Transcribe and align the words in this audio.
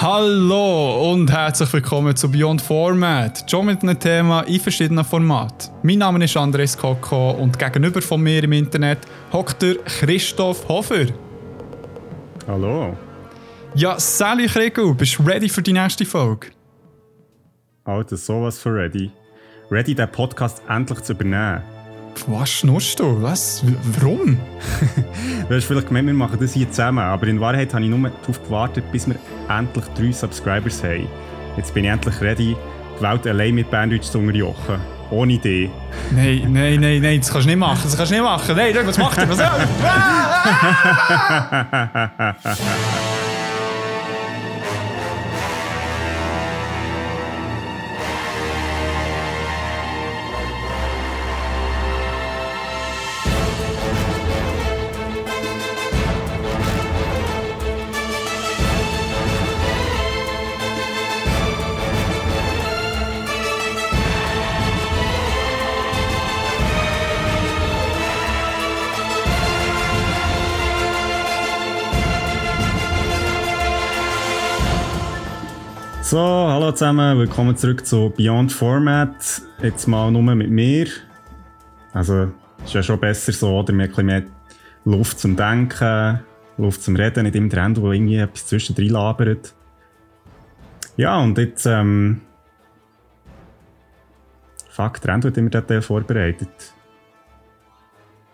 Hallo 0.00 1.10
und 1.10 1.28
herzlich 1.28 1.72
willkommen 1.72 2.14
zu 2.14 2.30
Beyond 2.30 2.62
Format, 2.62 3.50
schon 3.50 3.66
mit 3.66 3.82
einem 3.82 3.98
Thema 3.98 4.42
in 4.42 4.60
verschiedenen 4.60 5.04
Formaten. 5.04 5.70
Mein 5.82 5.98
Name 5.98 6.24
ist 6.24 6.36
Andres 6.36 6.78
Koko 6.78 7.32
und 7.32 7.58
gegenüber 7.58 8.00
von 8.00 8.20
mir 8.20 8.44
im 8.44 8.52
Internet 8.52 8.98
hockt 9.32 9.60
der 9.60 9.74
Christoph 9.78 10.68
Hofer. 10.68 11.06
Hallo. 12.46 12.96
Ja, 13.74 13.98
Sally 13.98 14.46
Kriegel, 14.46 14.94
bist 14.94 15.18
du 15.18 15.24
ready 15.24 15.48
für 15.48 15.62
die 15.62 15.72
nächste 15.72 16.04
Folge? 16.04 16.46
Alter, 17.88 18.16
sowas 18.18 18.58
für 18.58 18.74
ready. 18.74 19.10
Ready, 19.70 19.94
den 19.94 20.10
Podcast 20.10 20.60
endlich 20.68 21.00
zu 21.00 21.14
übernehmen. 21.14 21.62
Was 22.26 22.50
schnurst 22.50 23.00
du? 23.00 23.22
Was? 23.22 23.64
Warum? 23.98 24.38
du 25.48 25.54
hast 25.54 25.64
vielleicht 25.64 25.86
gemeint, 25.88 26.06
wir 26.06 26.12
machen 26.12 26.38
das 26.38 26.52
hier 26.52 26.68
zusammen, 26.70 26.98
aber 26.98 27.26
in 27.28 27.40
Wahrheit 27.40 27.72
habe 27.72 27.84
ich 27.84 27.90
nur 27.90 28.10
darauf 28.10 28.44
gewartet, 28.44 28.84
bis 28.92 29.08
wir 29.08 29.16
endlich 29.48 29.86
drei 29.96 30.12
Subscribers 30.12 30.84
haben. 30.84 31.08
Jetzt 31.56 31.72
bin 31.72 31.84
ich 31.84 31.90
endlich 31.90 32.20
ready, 32.20 32.56
die 32.98 33.02
Welt 33.02 33.26
allein 33.26 33.54
mit 33.54 33.70
Bandage 33.70 34.02
zu 34.02 34.18
unterjochen. 34.18 34.80
Ohne 35.10 35.32
Idee. 35.32 35.70
Nein, 36.10 36.52
nein, 36.52 36.80
nein, 36.80 37.00
nein, 37.00 37.20
das 37.20 37.32
kannst 37.32 37.46
du 37.46 37.50
nicht 37.50 37.58
machen. 37.58 37.80
Das 37.84 37.96
kannst 37.96 38.12
du 38.12 38.16
nicht 38.16 38.24
machen. 38.24 38.54
Nein, 38.54 38.76
was 38.84 38.98
macht 38.98 39.16
ihr? 39.16 39.28
Was? 39.30 39.38
zusammen, 76.78 77.18
willkommen 77.18 77.56
zurück 77.56 77.84
zu 77.84 78.14
Beyond 78.16 78.52
Format. 78.52 79.42
Jetzt 79.60 79.88
mal 79.88 80.12
nur 80.12 80.22
mit 80.22 80.48
mir. 80.48 80.86
Also, 81.92 82.30
ist 82.64 82.72
ja 82.72 82.84
schon 82.84 83.00
besser 83.00 83.32
so, 83.32 83.58
oder? 83.58 83.74
Wir 83.74 83.88
haben 83.88 84.06
mehr 84.06 84.22
Luft 84.84 85.18
zum 85.18 85.34
Denken, 85.34 86.20
Luft 86.56 86.80
zum 86.84 86.94
Reden, 86.94 87.24
nicht 87.24 87.34
immer 87.34 87.48
der 87.48 87.76
wo 87.78 87.90
irgendwie 87.90 88.18
etwas 88.18 88.46
zwischendrin 88.46 88.90
labert. 88.90 89.56
Ja, 90.96 91.18
und 91.18 91.36
jetzt, 91.36 91.66
ähm. 91.66 92.20
Fuck, 94.70 95.00
Endo 95.14 95.30
hat 95.30 95.36
immer 95.36 95.50
den 95.50 95.82
vorbereitet. 95.82 96.72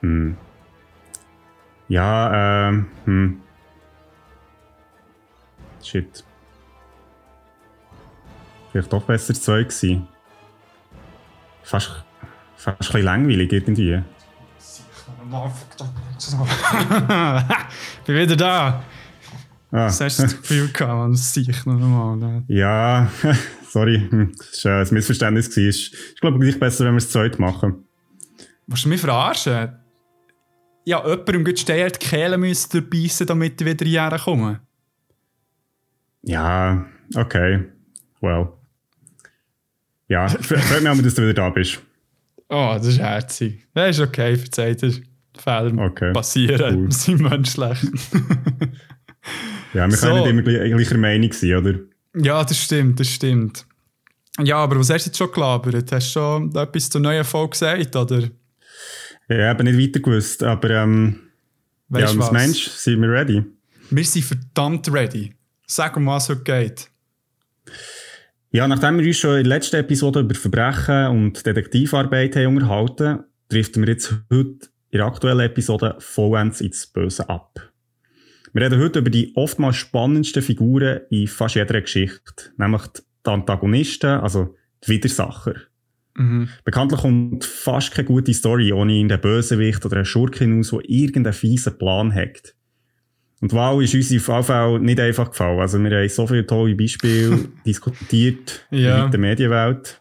Hm. 0.00 0.36
Ja, 1.88 2.68
ähm, 2.68 2.86
hm. 3.06 3.40
Shit 5.82 6.24
vielleicht 8.74 8.92
doch 8.92 9.04
besser 9.04 9.34
Zeug 9.34 9.68
gewesen. 9.68 10.08
Fast, 11.62 12.04
fast 12.56 12.76
ein 12.76 12.76
bisschen 12.78 13.02
langweilig 13.02 13.52
irgendwie. 13.52 14.02
Bin 18.04 18.16
wieder 18.16 18.36
da. 18.36 18.82
Ah. 19.70 19.86
Das 19.86 20.00
hast 20.00 20.18
du 20.18 20.24
das 20.24 20.36
Gefühl 20.36 20.72
gehabt, 20.72 20.92
man 20.92 21.14
sich 21.14 21.66
noch 21.66 21.74
einmal. 21.74 22.42
Ja, 22.48 23.08
sorry, 23.68 24.08
das 24.36 24.64
war 24.64 24.80
ein 24.80 24.88
Missverständnis. 24.90 25.56
Ich 25.56 26.20
glaube, 26.20 26.40
gleich 26.40 26.58
besser, 26.58 26.84
wenn 26.84 26.94
wir 26.94 26.98
es 26.98 27.10
Zeug 27.10 27.38
machen. 27.38 27.84
Musst 28.66 28.86
du 28.86 28.88
mich 28.88 29.00
verarschen? 29.00 29.72
Ja, 30.84 31.06
jemandem 31.06 31.44
gut 31.44 31.60
stehen, 31.60 31.92
die 31.92 31.98
Kehle 31.98 32.36
müssen 32.38 32.90
beißen, 32.90 33.26
damit 33.26 33.60
ich 33.60 33.66
wieder 33.66 33.86
hierher 33.86 34.18
komme. 34.18 34.60
Ja, 36.22 36.86
okay. 37.14 37.64
Well. 38.20 38.48
Ja, 40.14 40.28
freut 40.28 40.80
mich 40.80 40.88
auch, 40.88 41.02
dass 41.02 41.14
du 41.16 41.22
wieder 41.22 41.34
da 41.34 41.50
bist. 41.50 41.80
Oh, 42.48 42.74
das 42.76 42.86
ist 42.86 43.00
herzig. 43.00 43.66
Das 43.74 43.98
ist 43.98 44.00
okay, 44.00 44.36
verzeiht 44.36 44.80
dir. 44.80 44.92
Fehler 45.36 45.76
okay. 45.76 46.12
passieren, 46.12 46.84
cool. 46.84 46.92
sind 46.92 47.20
menschlich. 47.20 47.78
ja, 49.74 49.88
wir 49.88 49.96
so. 49.96 50.06
können 50.06 50.36
nicht 50.36 50.46
immer 50.46 50.76
gleicher 50.76 50.98
Meinung 50.98 51.32
sein, 51.32 51.56
oder? 51.56 51.74
Ja, 52.14 52.44
das 52.44 52.56
stimmt, 52.56 53.00
das 53.00 53.08
stimmt. 53.08 53.66
Ja, 54.40 54.58
aber 54.58 54.78
was 54.78 54.90
hast 54.90 55.04
du 55.04 55.08
jetzt 55.08 55.18
schon 55.18 55.32
gelabert? 55.32 55.90
Hast 55.90 56.06
du 56.06 56.12
schon 56.12 56.54
etwas 56.54 56.90
zur 56.90 57.00
neuen 57.00 57.24
Folge 57.24 57.50
gesagt, 57.50 57.96
oder? 57.96 58.20
Ja, 59.28 59.36
ich 59.36 59.42
habe 59.42 59.64
nicht 59.64 59.76
weiter 59.76 59.98
gewusst, 59.98 60.44
aber 60.44 60.70
ähm, 60.70 61.18
weißt 61.88 62.14
ja, 62.14 62.20
als 62.20 62.30
Mensch 62.30 62.68
sind 62.68 63.00
wir 63.00 63.10
ready. 63.10 63.42
Wir 63.90 64.04
sind 64.04 64.24
verdammt 64.24 64.92
ready. 64.92 65.34
Sag 65.66 65.98
mal, 65.98 66.14
was 66.14 66.28
heute 66.28 66.44
geht. 66.44 66.88
Ja, 68.54 68.68
nachdem 68.68 69.00
wir 69.00 69.06
uns 69.08 69.16
schon 69.16 69.38
in 69.38 69.42
der 69.42 69.56
letzten 69.56 69.80
Episode 69.80 70.20
über 70.20 70.36
Verbrechen 70.36 71.08
und 71.08 71.44
Detektivarbeit 71.44 72.36
haben 72.36 72.56
unterhalten, 72.56 73.24
driften 73.48 73.82
wir 73.82 73.92
jetzt 73.92 74.14
heute 74.32 74.68
in 74.92 74.98
der 74.98 75.06
aktuellen 75.06 75.40
Episode 75.40 75.96
vollends 75.98 76.60
ins 76.60 76.86
Böse 76.86 77.28
ab. 77.28 77.72
Wir 78.52 78.62
reden 78.62 78.80
heute 78.80 79.00
über 79.00 79.10
die 79.10 79.32
oftmals 79.34 79.74
spannendsten 79.74 80.40
Figuren 80.40 81.00
in 81.10 81.26
fast 81.26 81.56
jeder 81.56 81.80
Geschichte, 81.80 82.52
nämlich 82.56 82.82
die 82.86 83.28
Antagonisten, 83.28 84.20
also 84.20 84.54
die 84.84 84.92
Widersacher. 84.92 85.56
Mhm. 86.16 86.48
Bekanntlich 86.62 87.00
kommt 87.00 87.44
fast 87.44 87.92
keine 87.92 88.06
gute 88.06 88.32
Story 88.34 88.72
ohne 88.72 89.00
einen 89.00 89.20
Bösewicht 89.20 89.84
oder 89.84 89.96
einen 89.96 90.04
Schurken 90.04 90.60
aus, 90.60 90.70
der 90.70 90.88
irgendeinen 90.88 91.34
fiesen 91.34 91.76
Plan 91.76 92.14
hat. 92.14 92.53
Und 93.44 93.52
die 93.52 93.56
Wahl 93.56 93.84
ist 93.84 93.94
uns 93.94 94.10
auf 94.26 94.48
jeden 94.48 94.84
nicht 94.86 94.98
einfach 94.98 95.28
gefallen. 95.28 95.60
Also 95.60 95.78
wir 95.78 95.94
haben 95.94 96.08
so 96.08 96.26
viele 96.26 96.46
tolle 96.46 96.74
Beispiele 96.74 97.40
diskutiert 97.66 98.66
ja. 98.70 99.04
in 99.04 99.10
der 99.10 99.20
Medienwelt. 99.20 100.00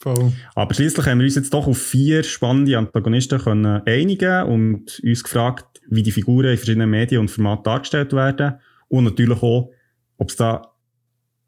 Voll. 0.00 0.32
Aber 0.54 0.72
schließlich 0.72 1.04
haben 1.04 1.18
wir 1.18 1.26
uns 1.26 1.34
jetzt 1.34 1.52
doch 1.52 1.66
auf 1.66 1.76
vier 1.76 2.22
spannende 2.22 2.78
Antagonisten 2.78 3.40
können 3.40 3.82
einigen 3.84 4.44
und 4.44 5.02
uns 5.04 5.22
gefragt, 5.22 5.82
wie 5.90 6.02
die 6.02 6.12
Figuren 6.12 6.46
in 6.46 6.56
verschiedenen 6.56 6.88
Medien 6.88 7.20
und 7.20 7.30
Formaten 7.30 7.64
dargestellt 7.64 8.14
werden. 8.14 8.54
Und 8.88 9.04
natürlich 9.04 9.42
auch, 9.42 9.70
ob 10.16 10.30
es 10.30 10.36
da 10.36 10.62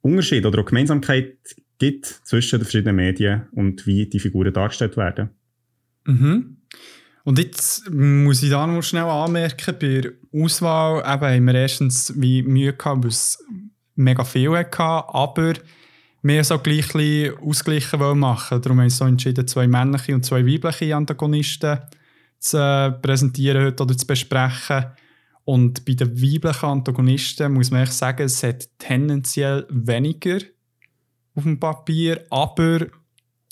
Unterschiede 0.03 0.47
oder 0.47 0.61
auch 0.61 0.67
Gemeinsamkeit 0.67 1.39
gibt 1.79 2.05
zwischen 2.05 2.59
den 2.59 2.65
verschiedenen 2.67 2.97
Medien 2.97 3.49
und 3.53 3.87
wie 3.87 4.05
die 4.05 4.21
Figuren 4.21 4.53
dargestellt 4.53 4.99
werden. 4.99 5.31
Mhm. 6.05 6.59
Und 7.31 7.39
jetzt 7.39 7.89
muss 7.89 8.43
ich 8.43 8.51
da 8.51 8.67
noch 8.67 8.83
schnell 8.83 9.05
anmerken, 9.05 9.77
bei 9.81 10.01
der 10.01 10.13
Auswahl 10.35 10.99
eben 10.99 11.37
haben 11.37 11.45
wir 11.45 11.55
erstens 11.55 12.13
wie 12.17 12.43
Mühe 12.43 12.73
gehabt, 12.73 13.05
weil 13.05 13.11
es 13.11 13.39
mega 13.95 14.25
viel 14.25 14.51
hatte, 14.51 14.83
aber 14.83 15.53
wir 16.23 16.43
so 16.43 16.59
gleich 16.59 16.93
ausgleichen 17.41 18.19
machen. 18.19 18.61
Darum 18.61 18.79
haben 18.79 18.87
wir 18.87 18.91
so 18.91 19.05
entschieden, 19.05 19.47
zwei 19.47 19.69
männliche 19.69 20.13
und 20.13 20.27
zwei 20.27 20.45
weibliche 20.45 20.97
Antagonisten 20.97 21.79
zu 22.41 22.99
präsentieren 23.01 23.65
heute 23.65 23.85
oder 23.85 23.97
zu 23.97 24.09
besprechen. 24.09 24.87
Und 25.45 25.85
bei 25.85 25.95
den 25.95 26.21
weiblichen 26.21 26.67
Antagonisten 26.67 27.53
muss 27.53 27.71
man 27.71 27.85
echt 27.85 27.93
sagen, 27.93 28.25
es 28.25 28.43
hat 28.43 28.69
tendenziell 28.77 29.69
weniger 29.71 30.41
auf 31.37 31.45
dem 31.45 31.61
Papier, 31.61 32.27
aber 32.29 32.89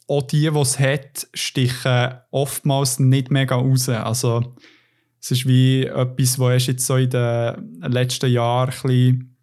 auch 0.09 0.23
die, 0.23 0.51
die 0.51 0.59
es 0.59 0.79
hat, 0.79 1.29
stichen 1.35 2.15
oftmals 2.31 2.99
nicht 2.99 3.31
mega 3.31 3.55
raus. 3.55 3.89
Also, 3.89 4.55
es 5.21 5.31
ist 5.31 5.47
wie 5.47 5.85
etwas, 5.85 6.39
was 6.39 6.67
jetzt 6.67 6.87
so 6.87 6.97
in 6.97 7.11
den 7.11 7.81
letzten 7.83 8.31
Jahren 8.31 8.71
ein 8.71 8.83
bisschen, 8.83 9.37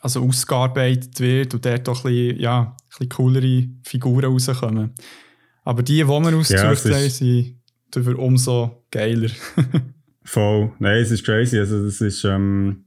also 0.00 0.24
ausgearbeitet 0.24 1.20
wird 1.20 1.54
und 1.54 1.64
dort 1.64 1.88
auch 1.88 2.04
ein 2.04 2.12
bisschen, 2.12 2.40
ja, 2.40 2.60
ein 2.60 2.74
bisschen 2.88 3.08
coolere 3.10 3.68
Figuren 3.84 4.32
rauskommen. 4.32 4.94
Aber 5.64 5.82
die, 5.82 5.94
die 5.94 6.06
wir 6.06 6.36
ausgesucht 6.36 6.84
ja, 6.86 6.96
haben, 6.96 7.10
sind 7.10 7.60
dafür 7.90 8.18
umso 8.18 8.84
geiler. 8.90 9.30
Voll. 10.24 10.72
Nein, 10.78 11.02
es 11.02 11.10
ist 11.10 11.24
crazy. 11.24 11.58
Also, 11.58 11.84
das 11.84 12.00
ist, 12.00 12.24
ähm, 12.24 12.86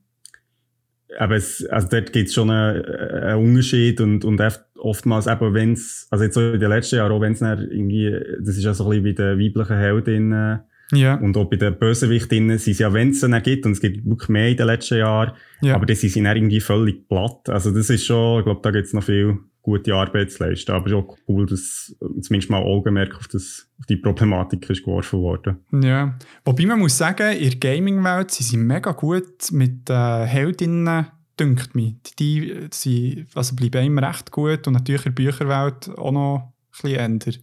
aber 1.18 1.36
es, 1.36 1.66
also 1.66 1.88
dort 1.90 2.14
gibt 2.14 2.30
es 2.30 2.34
schon 2.34 2.50
einen, 2.50 2.86
einen, 2.86 3.44
Unterschied 3.44 4.00
und, 4.02 4.24
und 4.24 4.40
oftmals 4.80 5.28
eben, 5.28 5.54
wenn 5.54 5.74
es, 5.74 6.08
also 6.10 6.24
jetzt 6.24 6.34
so 6.36 6.42
in 6.42 6.60
den 6.60 6.70
letzten 6.70 6.98
Jahren, 6.98 7.12
auch 7.12 7.22
wenn 7.22 7.34
es 7.34 7.42
irgendwie, 7.42 8.12
das 8.40 8.58
ist 8.58 8.64
ja 8.64 8.74
so 8.74 8.90
ein 8.90 9.04
bisschen 9.04 9.06
wie 9.06 9.14
die 9.14 9.54
weiblichen 9.54 9.78
Heldinnen 9.78 10.60
ja. 10.92 11.16
und 11.16 11.38
auch 11.38 11.46
bei 11.46 11.58
den 11.58 11.78
Bösewichtinnen 11.78 12.58
sind 12.58 12.74
es 12.74 12.80
ja, 12.80 12.94
wenn 12.94 13.10
es 13.10 13.24
einen 13.24 13.42
gibt, 13.44 13.66
und 13.66 13.74
es 13.74 13.82
gibt 13.82 14.06
wirklich 14.06 14.30
mehr 14.30 14.50
in 14.50 14.58
den 14.58 14.68
letzten 14.68 14.98
Jahren, 14.98 15.34
ja. 15.62 15.76
aber 15.76 15.86
das 15.86 16.02
sind 16.02 16.24
dann 16.24 16.36
irgendwie 16.36 16.60
völlig 16.60 17.08
platt. 17.08 17.50
Also 17.50 17.72
das 17.72 17.90
ist 17.90 18.06
schon, 18.06 18.40
ich 18.40 18.46
glaube, 18.46 18.62
da 18.64 18.72
gibt 18.72 18.86
es 18.86 18.94
noch 18.94 19.04
viel, 19.04 19.40
gute 19.62 19.94
Arbeit 19.94 20.32
zu 20.32 20.44
leisten. 20.44 20.72
Aber 20.72 20.86
es 20.86 20.92
ist 20.92 20.98
auch 20.98 21.18
cool, 21.28 21.46
dass 21.46 21.96
zumindest 22.22 22.50
mal 22.50 22.62
Augenmerk 22.62 23.16
auf, 23.16 23.28
das, 23.28 23.68
auf 23.80 23.86
die 23.86 23.98
Problematik 23.98 24.70
ist 24.70 24.84
geworfen 24.84 25.20
worden. 25.20 25.58
Ja, 25.72 26.18
wobei 26.46 26.66
man 26.66 26.80
muss 26.80 26.98
sagen, 26.98 27.38
in 27.38 27.50
der 27.50 27.60
Gaming-Welt 27.60 28.32
sind 28.32 28.48
sie 28.48 28.58
mega 28.58 28.92
gut 28.92 29.52
mit 29.52 29.90
äh, 29.90 30.26
Heldinnen, 30.26 31.08
dünkt 31.40 31.76
mich. 31.76 31.96
Die, 32.20 32.70
die 32.84 33.26
also 33.34 33.56
bleiben 33.56 33.86
immer 33.86 34.04
recht 34.08 34.32
gut 34.32 34.68
und 34.68 34.74
natürlich 34.74 35.06
in 35.06 35.16
der 35.16 35.24
Bücherwelt 35.24 35.90
auch 35.98 36.12
noch 36.12 36.38
ein 36.40 36.72
bisschen 36.72 37.00
ändern. 37.00 37.36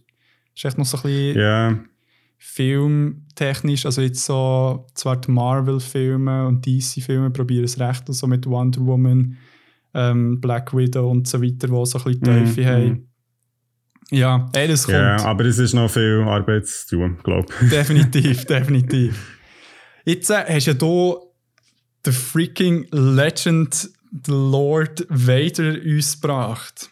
Ist 0.55 0.65
echt 0.65 0.77
noch 0.77 0.85
so 0.85 0.97
ein 0.97 1.03
bisschen 1.03 1.39
Ja, 1.39 1.79
filmtechnisch, 2.39 3.85
also 3.85 4.01
jetzt 4.01 4.23
so, 4.23 4.85
zwar 4.93 5.17
die 5.17 5.31
Marvel-Filme 5.31 6.47
und 6.47 6.65
DC-Filme 6.65 7.31
probieren 7.31 7.65
es 7.65 7.79
recht, 7.79 8.03
so 8.07 8.27
mit 8.27 8.45
Wonder 8.45 8.85
Woman, 8.85 9.37
ähm, 9.93 10.39
Black 10.39 10.75
Widow 10.75 11.09
und 11.09 11.27
so 11.27 11.41
weiter, 11.41 11.69
wo 11.69 11.83
so 11.85 11.97
ein 11.99 12.03
bisschen 12.03 12.21
Mhm, 12.21 12.45
Teufel 12.45 12.65
haben. 12.67 13.07
Ja, 14.11 14.49
ey, 14.53 14.67
das 14.67 14.85
kommt. 14.85 14.95
ja, 14.95 15.15
aber 15.17 15.45
es 15.45 15.57
ist 15.57 15.73
noch 15.73 15.89
viel 15.89 16.23
Arbeit 16.25 16.65
zu 16.67 16.95
tun, 16.95 17.17
glaube 17.23 17.47
ich. 17.61 17.69
definitiv, 17.69 18.45
definitiv. 18.49 19.39
Jetzt 20.05 20.29
äh, 20.29 20.45
hast 20.47 20.67
du 20.67 20.71
ja 20.71 20.77
hier 20.77 21.26
den 22.05 22.13
freaking 22.13 22.87
Legend, 22.91 23.73
the 24.25 24.31
Lord 24.31 25.05
Vader, 25.09 25.75
uns 25.83 26.19
gebracht. 26.19 26.89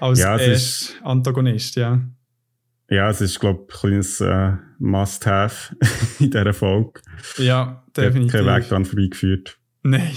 Als 0.00 0.18
Ja, 0.18 0.36
erster 0.38 1.06
Antagonist, 1.06 1.76
ja. 1.76 2.00
Ja, 2.88 3.10
es 3.10 3.20
ist, 3.20 3.40
glaube 3.40 3.64
ich, 3.68 3.74
ein 3.74 3.78
kleines 3.80 4.20
äh, 4.20 4.52
Must-Have 4.78 5.76
in 6.20 6.30
dieser 6.30 6.52
Folge. 6.54 7.00
Ja, 7.38 7.82
Der 7.96 8.04
definitiv. 8.06 8.32
Kein 8.32 8.46
Weg 8.46 8.68
dran 8.68 8.84
vorbeigeführt. 8.84 9.58
Nein. 9.82 10.12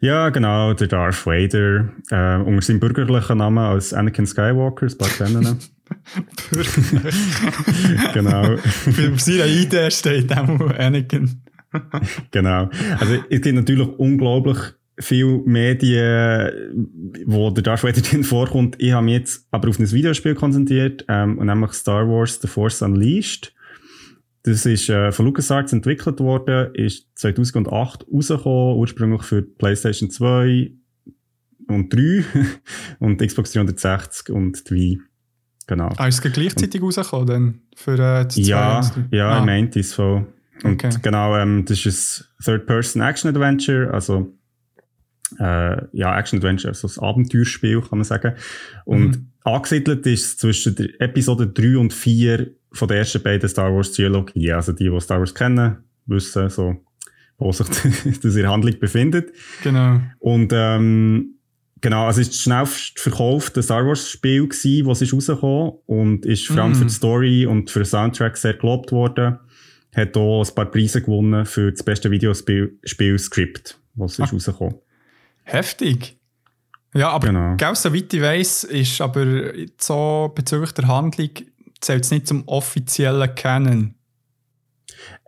Ja, 0.00 0.28
genau, 0.28 0.74
der 0.74 0.86
Darth 0.86 1.26
Vader. 1.26 1.92
Äh, 2.10 2.36
unter 2.42 2.62
seinem 2.62 2.78
bürgerlichen 2.78 3.38
Namen 3.38 3.58
als 3.58 3.92
Anakin 3.92 4.26
Skywalker, 4.26 4.86
ein 4.86 4.98
paar 4.98 5.08
kennen 5.08 5.42
ihn. 5.42 5.58
genau, 8.12 8.54
Auf 8.54 9.20
seiner 9.20 9.46
Idee 9.46 9.90
steht 9.90 10.30
auch 10.36 10.60
Anakin. 10.78 11.42
genau. 12.30 12.70
Also 12.98 13.14
es 13.28 13.40
gibt 13.40 13.54
natürlich 13.54 13.88
unglaublich 13.98 14.58
viele 15.00 15.38
Medien, 15.44 16.94
wo 17.26 17.50
der 17.50 17.62
Darth 17.62 17.84
Vader 17.84 18.00
drin 18.02 18.24
vorkommt. 18.24 18.76
Ich 18.78 18.92
habe 18.92 19.04
mich 19.04 19.14
jetzt 19.14 19.46
aber 19.50 19.68
auf 19.68 19.78
ein 19.78 19.90
Videospiel 19.90 20.34
konzentriert, 20.34 21.04
ähm, 21.08 21.38
und 21.38 21.46
nämlich 21.46 21.72
Star 21.72 22.08
Wars 22.08 22.40
The 22.40 22.48
Force 22.48 22.82
Unleashed. 22.82 23.54
Das 24.42 24.64
ist 24.66 24.88
äh, 24.88 25.12
von 25.12 25.26
LucasArts 25.26 25.72
entwickelt 25.72 26.20
worden, 26.20 26.74
ist 26.74 27.08
2008 27.16 28.06
rausgekommen, 28.12 28.76
ursprünglich 28.76 29.22
für 29.22 29.42
PlayStation 29.42 30.10
2 30.10 30.72
und 31.68 31.92
3 31.92 32.24
und 32.98 33.20
Xbox 33.20 33.52
360 33.52 34.30
und 34.30 34.70
die 34.70 34.74
Wii. 34.74 35.00
Genau. 35.66 35.90
Ah, 35.98 36.08
ist 36.08 36.24
es 36.24 36.32
gleichzeitig 36.32 36.80
rausgekommen 36.80 37.26
dann? 37.26 37.60
Für 37.76 37.98
äh, 37.98 38.26
die 38.26 38.42
Ja, 38.42 38.78
und 38.78 39.12
ja, 39.12 39.28
ah, 39.28 39.40
ich 39.40 39.44
meinte 39.44 39.80
es 39.80 39.92
voll. 39.92 40.26
Und 40.64 40.84
Okay. 40.84 40.90
genau, 41.02 41.36
ähm, 41.36 41.64
das 41.64 41.84
ist 41.86 42.24
ein 42.40 42.44
Third-Person-Action-Adventure, 42.44 43.92
also 43.92 44.32
äh, 45.38 45.76
ja, 45.92 46.18
Action-Adventure, 46.18 46.68
also 46.68 46.88
ein 46.88 47.08
Abenteuerspiel, 47.08 47.80
kann 47.82 47.98
man 47.98 48.04
sagen. 48.04 48.34
Und 48.84 49.16
Mhm. 49.16 49.26
angesiedelt 49.44 50.06
ist 50.06 50.24
es 50.24 50.36
zwischen 50.38 50.74
der 50.74 50.88
Episode 51.00 51.46
3 51.48 51.76
und 51.78 51.92
4 51.92 52.50
von 52.72 52.88
der 52.88 52.98
ersten 52.98 53.22
beiden 53.22 53.48
Star 53.48 53.72
Wars-Trilogie. 53.74 54.52
Also 54.52 54.72
die, 54.72 54.88
die 54.90 55.00
Star 55.00 55.18
Wars 55.18 55.34
kennen, 55.34 55.78
wissen 56.06 56.48
so, 56.48 56.76
wo 57.38 57.52
sich 57.52 57.66
das 58.22 58.36
in 58.36 58.48
Handlung 58.48 58.78
befindet. 58.80 59.32
Genau. 59.62 60.00
Und 60.18 60.50
ähm, 60.54 61.34
genau, 61.80 62.06
also 62.06 62.20
es 62.20 62.28
ist 62.28 62.34
das 62.36 62.42
schnellst 62.42 62.98
verkaufte 62.98 63.62
Star 63.62 63.86
Wars 63.86 64.08
Spiel 64.10 64.48
gsi, 64.48 64.82
was 64.86 65.02
ist 65.02 65.12
rausgekommen 65.12 65.72
und 65.86 66.24
ist 66.26 66.46
vor 66.46 66.58
allem 66.58 66.72
Mm. 66.72 66.74
für 66.74 66.84
die 66.86 66.92
Story 66.92 67.46
und 67.46 67.70
für 67.70 67.80
den 67.80 67.86
Soundtrack 67.86 68.36
sehr 68.36 68.54
gelobt 68.54 68.92
worden. 68.92 69.38
Hat 69.98 70.16
auch 70.16 70.46
ein 70.48 70.54
paar 70.54 70.66
Preise 70.70 71.02
gewonnen 71.02 71.44
für 71.44 71.70
das 71.72 71.82
beste 71.82 72.10
Videospiel 72.10 72.78
Spiel 72.84 73.18
Script, 73.18 73.78
was 73.94 74.12
ist 74.18 74.20
Ah. 74.20 74.28
rausgekommen. 74.32 74.74
Heftig. 75.44 76.16
Ja, 76.94 77.10
aber 77.10 77.26
Genau. 77.28 77.56
gell, 77.56 77.74
soweit 77.74 78.12
ich 78.14 78.22
weiss, 78.22 78.64
ist 78.64 79.00
aber 79.00 79.52
so 79.78 80.32
bezüglich 80.34 80.72
der 80.72 80.88
Handlung 80.88 81.30
zählt 81.80 82.04
es 82.04 82.10
nicht 82.10 82.26
zum 82.26 82.42
offiziellen 82.46 83.34
Canon. 83.34 83.94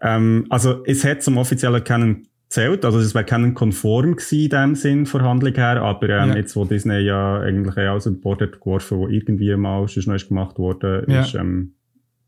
Ähm, 0.02 0.46
also 0.50 0.82
es 0.86 1.04
hat 1.04 1.22
zum 1.22 1.36
offiziellen 1.38 1.84
Canon 1.84 2.26
zählt, 2.48 2.84
also 2.84 2.98
es 2.98 3.14
wäre 3.14 3.24
Canon-konform 3.24 4.16
gsi 4.16 4.44
in 4.44 4.50
dem 4.50 4.74
Sinn 4.74 5.06
von 5.06 5.22
Handlung 5.22 5.54
her, 5.54 5.80
aber 5.82 6.08
ähm, 6.08 6.30
Ja. 6.30 6.36
jetzt 6.36 6.56
wo 6.56 6.64
Disney 6.64 7.00
ja 7.00 7.40
eigentlich 7.40 7.76
alles 7.76 8.06
über 8.06 8.16
Bord 8.20 8.40
hat 8.42 8.60
geworfen, 8.60 8.98
wo 8.98 9.08
irgendwie 9.08 9.54
mal 9.56 9.86
schon 9.88 10.14
ist 10.14 10.28
gemacht 10.28 10.58
wurde, 10.58 11.04
Ja. 11.08 11.20
ist, 11.20 11.34
ähm, 11.34 11.74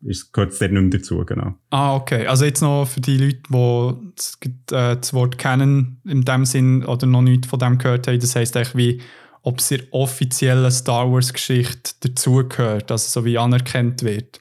ist, 0.05 0.33
gehört 0.33 0.53
es 0.53 0.59
dort 0.59 0.73
nicht 0.73 0.81
mehr 0.83 0.91
dazu, 0.91 1.25
genau. 1.25 1.55
Ah, 1.71 1.95
okay. 1.97 2.27
Also 2.27 2.45
jetzt 2.45 2.61
noch 2.61 2.87
für 2.87 3.01
die 3.01 3.17
Leute, 3.19 3.41
die 3.49 4.13
das, 4.17 4.39
äh, 4.73 4.97
das 4.97 5.15
Wort 5.15 5.39
kennen 5.39 6.01
in 6.05 6.23
dem 6.23 6.45
Sinn 6.45 6.85
oder 6.85 7.07
noch 7.07 7.23
nichts 7.23 7.47
von 7.49 7.59
dem 7.59 7.79
gehört 7.79 8.09
haben, 8.09 8.19
das 8.19 8.35
heisst 8.37 8.57
eigentlich 8.57 8.77
wie, 8.77 9.01
ob 9.43 9.59
es 9.59 9.71
in 9.71 9.83
offiziellen 9.91 10.71
Star 10.71 11.11
Wars 11.11 11.33
Geschichte 11.33 11.93
dazugehört, 12.01 12.91
also 12.91 13.09
so 13.21 13.25
wie 13.25 13.39
anerkannt 13.39 14.03
wird. 14.03 14.41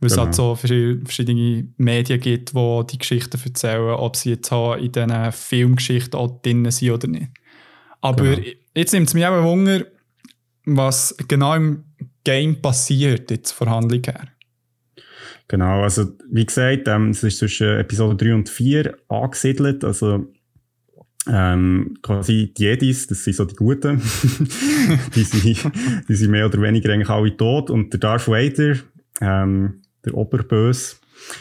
Weil 0.00 0.08
es 0.08 0.12
Genau. 0.14 0.24
halt 0.26 0.34
so 0.34 0.52
verschi- 0.52 1.02
verschiedene 1.04 1.68
Medien 1.78 2.20
gibt, 2.20 2.52
die 2.54 2.80
die 2.90 2.98
Geschichten 2.98 3.40
erzählen, 3.42 3.94
ob 3.94 4.14
sie 4.16 4.30
jetzt 4.30 4.52
in 4.52 4.92
diesen 4.92 5.32
Filmgeschichten 5.32 6.18
auch 6.20 6.42
drin 6.42 6.70
sind 6.70 6.90
oder 6.90 7.08
nicht. 7.08 7.28
Aber 8.02 8.24
Genau. 8.24 8.46
jetzt 8.74 8.92
nimmt 8.92 9.08
es 9.08 9.14
mich 9.14 9.24
auch 9.26 9.42
Wunder, 9.42 9.86
was 10.66 11.14
genau 11.28 11.54
im 11.54 11.84
Game 12.24 12.60
passiert, 12.60 13.30
jetzt 13.30 13.52
von 13.52 13.70
Handlung 13.70 14.02
her. 14.04 14.28
Genau, 15.48 15.82
also 15.82 16.06
wie 16.30 16.44
gesagt, 16.44 16.88
ähm, 16.88 17.10
es 17.10 17.22
ist 17.22 17.38
zwischen 17.38 17.78
Episode 17.78 18.16
3 18.16 18.34
und 18.34 18.48
4 18.48 18.96
angesiedelt, 19.08 19.84
also 19.84 20.26
ähm, 21.28 21.96
quasi 22.02 22.52
die 22.56 22.64
Jedis, 22.64 23.06
das 23.06 23.24
sind 23.24 23.34
so 23.34 23.44
die 23.44 23.54
Guten, 23.54 24.00
die, 25.14 25.22
sind, 25.22 25.72
die 26.08 26.14
sind 26.14 26.30
mehr 26.30 26.46
oder 26.46 26.60
weniger 26.60 26.92
eigentlich 26.92 27.10
alle 27.10 27.36
tot 27.36 27.70
und 27.70 27.92
der 27.92 28.00
Darth 28.00 28.28
Vader, 28.28 28.76
ähm, 29.20 29.82
der 30.04 30.14
Oberbös, 30.14 31.00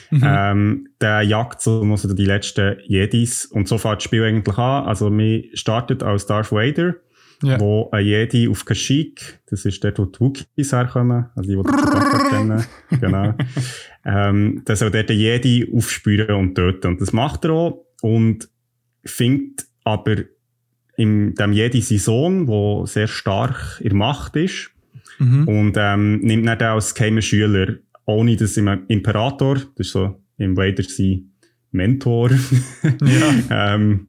Mhm. 0.09 0.23
ähm, 0.23 0.87
der 1.01 1.21
jagt 1.21 1.61
so 1.61 1.83
noch 1.83 1.97
so 1.97 2.11
die 2.11 2.25
letzten 2.25 2.77
Jedis 2.85 3.45
und 3.45 3.67
so 3.67 3.77
fängt 3.77 3.97
das 3.97 4.03
Spiel 4.03 4.23
eigentlich 4.23 4.57
an, 4.57 4.85
also 4.85 5.15
wir 5.15 5.43
startet 5.53 6.01
als 6.01 6.25
Darth 6.25 6.51
Vader, 6.51 6.95
Ja. 7.43 7.59
wo 7.59 7.89
ein 7.91 8.05
Jedi 8.05 8.47
auf 8.47 8.63
Kashyyyk, 8.65 9.39
das 9.47 9.65
ist 9.65 9.83
dort, 9.83 9.99
wo 9.99 10.05
die 10.05 10.19
Wookiees 10.19 10.71
herkommen, 10.71 11.25
also 11.35 11.49
die, 11.49 11.55
die 11.57 11.63
die 11.63 12.29
kennen, 12.29 12.63
genau, 12.99 13.33
ähm, 14.05 14.63
der 14.65 14.75
soll 14.75 14.91
dort 14.91 15.09
Jedi 15.09 15.69
aufspüren 15.75 16.35
und 16.35 16.55
töten. 16.55 16.87
Und 16.87 17.01
das 17.01 17.11
macht 17.13 17.43
er 17.45 17.51
auch 17.51 17.85
und 18.01 18.49
findet 19.03 19.65
aber 19.83 20.15
in 20.97 21.33
dem 21.35 21.51
Jedi 21.53 21.81
seinen 21.81 21.99
Sohn, 21.99 22.47
der 22.47 22.87
sehr 22.87 23.07
stark 23.07 23.79
in 23.81 23.89
der 23.89 23.97
Macht 23.97 24.35
ist, 24.35 24.71
Mhm. 25.17 25.47
und 25.47 25.73
ähm, 25.77 26.19
nimmt 26.19 26.45
dann 26.45 26.57
den 26.57 26.67
als 26.67 26.93
geheimen 26.93 27.21
Schüler, 27.21 27.75
ohne 28.05 28.35
dass 28.35 28.57
ein 28.57 28.85
Imperator, 28.87 29.55
das 29.55 29.87
ist 29.87 29.91
so 29.93 30.21
im 30.37 30.57
Vader 30.57 30.83
sein 30.83 31.31
Mentor, 31.71 32.31
Ja. 33.01 33.33
ähm, 33.75 34.07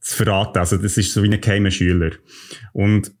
zu 0.00 0.16
verraten. 0.16 0.58
Also 0.58 0.76
das 0.76 0.96
ist 0.96 1.12
so 1.12 1.22
wie 1.22 1.30
ein 1.30 1.40
geheimer 1.40 1.70
Schüler. 1.70 2.12
Und 2.72 3.12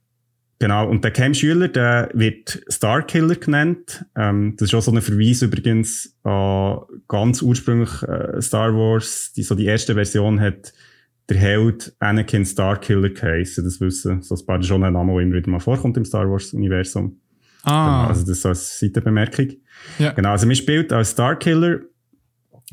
genau, 0.58 0.88
und 0.88 1.04
der 1.04 1.10
geheime 1.10 1.34
Schüler, 1.34 1.68
der 1.68 2.10
wird 2.14 2.62
Starkiller 2.68 3.36
genannt. 3.36 4.04
Ähm, 4.16 4.54
das 4.56 4.68
ist 4.68 4.74
auch 4.74 4.82
so 4.82 4.92
ein 4.92 5.02
Verweis 5.02 5.42
übrigens 5.42 6.16
an 6.22 6.80
ganz 7.08 7.42
ursprünglich 7.42 8.02
äh, 8.02 8.40
Star 8.40 8.74
Wars, 8.74 9.32
die 9.34 9.42
so 9.42 9.54
die 9.54 9.66
erste 9.66 9.94
Version 9.94 10.40
hat 10.40 10.72
der 11.28 11.38
Held 11.38 11.94
Anakin 12.00 12.44
Starkiller 12.44 13.10
geheißen. 13.10 13.64
Das 13.64 13.80
wissen 13.80 14.22
so 14.22 14.34
ein 14.34 14.46
paar 14.46 14.62
schon 14.62 14.82
ein 14.82 14.92
Name, 14.92 15.12
der 15.12 15.22
immer 15.22 15.36
wieder 15.36 15.50
mal 15.50 15.60
vorkommt 15.60 15.96
im 15.96 16.04
Star 16.04 16.28
Wars-Universum. 16.28 17.20
Ah, 17.62 18.08
Also 18.08 18.26
das 18.26 18.42
so 18.42 18.48
als 18.48 18.78
Seitenbemerkung. 18.78 19.52
Ja. 19.98 20.12
Genau, 20.12 20.30
also 20.30 20.46
man 20.46 20.56
spielt 20.56 20.92
als 20.92 21.12
Starkiller 21.12 21.80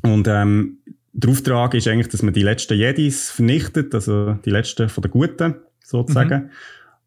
und 0.01 0.27
ähm, 0.27 0.79
der 1.17 1.31
Auftrag 1.31 1.73
ist 1.73 1.87
eigentlich, 1.87 2.09
dass 2.09 2.21
man 2.21 2.33
die 2.33 2.43
letzten 2.43 2.77
Jedis 2.77 3.31
vernichtet, 3.31 3.93
also 3.95 4.33
die 4.45 4.51
letzten 4.51 4.87
von 4.87 5.01
den 5.01 5.11
Guten 5.11 5.55
sozusagen. 5.83 6.51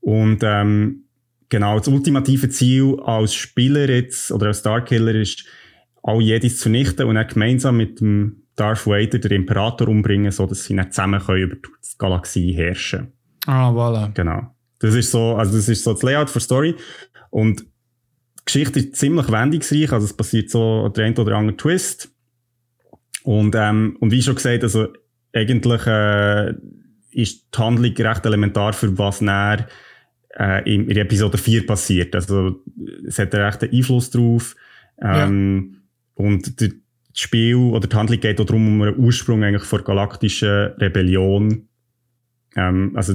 Und 0.01 0.41
ähm, 0.43 1.05
genau, 1.49 1.79
das 1.79 1.87
ultimative 1.87 2.49
Ziel 2.49 2.99
als 3.05 3.35
Spieler 3.35 3.89
jetzt 3.89 4.33
oder 4.33 4.49
als 4.49 4.59
Starkiller 4.59 5.15
ist, 5.15 5.45
alle 6.03 6.23
Jedis 6.23 6.57
zu 6.57 6.63
vernichten 6.63 7.07
und 7.07 7.15
dann 7.15 7.29
gemeinsam 7.29 7.77
mit 7.77 8.01
dem 8.01 8.43
Darth 8.57 8.85
Vader 8.85 9.21
den 9.21 9.31
Imperator 9.31 9.87
umbringen, 9.87 10.33
so 10.33 10.45
dass 10.45 10.65
sie 10.65 10.75
dann 10.75 10.91
zusammen 10.91 11.21
können 11.21 11.43
über 11.43 11.55
die 11.55 11.99
Galaxie 11.99 12.53
herrschen. 12.53 13.13
ah, 13.47 13.71
voilà. 13.71 14.13
Genau. 14.13 14.55
Das 14.81 14.95
ist 14.95 15.13
so, 15.13 15.37
also 15.37 15.57
das 15.57 15.69
ist 15.69 15.85
so 15.85 15.93
das 15.93 16.03
Layout 16.03 16.31
für 16.31 16.41
Story. 16.41 16.75
Und 17.29 17.61
die 17.61 18.45
Geschichte 18.45 18.81
ist 18.81 18.97
ziemlich 18.97 19.31
wendungsreich, 19.31 19.93
also 19.93 20.05
es 20.05 20.15
passiert 20.15 20.51
so 20.51 20.89
der 20.89 21.05
ein 21.05 21.17
oder 21.17 21.37
andere 21.37 21.57
Twist. 21.57 22.11
Und, 23.23 23.55
ähm, 23.57 23.97
und 24.01 24.11
wie 24.11 24.23
schon 24.23 24.35
gesagt, 24.35 24.63
also 24.63 24.89
eigentlich 25.33 25.87
äh, 25.87 26.55
ist 27.13 27.49
die 27.55 27.59
Handlung 27.59 27.95
recht 27.95 28.27
elementar 28.27 28.73
für 28.73 28.97
was 28.99 29.21
näher 29.21 29.67
äh, 30.39 30.73
in, 30.73 30.89
in 30.89 30.97
Episode 30.97 31.39
4 31.39 31.67
passiert. 31.67 32.15
Also 32.15 32.63
es 33.07 33.19
hat 33.19 33.35
einen 33.35 33.45
rechten 33.45 33.75
Einfluss 33.75 34.11
drauf. 34.11 34.57
Ähm, 35.01 35.75
ja. 36.17 36.25
Und 36.25 36.61
das 36.61 36.71
Spiel 37.15 37.57
oder 37.57 37.89
die 37.89 37.97
Handlung 37.97 38.21
geht 38.21 38.41
auch 38.41 38.47
darum, 38.47 38.67
um 38.67 38.83
einen 38.83 38.99
Ursprung 38.99 39.43
eigentlich 39.43 39.65
vor 39.65 39.83
galaktischen 39.83 40.73
Rebellion. 40.79 41.69
Ähm, 42.57 42.93
also 42.95 43.15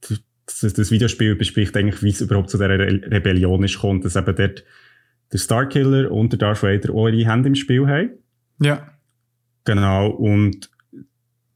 das, 0.00 0.72
das 0.74 0.90
Videospiel 0.90 1.34
bespricht 1.34 1.76
eigentlich, 1.76 2.02
wie 2.02 2.10
es 2.10 2.20
überhaupt 2.20 2.50
zu 2.50 2.58
dieser 2.58 2.70
Re 2.70 3.00
Rebellion 3.10 3.64
ist 3.64 3.78
kommt, 3.78 4.04
dass 4.04 4.16
eben 4.16 4.36
dort 4.36 4.64
der 5.32 5.38
Starkiller 5.38 6.10
und 6.10 6.32
der 6.32 6.38
Darth 6.38 6.62
Vader 6.62 6.94
auch 6.94 7.08
ihre 7.08 7.30
Hände 7.30 7.48
im 7.48 7.54
Spiel 7.54 7.86
haben. 7.86 8.10
Ja. 8.60 8.95
Genau, 9.66 10.08
und 10.08 10.70
die 10.92 11.04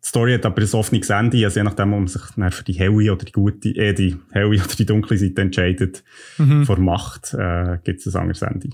Story 0.02 0.34
hat 0.34 0.44
aber 0.44 0.60
ein 0.60 0.72
offenes 0.72 1.08
Ende, 1.08 1.44
also 1.44 1.60
je 1.60 1.64
nachdem, 1.64 1.92
ob 1.94 2.00
man 2.00 2.08
sich 2.08 2.22
dann 2.36 2.50
für 2.50 2.64
die 2.64 2.72
helle 2.72 3.12
oder 3.12 3.24
die 3.24 3.32
gute, 3.32 3.68
äh, 3.70 3.94
die 3.94 4.16
helle 4.32 4.48
oder 4.48 4.74
die 4.76 4.86
dunkle 4.86 5.16
Seite 5.16 5.40
entscheidet, 5.40 6.04
mhm. 6.36 6.66
vor 6.66 6.78
Macht, 6.78 7.32
äh, 7.34 7.78
gibt 7.84 8.04
es 8.04 8.14
ein 8.14 8.20
anderes 8.20 8.42
Ende. 8.42 8.70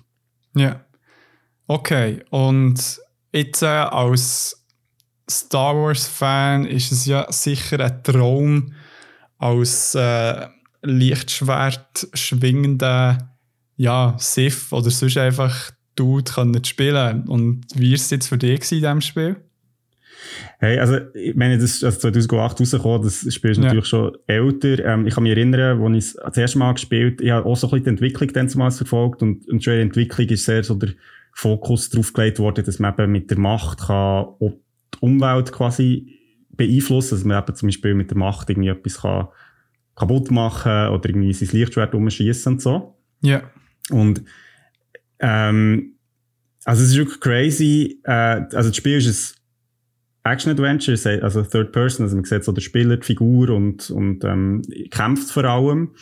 Ja. 0.55 0.85
Okay, 1.69 2.25
und 2.31 3.00
jetzt 3.33 3.62
äh, 3.62 3.66
als 3.66 4.64
Star 5.28 5.75
Wars-Fan 5.75 6.64
ist 6.64 6.93
es 6.93 7.07
ja 7.07 7.31
sicher 7.31 7.81
ein 7.81 8.02
Traum, 8.02 8.73
als 9.38 9.95
äh, 9.95 10.47
Lichtschwert 10.83 12.09
schwingender 12.14 13.37
ja, 13.76 14.16
Sith 14.19 14.73
oder 14.73 14.90
sonst 14.90 15.19
einfach 15.19 15.71
Dude 15.97 16.31
können 16.31 16.65
spielen. 16.65 17.26
Und 17.29 17.67
wie 17.75 17.91
war 17.91 17.97
es 17.97 18.11
jetzt 18.11 18.29
für 18.29 18.38
dich 18.38 18.71
in 18.73 18.79
diesem 18.79 19.00
Spiel? 19.00 19.37
Hey, 20.59 20.79
also, 20.79 20.99
ich 21.15 21.35
meine, 21.35 21.57
das 21.57 21.65
ist 21.65 21.85
also 21.85 21.99
2008 22.00 22.61
rausgekommen, 22.61 23.03
das 23.03 23.35
Spiel 23.35 23.50
ist 23.50 23.59
ja. 23.59 23.65
natürlich 23.65 23.87
schon 23.87 24.17
älter. 24.26 24.85
Ähm, 24.85 25.07
ich 25.07 25.15
kann 25.15 25.23
mich 25.23 25.33
erinnern, 25.33 25.83
als 25.83 25.97
ich 25.97 26.05
es 26.05 26.15
das 26.15 26.37
erste 26.37 26.59
Mal 26.59 26.73
gespielt 26.73 27.19
habe, 27.19 27.25
ich 27.25 27.31
habe 27.31 27.47
auch 27.47 27.57
so 27.57 27.67
ein 27.67 27.71
bisschen 27.71 27.85
die 27.85 27.91
Entwicklung 27.91 28.33
dann 28.33 28.49
zumal 28.49 28.71
verfolgt 28.71 29.23
und, 29.23 29.49
und 29.49 29.62
schon 29.62 29.75
in 29.75 29.79
der 29.79 29.87
Entwicklung 29.87 30.29
ist 30.29 30.45
sehr 30.45 30.65
so 30.65 30.75
der 30.75 30.91
Fokus 31.33 31.91
darauf 31.91 32.12
gelegt 32.12 32.38
worden, 32.38 32.65
dass 32.65 32.79
man 32.79 32.95
eben 32.99 33.12
mit 33.12 33.31
der 33.31 33.38
Macht 33.38 33.81
kann 33.87 34.26
die 34.41 34.53
Umwelt 35.00 35.53
quasi 35.53 36.15
beeinflussen, 36.50 37.17
dass 37.17 37.25
man 37.25 37.43
eben 37.43 37.55
zum 37.55 37.69
Beispiel 37.69 37.95
mit 37.95 38.11
der 38.11 38.17
Macht 38.17 38.49
irgendwie 38.49 38.71
etwas 38.71 39.03
kann 39.03 39.29
kaputt 39.97 40.31
machen 40.31 40.88
oder 40.88 41.09
irgendwie 41.09 41.33
sein 41.33 41.49
Lichtschwert 41.53 41.95
umschießen 41.95 42.53
und 42.53 42.62
so. 42.62 42.99
Ja. 43.23 43.43
Und 43.91 44.23
ähm, 45.21 45.97
also 46.65 46.83
es 46.83 46.91
ist 46.91 46.97
wirklich 46.97 47.21
crazy. 47.21 48.01
Äh, 48.05 48.13
also 48.13 48.69
das 48.69 48.77
Spiel 48.77 48.97
ist 48.97 49.37
ein 50.25 50.33
Action-Adventure, 50.33 51.23
also 51.23 51.43
Third 51.43 51.73
Person, 51.73 52.05
also 52.05 52.17
man 52.17 52.25
sieht 52.25 52.45
so 52.45 52.53
der 52.53 52.61
Spieler, 52.61 52.97
die 52.97 53.07
Figur 53.07 53.51
und, 53.51 53.91
und 53.91 54.25
ähm, 54.25 54.63
kämpft 54.91 55.31
vor 55.31 55.45
allem. 55.45 55.95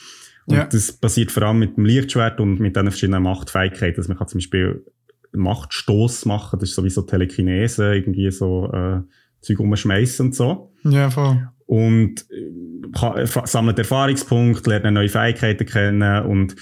Und 0.46 0.56
ja. 0.56 0.64
das 0.64 0.92
passiert 0.92 1.32
vor 1.32 1.42
allem 1.44 1.58
mit 1.58 1.76
dem 1.76 1.84
Lichtschwert 1.84 2.40
und 2.40 2.60
mit 2.60 2.76
diesen 2.76 2.90
verschiedenen 2.90 3.22
Machtfähigkeiten. 3.22 3.98
Also 3.98 4.08
man 4.08 4.18
kann 4.18 4.28
zum 4.28 4.38
Beispiel 4.38 4.84
Machtstoß 5.32 6.26
machen, 6.26 6.58
das 6.60 6.70
ist 6.70 6.76
sowieso 6.76 7.02
Telekinese, 7.02 7.94
irgendwie 7.94 8.30
so 8.30 8.70
äh, 8.72 9.00
Zeug 9.40 9.60
umschmeißen 9.60 10.26
und 10.26 10.34
so. 10.34 10.72
Ja, 10.84 11.10
voll. 11.10 11.48
Und 11.66 12.26
äh, 12.30 13.26
sammelt 13.44 13.78
Erfahrungspunkte, 13.78 14.70
lernt 14.70 14.92
neue 14.92 15.08
Fähigkeiten 15.08 15.66
kennen 15.66 16.24
und 16.26 16.56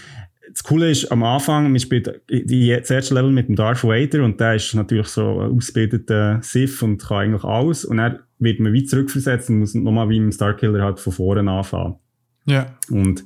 das 0.53 0.63
Coole 0.65 0.91
ist, 0.91 1.11
am 1.11 1.23
Anfang, 1.23 1.71
man 1.71 1.81
spielt 1.81 2.23
die, 2.31 2.77
das 2.79 2.91
erste 2.91 3.15
Level 3.15 3.31
mit 3.31 3.49
dem 3.49 3.57
Darth 3.57 3.85
Vader 3.85 4.23
und 4.23 4.39
der 4.39 4.57
ist 4.57 4.75
natürlich 4.75 5.07
so 5.07 5.41
ein 5.41 5.57
ausgebildeter 5.57 6.41
Sith 6.43 6.83
und 6.83 7.03
kann 7.03 7.19
eigentlich 7.19 7.45
alles. 7.45 7.85
Und 7.85 7.97
dann 7.97 8.19
wird 8.39 8.61
man 8.61 8.73
wie 8.73 8.85
zurückversetzt 8.85 9.49
und 9.49 9.61
muss 9.61 9.75
nochmal 9.75 10.09
wie 10.11 10.19
im 10.19 10.31
Starkiller 10.31 10.85
halt 10.85 11.01
von 11.01 11.13
vorne 11.13 11.51
anfangen. 11.51 11.97
Ja. 12.45 12.77
Und, 12.91 13.25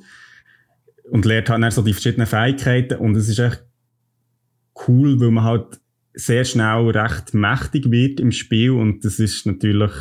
und 1.11 1.25
lernt 1.25 1.49
halt 1.49 1.61
dann 1.61 1.71
so 1.71 1.81
die 1.81 1.93
verschiedenen 1.93 2.27
Fähigkeiten 2.27 2.99
und 2.99 3.15
es 3.15 3.27
ist 3.27 3.39
echt 3.39 3.65
cool, 4.87 5.19
weil 5.19 5.31
man 5.31 5.43
halt 5.43 5.81
sehr 6.13 6.45
schnell 6.45 6.89
recht 6.89 7.33
mächtig 7.33 7.91
wird 7.91 8.19
im 8.19 8.31
Spiel 8.31 8.71
und 8.71 9.03
das 9.03 9.19
ist 9.19 9.45
natürlich, 9.45 9.91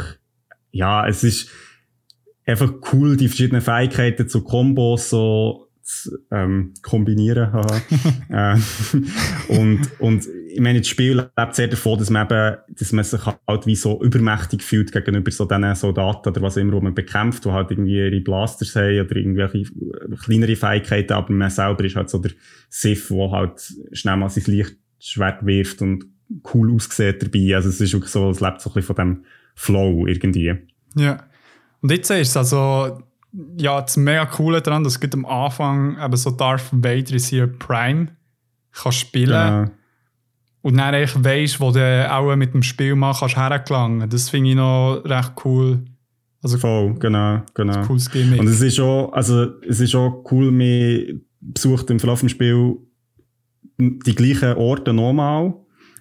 ja, 0.70 1.06
es 1.08 1.24
ist 1.24 1.50
einfach 2.44 2.72
cool, 2.92 3.16
die 3.16 3.28
verschiedenen 3.28 3.62
Fähigkeiten 3.62 4.28
zu 4.28 4.44
Kombos 4.44 5.10
so 5.10 5.65
ähm, 6.30 6.74
kombinieren. 6.82 7.52
äh, 8.28 8.56
und, 9.48 9.88
und 10.00 10.26
ich 10.48 10.60
meine, 10.60 10.80
das 10.80 10.88
Spiel 10.88 11.28
lebt 11.36 11.54
sehr 11.54 11.68
davon, 11.68 11.98
dass 11.98 12.10
man 12.10 12.26
eben, 12.26 12.56
dass 12.78 12.92
man 12.92 13.04
sich 13.04 13.20
halt 13.24 13.66
wie 13.66 13.76
so 13.76 14.02
übermächtig 14.02 14.62
fühlt 14.62 14.92
gegenüber 14.92 15.30
so 15.30 15.44
diesen 15.44 15.74
Soldaten 15.74 16.28
oder 16.28 16.42
was 16.42 16.56
immer, 16.56 16.72
wo 16.72 16.80
man 16.80 16.94
bekämpft, 16.94 17.44
die 17.44 17.50
halt 17.50 17.70
irgendwie 17.70 17.96
ihre 17.96 18.20
Blasters 18.20 18.74
haben 18.76 19.00
oder 19.00 19.16
irgendwelche 19.16 19.64
kleinere 20.24 20.56
Fähigkeiten, 20.56 21.12
aber 21.12 21.32
man 21.32 21.50
selber 21.50 21.84
ist 21.84 21.96
halt 21.96 22.10
so 22.10 22.18
der 22.18 22.32
Sith, 22.68 23.08
der 23.08 23.30
halt 23.30 23.72
schnell 23.92 24.16
mal 24.16 24.28
sein 24.28 24.44
Lichtschwert 24.46 25.46
wirft 25.46 25.82
und 25.82 26.04
cool 26.52 26.74
aussieht 26.74 27.22
dabei. 27.22 27.54
Also 27.54 27.68
es 27.68 27.80
ist 27.80 27.92
wirklich 27.92 28.10
so, 28.10 28.30
es 28.30 28.40
lebt 28.40 28.60
so 28.60 28.70
ein 28.70 28.74
bisschen 28.74 28.94
von 28.94 28.96
dem 28.96 29.24
Flow 29.54 30.06
irgendwie. 30.06 30.54
Ja. 30.96 31.24
Und 31.80 31.92
jetzt 31.92 32.10
ist 32.10 32.28
es 32.30 32.36
also, 32.36 33.02
ja, 33.58 33.80
das 33.80 33.96
mega 33.96 34.26
coole 34.26 34.62
daran, 34.62 34.84
dass 34.84 34.98
du 34.98 35.08
am 35.12 35.26
Anfang 35.26 35.98
eben 36.02 36.16
so 36.16 36.30
Darth 36.30 36.70
Vader 36.72 37.14
ist 37.14 37.28
hier 37.28 37.46
Prime 37.46 38.08
kann 38.72 38.92
spielen 38.92 39.28
genau. 39.28 39.70
und 40.62 40.76
dann 40.76 40.94
eigentlich 40.94 41.24
weisst, 41.24 41.60
wo 41.60 41.70
du 41.70 42.12
auch 42.12 42.34
mit 42.36 42.54
dem 42.54 42.62
Spiel 42.62 42.94
mal 42.94 43.14
kannst 43.14 43.36
hergelangen. 43.36 44.08
Das 44.08 44.30
finde 44.30 44.50
ich 44.50 44.56
noch 44.56 45.02
recht 45.04 45.32
cool. 45.44 45.84
Also, 46.42 46.58
Voll, 46.58 46.94
genau, 46.98 47.42
genau. 47.54 47.82
Cooles 47.86 48.10
Gimmick. 48.10 48.38
Und 48.38 48.46
es 48.46 48.60
ist 48.60 48.78
auch, 48.78 49.12
also, 49.12 49.60
es 49.62 49.80
ist 49.80 49.94
auch 49.94 50.24
cool, 50.30 50.50
man 50.50 51.22
besucht 51.40 51.90
im 51.90 51.98
Verlauf 51.98 52.20
des 52.20 52.30
Spiels 52.30 52.76
die 53.78 54.14
gleichen 54.14 54.54
Orte 54.56 54.92
nochmal. 54.92 55.54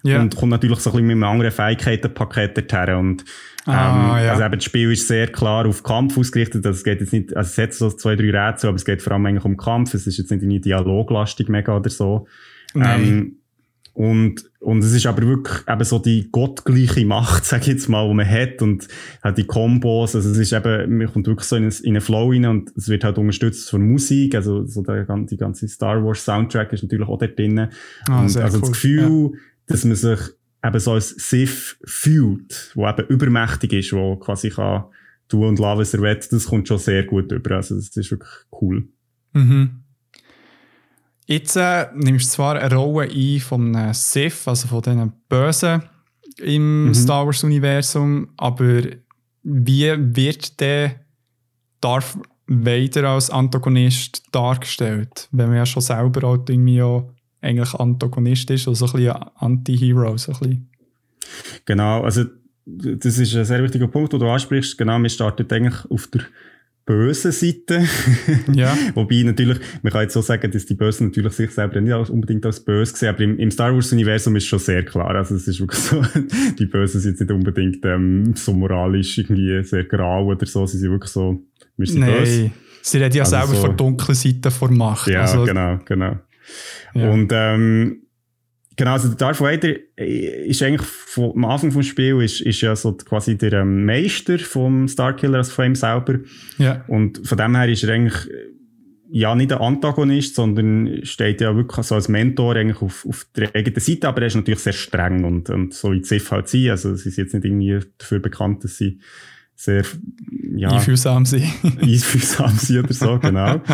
Yeah. 0.04 0.20
Und 0.20 0.36
kommt 0.36 0.50
natürlich 0.50 0.78
so 0.78 0.90
ein 0.90 0.92
bisschen 0.92 1.06
mit 1.06 1.14
einem 1.14 1.24
anderen 1.24 1.50
Fähigkeitenpaket 1.50 2.56
dorthin. 2.56 2.94
Und 2.94 3.24
Ah, 3.66 4.18
ähm, 4.18 4.24
ja. 4.24 4.32
Also 4.32 4.44
eben, 4.44 4.54
das 4.54 4.64
Spiel 4.64 4.92
ist 4.92 5.08
sehr 5.08 5.26
klar 5.26 5.66
auf 5.66 5.82
Kampf 5.82 6.16
ausgerichtet. 6.16 6.64
Also 6.64 6.76
es 6.78 6.84
geht 6.84 7.00
jetzt 7.00 7.12
nicht, 7.12 7.36
also 7.36 7.48
es 7.48 7.58
hat 7.58 7.74
so 7.74 7.90
zwei, 7.90 8.16
drei 8.16 8.30
Rätsel, 8.30 8.68
aber 8.68 8.76
es 8.76 8.84
geht 8.84 9.02
vor 9.02 9.12
allem 9.12 9.26
eigentlich 9.26 9.44
um 9.44 9.56
Kampf. 9.56 9.94
Es 9.94 10.06
ist 10.06 10.18
jetzt 10.18 10.30
nicht 10.30 10.42
in 10.42 10.60
dialoglastig 10.60 11.48
mega 11.48 11.76
oder 11.76 11.90
so. 11.90 12.26
Ähm, 12.74 13.38
und, 13.96 14.50
und 14.60 14.84
es 14.84 14.92
ist 14.92 15.06
aber 15.06 15.22
wirklich 15.22 15.66
eben 15.66 15.84
so 15.84 15.98
die 15.98 16.28
gottgleiche 16.30 17.06
Macht, 17.06 17.44
sag 17.46 17.62
ich 17.62 17.68
jetzt 17.68 17.88
mal, 17.88 18.06
die 18.06 18.14
man 18.14 18.28
hat 18.28 18.60
und 18.60 18.86
halt 19.24 19.38
die 19.38 19.46
Kombos, 19.46 20.14
also 20.14 20.30
es 20.30 20.36
ist 20.36 20.52
eben, 20.52 20.98
man 20.98 21.10
kommt 21.10 21.26
wirklich 21.26 21.48
so 21.48 21.56
in, 21.56 21.62
einen, 21.62 21.72
in 21.82 21.94
einen 21.94 22.02
Flow 22.02 22.30
rein 22.30 22.44
und 22.44 22.72
es 22.76 22.90
wird 22.90 23.04
halt 23.04 23.16
unterstützt 23.16 23.70
von 23.70 23.80
Musik, 23.80 24.34
also 24.34 24.66
so 24.66 24.82
der, 24.82 25.06
die 25.06 25.36
ganze 25.38 25.66
Star 25.66 26.04
Wars 26.04 26.26
Soundtrack 26.26 26.74
ist 26.74 26.82
natürlich 26.82 27.08
auch 27.08 27.18
dort 27.18 27.38
drin. 27.38 27.58
Ah, 27.58 28.20
und 28.20 28.36
also 28.36 28.58
cool. 28.58 28.60
das 28.60 28.72
Gefühl, 28.72 29.30
ja. 29.32 29.38
dass 29.66 29.84
man 29.86 29.96
sich 29.96 30.20
eben 30.66 30.80
so 30.80 30.92
ein 30.92 31.00
Sith 31.00 31.76
fühlt, 31.84 32.72
wo 32.74 32.88
eben 32.88 33.06
übermächtig 33.08 33.72
ist, 33.72 33.92
wo 33.92 34.16
quasi 34.16 34.50
kann 34.50 34.84
tun 35.28 35.48
und 35.48 35.58
lassen, 35.58 35.80
was 35.80 35.94
er 35.94 36.00
will, 36.02 36.20
das 36.30 36.46
kommt 36.46 36.68
schon 36.68 36.78
sehr 36.78 37.04
gut 37.04 37.32
über. 37.32 37.56
Also 37.56 37.74
das 37.74 37.96
ist 37.96 38.10
wirklich 38.10 38.30
cool. 38.60 38.88
Mhm. 39.32 39.82
Jetzt 41.26 41.56
äh, 41.56 41.86
nimmst 41.94 42.26
du 42.26 42.30
zwar 42.36 42.56
eine 42.56 42.74
Rolle 42.74 43.08
ein 43.10 43.40
von 43.40 43.92
Sith, 43.92 44.46
also 44.46 44.68
von 44.68 44.82
diesen 44.82 45.12
Bösen 45.28 45.82
im 46.38 46.86
mhm. 46.86 46.94
Star 46.94 47.26
Wars-Universum, 47.26 48.28
aber 48.36 48.82
wie 49.42 49.94
wird 50.16 50.60
der 50.60 51.00
Darth 51.80 52.18
Vader 52.46 53.08
als 53.08 53.30
Antagonist 53.30 54.22
dargestellt? 54.30 55.28
Wenn 55.32 55.48
man 55.48 55.58
ja 55.58 55.66
schon 55.66 55.82
selber 55.82 56.28
auch 56.28 56.44
irgendwie 56.48 56.82
auch 56.82 57.12
eigentlich 57.46 57.74
Antagonist 57.74 58.50
ist, 58.50 58.68
also 58.68 58.86
ein 58.86 58.92
bisschen 58.92 59.14
Anti-Hero. 59.36 60.16
So 60.16 60.32
Genau, 61.64 62.02
also 62.02 62.24
das 62.64 63.18
ist 63.18 63.34
ein 63.34 63.44
sehr 63.44 63.62
wichtiger 63.62 63.88
Punkt, 63.88 64.12
den 64.12 64.20
du 64.20 64.28
ansprichst. 64.28 64.76
Genau, 64.76 64.98
wir 64.98 65.08
starten 65.08 65.46
eigentlich 65.50 65.90
auf 65.90 66.08
der 66.08 66.22
bösen 66.86 67.32
Seite. 67.32 67.84
ja. 68.52 68.76
Wobei 68.94 69.22
natürlich, 69.22 69.58
man 69.82 69.92
kann 69.92 70.02
jetzt 70.02 70.14
so 70.14 70.20
sagen, 70.20 70.50
dass 70.50 70.66
die 70.66 70.74
Bösen 70.74 71.08
natürlich 71.08 71.32
sich 71.32 71.50
selber 71.50 71.80
nicht 71.80 72.10
unbedingt 72.10 72.46
als 72.46 72.60
böse 72.60 72.96
sehen, 72.96 73.08
aber 73.10 73.20
im, 73.20 73.38
im 73.38 73.50
Star 73.50 73.74
Wars-Universum 73.74 74.36
ist 74.36 74.46
schon 74.46 74.60
sehr 74.60 74.84
klar. 74.84 75.14
Also 75.14 75.34
es 75.34 75.48
ist 75.48 75.60
wirklich 75.60 75.80
so, 75.82 76.02
die 76.58 76.66
Bösen 76.66 77.00
sind 77.00 77.12
jetzt 77.12 77.20
nicht 77.20 77.32
unbedingt 77.32 77.84
ähm, 77.84 78.34
so 78.36 78.52
moralisch 78.52 79.18
irgendwie 79.18 79.62
sehr 79.64 79.84
grau 79.84 80.26
oder 80.26 80.46
so, 80.46 80.64
sie 80.66 80.78
sind 80.78 80.92
wirklich 80.92 81.10
so, 81.10 81.42
wir 81.76 81.86
sind 81.86 82.00
nee. 82.00 82.18
böse. 82.18 82.50
Sie 82.82 82.98
reden 82.98 83.16
ja 83.16 83.24
also 83.24 83.36
selber 83.36 83.54
so, 83.54 83.66
von 83.66 83.76
dunklen 83.76 84.14
Seiten 84.14 84.50
vor 84.52 84.70
Macht. 84.70 85.08
Ja, 85.08 85.22
also, 85.22 85.44
genau, 85.44 85.80
genau. 85.84 86.18
Ja. 86.94 87.10
Und 87.10 87.30
ähm, 87.32 88.02
genau, 88.76 88.92
also 88.92 89.08
der 89.08 89.16
Darth 89.16 89.40
Vader 89.40 89.74
ist 89.96 90.62
eigentlich 90.62 90.86
vom, 90.86 91.32
am 91.32 91.50
Anfang 91.50 91.70
des 91.70 91.86
Spiels 91.86 92.22
ist, 92.22 92.40
ist 92.42 92.60
ja 92.60 92.76
so 92.76 92.92
quasi 92.92 93.36
der 93.36 93.54
ähm, 93.54 93.84
Meister 93.84 94.38
vom 94.38 94.88
Starkiller, 94.88 95.38
also 95.38 95.52
von 95.52 95.66
ihm 95.66 95.74
selber. 95.74 96.18
Ja. 96.58 96.84
Und 96.88 97.26
von 97.26 97.38
dem 97.38 97.56
her 97.56 97.68
ist 97.68 97.84
er 97.84 97.94
eigentlich 97.94 98.28
ja 99.08 99.34
nicht 99.34 99.52
ein 99.52 99.60
Antagonist, 99.60 100.34
sondern 100.34 101.04
steht 101.04 101.40
ja 101.40 101.54
wirklich 101.54 101.86
so 101.86 101.94
als 101.94 102.08
Mentor 102.08 102.56
eigentlich 102.56 102.82
auf, 102.82 103.06
auf 103.06 103.26
der 103.36 103.54
eigenen 103.54 103.80
Seite, 103.80 104.08
aber 104.08 104.22
er 104.22 104.26
ist 104.26 104.34
natürlich 104.34 104.60
sehr 104.60 104.72
streng 104.72 105.24
und, 105.24 105.48
und 105.50 105.74
so 105.74 105.92
wie 105.92 106.02
Ziff 106.02 106.30
halt 106.30 106.48
sein. 106.48 106.70
Also 106.70 106.94
sie 106.96 107.10
ist 107.10 107.16
jetzt 107.16 107.34
nicht 107.34 107.44
irgendwie 107.44 107.78
dafür 107.98 108.18
bekannt, 108.18 108.64
dass 108.64 108.76
sie 108.76 108.98
sehr 109.54 109.84
ja, 110.54 110.70
einfühlsam 110.70 111.24
sind. 111.24 111.44
einfühlsam 111.62 112.56
sind 112.58 112.84
oder 112.84 112.92
so, 112.92 113.18
genau. 113.18 113.60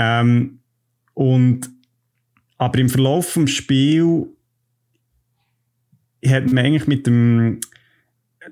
Ähm, 0.00 0.60
und, 1.12 1.68
aber 2.58 2.78
im 2.78 2.88
Verlauf 2.88 3.34
des 3.34 3.50
Spiels 3.50 4.26
hat 6.26 6.46
man 6.46 6.64
eigentlich 6.64 6.86
mit 6.86 7.06
dem 7.06 7.60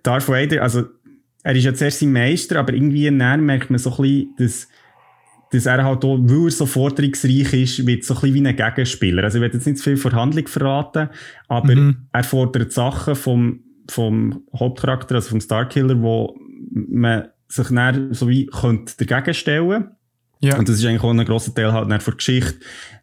Darth 0.03 0.29
Vader, 0.29 0.63
also 0.63 0.85
er 1.43 1.55
ist 1.55 1.65
ja 1.65 1.75
zuerst 1.75 2.01
sein 2.01 2.13
Meister, 2.13 2.59
aber 2.59 2.73
irgendwie 2.73 3.11
näher 3.11 3.37
merkt 3.37 3.71
man 3.71 3.79
so 3.79 3.91
ein 3.91 3.97
bisschen, 4.03 4.35
dass, 4.39 4.69
dass 5.53 5.67
er 5.67 5.85
halt 5.85 6.05
auch, 6.05 6.19
weil 6.19 6.47
er 6.47 6.51
so 6.51 6.67
forderungsreich 6.67 7.53
ist, 7.53 7.87
wird 7.87 8.05
so 8.05 8.15
ein 8.15 8.21
bisschen 8.21 8.35
wie 8.35 8.49
ein 8.49 8.57
Gegenspieler. 8.57 9.25
Also 9.25 9.39
ich 9.39 9.43
werde 9.43 9.57
jetzt 9.57 9.67
nicht 9.67 9.79
zu 9.79 9.85
viel 9.85 9.97
Verhandlung 9.97 10.47
verraten, 10.49 11.09
aber 11.49 11.75
mhm. 11.75 12.09
er 12.13 12.25
fordert 12.25 12.73
Sachen 12.73 13.15
vom, 13.15 13.61
vom 13.89 14.43
Hauptcharakter, 14.57 15.17
also 15.17 15.31
vom 15.31 15.41
Starkiller, 15.41 16.01
wo 16.01 16.37
man 16.73 17.29
sich 17.49 17.71
näher 17.71 18.09
so 18.11 18.29
wie 18.29 18.47
könnte 18.47 19.05
dagegen 19.05 19.35
stellen. 19.35 19.91
Ja. 20.41 20.59
Und 20.59 20.69
das 20.69 20.77
ist 20.77 20.85
eigentlich 20.85 21.03
auch 21.03 21.11
ein 21.11 21.25
grosser 21.25 21.55
Teil 21.55 21.73
halt 21.73 21.89
von 22.03 22.13
der 22.13 22.17
Geschichte. 22.17 22.57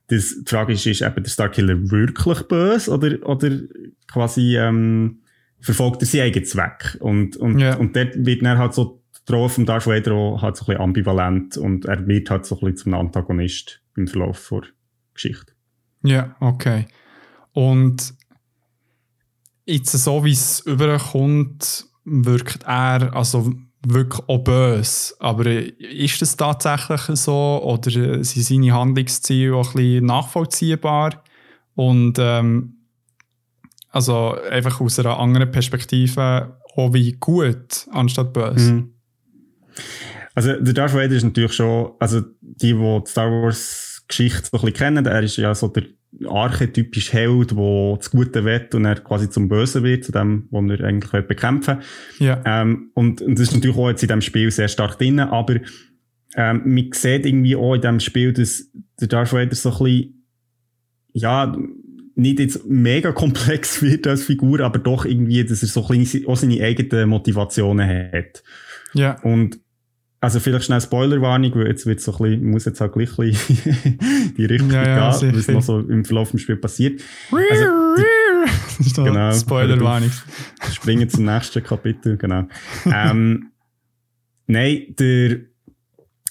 Das, 0.08 0.36
die 0.38 0.50
Frage 0.50 0.74
ist, 0.74 0.86
ist 0.86 1.02
eben 1.02 1.24
der 1.24 1.30
Starkiller 1.30 1.92
wirklich 1.92 2.42
böse 2.44 2.92
oder, 2.92 3.28
oder 3.28 3.60
quasi, 4.12 4.58
ähm, 4.58 5.22
verfolgt 5.60 6.02
er 6.02 6.08
seinen 6.08 6.24
eigenen 6.24 6.46
Zweck. 6.46 6.98
Und, 7.00 7.38
und, 7.38 7.60
ja. 7.60 7.78
und 7.78 7.96
dort 7.96 8.14
wird 8.18 8.44
dann 8.44 8.58
halt 8.58 8.74
so 8.74 9.02
die 9.28 9.32
Rolle 9.32 9.50
von 9.50 9.66
Darth 9.66 9.88
Vader 9.88 10.42
halt 10.42 10.58
so 10.58 10.64
ein 10.64 10.68
bisschen 10.68 10.82
ambivalent 10.82 11.58
und 11.58 11.86
er 11.86 12.06
wird 12.06 12.30
halt 12.30 12.46
so 12.46 12.56
ein 12.56 12.60
bisschen 12.60 12.78
zum 12.78 12.94
Antagonist 12.96 13.82
im 13.96 14.08
Verlauf 14.08 14.50
der 14.50 14.64
Geschichte. 15.14 15.54
Ja, 16.04 16.36
okay. 16.42 16.88
Und 17.54 18.14
jetzt 19.66 19.92
so, 19.92 20.26
wie 20.26 20.32
es 20.32 20.60
überkommt, 20.62 21.86
wirkt 22.04 22.64
er 22.64 23.16
also 23.16 23.54
wirklich 23.86 24.22
auch 24.28 24.40
böse. 24.40 25.14
Aber 25.20 25.46
ist 25.46 26.22
das 26.22 26.38
tatsächlich 26.38 27.02
so 27.20 27.62
oder 27.64 28.24
sind 28.24 28.44
seine 28.44 28.74
Handlungsziele 28.74 29.56
auch 29.56 29.70
ein 29.70 29.76
bisschen 29.76 30.06
nachvollziehbar? 30.06 31.24
Und 31.76 32.18
ähm, 32.20 32.76
also 33.90 34.36
einfach 34.50 34.82
aus 34.82 35.00
einer 35.00 35.20
anderen 35.20 35.52
Perspektive 35.52 36.58
auch 36.76 36.94
wie 36.94 37.14
gut 37.14 37.88
anstatt 37.92 38.34
böse. 38.34 38.74
Mhm. 38.74 38.94
Also 40.36 40.54
der 40.54 40.74
Darth 40.74 40.94
Vader 40.94 41.16
ist 41.16 41.24
natürlich 41.24 41.54
schon, 41.54 41.92
also 42.00 42.22
die, 42.42 42.74
die 42.74 42.74
die 42.74 43.10
Star 43.10 43.30
Wars 43.30 44.04
Geschichte 44.08 44.42
so 44.44 44.58
ein 44.58 44.62
bisschen 44.62 44.74
kennen, 44.74 45.06
er 45.06 45.22
ist 45.22 45.38
ja 45.38 45.54
so 45.54 45.68
der 45.68 45.84
archetypische 46.26 47.14
Held, 47.14 47.52
der 47.52 47.96
das 47.98 48.12
Gute 48.12 48.46
will 48.46 48.68
und 48.74 48.86
er 48.86 48.96
quasi 48.96 49.30
zum 49.30 49.50
Bösen 49.50 49.84
wird, 49.84 50.04
zu 50.04 50.12
dem, 50.12 50.48
was 50.52 50.80
er 50.80 50.86
eigentlich 50.86 51.14
will 51.14 51.24
bekämpfen 51.24 51.80
Ja. 52.20 52.42
Ähm, 52.46 52.92
und, 52.94 53.22
und 53.22 53.40
das 53.40 53.50
ist 53.50 53.54
natürlich 53.54 53.78
auch 53.78 53.90
jetzt 53.90 54.04
in 54.04 54.08
diesem 54.08 54.22
Spiel 54.22 54.52
sehr 54.52 54.68
stark 54.68 54.98
drin, 54.98 55.20
aber 55.20 55.56
ähm, 56.36 56.62
man 56.66 56.90
sieht 56.94 57.26
irgendwie 57.26 57.56
auch 57.56 57.76
in 57.76 57.82
diesem 57.82 58.00
Spiel, 58.00 58.34
dass 58.34 58.70
der 59.00 59.08
Darth 59.08 59.34
Vader 59.34 59.56
so 59.56 59.72
ein 59.72 59.78
bisschen, 59.78 60.26
ja, 61.14 61.56
nicht 62.16 62.40
jetzt 62.40 62.66
mega 62.68 63.12
komplex 63.12 63.82
wird 63.82 64.08
als 64.08 64.24
Figur, 64.24 64.60
aber 64.62 64.80
doch 64.80 65.06
irgendwie, 65.06 65.44
dass 65.44 65.62
er 65.62 65.68
so 65.68 65.88
ein 65.88 66.00
bisschen 66.00 66.28
auch 66.28 66.38
seine 66.38 66.64
eigenen 66.64 67.10
Motivationen 67.10 67.88
hat. 67.88 68.44
Ja. 68.94 69.20
Und 69.22 69.60
also 70.24 70.40
vielleicht 70.40 70.64
schnell 70.64 70.80
Spoilerwarnung, 70.80 71.54
weil 71.56 71.68
jetzt 71.68 71.86
wird 71.86 72.00
so 72.00 72.14
ein 72.14 72.18
bisschen, 72.18 72.50
muss 72.50 72.64
jetzt 72.64 72.80
halt 72.80 72.94
gleich 72.94 73.10
die 73.18 74.46
Richtung 74.46 74.72
ja, 74.72 74.88
ja, 74.88 75.20
gehen, 75.20 75.36
was 75.36 75.48
noch 75.50 75.62
so 75.62 75.80
im 75.80 76.06
Verlauf 76.06 76.32
des 76.32 76.40
Spiels 76.40 76.62
passiert. 76.62 77.02
Also, 77.30 77.66
die, 78.80 78.94
genau. 78.96 79.34
Spoilerwarnung. 79.34 80.12
Springen 80.72 81.10
zum 81.10 81.26
nächsten 81.26 81.62
Kapitel, 81.62 82.16
genau. 82.16 82.48
ähm, 82.86 83.52
nein, 84.48 84.96
der 84.98 85.42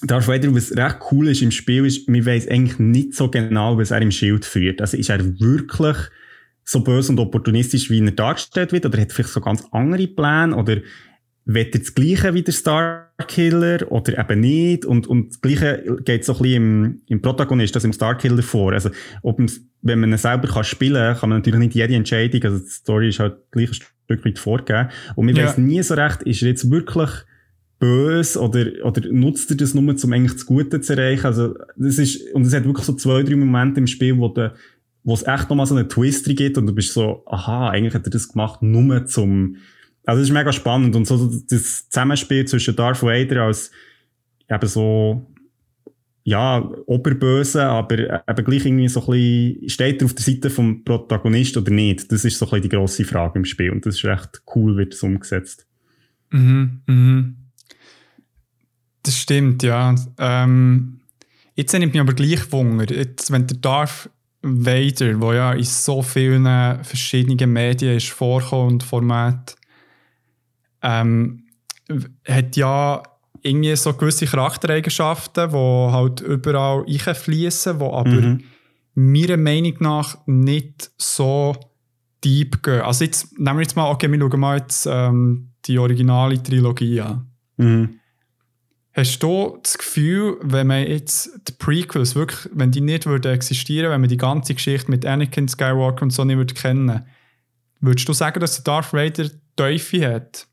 Darth 0.01 0.27
Vader, 0.27 0.55
was 0.55 0.75
recht 0.75 0.97
cool 1.11 1.27
ist 1.27 1.43
im 1.43 1.51
Spiel, 1.51 1.85
ist, 1.85 2.09
man 2.09 2.25
weiß 2.25 2.47
eigentlich 2.47 2.79
nicht 2.79 3.13
so 3.13 3.29
genau, 3.29 3.77
was 3.77 3.91
er 3.91 4.01
im 4.01 4.09
Schild 4.09 4.43
führt. 4.43 4.81
Also 4.81 4.97
ist 4.97 5.11
er 5.11 5.23
wirklich 5.39 5.97
so 6.65 6.83
böse 6.83 7.11
und 7.11 7.19
opportunistisch, 7.19 7.91
wie 7.91 8.03
er 8.03 8.09
dargestellt 8.09 8.71
wird, 8.71 8.87
oder 8.87 8.99
hat 8.99 9.09
er 9.09 9.13
vielleicht 9.13 9.33
so 9.35 9.39
ganz 9.39 9.63
andere 9.71 10.07
Pläne, 10.07 10.55
oder 10.55 10.77
wird 11.45 11.75
er 11.75 11.81
das 11.81 11.93
Gleiche 11.93 12.33
wie 12.33 12.41
der 12.41 12.53
Starkiller, 12.53 13.91
oder 13.91 14.17
eben 14.17 14.39
nicht, 14.39 14.85
und, 14.85 15.07
und 15.07 15.31
das 15.31 15.41
Gleiche 15.41 15.97
geht 16.05 16.23
so 16.23 16.33
ein 16.33 16.41
bisschen 16.41 16.55
im, 16.55 17.01
im 17.07 17.21
Protagonist, 17.21 17.75
also 17.75 17.87
im 17.87 17.93
Starkiller 17.93 18.43
vor. 18.43 18.73
Also, 18.73 18.89
ob 19.21 19.41
wenn 19.81 19.99
man 19.99 20.11
ihn 20.11 20.17
selber 20.17 20.47
kann 20.47 20.63
spielen 20.63 20.95
kann, 20.95 21.17
kann 21.17 21.29
man 21.29 21.39
natürlich 21.39 21.59
nicht 21.59 21.75
jede 21.75 21.95
Entscheidung, 21.95 22.43
also 22.43 22.59
die 22.59 22.69
Story 22.69 23.09
ist 23.09 23.19
halt 23.19 23.37
gleich 23.51 23.69
ein 23.69 23.73
Stück 23.73 24.25
weit 24.25 24.39
vorgegeben, 24.39 24.89
und 25.15 25.25
man 25.25 25.35
ja. 25.35 25.45
weiß 25.45 25.57
nie 25.57 25.81
so 25.83 25.95
recht, 25.95 26.23
ist 26.23 26.41
er 26.41 26.49
jetzt 26.49 26.69
wirklich 26.71 27.09
böse 27.79 28.39
oder, 28.39 28.65
oder 28.85 29.01
nutzt 29.11 29.51
er 29.51 29.57
das 29.57 29.73
nur, 29.73 29.83
um 29.83 30.13
eigentlich 30.13 30.33
das 30.33 30.45
Gute 30.45 30.79
zu 30.79 30.93
erreichen? 30.93 31.25
Also, 31.25 31.55
das 31.75 31.97
ist, 31.97 32.33
und 32.33 32.45
es 32.45 32.53
hat 32.53 32.63
wirklich 32.63 32.85
so 32.85 32.93
zwei, 32.93 33.23
drei 33.23 33.35
Momente 33.35 33.81
im 33.81 33.87
Spiel, 33.87 34.17
wo 34.17 34.29
der, 34.29 34.53
wo 35.03 35.13
es 35.13 35.27
echt 35.27 35.49
nochmal 35.49 35.65
so 35.65 35.75
einen 35.75 35.89
Twist 35.89 36.25
gibt 36.25 36.57
und 36.57 36.65
du 36.65 36.73
bist 36.73 36.93
so, 36.93 37.23
aha, 37.25 37.69
eigentlich 37.69 37.93
hat 37.93 38.07
er 38.07 38.11
das 38.11 38.29
gemacht, 38.29 38.61
nur 38.61 39.05
zum, 39.05 39.57
also 40.05 40.19
das 40.19 40.29
ist 40.29 40.33
mega 40.33 40.51
spannend 40.51 40.95
und 40.95 41.05
so 41.05 41.31
das 41.49 41.89
Zusammenspiel 41.89 42.45
zwischen 42.45 42.75
Darth 42.75 43.03
Vader 43.03 43.43
als 43.43 43.71
eben 44.49 44.67
so, 44.67 45.31
ja, 46.23 46.59
Oberböse, 46.85 47.63
aber 47.63 47.99
eben 48.29 48.45
gleich 48.45 48.65
irgendwie 48.65 48.87
so 48.87 49.01
ein 49.01 49.05
bisschen, 49.07 49.69
steht 49.69 50.01
er 50.01 50.05
auf 50.05 50.13
der 50.13 50.23
Seite 50.23 50.49
vom 50.49 50.83
Protagonist 50.83 51.57
oder 51.57 51.71
nicht? 51.71 52.11
Das 52.11 52.25
ist 52.25 52.37
so 52.37 52.45
ein 52.45 52.49
bisschen 52.51 52.63
die 52.63 52.69
grosse 52.69 53.05
Frage 53.05 53.39
im 53.39 53.45
Spiel 53.45 53.71
und 53.71 53.85
das 53.85 53.95
ist 53.95 54.03
echt 54.03 54.41
cool, 54.55 54.77
wird 54.77 54.93
das 54.93 55.03
umgesetzt. 55.03 55.67
Mhm, 56.31 56.81
mhm. 56.87 57.35
Das 59.03 59.17
stimmt, 59.17 59.63
ja. 59.63 59.95
Ähm, 60.17 60.99
jetzt 61.55 61.73
nimmt 61.73 61.93
mich 61.93 62.01
aber 62.01 62.13
gleich 62.13 62.51
Wunder, 62.51 62.93
jetzt, 62.93 63.31
wenn 63.31 63.47
der 63.47 63.57
Darth 63.57 64.09
Vader, 64.41 65.13
der 65.13 65.33
ja 65.33 65.53
in 65.53 65.63
so 65.63 66.01
vielen 66.01 66.45
verschiedenen 66.83 67.51
Medien 67.51 67.95
ist 67.95 68.09
vorkommt 68.09 68.73
und 68.73 68.83
Format, 68.83 69.55
ähm, 70.83 71.47
hat 72.27 72.55
ja 72.55 73.01
irgendwie 73.41 73.75
so 73.75 73.93
gewisse 73.93 74.25
Charaktereigenschaften, 74.25 75.49
die 75.49 75.55
halt 75.55 76.21
überall 76.21 76.85
einfließen, 76.85 77.79
die 77.79 77.85
aber 77.85 78.09
mhm. 78.09 78.43
meiner 78.93 79.37
Meinung 79.37 79.75
nach 79.79 80.17
nicht 80.25 80.91
so 80.97 81.55
deep 82.23 82.63
gehen. 82.63 82.81
Also 82.81 83.03
jetzt 83.03 83.37
nehmen 83.37 83.57
wir 83.57 83.63
jetzt 83.63 83.75
mal, 83.75 83.89
okay, 83.89 84.09
wir 84.09 84.19
schauen 84.19 84.39
mal 84.39 84.57
jetzt 84.57 84.87
ähm, 84.89 85.49
die 85.65 85.77
originale 85.77 86.41
Trilogie 86.41 87.01
an. 87.01 87.27
Mhm. 87.57 87.99
Hast 88.95 89.23
du 89.23 89.57
das 89.61 89.77
Gefühl, 89.77 90.37
wenn 90.41 90.67
man 90.67 90.87
jetzt 90.87 91.31
die 91.47 91.53
Prequels 91.53 92.15
wirklich, 92.15 92.49
wenn 92.53 92.71
die 92.71 92.81
nicht 92.81 93.07
würden 93.07 93.33
existieren, 93.33 93.91
wenn 93.91 94.01
man 94.01 94.09
die 94.09 94.17
ganze 94.17 94.53
Geschichte 94.53 94.89
mit 94.89 95.05
Anakin 95.05 95.47
Skywalker 95.47 96.03
und 96.03 96.11
so 96.11 96.23
nicht 96.23 96.37
würde 96.37 96.53
kennen, 96.53 97.03
würdest 97.79 98.07
du 98.07 98.13
sagen, 98.13 98.39
dass 98.39 98.55
der 98.55 98.63
Darth 98.63 98.93
Vader 98.93 99.29
Teufel 99.55 100.13
hat? 100.13 100.47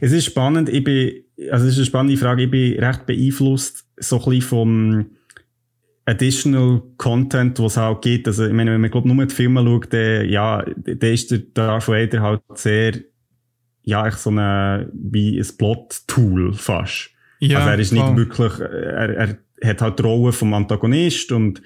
Es 0.00 0.12
ist 0.12 0.24
spannend, 0.24 0.68
ich 0.68 0.82
bin, 0.82 1.12
also 1.50 1.66
es 1.66 1.72
ist 1.72 1.78
eine 1.78 1.86
spannende 1.86 2.16
Frage, 2.16 2.44
ich 2.44 2.50
bin 2.50 2.78
recht 2.78 3.06
beeinflusst 3.06 3.86
so 3.96 4.18
ein 4.18 4.24
bisschen 4.24 4.42
vom 4.42 5.06
Additional 6.06 6.82
Content, 6.96 7.58
was 7.60 7.72
es 7.72 7.76
halt 7.78 8.02
gibt. 8.02 8.26
Also 8.26 8.46
ich 8.46 8.52
meine, 8.52 8.72
wenn 8.72 8.80
man 8.80 8.90
glaub, 8.90 9.04
nur 9.04 9.24
die 9.24 9.34
Filme 9.34 9.62
schaut, 9.62 9.92
dann, 9.92 10.28
ja, 10.28 10.64
dann 10.76 11.12
ist 11.12 11.30
der 11.30 11.38
Darth 11.38 11.88
Vader 11.88 12.20
halt 12.20 12.42
sehr 12.54 12.94
ja, 13.84 14.06
echt 14.06 14.18
so 14.18 14.30
eine, 14.30 14.90
wie 14.92 15.38
ein 15.38 15.46
Plot-Tool 15.58 16.54
fast. 16.54 17.10
Ja, 17.38 17.58
also 17.58 17.70
er 17.70 17.78
ist 17.78 17.92
nicht 17.92 18.16
wirklich, 18.16 18.58
er, 18.58 19.38
er 19.60 19.68
hat 19.68 19.82
halt 19.82 19.98
die 19.98 20.02
Rolle 20.02 20.32
vom 20.32 20.54
Antagonist 20.54 21.30
und 21.32 21.60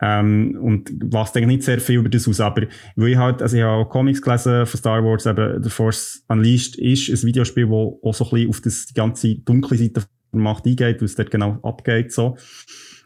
ähm, 0.00 0.56
und 0.60 0.90
was 1.04 1.32
denke 1.32 1.48
nicht 1.48 1.64
sehr 1.64 1.80
viel 1.80 1.98
über 1.98 2.08
das 2.08 2.28
aus, 2.28 2.40
aber 2.40 2.66
weil 2.96 3.08
ich 3.08 3.16
halt, 3.16 3.42
also 3.42 3.56
ich 3.56 3.62
habe 3.62 3.84
auch 3.84 3.88
Comics 3.88 4.22
gelesen 4.22 4.66
von 4.66 4.78
Star 4.78 5.04
Wars, 5.04 5.26
eben 5.26 5.62
The 5.62 5.70
Force 5.70 6.24
Unleashed 6.28 6.76
ist 6.76 7.08
ein 7.08 7.26
Videospiel, 7.26 7.66
das 7.66 7.74
auch 7.74 8.14
so 8.14 8.24
ein 8.24 8.30
bisschen 8.30 8.48
auf 8.50 8.60
das, 8.60 8.86
die 8.86 8.94
ganze 8.94 9.34
dunkle 9.36 9.76
Seite 9.76 10.04
der 10.32 10.40
Macht 10.40 10.66
eingeht, 10.66 11.02
was 11.02 11.14
dort 11.14 11.30
genau 11.30 11.58
abgeht, 11.62 12.12
so. 12.12 12.36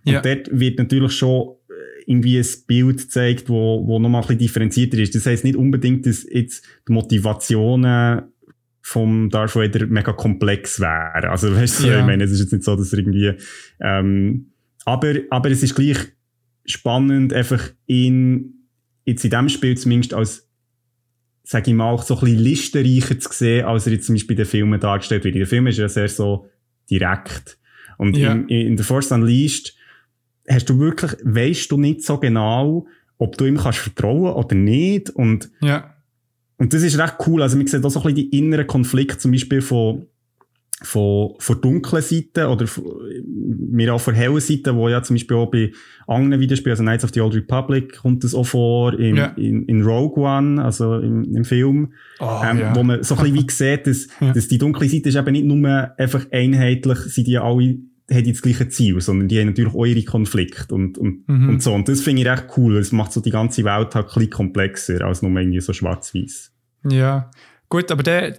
Und 0.05 0.13
ja. 0.13 0.21
dort 0.21 0.49
wird 0.51 0.79
natürlich 0.79 1.13
schon 1.13 1.57
irgendwie 2.07 2.39
ein 2.39 2.47
Bild 2.67 3.11
zeigt, 3.11 3.49
wo, 3.49 3.87
wo 3.87 3.99
nochmal 3.99 4.23
ein 4.23 4.27
bisschen 4.27 4.39
differenzierter 4.39 4.99
ist. 4.99 5.15
Das 5.15 5.27
heisst 5.27 5.45
nicht 5.45 5.57
unbedingt, 5.57 6.05
dass 6.05 6.27
jetzt 6.29 6.65
die 6.89 6.93
Motivationen 6.93 8.23
vom 8.83 9.31
Darth 9.31 9.55
Vader 9.55 9.87
mega 9.87 10.13
komplex 10.13 10.81
wären. 10.81 11.31
Also, 11.31 11.55
weißt 11.55 11.85
du, 11.85 11.87
ja. 11.87 12.01
ich 12.01 12.05
meine, 12.05 12.25
es 12.25 12.33
ist 12.33 12.41
jetzt 12.41 12.53
nicht 12.53 12.65
so, 12.65 12.75
dass 12.75 12.93
er 12.93 12.99
irgendwie, 12.99 13.35
ähm, 13.81 14.53
aber, 14.85 15.15
aber 15.31 15.51
es 15.51 15.63
ist 15.63 15.77
gleich 15.77 15.99
spannend, 16.65 17.33
einfach 17.33 17.71
ihn 17.87 18.69
jetzt 19.05 19.25
in 19.25 19.31
diesem 19.31 19.49
Spiel 19.49 19.77
zumindest 19.77 20.15
als, 20.15 20.49
sag 21.43 21.67
ich 21.67 21.75
mal, 21.75 21.91
auch 21.91 22.03
so 22.03 22.15
ein 22.15 22.21
bisschen 22.21 22.39
listenreicher 22.39 23.19
zu 23.19 23.33
sehen, 23.33 23.65
als 23.65 23.87
er 23.87 23.95
jetzt 23.95 24.07
zum 24.07 24.15
Beispiel 24.15 24.35
in 24.35 24.45
den 24.45 24.47
Filmen 24.47 24.81
dargestellt 24.81 25.25
wird. 25.25 25.35
In 25.35 25.41
den 25.41 25.49
Filmen 25.49 25.69
ist 25.69 25.79
er 25.79 25.89
sehr 25.89 26.09
so 26.09 26.49
direkt. 26.91 27.59
Und 27.99 28.17
ja. 28.17 28.33
in, 28.33 28.49
in 28.49 28.79
The 28.79 28.85
Force 28.85 29.13
Unleashed 29.13 29.75
hast 30.49 30.69
du 30.69 30.79
wirklich, 30.79 31.13
weißt 31.23 31.71
du 31.71 31.77
nicht 31.77 32.03
so 32.03 32.19
genau, 32.19 32.87
ob 33.19 33.37
du 33.37 33.45
ihm 33.45 33.57
kannst 33.57 33.79
vertrauen 33.79 34.33
oder 34.33 34.55
nicht. 34.55 35.11
Und, 35.11 35.51
ja. 35.61 35.95
und 36.57 36.73
das 36.75 36.83
ist 36.83 36.99
recht 36.99 37.17
cool. 37.27 37.43
Also, 37.43 37.57
man 37.57 37.67
sieht 37.67 37.85
auch 37.85 37.91
so 37.91 38.01
ein 38.01 38.15
bisschen 38.15 38.31
die 38.31 38.39
inneren 38.39 38.67
Konflikte, 38.67 39.19
zum 39.19 39.33
Beispiel 39.33 39.61
von, 39.61 40.07
von, 40.83 41.35
von 41.39 41.61
dunklen 41.61 42.03
Seiten 42.03 42.47
oder 42.47 42.67
mir 43.25 43.95
auch 43.95 44.01
von 44.01 44.15
hellen 44.15 44.41
Seiten, 44.41 44.77
wo 44.77 44.89
ja 44.89 45.03
zum 45.03 45.15
Beispiel 45.15 45.37
auch 45.37 45.51
bei 45.51 45.73
anderen 46.07 46.41
Videospielen, 46.41 46.73
also 46.73 46.83
Knights 46.83 47.05
of 47.05 47.11
the 47.15 47.21
Old 47.21 47.35
Republic 47.35 47.97
kommt 47.97 48.25
das 48.25 48.35
auch 48.35 48.47
vor, 48.47 48.99
in, 48.99 49.17
ja. 49.17 49.27
in, 49.37 49.65
in 49.67 49.83
Rogue 49.83 50.23
One, 50.23 50.63
also 50.63 50.99
im, 50.99 51.25
im 51.35 51.45
Film, 51.45 51.93
oh, 52.21 52.41
ähm, 52.45 52.59
ja. 52.59 52.75
wo 52.75 52.83
man 52.83 53.03
so 53.03 53.15
ein 53.17 53.23
bisschen 53.23 53.49
wie 53.49 53.53
sieht, 53.53 53.87
dass, 53.87 54.09
ja. 54.21 54.33
dass 54.33 54.49
die 54.49 54.59
dunkle 54.59 54.89
Seite 54.89 55.09
ist 55.09 55.17
eben 55.17 55.33
nicht 55.33 55.45
nur 55.45 55.93
einfach 55.99 56.27
einheitlich, 56.31 56.99
sind 56.99 57.27
die 57.27 57.39
alle 57.39 57.79
haben 58.11 58.29
das 58.29 58.43
gleiche 58.43 58.69
Ziel, 58.69 59.01
sondern 59.01 59.29
die 59.29 59.41
haben 59.41 59.47
natürlich 59.47 59.75
auch 59.75 59.87
ihre 59.87 60.03
Konflikte 60.05 60.75
und, 60.75 60.99
und, 60.99 61.27
mhm. 61.29 61.49
und 61.49 61.63
so. 61.63 61.73
Und 61.73 61.89
das 61.89 62.03
finde 62.03 62.23
ich 62.23 62.29
echt 62.29 62.47
cool. 62.57 62.77
Es 62.77 62.93
macht 62.93 63.13
so 63.13 63.21
die 63.21 63.31
ganze 63.31 63.65
Welt 63.65 63.95
halt 63.95 64.07
ein 64.07 64.15
bisschen 64.15 64.31
komplexer 64.31 65.01
als 65.03 65.23
nur 65.23 65.31
irgendwie 65.31 65.61
so 65.61 65.73
schwarz-weiß. 65.73 66.53
Ja, 66.91 67.31
gut, 67.69 67.91
aber 67.91 68.03
der 68.03 68.39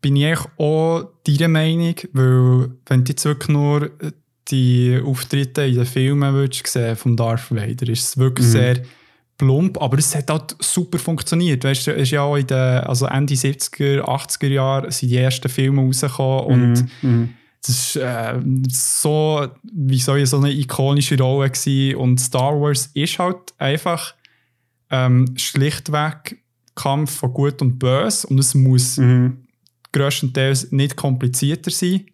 bin 0.00 0.16
ich 0.16 0.38
auch 0.58 1.08
deiner 1.26 1.48
Meinung, 1.48 1.94
weil 2.12 2.70
wenn 2.86 3.04
du 3.04 3.10
jetzt 3.10 3.24
wirklich 3.24 3.48
nur 3.48 3.90
die 4.50 5.00
Auftritte 5.04 5.62
in 5.62 5.74
den 5.74 5.86
Filmen 5.86 6.34
würdest 6.34 6.66
sehen 6.66 6.96
vom 6.96 7.16
Darth 7.16 7.50
Vader, 7.50 7.88
ist 7.88 8.08
es 8.08 8.18
wirklich 8.18 8.46
mhm. 8.46 8.52
sehr 8.52 8.82
plump, 9.36 9.80
aber 9.80 9.98
es 9.98 10.14
hat 10.14 10.30
halt 10.30 10.56
super 10.60 10.98
funktioniert. 10.98 11.64
Weißt 11.64 11.86
du, 11.86 11.92
ist 11.92 12.10
ja 12.10 12.22
auch 12.22 12.36
in 12.36 12.46
den, 12.46 12.56
also 12.58 13.06
Ende 13.06 13.34
70er, 13.34 14.00
80er 14.00 14.48
Jahren 14.48 14.90
sind 14.90 15.10
die 15.10 15.16
ersten 15.16 15.48
Filme 15.48 15.82
rausgekommen 15.82 16.44
und 16.44 16.72
mhm. 17.02 17.10
mhm. 17.10 17.28
das 17.64 17.78
ist 17.78 17.96
äh, 17.96 18.40
so, 18.68 19.46
wie 19.62 19.98
soll 19.98 20.20
ich 20.20 20.30
so 20.30 20.38
eine 20.38 20.52
ikonische 20.52 21.18
Rolle 21.18 21.50
gewesen. 21.50 21.96
und 21.96 22.18
Star 22.18 22.60
Wars 22.60 22.90
ist 22.94 23.18
halt 23.18 23.54
einfach 23.58 24.14
ähm, 24.90 25.26
schlichtweg 25.36 26.42
Kampf 26.74 27.16
von 27.16 27.32
Gut 27.32 27.60
und 27.60 27.78
Böse 27.78 28.26
und 28.28 28.38
es 28.38 28.54
muss 28.54 28.96
mhm 28.96 29.47
grösstenteils 29.92 30.72
nicht 30.72 30.96
komplizierter 30.96 31.70
sein. 31.70 32.06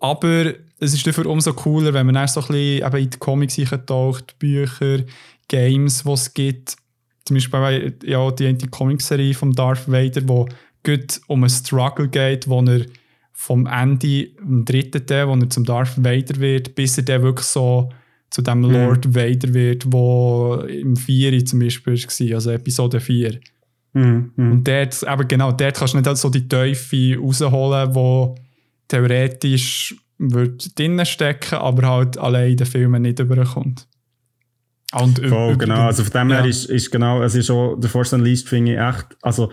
Aber 0.00 0.54
es 0.80 0.94
ist 0.94 1.06
dafür 1.06 1.26
umso 1.26 1.52
cooler, 1.52 1.92
wenn 1.92 2.06
man 2.06 2.14
erst 2.14 2.34
so 2.34 2.40
ein 2.40 2.46
bisschen 2.48 2.86
eben 2.86 2.96
in 2.96 3.10
die 3.10 3.18
Comics 3.18 3.56
taucht, 3.86 4.38
Bücher, 4.38 5.04
Games, 5.48 6.04
die 6.04 6.10
es 6.10 6.34
gibt. 6.34 6.76
Zum 7.24 7.36
Beispiel 7.36 7.60
bei, 7.60 7.92
ja, 8.04 8.30
die, 8.30 8.56
die 8.56 8.68
Comic-Serie 8.68 9.34
von 9.34 9.52
Darth 9.52 9.90
Vader, 9.90 10.22
wo 10.26 10.48
gut 10.84 11.20
um 11.26 11.42
einen 11.42 11.50
Struggle 11.50 12.08
geht, 12.08 12.48
wo 12.48 12.62
er 12.62 12.86
vom 13.32 13.66
Ende, 13.66 14.24
im 14.24 14.64
dritten 14.64 15.06
Teil, 15.06 15.28
wo 15.28 15.34
er 15.34 15.50
zum 15.50 15.64
Darth 15.64 16.02
Vader 16.02 16.40
wird, 16.40 16.74
bis 16.74 16.96
er 16.98 17.04
dann 17.04 17.22
wirklich 17.22 17.46
so 17.46 17.90
zu 18.30 18.42
dem 18.42 18.60
mhm. 18.60 18.70
Lord 18.70 19.06
mhm. 19.06 19.14
Vader 19.14 19.54
wird, 19.54 19.92
wo 19.92 20.62
im 20.68 20.96
4 20.96 21.44
zum 21.44 21.60
Beispiel 21.60 21.94
war, 21.94 22.34
also 22.34 22.50
Episode 22.50 23.00
4. 23.00 23.40
Mhm. 23.98 24.52
Und 24.52 24.68
dort, 24.68 25.02
eben 25.02 25.28
genau, 25.28 25.52
dort 25.52 25.76
kannst 25.76 25.94
du 25.94 25.98
nicht 25.98 26.16
so 26.16 26.30
die 26.30 26.46
Teufel 26.46 27.18
rausholen, 27.18 27.94
wo 27.94 28.36
theoretisch 28.88 29.96
wird 30.18 30.78
drinnen 30.78 31.06
stecken, 31.06 31.56
aber 31.56 31.88
halt 31.88 32.18
allein 32.18 32.50
in 32.52 32.56
den 32.56 32.66
Filmen 32.66 33.02
nicht 33.02 33.18
überkommt. 33.20 33.86
Und 34.92 35.18
Voll, 35.26 35.56
genau. 35.56 35.86
Also 35.86 36.02
von 36.02 36.12
dem 36.12 36.30
ja. 36.30 36.36
her 36.38 36.46
ist, 36.46 36.64
ist 36.64 36.90
genau, 36.90 37.22
es 37.22 37.34
ist 37.34 37.50
auch, 37.50 37.76
der 37.76 37.90
Force 37.90 38.12
Unleashed 38.12 38.48
finde 38.48 38.72
ich 38.72 38.78
echt, 38.78 39.16
also 39.22 39.52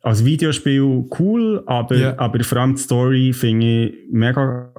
als 0.00 0.24
Videospiel 0.24 1.06
cool, 1.18 1.62
aber, 1.66 1.96
yeah. 1.96 2.14
aber 2.18 2.42
vor 2.44 2.58
allem 2.58 2.76
die 2.76 2.82
Story 2.82 3.32
finde 3.32 3.86
ich 3.86 3.94
mega, 4.10 4.72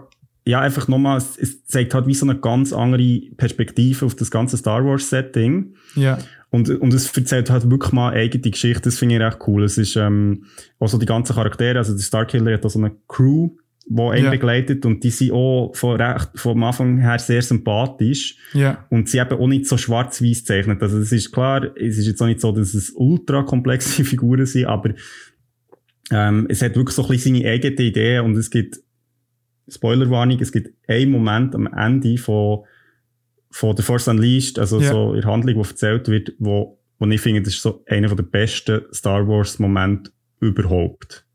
ja, 0.46 0.62
einfach 0.62 0.88
nochmal, 0.88 1.18
es 1.18 1.66
zeigt 1.66 1.94
halt 1.94 2.08
wie 2.08 2.14
so 2.14 2.26
eine 2.26 2.40
ganz 2.40 2.74
andere 2.74 3.22
Perspektive 3.38 4.06
auf 4.06 4.16
das 4.16 4.32
ganze 4.32 4.58
Star 4.58 4.84
Wars 4.86 5.10
Setting. 5.10 5.76
Ja. 5.96 6.18
Und, 6.50 6.70
und 6.70 6.94
es 6.94 7.16
erzählt 7.16 7.50
halt 7.50 7.70
wirklich 7.70 7.92
mal 7.92 8.14
eigene 8.14 8.50
Geschichte, 8.50 8.82
das 8.84 8.98
finde 8.98 9.16
ich 9.16 9.22
recht 9.22 9.38
cool. 9.48 9.64
Es 9.64 9.78
ist, 9.78 9.96
ähm, 9.96 10.46
auch 10.80 10.88
so 10.88 10.98
die 10.98 11.06
ganzen 11.06 11.36
Charaktere, 11.36 11.78
also 11.78 11.94
der 11.94 12.02
Starkiller 12.02 12.54
hat 12.54 12.66
auch 12.66 12.70
so 12.70 12.80
eine 12.80 12.96
Crew, 13.08 13.52
die 13.86 14.02
ihn 14.02 14.26
ja. 14.26 14.30
begleitet 14.30 14.86
und 14.86 15.04
die 15.04 15.10
sind 15.10 15.32
auch 15.32 15.72
von 15.76 16.00
recht, 16.00 16.30
vom 16.36 16.64
Anfang 16.64 17.00
her 17.00 17.20
sehr 17.20 17.42
sympathisch. 17.42 18.36
Ja. 18.54 18.86
Und 18.90 19.10
sie 19.10 19.20
eben 19.20 19.38
auch 19.38 19.48
nicht 19.48 19.68
so 19.68 19.78
schwarz-weiß 19.78 20.46
zeichnet. 20.46 20.82
Also 20.82 21.00
es 21.00 21.12
ist 21.12 21.32
klar, 21.32 21.76
es 21.76 21.98
ist 21.98 22.08
jetzt 22.08 22.22
auch 22.22 22.28
nicht 22.28 22.40
so, 22.40 22.52
dass 22.52 22.74
es 22.74 22.92
ultra 22.96 23.44
komplexe 23.44 24.04
Figuren 24.06 24.46
sind, 24.46 24.66
aber 24.66 24.92
ähm, 26.12 26.48
es 26.50 26.62
hat 26.62 26.76
wirklich 26.76 26.96
so 26.96 27.04
ein 27.04 27.10
bisschen 27.10 27.36
seine 27.36 27.50
eigene 27.50 27.82
Idee 27.82 28.20
und 28.20 28.36
es 28.36 28.50
gibt, 28.50 28.80
Spoilerwarnung, 29.70 30.40
es 30.40 30.52
gibt 30.52 30.74
einen 30.88 31.12
Moment 31.12 31.56
am 31.56 31.68
Ende 31.68 32.18
von 32.18 32.66
von 33.52 33.76
The 33.76 33.84
Force 33.84 34.08
Unleashed, 34.08 34.60
also 34.60 34.80
ja. 34.80 34.92
so 34.92 35.14
in 35.14 35.22
der 35.22 35.30
Handlung, 35.32 35.56
die 35.62 35.70
erzählt 35.70 36.08
wird, 36.08 36.34
wo, 36.40 36.80
wo 37.00 37.08
ich 37.08 37.22
finde, 37.22 37.42
das 37.42 37.56
ist 37.56 37.62
so 37.62 37.84
einer 37.88 38.14
der 38.14 38.24
besten 38.24 38.82
Star 38.94 39.28
Wars 39.28 39.60
Momente 39.60 40.12
überhaupt. 40.40 41.26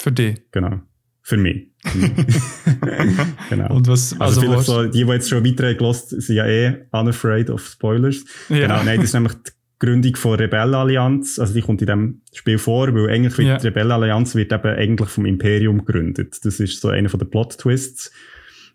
Für 0.00 0.12
dich? 0.12 0.40
Genau. 0.50 0.80
Für 1.22 1.36
mich. 1.36 1.70
genau. 3.50 3.74
Und 3.74 3.88
was, 3.88 4.12
also, 4.20 4.22
also 4.22 4.40
vielleicht 4.42 4.64
so, 4.64 4.84
die, 4.84 5.04
die 5.04 5.10
jetzt 5.10 5.28
schon 5.28 5.44
weiter 5.44 5.74
gelost 5.74 6.10
sind 6.10 6.36
ja 6.36 6.46
eh 6.46 6.86
unafraid 6.92 7.50
of 7.50 7.66
Spoilers. 7.66 8.24
Ja. 8.48 8.60
Genau, 8.60 8.82
nein, 8.84 8.96
das 8.98 9.06
ist 9.06 9.14
nämlich 9.14 9.32
die 9.34 9.50
Gründung 9.84 10.16
von 10.16 10.34
Rebellenallianz. 10.38 11.38
Also 11.38 11.54
die 11.54 11.62
kommt 11.62 11.80
in 11.82 11.86
dem 11.86 12.22
Spiel 12.32 12.58
vor, 12.58 12.94
weil 12.94 13.10
eigentlich 13.10 13.38
wird 13.38 13.48
ja. 13.48 13.56
die 13.58 13.66
Rebellenallianz 13.68 14.34
wird 14.34 14.52
eben 14.52 14.74
eigentlich 14.76 15.08
vom 15.08 15.26
Imperium 15.26 15.84
gegründet. 15.84 16.44
Das 16.44 16.60
ist 16.60 16.80
so 16.80 16.88
einer 16.88 17.08
von 17.08 17.20
den 17.20 17.30
Plot-Twists 17.30 18.12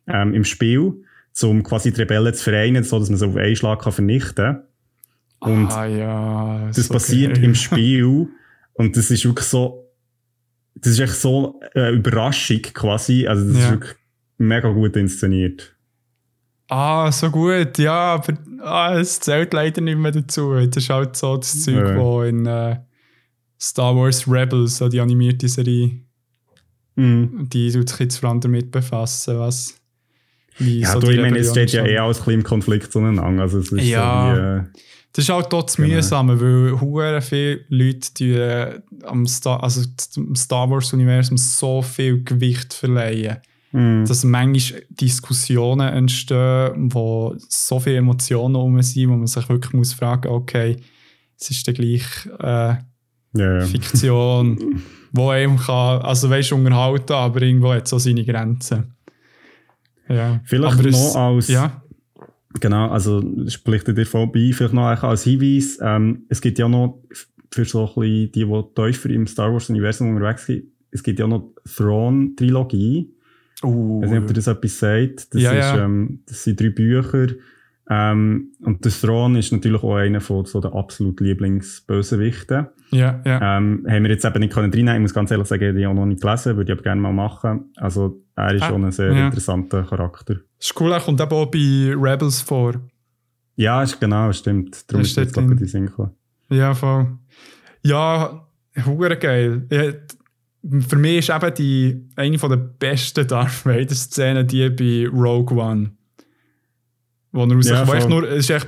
ähm, 0.08 0.34
im 0.34 0.44
Spiel 0.44 1.04
um 1.44 1.64
quasi 1.64 1.92
die 1.92 2.02
Rebellen 2.02 2.34
zu 2.34 2.44
vereinen, 2.44 2.84
so 2.84 3.00
dass 3.00 3.10
man 3.10 3.18
sie 3.18 3.26
auf 3.26 3.36
einen 3.36 3.56
Schlag 3.56 3.82
kann 3.82 3.94
vernichten 3.94 4.58
kann. 5.40 5.52
Und 5.54 5.72
ah, 5.72 5.86
ja, 5.86 6.68
das 6.68 6.90
okay. 6.90 6.94
passiert 6.94 7.38
im 7.38 7.56
Spiel 7.56 8.28
und 8.74 8.98
das 8.98 9.10
ist 9.10 9.24
wirklich 9.24 9.48
so, 9.48 9.90
das 10.76 10.94
ist 10.94 11.00
echt 11.00 11.16
so 11.16 11.62
eine 11.74 11.92
Überraschung 11.92 12.62
quasi. 12.74 13.26
Also 13.26 13.46
das 13.46 13.58
ja. 13.58 13.66
ist 13.66 13.72
wirklich 13.72 13.96
mega 14.38 14.70
gut 14.70 14.98
inszeniert. 14.98 15.76
Ah, 16.70 17.12
so 17.12 17.32
gut, 17.32 17.78
ja, 17.80 18.14
aber 18.14 18.38
ah, 18.62 18.96
es 19.00 19.20
zählt 19.20 19.54
leider 19.54 19.82
nicht 19.82 19.98
mehr 19.98 20.12
dazu. 20.12 20.54
Das 20.54 20.84
ist 20.84 20.90
halt 20.90 21.16
so 21.16 21.38
das 21.38 21.64
Zeug, 21.64 21.76
ja. 21.76 21.98
wo 21.98 22.22
in 22.22 22.46
äh, 22.46 22.78
Star 23.60 23.96
Wars 23.96 24.28
Rebels, 24.28 24.78
so 24.78 24.88
die 24.88 25.00
animierte 25.00 25.48
Serie, 25.48 26.00
mhm. 26.96 27.50
die 27.50 27.72
tut 27.72 27.90
sich 27.90 28.00
jetzt 28.00 28.18
vor 28.18 28.30
allem 28.30 28.40
damit 28.40 28.72
befassen, 28.72 29.40
was 29.40 29.80
ja, 30.60 30.92
so 30.92 31.00
du, 31.00 31.10
ich 31.10 31.20
meine, 31.20 31.38
es 31.40 31.52
steht 31.52 31.72
ja 31.72 31.86
eh 31.86 31.98
alles 31.98 32.20
im 32.28 32.44
Konflikt 32.44 32.92
zueinander. 32.92 33.42
Also 33.42 33.60
es 33.60 33.72
ist 33.72 33.86
ja. 33.86 34.36
So 34.36 34.42
wie, 34.42 34.46
äh, 34.46 34.64
das 35.14 35.26
ist 35.26 35.32
auch 35.32 35.44
dort 35.44 35.76
genau. 35.76 35.88
mühsam, 35.88 36.30
weil 36.30 36.80
hure 36.80 37.22
viele 37.22 37.62
Leute 37.70 38.14
die, 38.18 38.34
äh, 38.34 38.80
am 39.04 39.26
Star, 39.26 39.64
also 39.64 39.82
dem 40.16 40.36
Star 40.36 40.70
Wars-Universum 40.70 41.36
so 41.38 41.82
viel 41.82 42.24
Gewicht 42.24 42.74
verleihen, 42.74 43.38
mm. 43.72 44.06
dass 44.06 44.24
manchmal 44.24 44.84
Diskussionen 44.90 45.88
entstehen, 45.94 46.94
wo 46.94 47.36
so 47.38 47.80
viele 47.80 47.98
Emotionen 47.98 48.56
um 48.56 48.82
sind, 48.82 49.10
wo 49.10 49.16
man 49.16 49.28
sich 49.28 49.48
wirklich 49.50 49.74
muss 49.74 49.94
fragen 49.94 50.30
okay, 50.30 50.78
es 51.40 51.52
ist 51.52 51.68
dann 51.68 51.76
gleich 51.76 52.06
äh, 52.40 52.76
yeah. 53.38 53.62
Fiktion, 53.62 54.82
wo 55.12 55.34
eben 55.34 55.58
kann, 55.58 56.02
also 56.02 56.30
weißt 56.30 56.52
unterhalten, 56.54 57.14
aber 57.14 57.42
irgendwo 57.42 57.74
hat 57.74 57.86
es 57.86 57.94
auch 57.94 58.00
seine 58.00 58.26
Grenzen. 58.26 58.96
Ja. 60.08 60.42
Vielleicht 60.44 60.84
noch 60.84 60.86
es, 60.86 61.16
als. 61.16 61.48
Ja. 61.48 61.82
Genau, 62.60 62.90
also 62.90 63.24
spricht 63.48 63.88
dir 63.88 64.06
vorbei, 64.06 64.52
vielleicht 64.54 64.74
noch 64.74 65.04
als 65.04 65.24
Hinweis. 65.24 65.78
Ähm, 65.82 66.24
es 66.30 66.42
gibt 66.42 66.58
ja 66.58 66.68
noch 66.68 67.04
für 67.52 67.66
so 67.66 67.82
ein 67.82 67.94
bisschen 67.94 68.32
die, 68.32 68.46
die 68.46 68.64
tiefer 68.76 69.10
im 69.12 69.28
Star 69.28 69.54
Wars-Universum 69.54 70.16
unterwegs 70.16 70.46
sind, 70.46 70.64
es 70.92 71.04
gibt 71.04 71.20
ja 71.20 71.28
noch 71.28 71.54
Thrawn-Trilogie. 71.76 73.14
Uh, 73.64 74.00
ich 74.02 74.06
weiß 74.06 74.12
nicht, 74.12 74.22
ob 74.22 74.28
dir 74.28 74.34
das 74.34 74.48
etwas 74.48 74.80
sagt. 74.80 75.34
Das, 75.34 75.42
ja, 75.42 75.52
ist, 75.52 75.76
ja. 75.76 75.86
Ähm, 75.86 76.24
das 76.28 76.44
sind 76.44 76.60
drei 76.60 76.70
Bücher. 76.70 77.28
Ähm, 77.92 78.52
und 78.62 78.86
der 78.86 78.92
Thrawn 78.92 79.36
ist 79.36 79.52
natürlich 79.52 79.82
auch 79.82 79.96
einer 79.96 80.22
von 80.22 80.46
so 80.46 80.62
der 80.62 80.76
absolut 80.76 81.20
Lieblingsbösewichten. 81.20 82.68
Ja, 82.92 83.22
ja. 83.26 83.58
Ähm, 83.58 83.86
haben 83.90 84.04
wir 84.04 84.12
jetzt 84.12 84.26
eben 84.26 84.40
nicht 84.40 84.54
können 84.54 84.72
reinnehmen. 84.72 84.98
Ich 84.98 85.02
muss 85.02 85.14
ganz 85.14 85.32
ehrlich 85.32 85.48
sagen, 85.48 85.76
die 85.76 85.88
auch 85.88 85.94
noch 85.94 86.06
nicht 86.06 86.22
gelesen, 86.22 86.56
würde 86.56 86.72
ich 86.72 86.78
aber 86.78 86.84
gerne 86.84 87.02
mal 87.02 87.14
machen. 87.14 87.72
Also, 87.78 88.24
er 88.36 88.54
ist 88.54 88.64
ah, 88.64 88.70
schon 88.70 88.86
ein 88.86 88.92
sehr 88.92 89.12
ja. 89.12 89.26
interessanter 89.26 89.84
Charakter. 89.84 90.36
Ist 90.60 90.80
cool, 90.80 90.92
er 90.92 91.00
kommt 91.00 91.20
eben 91.20 91.32
auch 91.32 91.48
bei 91.48 91.94
Rebels 91.96 92.42
vor. 92.42 92.76
Ja, 93.56 93.82
ist 93.84 94.00
genau, 94.00 94.32
stimmt. 94.32 94.90
Darum 94.90 95.02
ist 95.02 95.18
jetzt 95.18 95.38
auch 95.38 95.44
die 95.52 95.66
Sinn 95.66 95.90
Ja, 96.50 96.74
voll. 96.74 97.18
Ja, 97.84 98.48
hure 98.86 99.18
geil. 99.18 99.66
Ja, 99.72 99.92
für 100.88 100.98
mich 100.98 101.20
ist 101.20 101.30
eben 101.30 101.54
die, 101.56 102.10
eine 102.16 102.38
der 102.38 102.58
besten 102.58 103.28
Darth 103.28 103.66
Vader-Szenen 103.66 104.48
die 104.48 104.70
bei 104.70 105.08
Rogue 105.08 105.58
One. 105.58 105.92
Wo 107.32 107.44
er 107.44 107.62
ja, 107.62 107.88
wo 107.88 107.94
echt 107.94 108.10
nur, 108.10 108.24
es 108.30 108.50
ist 108.50 108.50
echt 108.50 108.68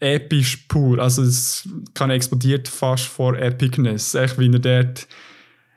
episch 0.00 0.56
pur. 0.68 0.98
Also 0.98 1.22
es 1.22 1.68
kann 1.94 2.10
explodiert 2.10 2.68
fast 2.68 3.06
vor 3.06 3.36
Epicness. 3.36 4.14
Echt 4.14 4.38
wie 4.38 4.52
er 4.52 4.58
dort 4.58 5.08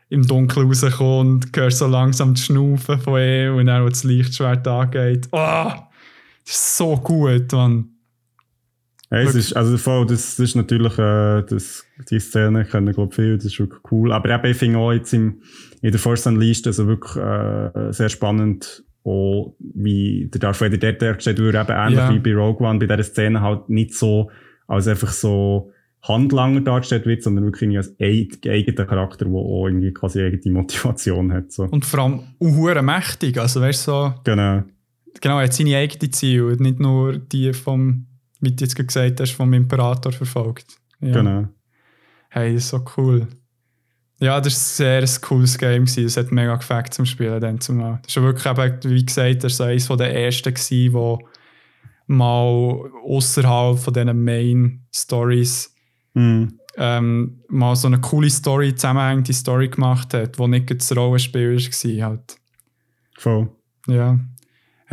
im 0.10 0.26
Dunkeln 0.26 0.68
rauskommt, 0.68 1.48
hörst 1.56 1.80
so 1.80 1.88
langsam 1.88 2.36
das 2.36 2.46
Schnaufen 2.46 3.00
von 3.00 3.20
ihm 3.20 3.56
und 3.56 3.66
dann, 3.66 3.84
wo 3.84 3.90
das 3.90 4.04
Lichtschwert 4.04 4.68
angeht. 4.68 5.28
Oh, 5.32 5.72
das 6.46 6.56
ist 6.56 6.78
so 6.78 6.96
gut, 6.98 7.52
man. 7.52 7.93
Hey, 9.14 9.26
es 9.26 9.36
ist, 9.36 9.54
also 9.54 9.78
voll, 9.78 10.06
das, 10.08 10.38
das 10.38 10.50
ist 10.50 10.56
natürlich, 10.56 10.94
äh, 10.98 11.44
das, 11.48 11.86
die 12.10 12.20
Szene 12.20 12.66
kennen, 12.66 12.94
glaube 12.94 13.10
ich, 13.12 13.16
viel, 13.16 13.36
das 13.38 13.46
ist 13.46 13.60
wirklich 13.60 13.80
cool. 13.92 14.12
Aber 14.12 14.30
eben, 14.30 14.46
ich 14.52 14.58
finde 14.58 14.80
auch 14.80 14.92
jetzt 14.92 15.14
im, 15.14 15.42
in 15.82 15.92
der 15.92 16.02
Unleashed, 16.26 16.66
also 16.68 16.88
wirklich, 16.88 17.16
äh, 17.18 17.92
sehr 17.94 18.10
spannend, 18.10 18.84
auch, 19.04 19.56
wie 19.60 20.30
der 20.34 20.40
Darth 20.40 20.62
Vader 20.62 20.78
dort 20.78 21.02
dargestellt 21.02 21.38
wird, 21.40 21.56
eben 21.56 21.78
ähnlich 21.78 21.98
Ja. 22.00 22.14
wie 22.14 22.20
bei 22.20 22.34
Rogue 22.34 22.66
One, 22.68 22.80
bei 22.80 22.88
dieser 22.88 23.04
Szene 23.04 23.42
halt 23.42 23.70
nicht 23.70 23.94
so, 23.94 24.32
als 24.68 24.88
einfach 24.88 25.12
so 25.12 25.72
Handlanger 26.02 26.62
dargestellt 26.62 27.06
wird, 27.06 27.22
sondern 27.22 27.46
wirklich 27.46 27.78
als 27.78 27.98
eig- 28.00 28.50
eigener 28.50 28.86
Charakter, 28.86 29.26
der 29.26 29.34
auch 29.36 29.68
irgendwie 29.68 29.92
quasi 29.94 30.22
eigene 30.22 30.54
Motivation 30.54 31.32
hat, 31.32 31.52
so. 31.52 31.64
Und 31.66 31.86
vor 31.86 32.00
allem 32.00 32.20
auch 32.20 32.56
hure 32.56 32.82
mächtig. 32.82 33.38
Also, 33.38 33.62
weißt 33.62 33.84
so, 33.84 34.14
Genau. 34.24 34.64
genau, 35.22 35.38
er 35.40 35.44
hat 35.46 35.54
seine 35.54 35.78
eigenen 35.78 36.12
Ziele 36.12 36.56
nicht 36.58 36.80
nur 36.80 37.18
die 37.20 37.54
vom, 37.54 38.08
wie 38.44 38.52
du 38.52 38.64
jetzt 38.64 38.76
gesagt 38.76 39.20
hast, 39.20 39.32
vom 39.32 39.54
Imperator 39.54 40.12
verfolgt. 40.12 40.78
Ja. 41.00 41.14
Genau. 41.14 41.48
Hey, 42.30 42.58
so 42.60 42.84
cool. 42.98 43.28
Ja, 44.20 44.40
das 44.40 44.80
war 44.80 44.88
ein 44.88 45.06
sehr 45.08 45.22
cooles 45.22 45.58
Game. 45.58 45.84
Es 45.84 46.18
hat 46.18 46.32
mega 46.32 46.56
gefällt 46.56 46.94
zum 46.94 47.06
Spielen. 47.06 47.42
Dann 47.42 47.60
zumal. 47.60 48.00
Das 48.06 48.16
war 48.16 48.24
wirklich, 48.24 48.46
eben, 48.46 48.96
wie 48.96 49.06
gesagt, 49.06 49.44
das 49.44 49.60
war 49.60 49.68
eines 49.68 49.88
der 49.88 50.16
ersten, 50.16 50.54
gewesen, 50.54 50.94
wo 50.94 51.20
mal 52.08 52.92
außerhalb 53.06 53.80
von 53.80 53.94
diesen 53.94 54.24
Main 54.24 54.86
Stories 54.94 55.74
Mhm. 56.16 56.60
ähm, 56.78 57.44
mal 57.50 57.76
so 57.76 57.88
eine 57.88 58.00
coole 58.00 58.30
Story, 58.30 58.76
zusammenhängende 58.76 59.34
Story 59.34 59.68
gemacht 59.70 60.14
hat, 60.14 60.38
wo 60.38 60.46
nicht 60.48 60.70
das 60.70 60.96
Rollenspiel 60.96 61.56
war. 61.58 62.10
Halt. 62.10 62.38
Voll. 63.18 63.50
Ja. 63.88 64.20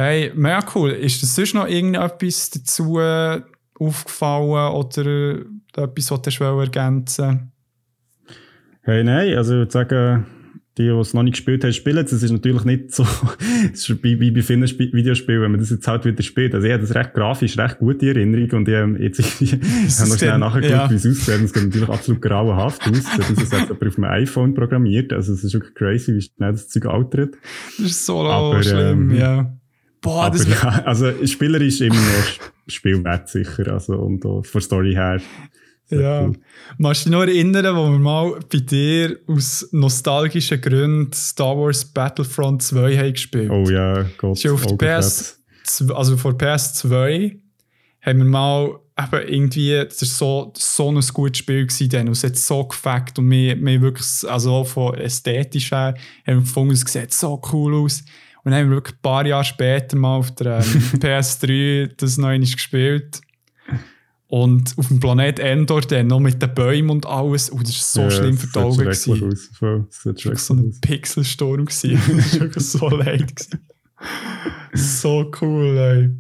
Hey, 0.01 0.33
mega 0.35 0.61
cool. 0.75 0.93
Ist 0.93 1.23
das 1.23 1.37
sonst 1.37 1.53
noch 1.53 1.69
irgendetwas 1.69 2.49
dazu 2.49 2.99
äh, 2.99 3.43
aufgefallen 3.79 4.73
oder 4.73 5.07
äh, 5.07 5.45
etwas, 5.77 6.11
was 6.11 6.23
du 6.23 6.45
ergänzen 6.45 7.53
Hey, 8.81 9.05
nein, 9.05 9.37
also 9.37 9.53
ich 9.53 9.59
würde 9.59 9.71
sagen, 9.71 10.27
die, 10.79 10.85
die 10.85 10.89
es 10.89 11.13
noch 11.13 11.23
nicht 11.23 11.35
gespielt 11.35 11.65
haben, 11.65 11.75
spielen 11.75 12.03
es. 12.03 12.13
Es 12.13 12.23
ist 12.23 12.31
natürlich 12.31 12.65
nicht 12.65 12.95
so, 12.95 13.05
wie, 14.03 14.31
bei 14.31 14.41
vielen 14.41 14.63
Sp 14.65 14.89
Videospielen, 14.91 15.43
wenn 15.43 15.51
man 15.51 15.61
das 15.61 15.69
jetzt 15.69 15.87
halt 15.87 16.07
wieder 16.07 16.23
spielt. 16.23 16.55
Also 16.55 16.67
ich 16.67 16.73
habe 16.73 16.81
das 16.81 16.95
recht 16.95 17.13
grafisch, 17.13 17.59
recht 17.59 17.79
gute 17.79 18.07
Erinnerung 18.07 18.51
und 18.53 18.69
ich 18.71 18.77
habe 18.77 18.97
jetzt 19.03 19.19
ich 19.43 19.53
habe 19.53 20.09
noch 20.09 20.17
schnell 20.17 20.39
nachgeschaut, 20.39 20.71
ja. 20.71 20.91
wie 20.91 20.95
es 20.95 21.07
aussieht. 21.07 21.45
Es 21.45 21.53
sieht 21.53 21.65
natürlich 21.65 21.91
absolut 21.91 22.23
grauenhaft 22.23 22.89
aus. 22.89 23.05
Das 23.19 23.31
ist 23.31 23.39
jetzt 23.39 23.53
jemand 23.53 23.87
auf 23.87 23.99
einem 23.99 24.05
iPhone 24.05 24.55
programmiert. 24.55 25.13
Also 25.13 25.35
es 25.35 25.45
ist 25.45 25.53
wirklich 25.53 25.75
crazy, 25.75 26.15
wie 26.15 26.23
schnell 26.23 26.53
das 26.53 26.71
Zeug 26.71 26.87
altert. 26.87 27.35
Das 27.77 27.85
ist 27.85 28.07
so 28.07 28.27
Aber, 28.27 28.63
schlimm, 28.63 29.11
ähm, 29.11 29.17
ja. 29.19 29.60
Boah, 30.01 30.25
Aber 30.27 30.39
das 30.39 30.49
ja, 30.49 30.83
also 30.85 31.13
spielerisch 31.27 31.81
immer 31.81 31.95
noch 31.95 32.25
sp- 32.25 32.51
spielwert 32.69 33.29
sicher. 33.29 33.73
Also 33.73 33.95
und 33.95 34.25
auch 34.25 34.45
von 34.45 34.61
Story 34.61 34.95
her. 34.95 35.21
Ja. 35.91 36.23
cool. 36.23 36.37
Magst 36.79 37.05
du 37.05 37.11
dich 37.11 37.19
noch 37.19 37.23
erinnern, 37.25 37.77
wo 37.77 37.91
wir 37.91 37.99
mal 37.99 38.39
bei 38.51 38.59
dir 38.61 39.19
aus 39.27 39.69
nostalgischen 39.73 40.61
Gründen 40.61 41.13
Star 41.13 41.57
Wars 41.59 41.85
Battlefront 41.85 42.63
2 42.63 42.97
haben 42.97 43.13
gespielt? 43.13 43.51
Oh 43.51 43.69
ja, 43.69 44.05
Gott. 44.17 44.37
Ist 44.37 44.45
ja 44.45 44.53
auf. 44.53 44.65
PS, 44.79 45.41
also 45.93 46.17
vor 46.17 46.33
PS2 46.33 47.37
haben 48.03 48.19
wir 48.19 48.25
mal 48.25 48.79
eben 48.99 49.29
irgendwie, 49.29 49.85
das 49.85 50.01
war 50.03 50.09
so, 50.09 50.53
so 50.57 50.91
ein 50.93 51.01
gutes 51.13 51.39
Spiel 51.39 51.67
gewesen 51.67 51.89
dann, 51.89 52.07
und 52.07 52.13
es 52.13 52.25
hat 52.25 52.37
so 52.37 52.65
gefällt 52.65 53.19
und 53.19 53.31
wir, 53.31 53.57
wir 53.61 53.81
wirklich, 53.81 54.07
also 54.29 54.65
von 54.65 54.95
ästhetisch 54.95 55.71
her, 55.73 55.95
haben 56.27 56.37
wir 56.37 56.41
gefunden, 56.41 56.73
es 56.75 56.81
sieht 56.83 57.13
so 57.13 57.41
cool 57.53 57.75
aus. 57.75 58.05
Und 58.43 58.53
dann 58.53 58.61
haben 58.61 58.71
wir 58.71 58.77
wirklich 58.77 58.97
ein 58.97 59.03
paar 59.03 59.27
Jahre 59.27 59.45
später 59.45 59.97
mal 59.97 60.17
auf 60.17 60.35
der 60.35 60.59
ähm, 60.59 60.63
PS3 61.01 61.91
das 61.97 62.17
noch 62.19 62.29
einmal 62.29 62.49
gespielt. 62.51 63.21
Und 64.29 64.75
auf 64.79 64.87
dem 64.89 65.01
Planet 65.01 65.41
Endor 65.41 65.81
dann 65.81 66.07
noch 66.07 66.21
mit 66.21 66.41
den 66.41 66.55
Bäumen 66.55 66.91
und 66.91 67.05
alles. 67.07 67.51
Und 67.51 67.67
das 67.69 67.75
war 67.75 67.83
so 67.83 68.01
Ja, 68.03 68.11
schlimm 68.23 68.39
für 68.39 68.47
die 68.47 68.59
Augen. 68.61 68.85
Das 68.85 69.09
war 69.09 69.17
so 70.37 70.55
ein. 70.55 70.81
Pixelsturm. 70.81 71.65
gewesen. 71.67 72.01
Das 72.17 72.35
war 72.35 72.41
wirklich 72.41 72.65
so 72.67 72.89
leid. 72.97 73.33
so 74.73 75.31
cool, 75.41 75.77
ey. 75.77 76.11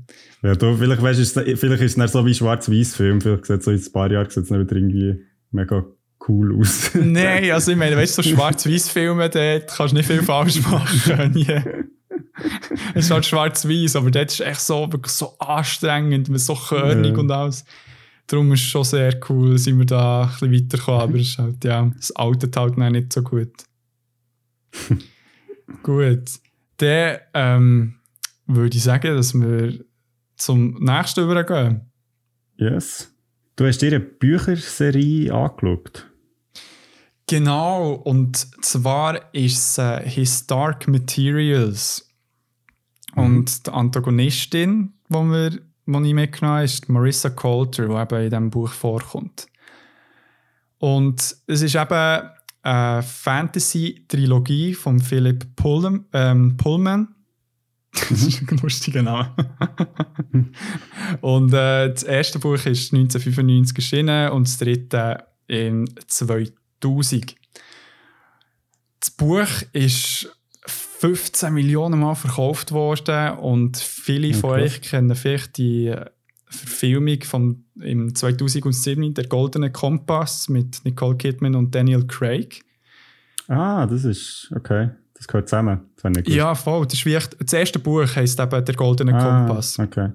Ja, 0.42 0.54
du, 0.56 0.76
vielleicht, 0.76 1.02
weißt, 1.02 1.20
ist, 1.20 1.37
es- 1.37 1.61
vielleicht 1.61 1.83
ist 1.83 1.92
es 1.92 1.96
dann 1.96 2.09
so 2.09 2.24
wie 2.26 2.35
Schwarz-Weiß-Film. 2.35 3.20
Vielleicht 3.20 3.46
sieht 3.46 3.59
es 3.59 3.64
so 3.64 3.70
in 3.70 3.78
ein 3.78 3.92
paar 3.92 4.11
Jahren 4.11 4.28
sieht 4.30 4.42
es 4.44 4.48
dann 4.48 4.61
wieder 4.61 4.74
irgendwie 4.76 5.20
mega 5.52 5.85
cool 6.28 6.59
aus. 6.59 6.90
Nein, 6.94 7.50
also 7.52 7.70
ich 7.70 7.76
meine, 7.76 7.96
weißt 7.96 8.18
du, 8.18 8.22
so 8.22 8.28
Schwarz-Weiß-Filme, 8.35 9.28
dort 9.30 9.68
kannst 9.68 9.92
du 9.92 9.96
nicht 9.96 10.06
viel 10.06 10.22
falsch 10.22 10.61
machen. 10.62 11.44
Es 12.94 13.07
ist 13.07 13.11
halt 13.11 13.26
schwarz-weiß, 13.26 13.96
aber 13.96 14.11
dort 14.11 14.31
ist 14.31 14.40
echt 14.40 14.61
so, 14.61 14.90
wirklich 14.92 15.12
so 15.12 15.37
anstrengend, 15.38 16.29
mit 16.29 16.40
so 16.40 16.55
körnig 16.55 17.12
Ja. 17.12 17.18
und 17.18 17.31
alles. 17.31 17.64
Darum 18.26 18.53
ist 18.53 18.61
es 18.61 18.66
schon 18.66 18.85
sehr 18.85 19.18
cool, 19.29 19.59
sind 19.59 19.79
wir 19.79 19.87
da 19.87 20.22
ein 20.22 20.29
bisschen 20.29 20.53
weitergekommen, 20.53 21.00
aber 21.00 21.18
es 21.18 21.38
halt, 21.38 21.64
ja, 21.64 21.90
es 21.98 22.14
altert 22.14 22.57
halt 22.57 22.79
noch 22.79 22.90
nicht 22.90 23.12
so 23.12 23.22
gut. 23.22 23.53
gut. 25.83 26.31
Dann 26.79 27.18
ähm, 27.35 27.94
würde 28.46 28.76
ich 28.76 28.83
sagen, 28.83 29.16
dass 29.16 29.35
wir 29.35 29.85
zum 30.37 30.74
nächsten 30.83 31.24
übergehen. 31.24 31.83
yes. 32.57 33.12
Du 33.57 33.66
hast 33.66 33.79
dir 33.83 33.88
eine 33.88 34.00
Bücherserie 34.00 35.31
angeschaut. 35.35 36.07
Genau, 37.29 37.92
und 37.92 38.38
zwar 38.64 39.35
ist 39.35 39.59
es 39.59 39.79
äh, 39.79 40.09
His 40.09 40.46
Dark 40.46 40.88
Materials. 40.88 42.10
Und 43.16 43.66
die 43.66 43.70
Antagonistin, 43.70 44.92
die 45.09 45.14
wir 45.14 45.51
die 45.51 46.09
ich 46.09 46.14
mitgenommen 46.14 46.57
habe, 46.57 46.64
ist 46.64 46.88
Marissa 46.88 47.31
Coulter, 47.31 47.88
die 47.88 47.94
eben 47.94 48.25
in 48.25 48.31
diesem 48.31 48.51
Buch 48.51 48.70
vorkommt. 48.70 49.46
Und 50.79 51.37
es 51.46 51.62
ist 51.62 51.75
eben 51.75 52.31
eine 52.62 53.03
Fantasy-Trilogie 53.03 54.75
von 54.75 55.01
Philip 55.01 55.57
Pullman. 55.57 56.05
Ähm, 56.12 56.57
Pullman. 56.57 57.09
Das 58.09 58.23
ist 58.23 58.40
ein 58.49 58.59
lustiger 58.62 59.03
Name. 59.03 59.35
und 61.20 61.53
äh, 61.53 61.92
das 61.92 62.05
erste 62.05 62.38
Buch 62.38 62.64
ist 62.64 62.92
1995 62.92 63.77
erschienen 63.77 64.31
und 64.31 64.46
das 64.46 64.59
dritte 64.59 65.25
in 65.49 65.90
2000. 66.07 67.35
Das 69.01 69.11
Buch 69.11 69.49
ist 69.73 70.31
15 71.00 71.54
Millionen 71.54 71.98
Mal 71.98 72.14
verkauft 72.14 72.72
worden 72.72 73.38
und 73.38 73.78
viele 73.78 74.28
Ja, 74.28 74.36
von 74.36 74.50
euch 74.50 74.82
kennen 74.82 75.14
vielleicht 75.16 75.56
die 75.56 75.94
Verfilmung 76.44 77.22
von 77.22 77.64
im 77.80 78.14
2007 78.14 79.14
der 79.14 79.24
Goldene 79.24 79.72
Kompass 79.72 80.50
mit 80.50 80.84
Nicole 80.84 81.16
Kidman 81.16 81.54
und 81.54 81.74
Daniel 81.74 82.06
Craig. 82.06 82.60
Ah, 83.48 83.86
das 83.86 84.04
ist, 84.04 84.52
okay. 84.54 84.90
Das 85.14 85.26
gehört 85.26 85.48
zusammen. 85.48 85.80
Das. 86.02 86.12
Ja, 86.26 86.54
voll. 86.54 86.84
Das, 86.84 86.92
ist 86.92 87.06
wie 87.06 87.14
echt, 87.14 87.34
das 87.40 87.54
erste 87.54 87.78
Buch 87.78 88.04
heisst 88.14 88.38
eben 88.38 88.62
der 88.62 88.74
Goldene 88.74 89.14
ah, 89.14 89.46
Kompass. 89.46 89.78
Okay. 89.78 90.10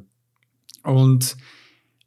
Und 0.83 1.35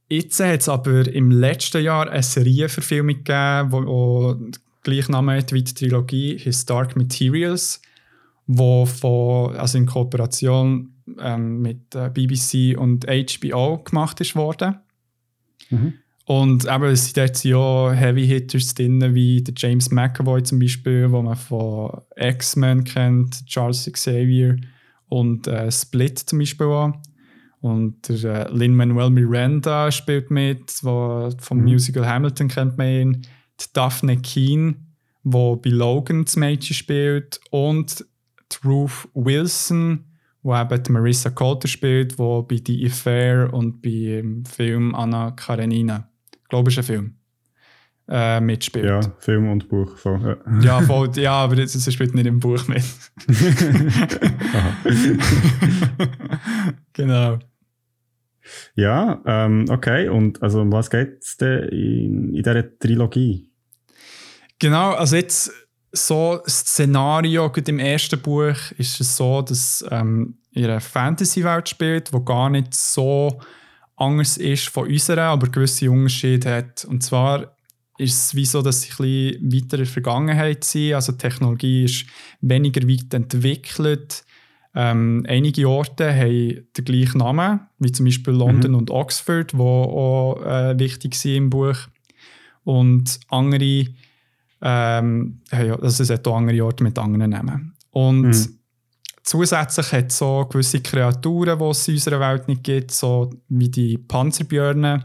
jetzt 0.08 0.38
hat 0.38 0.60
es 0.60 0.68
aber 0.68 1.12
im 1.12 1.32
letzten 1.32 1.82
Jahr 1.82 2.08
eine 2.08 2.22
Serienverfilmung 2.22 3.24
gegeben, 3.24 3.72
wo, 3.72 3.84
wo 3.84 4.34
den 4.34 4.52
gleichen 4.84 5.12
Namen 5.12 5.36
hat 5.36 5.52
wie 5.52 5.64
die 5.64 5.74
Trilogie 5.74 6.38
His 6.38 6.64
Dark 6.64 6.94
Materials, 6.94 7.82
wo 8.48 8.86
von, 8.86 9.54
also 9.56 9.78
in 9.78 9.86
Kooperation 9.86 10.94
ähm, 11.20 11.60
mit 11.60 11.94
äh, 11.94 12.10
BBC 12.10 12.76
und 12.76 13.06
HBO 13.06 13.78
gemacht 13.78 14.20
ist 14.20 14.34
worden. 14.34 14.78
Mhm. 15.70 15.92
Und 16.24 16.66
eben, 16.66 16.84
es 16.84 17.06
sind 17.06 17.16
dort 17.16 17.44
ja 17.44 17.92
Heavy 17.92 18.26
Hitters 18.26 18.74
drin, 18.74 19.14
wie 19.14 19.42
der 19.42 19.54
James 19.56 19.90
McAvoy 19.90 20.42
zum 20.42 20.58
Beispiel, 20.58 21.10
wo 21.10 21.22
man 21.22 21.36
von 21.36 22.02
X-Men 22.16 22.84
kennt, 22.84 23.46
Charles 23.46 23.88
Xavier 23.90 24.56
und 25.08 25.46
äh, 25.46 25.70
Split 25.70 26.18
zum 26.18 26.38
Beispiel 26.38 26.66
auch. 26.66 26.92
Und 27.60 28.08
der 28.08 28.46
äh, 28.46 28.52
Lin-Manuel 28.52 29.10
Miranda 29.10 29.90
spielt 29.90 30.30
mit, 30.30 30.72
wo 30.82 31.30
vom 31.38 31.58
Mhm. 31.58 31.64
Musical 31.64 32.06
Hamilton 32.06 32.48
kennt 32.48 32.78
man 32.78 32.88
ihn. 32.88 33.22
Die 33.60 33.72
Daphne 33.72 34.18
Keen, 34.18 34.94
wo 35.22 35.56
bei 35.56 35.70
Logan 35.70 36.24
das 36.24 36.36
Mädchen 36.36 36.74
spielt. 36.74 37.40
Und 37.50 38.04
Ruth 38.64 39.08
Wilson, 39.14 40.04
wo 40.42 40.56
eben 40.56 40.82
die 40.82 40.92
Marissa 40.92 41.30
Coulter 41.30 41.68
spielt, 41.68 42.18
wo 42.18 42.42
bei 42.42 42.60
The 42.64 42.86
Affair 42.86 43.52
und 43.52 43.82
beim 43.82 44.44
Film 44.44 44.94
Anna 44.94 45.32
Karenina, 45.32 46.08
glaube 46.48 46.70
ich, 46.70 46.78
ein 46.78 46.84
Film, 46.84 47.14
äh, 48.08 48.40
mitspielt. 48.40 48.86
Ja, 48.86 49.00
Film 49.18 49.50
und 49.50 49.68
Buch. 49.68 49.96
Voll, 49.96 50.20
ja. 50.22 50.36
Ja, 50.60 50.80
voll, 50.82 51.10
ja, 51.16 51.32
aber 51.32 51.56
das, 51.56 51.72
das 51.72 51.92
spielt 51.92 52.14
nicht 52.14 52.26
im 52.26 52.40
Buch 52.40 52.66
mit. 52.68 52.84
genau. 56.94 57.38
Ja, 58.74 59.20
ähm, 59.26 59.66
okay. 59.68 60.08
Und 60.08 60.42
also 60.42 60.62
um 60.62 60.72
was 60.72 60.88
geht 60.88 61.22
es 61.22 61.36
denn 61.36 61.68
in, 61.68 62.34
in 62.34 62.42
dieser 62.42 62.78
Trilogie? 62.78 63.50
Genau, 64.58 64.92
also 64.92 65.16
jetzt 65.16 65.52
so 65.92 66.40
das 66.44 66.60
Szenario 66.60 67.50
gerade 67.50 67.70
im 67.70 67.78
ersten 67.78 68.20
Buch 68.20 68.56
ist 68.76 69.00
es 69.00 69.16
so, 69.16 69.42
dass 69.42 69.84
ähm, 69.90 70.38
in 70.52 70.64
einer 70.64 70.80
Fantasy-Welt 70.80 71.68
spielt, 71.68 72.12
wo 72.12 72.20
gar 72.20 72.50
nicht 72.50 72.74
so 72.74 73.40
anders 73.96 74.36
ist 74.36 74.68
von 74.68 74.88
unserer, 74.88 75.24
aber 75.24 75.48
gewisse 75.48 75.90
Unterschiede 75.90 76.54
hat. 76.54 76.84
Und 76.84 77.02
zwar 77.02 77.56
ist 77.98 78.26
es 78.26 78.34
wie 78.34 78.46
so, 78.46 78.62
dass 78.62 78.82
sie 78.82 78.90
ein 78.90 78.96
bisschen 78.96 79.52
weiter 79.52 79.78
in 79.78 79.84
der 79.84 79.86
Vergangenheit 79.86 80.64
sind. 80.64 80.94
Also 80.94 81.12
die 81.12 81.18
Technologie 81.18 81.84
ist 81.84 82.06
weniger 82.40 82.86
weit 82.88 83.12
entwickelt. 83.12 84.24
Ähm, 84.74 85.26
einige 85.28 85.68
Orte 85.68 86.14
haben 86.14 86.68
den 86.76 86.84
gleichen 86.84 87.18
Namen, 87.18 87.60
wie 87.78 87.90
zum 87.90 88.06
Beispiel 88.06 88.34
London 88.34 88.72
mhm. 88.72 88.78
und 88.78 88.90
Oxford, 88.90 89.52
die 89.52 89.58
auch 89.58 90.40
äh, 90.44 90.78
wichtig 90.78 91.16
sind 91.16 91.34
im 91.34 91.50
Buch. 91.50 91.76
Und 92.62 93.18
andere, 93.28 93.86
ähm, 94.60 95.40
also 95.50 96.02
es 96.02 96.10
hat 96.10 96.26
auch 96.26 96.36
andere 96.36 96.64
Orte 96.64 96.84
mit 96.84 96.98
anderen 96.98 97.30
Namen. 97.30 97.74
Und 97.90 98.22
mhm. 98.22 98.58
zusätzlich 99.22 99.92
hat 99.92 100.08
es 100.08 100.18
so 100.18 100.46
gewisse 100.50 100.80
Kreaturen, 100.80 101.58
die 101.58 101.64
es 101.64 101.88
in 101.88 101.94
unserer 101.94 102.20
Welt 102.20 102.48
nicht 102.48 102.64
gibt, 102.64 102.90
so 102.90 103.30
wie 103.48 103.68
die 103.68 103.98
Panzerbjörne 103.98 105.04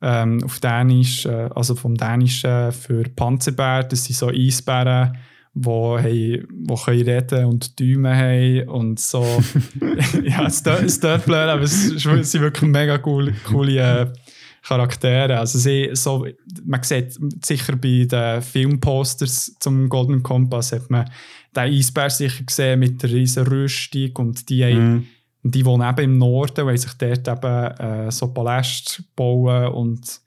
ähm, 0.00 0.42
auf 0.44 0.60
Dänisch, 0.60 1.26
äh, 1.26 1.48
also 1.54 1.74
vom 1.74 1.96
Dänischen 1.96 2.72
für 2.72 3.04
Panzerbär, 3.04 3.84
das 3.84 4.04
sind 4.04 4.16
so 4.16 4.28
Eisbären, 4.28 5.16
wo, 5.54 5.98
hey, 5.98 6.44
wo 6.66 6.76
können 6.76 7.02
reden 7.02 7.46
und 7.46 7.80
Däume 7.80 8.14
haben 8.14 8.68
und 8.68 9.00
so. 9.00 9.24
ja, 10.22 10.46
es 10.46 10.62
tut 10.62 11.24
blöd, 11.24 11.48
aber 11.48 11.62
es, 11.62 11.88
sind 11.88 12.40
wirklich 12.40 12.70
mega 12.70 13.00
cool, 13.04 13.34
coole 13.44 13.80
äh, 13.80 14.06
Charaktere. 14.62 15.38
Also 15.38 15.58
sie, 15.58 15.90
so, 15.92 16.26
man 16.64 16.82
sieht 16.82 17.18
sicher 17.44 17.76
bei 17.76 18.06
den 18.10 18.42
Filmposters 18.42 19.56
zum 19.60 19.88
Golden 19.88 20.22
Compass 20.22 20.72
hat 20.72 20.90
man 20.90 21.10
den 21.54 21.74
Eisbär 21.74 22.10
sicher 22.10 22.44
gesehen 22.44 22.80
mit 22.80 23.02
der 23.02 23.10
riesen 23.10 23.46
Rüstung 23.46 24.16
und 24.16 24.48
die 24.48 24.64
mm. 24.64 25.06
die 25.42 25.64
wohnen 25.64 25.88
eben 25.88 26.12
im 26.12 26.18
Norden, 26.18 26.66
weil 26.66 26.78
sich 26.78 26.92
dort 26.94 27.26
eben 27.26 27.78
äh, 27.78 28.10
so 28.10 28.32
Paläste 28.32 29.02
bauen 29.16 29.72
und 29.72 30.20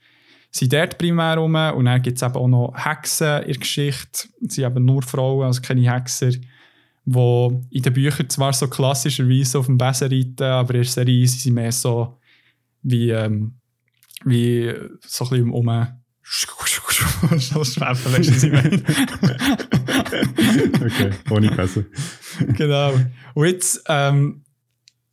sind 0.52 0.74
dort 0.74 0.98
primär 0.98 1.38
rum. 1.38 1.56
Und 1.56 1.86
dann 1.86 2.02
gibt 2.02 2.18
es 2.18 2.24
eben 2.24 2.36
auch 2.36 2.48
noch 2.48 2.74
Hexen 2.76 3.44
in 3.44 3.48
der 3.48 3.58
Geschichte. 3.58 4.28
Sie 4.42 4.56
sind 4.56 4.66
eben 4.66 4.86
nur 4.86 5.02
Frauen, 5.02 5.46
also 5.46 5.62
keine 5.62 5.92
Hexer, 5.92 6.32
die 7.06 7.60
in 7.72 7.84
den 7.84 7.94
Büchern 7.94 8.30
zwar 8.30 8.54
so 8.54 8.68
klassischerweise 8.68 9.60
auf 9.60 9.66
dem 9.68 9.78
Besen 9.78 10.12
reiten, 10.12 10.44
aber 10.44 10.76
in 10.76 10.82
der 10.82 10.92
Serie 10.92 11.28
sind 11.28 11.40
sie 11.40 11.52
mehr 11.52 11.72
so 11.72 12.18
wie, 12.84 13.12
ähm, 13.12 13.61
wie 14.26 14.74
so 15.06 15.26
ein 15.26 15.30
bisschen 15.30 15.52
um 15.52 15.88
so 17.40 17.64
schwäfen, 17.64 18.14
weißt 18.14 18.30
du, 18.30 18.36
was 18.36 18.44
ich 18.44 18.52
meine? 18.52 18.84
okay, 20.86 21.12
ohne 21.30 21.50
Pässe. 21.52 21.86
genau. 22.54 22.94
Und 23.34 23.46
jetzt 23.46 23.84
ähm, 23.88 24.44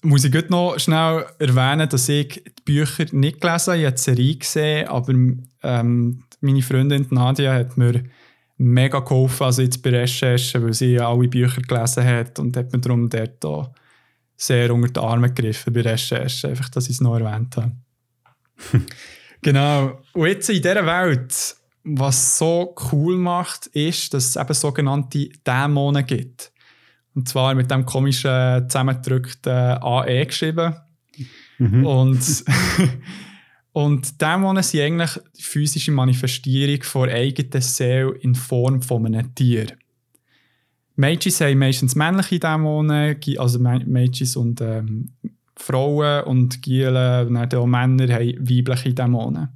muss 0.02 0.24
ich 0.24 0.32
gut 0.32 0.50
noch 0.50 0.78
schnell 0.78 1.26
erwähnen, 1.38 1.88
dass 1.88 2.08
ich 2.08 2.42
die 2.44 2.62
Bücher 2.64 3.06
nicht 3.12 3.40
gelesen 3.40 3.72
habe. 3.72 3.78
Ich 3.78 3.86
habe 3.86 3.96
die 3.96 4.02
Serie 4.02 4.36
gesehen, 4.36 4.88
aber 4.88 5.12
ähm, 5.62 6.24
meine 6.40 6.62
Freundin 6.62 7.06
Nadia 7.10 7.54
hat 7.54 7.76
mir 7.76 8.04
mega 8.56 9.00
geholfen, 9.00 9.44
also 9.44 9.62
jetzt 9.62 9.82
bei 9.82 9.90
Recherchen, 9.90 10.64
weil 10.64 10.74
sie 10.74 10.98
alle 10.98 11.28
Bücher 11.28 11.62
gelesen 11.62 12.04
hat 12.04 12.38
und 12.38 12.56
hat 12.56 12.72
mir 12.72 12.80
darum 12.80 13.08
dort 13.08 13.44
auch 13.44 13.72
sehr 14.36 14.72
unter 14.72 14.88
die 14.88 15.00
Arme 15.00 15.32
gegriffen 15.32 15.72
bei 15.72 15.80
Recherchen, 15.82 16.50
einfach, 16.50 16.68
dass 16.68 16.84
ich 16.84 16.96
es 16.96 17.00
noch 17.00 17.18
erwähnt 17.18 17.56
habe. 17.56 17.72
genau. 19.42 20.00
Und 20.12 20.26
jetzt 20.26 20.48
in 20.50 20.56
dieser 20.56 20.86
Welt, 20.86 21.56
was 21.84 22.38
so 22.38 22.74
cool 22.92 23.16
macht, 23.16 23.66
ist, 23.68 24.12
dass 24.14 24.28
es 24.28 24.36
eben 24.36 24.54
sogenannte 24.54 25.28
Dämonen 25.46 26.04
gibt. 26.06 26.52
Und 27.14 27.28
zwar 27.28 27.54
mit 27.54 27.70
dem 27.70 27.84
komischen 27.84 28.68
zusammengedrückten 28.68 29.82
AE 29.82 30.26
geschrieben. 30.26 30.74
Mhm. 31.58 31.84
Und, 31.84 32.44
und 33.72 34.20
Dämonen 34.20 34.62
sind 34.62 34.80
eigentlich 34.82 35.18
die 35.36 35.42
physische 35.42 35.92
Manifestierung 35.92 36.82
von 36.82 37.08
eigenen 37.08 37.62
Seele 37.62 38.14
in 38.20 38.34
Form 38.34 38.82
von 38.82 39.06
einem 39.06 39.34
Tier. 39.34 39.66
Mages 40.94 41.40
haben 41.40 41.58
meistens 41.58 41.94
männliche 41.94 42.40
Dämonen, 42.40 43.16
also 43.38 43.58
Mages 43.60 44.36
und 44.36 44.60
ähm, 44.60 45.10
Frauen 45.58 46.24
und 46.24 46.62
Gielen 46.62 47.36
und 47.36 47.54
auch 47.54 47.66
Männer 47.66 48.14
haben 48.14 48.48
weibliche 48.48 48.94
Dämonen. 48.94 49.48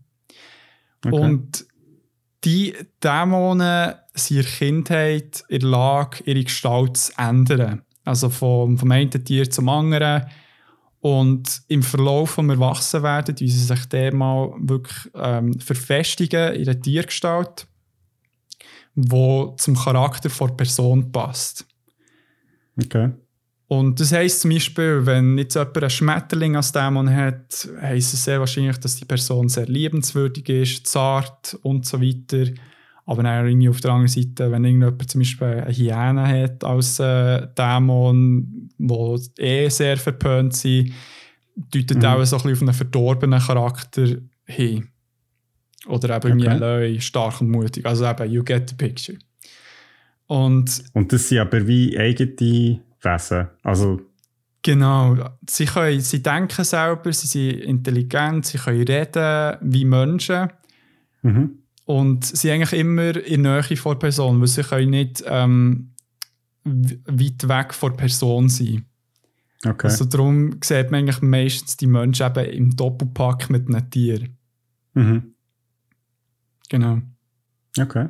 Okay. 1.05 1.17
Und 1.17 1.67
die 2.45 2.75
Dämonen 3.03 3.95
sind 4.15 4.37
in 4.37 4.43
der 4.43 4.53
Kindheit 4.53 5.45
in 5.49 5.61
der 5.61 5.69
Lage, 5.69 6.25
ihre 6.25 6.45
Gestalt 6.45 6.97
zu 6.97 7.13
ändern. 7.17 7.83
Also 8.05 8.31
vom, 8.31 8.79
vom 8.79 8.91
einen 8.91 9.11
Tier 9.11 9.49
zum 9.49 9.69
anderen. 9.69 10.27
Und 11.01 11.63
im 11.69 11.83
Verlauf 11.83 12.31
vom 12.31 12.51
Erwachsenwerden, 12.51 13.39
wie 13.41 13.51
sie 13.51 13.65
sich 13.65 13.87
der 13.87 14.15
mal 14.15 14.53
wirklich 14.59 15.11
ähm, 15.15 15.59
verfestigen 15.59 16.55
in 16.55 16.65
der 16.65 16.81
Tiergestalt, 16.81 17.67
wo 18.95 19.55
zum 19.59 19.75
Charakter 19.75 20.29
der 20.29 20.55
Person 20.55 21.11
passt. 21.11 21.67
Okay. 22.81 23.11
Und 23.73 23.99
das 24.01 24.13
heisst 24.13 24.43
zum 24.43 24.51
Beispiel, 24.51 25.07
wenn 25.07 25.39
jetzt 25.39 25.55
jemand 25.55 25.79
einen 25.79 25.89
Schmetterling 25.89 26.57
als 26.57 26.73
Dämon 26.73 27.09
hat, 27.09 27.67
heisst 27.81 28.13
es 28.13 28.23
sehr 28.23 28.39
wahrscheinlich, 28.39 28.77
dass 28.77 28.97
die 28.97 29.07
Person 29.07 29.49
sehr 29.49 29.65
liebenswürdig 29.65 30.47
ist, 30.51 30.87
zart 30.87 31.59
und 31.63 31.87
so 31.87 31.99
weiter. 32.03 32.53
Aber 33.07 33.23
dann 33.23 33.47
irgendwie 33.47 33.71
auf 33.71 33.81
der 33.81 33.93
anderen 33.93 34.09
Seite, 34.09 34.53
wenn 34.53 34.67
irgendjemand 34.67 35.11
zum 35.11 35.23
Beispiel 35.23 35.47
eine 35.47 35.73
Hyäne 35.73 36.43
hat 36.43 36.63
als 36.65 37.01
äh, 37.01 37.47
Dämon, 37.57 38.69
die 38.77 39.43
eh 39.43 39.71
sehr 39.71 39.97
verpönt 39.97 40.55
sind, 40.55 40.93
deutet 41.57 41.97
mhm. 41.97 42.05
auch 42.05 42.25
so 42.27 42.37
ein 42.37 42.43
bisschen 42.43 42.53
auf 42.53 42.61
einen 42.61 42.75
verdorbenen 42.75 43.41
Charakter 43.41 44.07
hin. 44.45 44.89
Oder 45.87 46.17
eben 46.17 46.43
okay. 46.43 46.59
Löwe, 46.59 47.01
stark 47.01 47.41
und 47.41 47.49
mutig. 47.49 47.87
Also 47.87 48.05
eben, 48.05 48.31
you 48.31 48.45
get 48.45 48.69
the 48.69 48.77
picture. 48.77 49.17
Und, 50.27 50.85
und 50.93 51.11
das 51.11 51.31
sind 51.31 51.39
aber 51.39 51.67
wie 51.67 51.99
eigene 51.99 52.83
Wesen. 53.03 53.49
Also 53.63 54.01
Genau. 54.63 55.17
Sie, 55.49 55.65
können, 55.65 56.01
sie 56.01 56.23
denken 56.23 56.65
selber, 56.65 57.13
sie 57.13 57.27
sind 57.27 57.61
intelligent, 57.63 58.47
sie 58.47 58.59
können 58.59 58.85
reden 58.85 59.57
wie 59.61 59.85
Menschen. 59.85 60.51
Mhm. 61.23 61.59
Und 61.85 62.25
sie 62.25 62.37
sind 62.37 62.53
eigentlich 62.53 62.81
immer 62.81 63.17
in 63.17 63.43
der 63.43 63.63
Nähe 63.63 63.77
von 63.77 63.93
der 63.93 63.99
Person, 63.99 64.41
weil 64.41 64.47
sie 64.47 64.63
können 64.63 64.91
nicht 64.91 65.23
ähm, 65.27 65.91
weit 66.65 67.49
weg 67.49 67.75
von 67.75 67.91
der 67.91 67.97
Person 67.97 68.49
sein. 68.49 68.85
Okay. 69.65 69.89
Also 69.89 70.05
darum 70.05 70.59
sieht 70.63 70.91
man 70.91 71.01
eigentlich 71.01 71.23
meistens 71.23 71.77
die 71.77 71.87
Menschen 71.87 72.27
eben 72.27 72.51
im 72.51 72.77
Doppelpack 72.77 73.51
mit 73.51 73.69
einem 73.69 73.91
Tier. 73.91 74.29
Mhm. 74.95 75.35
Genau. 76.69 76.99
Okay. 77.79 78.09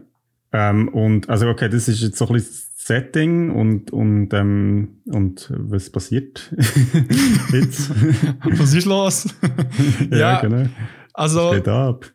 Ähm, 0.52 0.88
und 0.88 1.28
also 1.30 1.48
okay, 1.48 1.68
das 1.68 1.88
ist 1.88 2.00
jetzt 2.02 2.18
so 2.18 2.26
ein 2.26 2.34
bisschen 2.34 2.71
Setting 2.84 3.50
und, 3.50 3.92
und, 3.92 4.34
ähm, 4.34 5.00
und 5.06 5.52
was 5.56 5.88
passiert 5.88 6.52
jetzt? 7.52 7.90
was 8.58 8.74
ist 8.74 8.86
los? 8.86 9.28
ja, 10.10 10.16
ja, 10.16 10.40
genau. 10.40 10.68
Also, 11.14 11.50
was 11.50 11.54
geht 11.54 11.68
ab? 11.68 12.12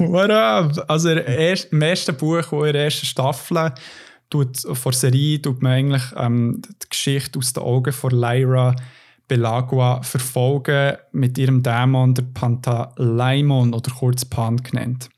what 0.00 0.30
up? 0.30 0.84
Also 0.88 1.10
erst, 1.10 1.72
im 1.72 1.82
ersten 1.82 2.16
Buch, 2.16 2.42
wo 2.50 2.64
in 2.64 2.72
der 2.72 2.84
ersten 2.84 3.06
Staffel 3.06 3.72
tut, 4.28 4.58
vor 4.72 4.92
Serie 4.92 5.40
tut 5.40 5.62
man 5.62 5.72
eigentlich 5.72 6.04
ähm, 6.16 6.62
die 6.82 6.88
Geschichte 6.88 7.38
aus 7.38 7.52
den 7.52 7.62
Augen 7.62 7.92
von 7.92 8.10
Lyra 8.10 8.74
Belagua 9.28 10.02
verfolgen 10.02 10.96
mit 11.12 11.38
ihrem 11.38 11.62
Dämon, 11.62 12.14
der 12.14 12.24
Pantalaimon 12.34 13.72
oder 13.72 13.92
kurz 13.92 14.24
Pan 14.24 14.56
genannt. 14.56 15.10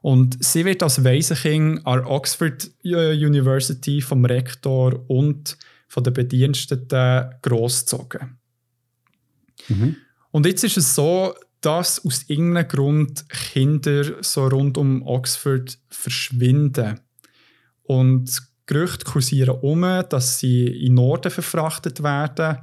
Und 0.00 0.42
sie 0.44 0.64
wird 0.64 0.82
als 0.82 1.02
Waisenkind 1.04 1.86
an 1.86 2.04
Oxford 2.04 2.70
äh, 2.84 3.12
University 3.14 4.00
vom 4.00 4.24
Rektor 4.24 5.04
und 5.08 5.56
von 5.88 6.04
den 6.04 6.12
Bediensteten 6.12 7.34
großgezogen. 7.42 8.38
Mhm. 9.68 9.96
Und 10.30 10.46
jetzt 10.46 10.64
ist 10.64 10.76
es 10.76 10.94
so, 10.94 11.34
dass 11.60 12.04
aus 12.04 12.24
irgendeinem 12.28 12.68
Grund 12.68 13.28
Kinder 13.28 14.22
so 14.22 14.46
rund 14.46 14.78
um 14.78 15.02
Oxford 15.02 15.78
verschwinden. 15.88 17.00
Und 17.82 18.48
Gerüchte 18.66 19.06
kursieren 19.06 19.58
um, 19.62 19.80
dass 20.10 20.38
sie 20.38 20.66
in 20.66 20.94
Norden 20.94 21.30
verfrachtet 21.30 22.02
werden. 22.02 22.58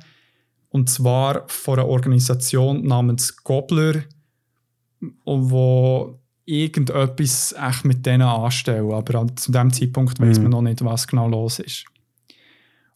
Und 0.69 0.89
zwar 0.89 1.47
von 1.47 1.79
einer 1.79 1.87
Organisation 1.87 2.85
namens 2.85 3.35
Gobbler, 3.43 4.03
wo 5.25 6.19
irgendetwas 6.45 7.53
echt 7.53 7.85
mit 7.85 8.05
denen 8.05 8.21
anstellen. 8.23 8.91
Aber 8.91 9.27
zu 9.35 9.51
dem 9.51 9.73
Zeitpunkt 9.73 10.19
weiß 10.19 10.37
man 10.37 10.45
mhm. 10.45 10.51
noch 10.51 10.61
nicht, 10.61 10.83
was 10.83 11.07
genau 11.07 11.27
los 11.27 11.59
ist. 11.59 11.85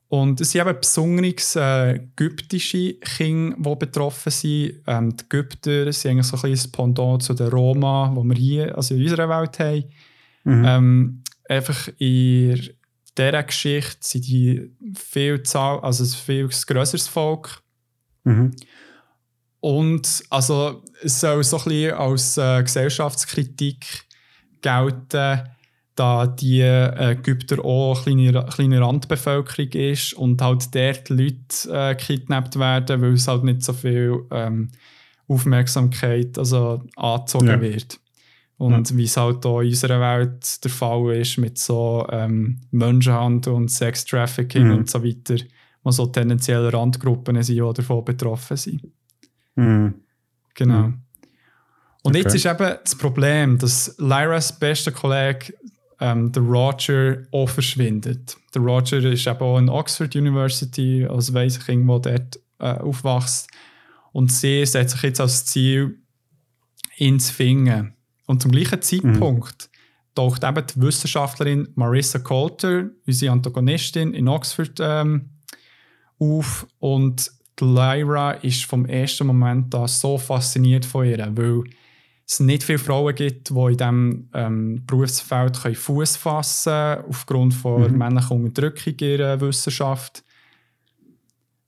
Und 0.09 0.41
es 0.41 0.51
sind 0.51 0.67
eben 0.67 0.79
besonders 0.79 1.55
äh, 1.55 1.95
ägyptische 1.95 2.95
Kinder, 2.95 3.55
die 3.57 3.75
betroffen 3.75 4.31
sind. 4.31 4.81
Ähm, 4.87 5.15
die 5.15 5.23
Ägypter 5.25 5.93
sind 5.93 6.11
eigentlich 6.11 6.25
so 6.25 6.35
ein 6.35 6.41
bisschen 6.41 6.55
das 6.55 6.67
Pendant 6.67 7.23
zu 7.23 7.35
den 7.35 7.47
Roma, 7.47 8.11
die 8.15 8.27
wir 8.27 8.35
hier 8.35 8.75
also 8.75 8.95
in 8.95 9.03
unserer 9.03 9.29
Welt 9.29 9.59
haben. 9.59 9.83
Mhm. 10.45 10.65
Ähm, 10.65 11.23
einfach 11.47 11.89
in 11.99 12.69
dieser 13.17 13.43
Geschichte 13.43 13.97
sind 13.99 14.27
die 14.27 14.71
viel 14.95 15.43
also 15.53 16.03
ein 16.03 16.07
viel 16.07 16.47
grösseres 16.47 17.07
Volk. 17.07 17.61
Mhm. 18.23 18.51
Und 19.61 20.23
also, 20.29 20.83
es 21.01 21.19
soll 21.19 21.43
so 21.43 21.57
ein 21.57 21.63
bisschen 21.65 21.93
als 21.93 22.37
äh, 22.37 22.63
Gesellschaftskritik 22.63 24.05
gelten, 24.61 25.41
da 25.95 26.27
die 26.27 26.61
äh, 26.61 27.11
Ägypter 27.11 27.63
auch 27.63 28.07
eine 28.07 28.31
kleine, 28.31 28.45
kleine 28.45 28.81
Randbevölkerung 28.81 29.71
ist 29.71 30.13
und 30.13 30.41
halt 30.41 30.73
dort 30.73 31.09
Leute 31.09 31.69
äh, 31.69 31.95
gekidnappt 31.95 32.57
werden, 32.57 33.01
weil 33.01 33.13
es 33.13 33.27
halt 33.27 33.43
nicht 33.43 33.63
so 33.63 33.73
viel 33.73 34.25
ähm, 34.31 34.69
Aufmerksamkeit 35.27 36.37
also, 36.37 36.81
angezogen 36.95 37.47
ja. 37.47 37.61
wird. 37.61 37.99
Und 38.57 38.91
ja. 38.91 38.97
wie 38.97 39.03
es 39.03 39.17
halt 39.17 39.45
auch 39.45 39.61
in 39.61 39.69
unserer 39.69 39.99
Welt 39.99 40.63
der 40.63 40.71
Fall 40.71 41.15
ist 41.15 41.37
mit 41.37 41.57
so 41.57 42.05
ähm, 42.09 42.61
Menschenhandel 42.71 43.53
und 43.53 43.69
Sextrafficking 43.69 44.67
mhm. 44.67 44.77
und 44.77 44.89
so 44.89 45.03
weiter, 45.03 45.35
wo 45.83 45.91
so 45.91 46.05
tendenziell 46.07 46.67
Randgruppen 46.67 47.41
sind, 47.41 47.55
die 47.55 47.73
davon 47.73 48.03
betroffen 48.03 48.57
sind. 48.57 48.83
Mhm. 49.59 49.93
Genau. 50.55 50.87
Mhm. 50.87 51.01
Und 52.03 52.15
okay. 52.15 52.23
jetzt 52.23 52.35
ist 52.35 52.45
eben 52.45 52.75
das 52.83 52.95
Problem, 52.95 53.57
dass 53.57 53.95
Lyras 53.97 54.57
bester 54.57 54.91
Kollege, 54.91 55.53
ähm, 55.99 56.31
der 56.31 56.43
Roger, 56.43 57.23
auch 57.31 57.49
verschwindet. 57.49 58.37
Der 58.55 58.61
Roger 58.61 58.97
ist 58.99 59.27
eben 59.27 59.39
auch 59.39 59.57
in 59.57 59.69
Oxford 59.69 60.15
University, 60.15 61.05
als 61.05 61.33
Waisenkind, 61.33 62.05
der 62.05 62.19
dort 62.19 62.39
äh, 62.59 62.81
aufwächst. 62.81 63.49
Und 64.11 64.31
sie 64.31 64.65
setzt 64.65 64.93
sich 64.93 65.03
jetzt 65.03 65.21
als 65.21 65.45
Ziel, 65.45 65.99
ihn 66.97 67.19
zu 67.19 67.33
finden. 67.33 67.93
Und 68.25 68.41
zum 68.41 68.51
gleichen 68.51 68.81
Zeitpunkt 68.81 69.69
mhm. 69.69 70.15
taucht 70.15 70.43
eben 70.43 70.65
die 70.67 70.81
Wissenschaftlerin 70.81 71.67
Marissa 71.75 72.19
Coulter, 72.19 72.89
unsere 73.05 73.33
Antagonistin 73.33 74.13
in 74.13 74.27
Oxford, 74.27 74.79
ähm, 74.79 75.29
auf. 76.17 76.67
Und 76.79 77.31
Lyra 77.65 78.31
ist 78.31 78.65
vom 78.65 78.85
ersten 78.85 79.27
Moment 79.27 79.73
an 79.75 79.87
so 79.87 80.17
fasziniert 80.17 80.85
von 80.85 81.05
ihr, 81.05 81.17
weil 81.35 81.63
es 82.27 82.39
nicht 82.39 82.63
viele 82.63 82.79
Frauen 82.79 83.15
gibt, 83.15 83.49
die 83.49 83.53
in 83.53 83.77
diesem 83.77 84.29
ähm, 84.33 84.83
Berufsfeld 84.85 85.57
Fuß 85.57 86.17
fassen 86.17 86.71
können, 86.71 87.05
aufgrund 87.09 87.53
von 87.53 87.91
mhm. 87.91 87.97
männlicher 87.97 88.35
Unterdrückung 88.35 88.93
in 88.99 89.07
ihrer 89.07 89.41
Wissenschaft. 89.41 90.23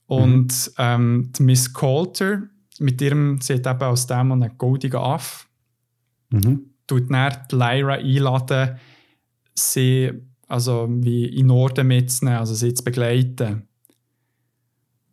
Und 0.06 0.48
mhm. 0.48 0.74
ähm, 0.78 1.32
die 1.36 1.42
Miss 1.42 1.72
Coulter, 1.72 2.42
mit 2.78 3.00
ihrem, 3.00 3.40
sie 3.40 3.54
hat 3.54 3.66
eben 3.66 3.82
aus 3.82 4.06
dem 4.06 4.32
einen 4.32 4.56
goldigen 4.56 5.00
Aff, 5.00 5.46
Mhm. 6.32 6.70
Tut 6.86 7.10
dann 7.10 7.32
die 7.50 7.54
Lyra 7.54 7.94
einladen, 7.94 8.76
sie 9.54 10.10
also 10.48 10.88
wie 10.90 11.26
in 11.26 11.46
Norden 11.46 11.86
mitzunehmen, 11.86 12.40
also 12.40 12.54
sie 12.54 12.74
zu 12.74 12.84
begleiten. 12.84 13.68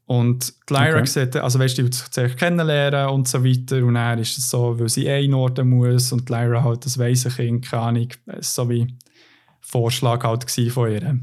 Und 0.10 0.55
die 0.68 0.74
Lyra 0.74 0.97
okay. 0.97 1.05
sieht, 1.05 1.36
also 1.36 1.60
weißt 1.60 1.78
du, 1.78 1.84
die 1.84 1.95
sich 1.95 2.36
kennenlernen 2.36 3.10
und 3.10 3.28
so 3.28 3.45
weiter. 3.45 3.86
Und 3.86 3.93
dann 3.93 4.18
ist 4.18 4.39
es 4.39 4.49
so, 4.49 4.80
weil 4.80 4.89
sie 4.89 5.05
eh 5.05 5.24
in 5.24 5.30
Norden 5.30 5.70
muss 5.70 6.12
und 6.12 6.28
die 6.28 6.34
Lyra 6.34 6.64
halt 6.64 6.84
das 6.84 6.97
weise 6.97 7.30
Kind, 7.30 7.70
keine 7.70 7.84
Ahnung, 7.84 8.07
so 8.39 8.68
wie 8.72 8.88
Vorschlag 9.62 10.24
halt 10.24 10.49
von 10.72 10.91
ihr. 10.91 11.20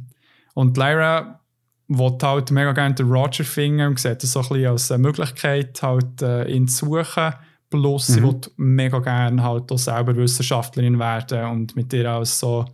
Und 0.54 0.76
Lyra 0.76 1.40
wollte 1.88 2.28
halt 2.28 2.52
mega 2.52 2.70
gerne 2.70 2.94
den 2.94 3.10
Roger 3.10 3.42
finden 3.42 3.88
und 3.88 3.98
sieht 3.98 4.22
das 4.22 4.30
so 4.30 4.38
ein 4.38 4.48
bisschen 4.50 4.66
als 4.66 4.92
eine 4.92 5.02
Möglichkeit, 5.02 5.82
halt, 5.82 6.22
äh, 6.22 6.48
ihn 6.48 6.68
zu 6.68 6.86
suchen. 6.86 7.34
Plus, 7.68 8.08
mhm. 8.08 8.14
sie 8.14 8.22
will 8.22 8.40
mega 8.56 9.00
gerne 9.00 9.42
halt 9.42 9.72
auch 9.72 9.78
selber 9.78 10.14
Wissenschaftlerin 10.14 11.00
werden 11.00 11.44
und 11.46 11.74
mit 11.74 11.92
ihr 11.92 12.08
als 12.08 12.38
so 12.38 12.66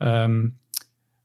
ähm, 0.00 0.54
äh, 0.56 0.57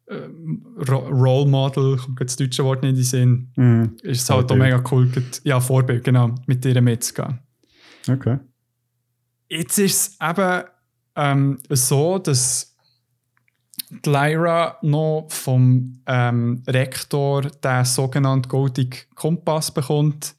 Role 0.09 1.49
Model, 1.49 1.97
kommt 1.97 2.19
das 2.21 2.35
deutsche 2.35 2.63
Wort 2.63 2.83
nicht 2.83 2.91
in 2.91 2.95
den 2.95 3.03
Sinn, 3.03 3.51
mhm. 3.55 3.97
ist 4.01 4.23
es 4.23 4.29
halt 4.29 4.51
auch 4.51 4.55
mega 4.55 4.83
cool, 4.91 5.09
ja, 5.43 5.59
Vorbild, 5.59 6.03
genau, 6.03 6.35
mit 6.45 6.65
ihr 6.65 6.81
mitzugehen. 6.81 7.39
Okay. 8.09 8.39
Jetzt 9.49 9.77
ist 9.77 10.17
es 10.19 10.29
eben 10.29 10.63
ähm, 11.15 11.57
so, 11.69 12.19
dass 12.19 12.75
die 13.89 14.09
Lyra 14.09 14.77
noch 14.81 15.27
vom 15.29 16.01
ähm, 16.07 16.63
Rektor 16.67 17.43
den 17.43 17.85
sogenannten 17.85 18.49
Golden 18.49 18.89
Kompass 19.15 19.71
bekommt 19.71 20.35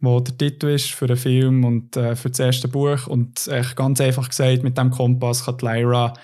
wo 0.00 0.20
der 0.20 0.36
Titel 0.36 0.68
ist 0.68 0.92
für 0.92 1.06
den 1.06 1.16
Film 1.16 1.64
und 1.64 1.96
äh, 1.96 2.14
für 2.14 2.30
das 2.30 2.38
erste 2.38 2.68
Buch. 2.68 3.06
Und 3.06 3.46
echt 3.48 3.76
ganz 3.76 4.00
einfach 4.00 4.28
gesagt, 4.28 4.62
mit 4.62 4.78
dem 4.78 4.90
Kompass 4.90 5.44
kann 5.44 5.58
Lyra 5.60 6.14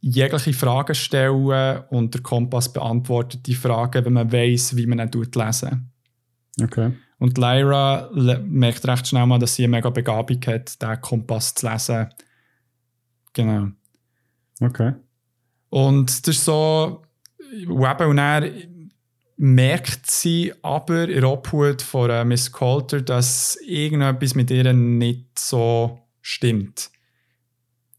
jegliche 0.00 0.52
Fragen 0.52 0.94
stellen 0.94 1.82
und 1.90 2.14
der 2.14 2.22
Kompass 2.22 2.72
beantwortet 2.72 3.46
die 3.46 3.54
Fragen, 3.54 4.04
wenn 4.04 4.12
man 4.12 4.32
weiß, 4.32 4.76
wie 4.76 4.86
man 4.86 5.00
ihn 5.00 5.26
lesen. 5.34 5.90
Okay. 6.62 6.92
Und 7.18 7.36
Lyra 7.36 8.10
merkt 8.12 8.86
recht 8.86 9.08
schnell 9.08 9.26
mal, 9.26 9.38
dass 9.38 9.56
sie 9.56 9.64
eine 9.64 9.76
mega 9.76 9.90
Begabung 9.90 10.40
hat, 10.46 10.80
den 10.80 11.00
Kompass 11.00 11.54
zu 11.54 11.68
lesen. 11.68 12.08
Genau. 13.32 13.68
Okay. 14.60 14.94
Und 15.70 16.26
das 16.26 16.36
ist 16.36 16.44
so, 16.44 17.02
und 17.66 18.00
und 18.00 18.18
er 18.18 18.50
merkt 19.36 20.10
sie 20.10 20.52
aber 20.62 21.08
in 21.08 21.20
der 21.20 21.30
Obhut 21.30 21.80
von 21.82 22.10
äh, 22.10 22.24
Miss 22.24 22.50
Coulter, 22.50 23.00
dass 23.00 23.56
irgendetwas 23.64 24.34
mit 24.34 24.50
ihr 24.50 24.72
nicht 24.72 25.38
so 25.38 26.00
stimmt. 26.20 26.90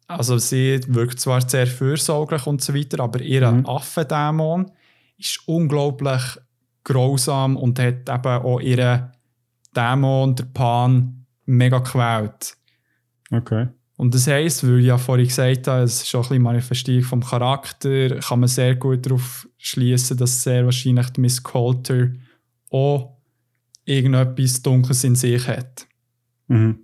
Also 0.10 0.40
sie 0.40 0.80
wirkt 0.88 1.20
zwar 1.20 1.48
sehr 1.48 1.68
fürsorglich 1.68 2.48
und 2.48 2.64
so 2.64 2.74
weiter, 2.74 3.00
aber 3.04 3.22
ihr 3.22 3.50
mhm. 3.50 3.66
Affendämon 3.68 4.72
ist 5.20 5.48
unglaublich 5.48 6.22
grausam 6.84 7.56
und 7.56 7.78
hat 7.78 8.10
eben 8.10 8.44
auch 8.44 8.60
ihren 8.60 9.12
Dämon, 9.76 10.36
der 10.36 10.46
Pan, 10.46 11.26
mega 11.46 11.78
gequält. 11.78 12.58
Okay. 13.30 13.68
Und 13.98 14.16
das 14.16 14.26
heisst, 14.26 14.66
weil 14.66 14.80
ich 14.80 14.88
ja 14.88 14.98
vorhin 14.98 15.28
gesagt 15.28 15.68
habe, 15.68 15.84
es 15.84 16.02
ist 16.02 16.16
auch 16.16 16.24
ein 16.24 16.30
bisschen 16.30 16.42
Manifestierung 16.42 17.04
vom 17.04 17.24
Charakter, 17.24 18.20
kann 18.20 18.40
man 18.40 18.50
sehr 18.50 18.76
gut 18.78 19.06
darauf 19.06 19.48
schließen, 19.58 20.18
dass 20.18 20.42
sehr 20.42 20.66
wahrscheinlich 20.66 21.18
Miss 21.18 21.44
Coulter 21.44 22.08
auch 22.72 23.18
irgendetwas 23.86 24.64
Dunkles 24.64 25.04
in 25.04 25.16
sich 25.16 25.48
hat. 25.48 25.86
Mhm. 26.48 26.80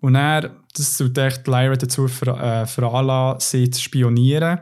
Und 0.00 0.14
er, 0.14 0.56
das 0.76 0.96
tut 0.96 1.18
echt 1.18 1.46
Lyra 1.46 1.74
dazu 1.76 2.08
ver, 2.08 2.62
äh, 2.62 2.66
veranlassen, 2.66 3.40
sie 3.40 3.70
zu 3.70 3.82
spionieren. 3.82 4.60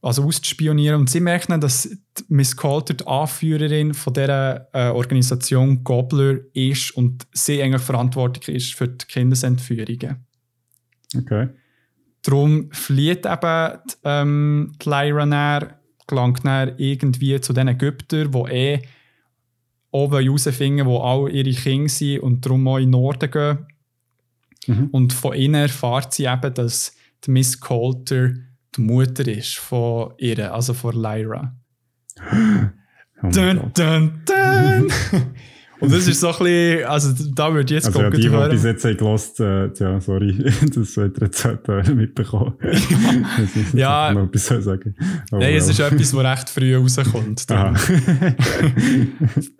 Also 0.00 0.24
auszuspionieren. 0.24 1.00
Und 1.00 1.10
sie 1.10 1.20
merken, 1.20 1.60
dass 1.60 1.88
Miss 2.28 2.56
Coulter 2.56 2.94
die 2.94 3.06
Anführerin 3.06 3.94
von 3.94 4.12
dieser 4.12 4.68
äh, 4.74 4.90
Organisation 4.90 5.82
Gobbler 5.82 6.40
ist 6.52 6.90
und 6.96 7.26
sie 7.32 7.62
eigentlich 7.62 7.82
verantwortlich 7.82 8.48
ist 8.54 8.74
für 8.74 8.88
die 8.88 9.06
Kindesentführungen. 9.06 10.26
Okay. 11.16 11.48
Darum 12.22 12.70
flieht 12.70 13.26
eben 13.26 13.78
die, 13.88 13.94
ähm, 14.04 14.72
die 14.82 14.88
Lyra 14.88 15.26
näher, 15.26 15.80
gelangt 16.06 16.44
näher 16.44 16.74
irgendwie 16.78 17.40
zu 17.40 17.52
den 17.52 17.68
Ägyptern, 17.68 18.30
die 18.30 18.52
eh 18.52 18.82
oben 19.90 20.22
herausfinden, 20.22 20.86
wo 20.86 20.98
all 20.98 21.30
ihre 21.30 21.52
Kinder 21.52 21.88
sind 21.88 22.20
und 22.20 22.44
darum 22.44 22.66
auch 22.66 22.78
in 22.78 22.84
den 22.84 22.90
Norden 22.90 23.30
gehen. 23.30 23.66
Mhm. 24.66 24.88
Und 24.92 25.12
von 25.12 25.34
ihnen 25.34 25.54
erfahrt 25.54 26.14
sie 26.14 26.24
eben, 26.24 26.54
dass 26.54 26.96
die 27.24 27.30
Miss 27.30 27.60
Coulter 27.60 28.32
die 28.76 28.80
Mutter 28.80 29.26
ist 29.28 29.56
von 29.56 30.12
ihr, 30.18 30.52
also 30.52 30.74
von 30.74 30.94
Lyra. 30.94 31.56
Oh 33.22 33.28
dun, 33.28 33.70
dun, 33.72 34.22
dun. 34.26 34.92
Und 35.80 35.92
das 35.92 36.06
ist 36.06 36.20
so 36.20 36.28
ein 36.28 36.38
bisschen, 36.38 36.84
also 36.84 37.12
da 37.34 37.52
würde 37.52 37.64
ich 37.64 37.70
jetzt 37.82 37.86
also, 37.86 38.00
gucken. 38.00 38.20
Ja, 38.22 38.44
die, 38.44 38.50
die 38.50 38.54
bis 38.54 38.64
jetzt 38.64 38.84
haben 38.84 38.96
gelost, 38.96 39.40
äh, 39.40 39.72
ja, 39.74 40.00
sorry, 40.00 40.36
das 40.74 40.96
wird 40.96 41.20
jetzt 41.20 41.44
halt 41.44 41.68
äh, 41.68 41.92
mitbekommen. 41.92 42.54
ja, 43.72 44.08
ja. 44.08 44.14
noch 44.14 44.24
etwas 44.24 44.46
sagen. 44.64 44.94
Oh, 45.32 45.38
Nein, 45.38 45.54
es 45.54 45.68
ist 45.68 45.80
etwas, 45.80 46.12
das 46.12 46.24
recht 46.24 46.50
früh 46.50 46.76
rauskommt. 46.76 47.50
Darum, 47.50 47.76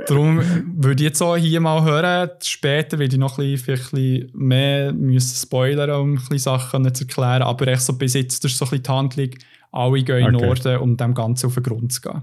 darum 0.06 0.40
würde 0.76 1.02
ich 1.02 1.08
jetzt 1.08 1.22
auch 1.22 1.36
hier 1.36 1.60
mal 1.60 1.82
hören, 1.84 2.30
später 2.42 2.98
werde 2.98 3.14
ich 3.14 3.20
noch 3.20 3.38
ein 3.38 3.52
bisschen, 3.52 3.74
ein 3.74 3.80
bisschen 3.80 4.30
mehr 4.34 4.92
müssen 4.92 5.36
spoilern, 5.36 5.90
um 5.90 6.12
ein 6.12 6.14
bisschen 6.16 6.38
Sachen 6.38 6.94
zu 6.94 7.04
erklären, 7.04 7.42
aber 7.42 7.68
echt 7.68 7.82
so 7.82 7.92
bis 7.94 8.14
jetzt 8.14 8.44
ist 8.44 8.56
so 8.56 8.64
ein 8.64 8.70
bisschen 8.70 8.82
die 8.82 8.90
Handlung, 8.90 9.30
alle 9.72 10.02
gehen 10.02 10.28
in 10.28 10.36
okay. 10.36 10.46
Norden, 10.46 10.76
um 10.78 10.96
dem 10.96 11.14
Ganzen 11.14 11.46
auf 11.46 11.54
den 11.54 11.62
Grund 11.62 11.92
zu 11.92 12.00
gehen. 12.00 12.22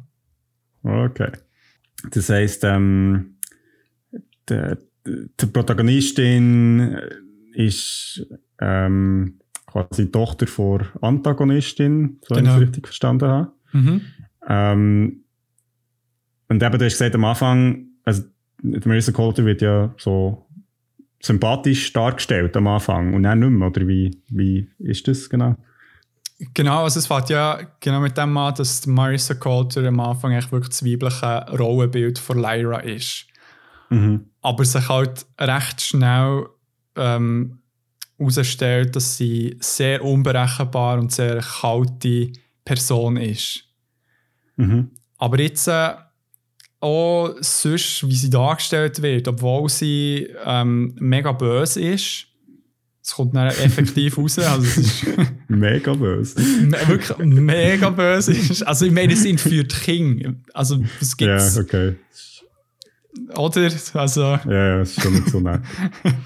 Okay. 0.83 1.31
Das 2.09 2.29
heisst, 2.29 2.63
ähm, 2.63 3.30
der, 4.51 4.77
die 5.05 5.45
Protagonistin 5.47 6.97
ist 7.53 8.25
ähm, 8.59 9.39
quasi 9.65 10.05
die 10.05 10.11
Tochter 10.11 10.47
von 10.47 10.85
Antagonistin, 11.01 12.19
so 12.27 12.35
genau. 12.35 12.51
ich 12.51 12.55
es 12.55 12.61
richtig 12.61 12.87
verstanden 12.87 13.27
habe. 13.27 13.51
Mhm. 13.71 14.01
Ähm, 14.47 15.23
und 16.49 16.61
eben, 16.61 16.77
du 16.77 16.85
hast 16.85 16.93
gesagt 16.93 17.15
am 17.15 17.25
Anfang, 17.25 17.85
also 18.03 18.23
Marissa 18.61 19.11
Coulter 19.11 19.45
wird 19.45 19.61
ja 19.61 19.93
so 19.97 20.45
sympathisch 21.21 21.93
dargestellt 21.93 22.55
am 22.57 22.67
Anfang 22.67 23.13
und 23.13 23.23
dann 23.23 23.39
nicht 23.39 23.49
mehr, 23.49 23.67
oder 23.67 23.87
wie, 23.87 24.21
wie 24.27 24.67
ist 24.79 25.07
das 25.07 25.29
genau? 25.29 25.55
Genau, 26.53 26.83
also 26.83 26.99
es 26.99 27.05
fängt 27.05 27.29
ja 27.29 27.59
genau 27.79 27.99
mit 27.99 28.17
dem 28.17 28.35
an, 28.35 28.55
dass 28.55 28.87
Marissa 28.87 29.35
Coulter 29.35 29.87
am 29.87 29.99
Anfang 29.99 30.31
echt 30.31 30.51
wirklich 30.51 30.69
das 30.69 30.83
weibliche 30.83 31.45
Rollenbild 31.57 32.17
von 32.17 32.39
Lyra 32.39 32.79
ist. 32.79 33.27
Mhm. 33.91 34.25
aber 34.41 34.63
sich 34.65 34.87
halt 34.87 35.25
recht 35.39 35.81
schnell 35.81 36.45
ähm, 36.95 37.59
herausstellt, 38.17 38.95
dass 38.95 39.17
sie 39.17 39.57
sehr 39.59 40.03
unberechenbar 40.03 40.97
und 40.97 41.11
sehr 41.11 41.41
kalte 41.41 42.31
Person 42.63 43.17
ist. 43.17 43.65
Mhm. 44.55 44.91
Aber 45.17 45.39
jetzt 45.39 45.67
äh, 45.67 45.93
auch 46.79 47.35
sonst, 47.41 48.07
wie 48.07 48.15
sie 48.15 48.29
dargestellt 48.29 49.01
wird, 49.01 49.27
obwohl 49.27 49.69
sie 49.69 50.27
ähm, 50.45 50.95
mega 50.99 51.31
böse 51.31 51.81
ist, 51.81 52.27
es 53.03 53.13
kommt 53.15 53.35
dann 53.35 53.47
effektiv 53.47 54.17
raus, 54.17 54.39
also 54.39 54.81
Mega 55.47 55.93
böse. 55.93 56.37
wirklich 56.87 57.17
mega 57.17 57.89
böse 57.89 58.31
ist. 58.31 58.61
Also 58.63 58.85
ich 58.85 58.91
meine, 58.91 59.15
sie 59.15 59.31
entführt 59.31 59.73
Kinder. 59.81 60.33
Also 60.53 60.81
es 61.01 61.15
Ja, 61.19 61.35
gibt's, 61.37 61.57
okay. 61.57 61.95
Oder? 63.35 63.69
Also, 63.93 64.21
Ja, 64.21 64.77
das 64.79 64.91
ist 64.91 65.01
schon 65.01 65.13
nicht 65.13 65.29
so 65.29 65.39
nett. 65.39 65.61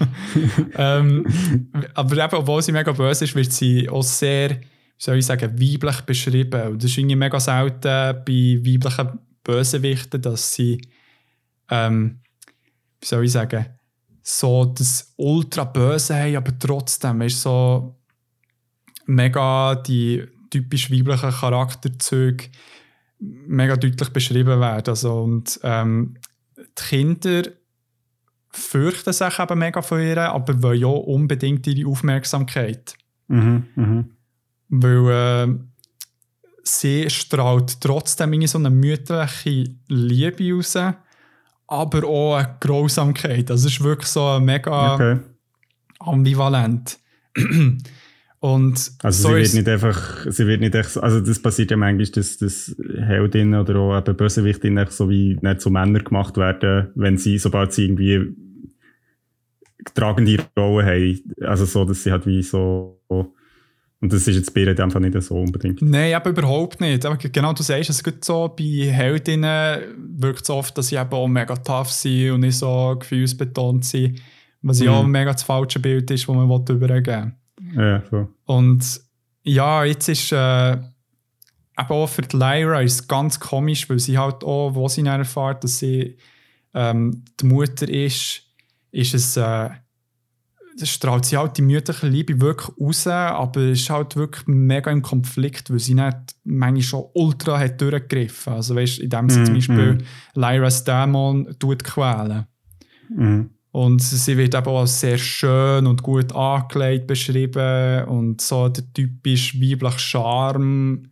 ähm, 0.76 1.26
aber 1.94 2.24
eben, 2.24 2.34
obwohl 2.34 2.62
sie 2.62 2.72
mega 2.72 2.92
böse 2.92 3.24
ist, 3.24 3.34
wird 3.34 3.52
sie 3.52 3.88
auch 3.88 4.02
sehr, 4.02 4.50
wie 4.50 4.58
soll 4.98 5.18
ich 5.18 5.26
sagen, 5.26 5.52
weiblich 5.60 6.00
beschrieben. 6.02 6.68
Und 6.68 6.82
das 6.82 6.90
ist 6.90 6.98
irgendwie 6.98 7.16
mega 7.16 7.40
selten 7.40 8.24
bei 8.24 8.60
weiblichen 8.62 9.18
Bösewichten, 9.44 10.20
dass 10.22 10.54
sie, 10.54 10.80
ähm, 11.70 12.20
wie 13.00 13.06
soll 13.06 13.24
ich 13.24 13.32
sagen, 13.32 13.66
so 14.22 14.64
das 14.64 15.14
ultra 15.16 15.64
Böse 15.64 16.16
haben, 16.16 16.36
aber 16.36 16.58
trotzdem 16.58 17.20
ist 17.20 17.42
so 17.42 17.96
mega 19.06 19.76
die 19.76 20.24
typisch 20.50 20.90
weiblichen 20.90 21.30
Charakterzüge 21.30 22.48
mega 23.20 23.76
deutlich 23.76 24.08
beschrieben 24.10 24.60
werden. 24.60 24.88
Also, 24.88 25.22
und 25.22 25.60
ähm, 25.62 26.16
die 26.78 26.82
Kinder 26.84 27.42
fürchten 28.50 29.12
sich 29.12 29.38
eben 29.38 29.58
mega 29.58 29.82
von 29.82 30.00
ihr, 30.00 30.18
aber 30.18 30.62
wollen 30.62 30.80
ja 30.80 30.88
unbedingt 30.88 31.66
ihre 31.66 31.90
Aufmerksamkeit. 31.90 32.94
Mhm, 33.28 33.66
mhm. 33.74 34.10
Weil 34.68 35.48
äh, 35.48 35.54
sie 36.62 37.08
strahlt 37.10 37.80
trotzdem 37.80 38.32
irgendwie 38.32 38.48
so 38.48 38.58
eine 38.58 38.70
mütterliche 38.70 39.74
Liebe 39.88 40.54
raus, 40.54 40.76
aber 41.66 42.06
auch 42.06 42.36
eine 42.36 42.56
Grausamkeit. 42.60 43.50
Das 43.50 43.64
ist 43.64 43.82
wirklich 43.82 44.08
so 44.08 44.40
mega 44.40 44.94
Okay. 44.94 45.20
ambivalent. 45.98 46.98
Und 48.38 48.92
Also 49.02 49.22
so 49.22 49.28
sie 49.30 49.34
wird 49.42 49.54
nicht 49.54 49.68
einfach, 49.68 50.26
sie 50.30 50.46
wird 50.46 50.60
nicht 50.60 50.74
echt, 50.74 50.90
so- 50.90 51.00
also 51.00 51.20
das 51.20 51.40
passiert 51.40 51.70
ja 51.70 51.76
manchmal, 51.76 52.06
dass, 52.08 52.36
dass 52.36 52.76
Heldinnen 52.98 53.58
oder 53.58 53.76
auch 53.78 53.98
eben 53.98 54.16
Bösewichtinnen 54.16 54.86
so 54.90 55.08
wie 55.08 55.38
nicht 55.40 55.60
zu 55.60 55.70
Männern 55.70 56.04
gemacht 56.04 56.36
werden, 56.36 56.88
wenn 56.94 57.16
sie, 57.16 57.38
sobald 57.38 57.72
sie 57.72 57.84
irgendwie 57.84 58.34
tragende 59.94 60.36
Rollen 60.58 60.86
haben. 60.86 61.20
Also 61.46 61.64
so, 61.64 61.84
dass 61.84 62.02
sie 62.02 62.10
halt 62.12 62.26
wie 62.26 62.42
so, 62.42 63.00
und 63.08 64.12
das 64.12 64.28
ist 64.28 64.36
jetzt 64.36 64.52
bei 64.54 64.62
ihr 64.62 64.76
Fall 64.90 65.00
nicht 65.00 65.20
so 65.22 65.36
unbedingt. 65.36 65.80
Nein, 65.80 66.14
aber 66.14 66.30
überhaupt 66.30 66.80
nicht. 66.80 67.06
Aber 67.06 67.16
genau, 67.16 67.52
du 67.54 67.62
sagst, 67.62 67.88
es 67.90 68.04
gibt 68.04 68.24
so 68.24 68.48
bei 68.56 68.64
Heldinnen 68.92 69.80
wirkt 70.18 70.42
es 70.42 70.50
oft, 70.50 70.76
dass 70.76 70.88
sie 70.88 70.96
eben 70.96 71.10
auch 71.10 71.26
mega 71.28 71.54
tough 71.56 71.90
sind 71.90 72.32
und 72.32 72.40
nicht 72.40 72.58
so 72.58 72.96
gefühlsbetont 72.98 73.84
sind, 73.84 74.20
was 74.62 74.80
ja 74.80 74.90
Mhm. 74.90 74.96
auch 74.98 75.06
mega 75.06 75.32
das 75.32 75.42
falsche 75.44 75.78
Bild 75.80 76.10
ist, 76.10 76.28
das 76.28 76.34
man 76.36 76.48
will 76.48 76.76
übergeben 76.76 77.34
Ja. 77.76 78.02
Und 78.44 79.00
ja, 79.42 79.84
jetzt 79.84 80.08
ist 80.08 80.32
äh, 80.32 80.72
eben 80.72 80.88
auch 81.76 82.08
für 82.08 82.22
die 82.22 82.36
Lyra 82.36 82.80
ist 82.80 83.08
ganz 83.08 83.38
komisch, 83.38 83.88
weil 83.88 83.98
sie 83.98 84.18
halt 84.18 84.42
auch, 84.42 84.74
wo 84.74 84.88
sie 84.88 85.02
dann 85.02 85.20
erfährt, 85.20 85.62
dass 85.62 85.78
sie 85.78 86.16
ähm, 86.74 87.24
die 87.40 87.46
Mutter 87.46 87.88
ist, 87.88 88.42
ist 88.90 89.14
es, 89.14 89.36
äh, 89.36 89.70
strahlt 90.82 91.24
sie 91.24 91.36
halt 91.36 91.56
die 91.56 91.62
mütterliche 91.62 92.08
Liebe 92.08 92.40
wirklich 92.40 92.76
raus, 92.78 93.06
aber 93.06 93.60
es 93.60 93.80
ist 93.80 93.90
halt 93.90 94.16
wirklich 94.16 94.46
mega 94.46 94.90
im 94.90 95.02
Konflikt, 95.02 95.70
weil 95.70 95.78
sie 95.78 95.94
nicht 95.94 96.16
manchmal 96.44 96.82
schon 96.82 97.04
ultra 97.14 97.58
hat 97.58 97.80
durchgegriffen. 97.80 98.52
Also 98.54 98.74
weißt, 98.74 98.98
indem 98.98 99.30
sie 99.30 99.40
Mhm, 99.40 99.44
zum 99.46 99.54
Beispiel 99.54 99.94
mhm. 99.94 100.04
Lyras 100.34 100.84
Dämon 100.84 101.56
tut 101.58 101.84
quälen. 101.84 102.46
Mhm. 103.08 103.50
Und 103.76 104.00
sie 104.00 104.38
wird 104.38 104.54
eben 104.54 104.66
auch 104.68 104.80
als 104.80 105.00
sehr 105.00 105.18
schön 105.18 105.86
und 105.86 106.02
gut 106.02 106.34
angelegt 106.34 107.06
beschrieben 107.06 108.04
und 108.06 108.40
so 108.40 108.70
der 108.70 108.90
typische 108.94 109.60
weibliche 109.60 109.98
Charme 109.98 111.02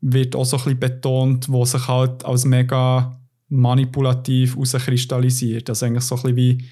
wird 0.00 0.36
auch 0.36 0.44
so 0.44 0.58
ein 0.58 0.62
bisschen 0.62 0.78
betont, 0.78 1.48
wo 1.48 1.64
sich 1.64 1.88
halt 1.88 2.24
als 2.24 2.44
mega 2.44 3.18
manipulativ 3.48 4.54
herauskristallisiert. 4.54 5.68
Also 5.70 5.86
eigentlich 5.86 6.04
so 6.04 6.14
ein 6.14 6.22
bisschen 6.22 6.36
wie 6.36 6.64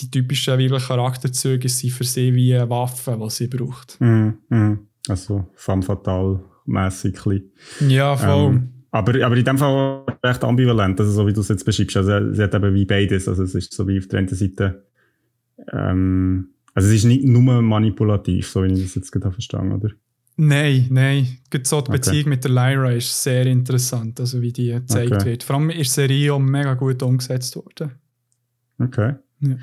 die 0.00 0.10
typischen 0.10 0.52
weiblichen 0.52 0.86
Charakterzüge 0.86 1.70
sind 1.70 1.92
für 1.94 2.04
sie 2.04 2.34
wie 2.34 2.54
eine 2.54 2.68
Waffe, 2.68 3.18
die 3.18 3.30
sie 3.30 3.46
braucht. 3.46 3.98
Mhm. 4.02 4.36
Mhm. 4.50 4.80
Also 5.08 5.46
femme 5.54 5.82
fatale 5.82 6.44
mässig. 6.66 7.18
Ja, 7.88 8.14
voll. 8.14 8.52
Ähm, 8.52 8.72
aber, 8.90 9.24
aber 9.24 9.36
in 9.38 9.44
dem 9.46 9.56
Fall 9.56 10.04
recht 10.26 10.44
ambivalent, 10.44 11.00
also 11.00 11.12
so 11.12 11.26
wie 11.26 11.32
du 11.32 11.40
es 11.40 11.48
jetzt 11.48 11.64
beschreibst. 11.64 11.96
Also 11.96 12.32
sie 12.32 12.42
hat 12.42 12.54
eben 12.54 12.74
wie 12.74 12.84
beides. 12.84 13.28
Also 13.28 13.44
es 13.44 13.54
ist 13.54 13.72
so 13.72 13.86
wie 13.88 13.98
auf 13.98 14.08
der 14.08 14.18
einen 14.20 14.28
Seite, 14.28 14.84
ähm, 15.72 16.48
also 16.74 16.88
es 16.88 16.94
ist 16.96 17.04
nicht 17.04 17.24
nur 17.24 17.62
manipulativ, 17.62 18.48
so 18.48 18.62
wie 18.62 18.72
ich 18.72 18.82
das 18.82 18.94
jetzt 18.96 19.10
gerade 19.10 19.32
verstanden, 19.32 19.72
oder? 19.72 19.90
Nein, 20.36 20.88
nein. 20.90 21.38
Gerade 21.50 21.64
so 21.64 21.80
die 21.80 21.88
Okay. 21.88 21.98
Beziehung 21.98 22.28
mit 22.28 22.44
der 22.44 22.50
Lyra 22.50 22.92
ist 22.92 23.22
sehr 23.22 23.46
interessant, 23.46 24.20
also 24.20 24.42
wie 24.42 24.52
die 24.52 24.70
gezeigt 24.72 25.12
Okay. 25.12 25.24
wird. 25.24 25.42
Vor 25.42 25.56
allem 25.56 25.70
ist 25.70 25.94
Serie 25.94 26.34
auch 26.34 26.38
mega 26.38 26.74
gut 26.74 27.02
umgesetzt 27.02 27.56
worden. 27.56 27.92
Okay. 28.78 29.14
Ja. 29.40 29.56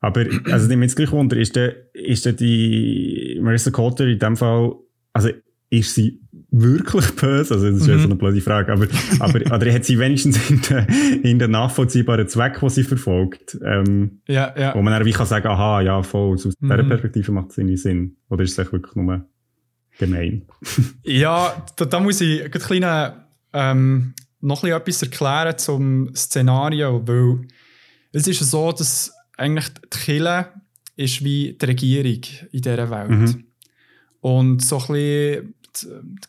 Aber, 0.00 0.24
also, 0.50 0.70
ich 0.70 0.78
jetzt 0.78 0.96
gleich 0.96 1.10
wunder, 1.10 1.36
ist 1.36 1.56
der, 1.56 1.92
ist 1.94 2.24
der 2.24 2.34
die 2.34 3.38
Marissa 3.42 3.70
Cotter 3.70 4.06
in 4.06 4.18
dem 4.18 4.36
Fall, 4.36 4.74
also, 5.12 5.30
ist 5.68 5.94
sie 5.94 6.19
wirklich 6.50 7.06
böse? 7.16 7.54
Also, 7.54 7.70
das 7.70 7.80
ist 7.82 7.86
ja 7.86 7.94
Mhm. 7.96 8.00
so 8.00 8.04
eine 8.06 8.14
blöde 8.16 8.40
Frage, 8.40 8.72
aber, 8.72 8.86
aber, 9.20 9.40
oder 9.54 9.72
hat 9.72 9.84
sie 9.84 9.98
wenigstens 9.98 10.50
in 10.50 10.60
den, 10.62 10.86
in 11.22 11.38
den 11.38 11.50
nachvollziehbaren 11.52 12.26
Zweck, 12.28 12.58
den 12.60 12.68
sie 12.68 12.82
verfolgt, 12.84 13.58
ähm, 13.64 14.20
Ja, 14.28 14.54
ja. 14.58 14.74
wo 14.74 14.82
man 14.82 14.92
dann 14.92 15.04
wie 15.04 15.12
kann 15.12 15.26
sagen, 15.26 15.46
aha, 15.48 15.80
ja, 15.80 16.02
voll, 16.02 16.34
aus 16.34 16.44
Mhm. 16.46 16.52
dieser 16.62 16.84
Perspektive 16.84 17.32
macht 17.32 17.50
es 17.50 17.58
irgendwie 17.58 17.76
Sinn. 17.76 18.16
Oder 18.28 18.44
ist 18.44 18.52
es 18.52 18.58
echt 18.58 18.72
wirklich 18.72 18.94
nur 18.96 19.24
gemein? 19.98 20.46
Ja, 21.04 21.64
da, 21.76 21.84
da 21.84 22.00
muss 22.00 22.20
ich 22.20 22.42
ein 22.44 22.50
kleine, 22.50 23.24
ähm, 23.52 24.14
noch 24.40 24.62
ein 24.64 24.70
bisschen 24.70 24.76
etwas 24.80 25.02
erklären 25.02 25.58
zum 25.58 26.14
Szenario, 26.14 27.02
weil 27.06 27.46
es 28.12 28.26
ist 28.26 28.40
so, 28.50 28.72
dass 28.72 29.12
eigentlich 29.36 29.68
die 29.68 29.98
Kirche 29.98 30.48
ist 30.96 31.22
wie 31.24 31.56
die 31.60 31.64
Regierung 31.64 32.20
in 32.52 32.60
dieser 32.62 32.90
Welt. 32.90 33.10
Mhm. 33.10 33.44
Und 34.20 34.62
so 34.64 34.78
ein 34.78 34.86
bisschen 34.88 35.54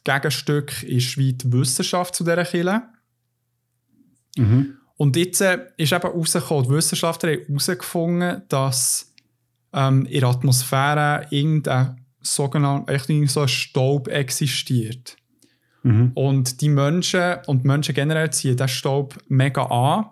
Gegenstück 0.04 0.84
ist 0.84 1.18
wie 1.18 1.34
die 1.34 1.52
Wissenschaft 1.52 2.16
zu 2.16 2.24
dieser 2.24 2.46
Kirche. 2.46 2.84
Mhm. 4.38 4.78
Und 4.98 5.16
jetzt 5.16 5.42
äh, 5.42 5.66
ist 5.78 5.94
eben 5.94 6.02
herausgekommen, 6.02 6.66
die 6.66 6.70
Wissenschaftler 6.70 7.32
haben 7.32 7.46
herausgefunden, 7.48 8.44
dass 8.50 9.14
ähm, 9.74 10.06
in 10.06 10.20
der 10.20 10.30
Atmosphäre 10.30 11.26
irgendein 11.32 12.06
sogenannter 12.22 13.28
so 13.28 13.48
Staub 13.48 14.08
existiert. 14.08 15.18
Mhm. 15.84 16.12
Und 16.14 16.62
die 16.62 16.70
Menschen 16.70 17.38
und 17.48 17.64
die 17.64 17.68
Menschen 17.68 17.96
generell 17.96 18.32
ziehen 18.32 18.56
diesen 18.56 18.68
Staub 18.68 19.18
mega 19.28 19.64
an, 19.64 20.06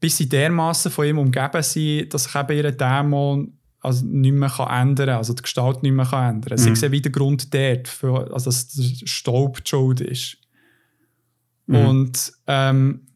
bis 0.00 0.18
sie 0.18 0.28
dermaßen 0.28 0.90
von 0.90 1.06
ihm 1.06 1.18
umgeben 1.18 1.62
sind, 1.62 2.12
dass 2.12 2.24
sich 2.24 2.34
eben 2.34 2.56
ihr 2.56 2.72
Dämon 2.72 3.56
also 3.82 4.06
nicht 4.06 4.32
mehr 4.32 4.48
kann 4.48 4.88
ändern 4.88 5.08
kann, 5.08 5.16
also 5.16 5.34
die 5.34 5.42
Gestalt 5.42 5.82
nicht 5.82 5.92
mehr 5.92 6.06
kann 6.06 6.36
ändern 6.36 6.50
kann. 6.50 6.58
Sie 6.58 6.70
Mhm. 6.70 6.76
sehen 6.76 6.92
wie 6.92 7.02
der 7.02 7.12
Grund 7.12 7.52
dort, 7.52 7.88
für, 7.88 8.32
also 8.32 8.46
dass 8.46 8.68
der 8.68 9.06
Staub 9.06 9.62
die 9.64 9.68
Schuld 9.68 10.00
ist. 10.00 10.38
Mhm. 11.66 11.76
Und, 11.76 12.32
ähm, 12.46 13.06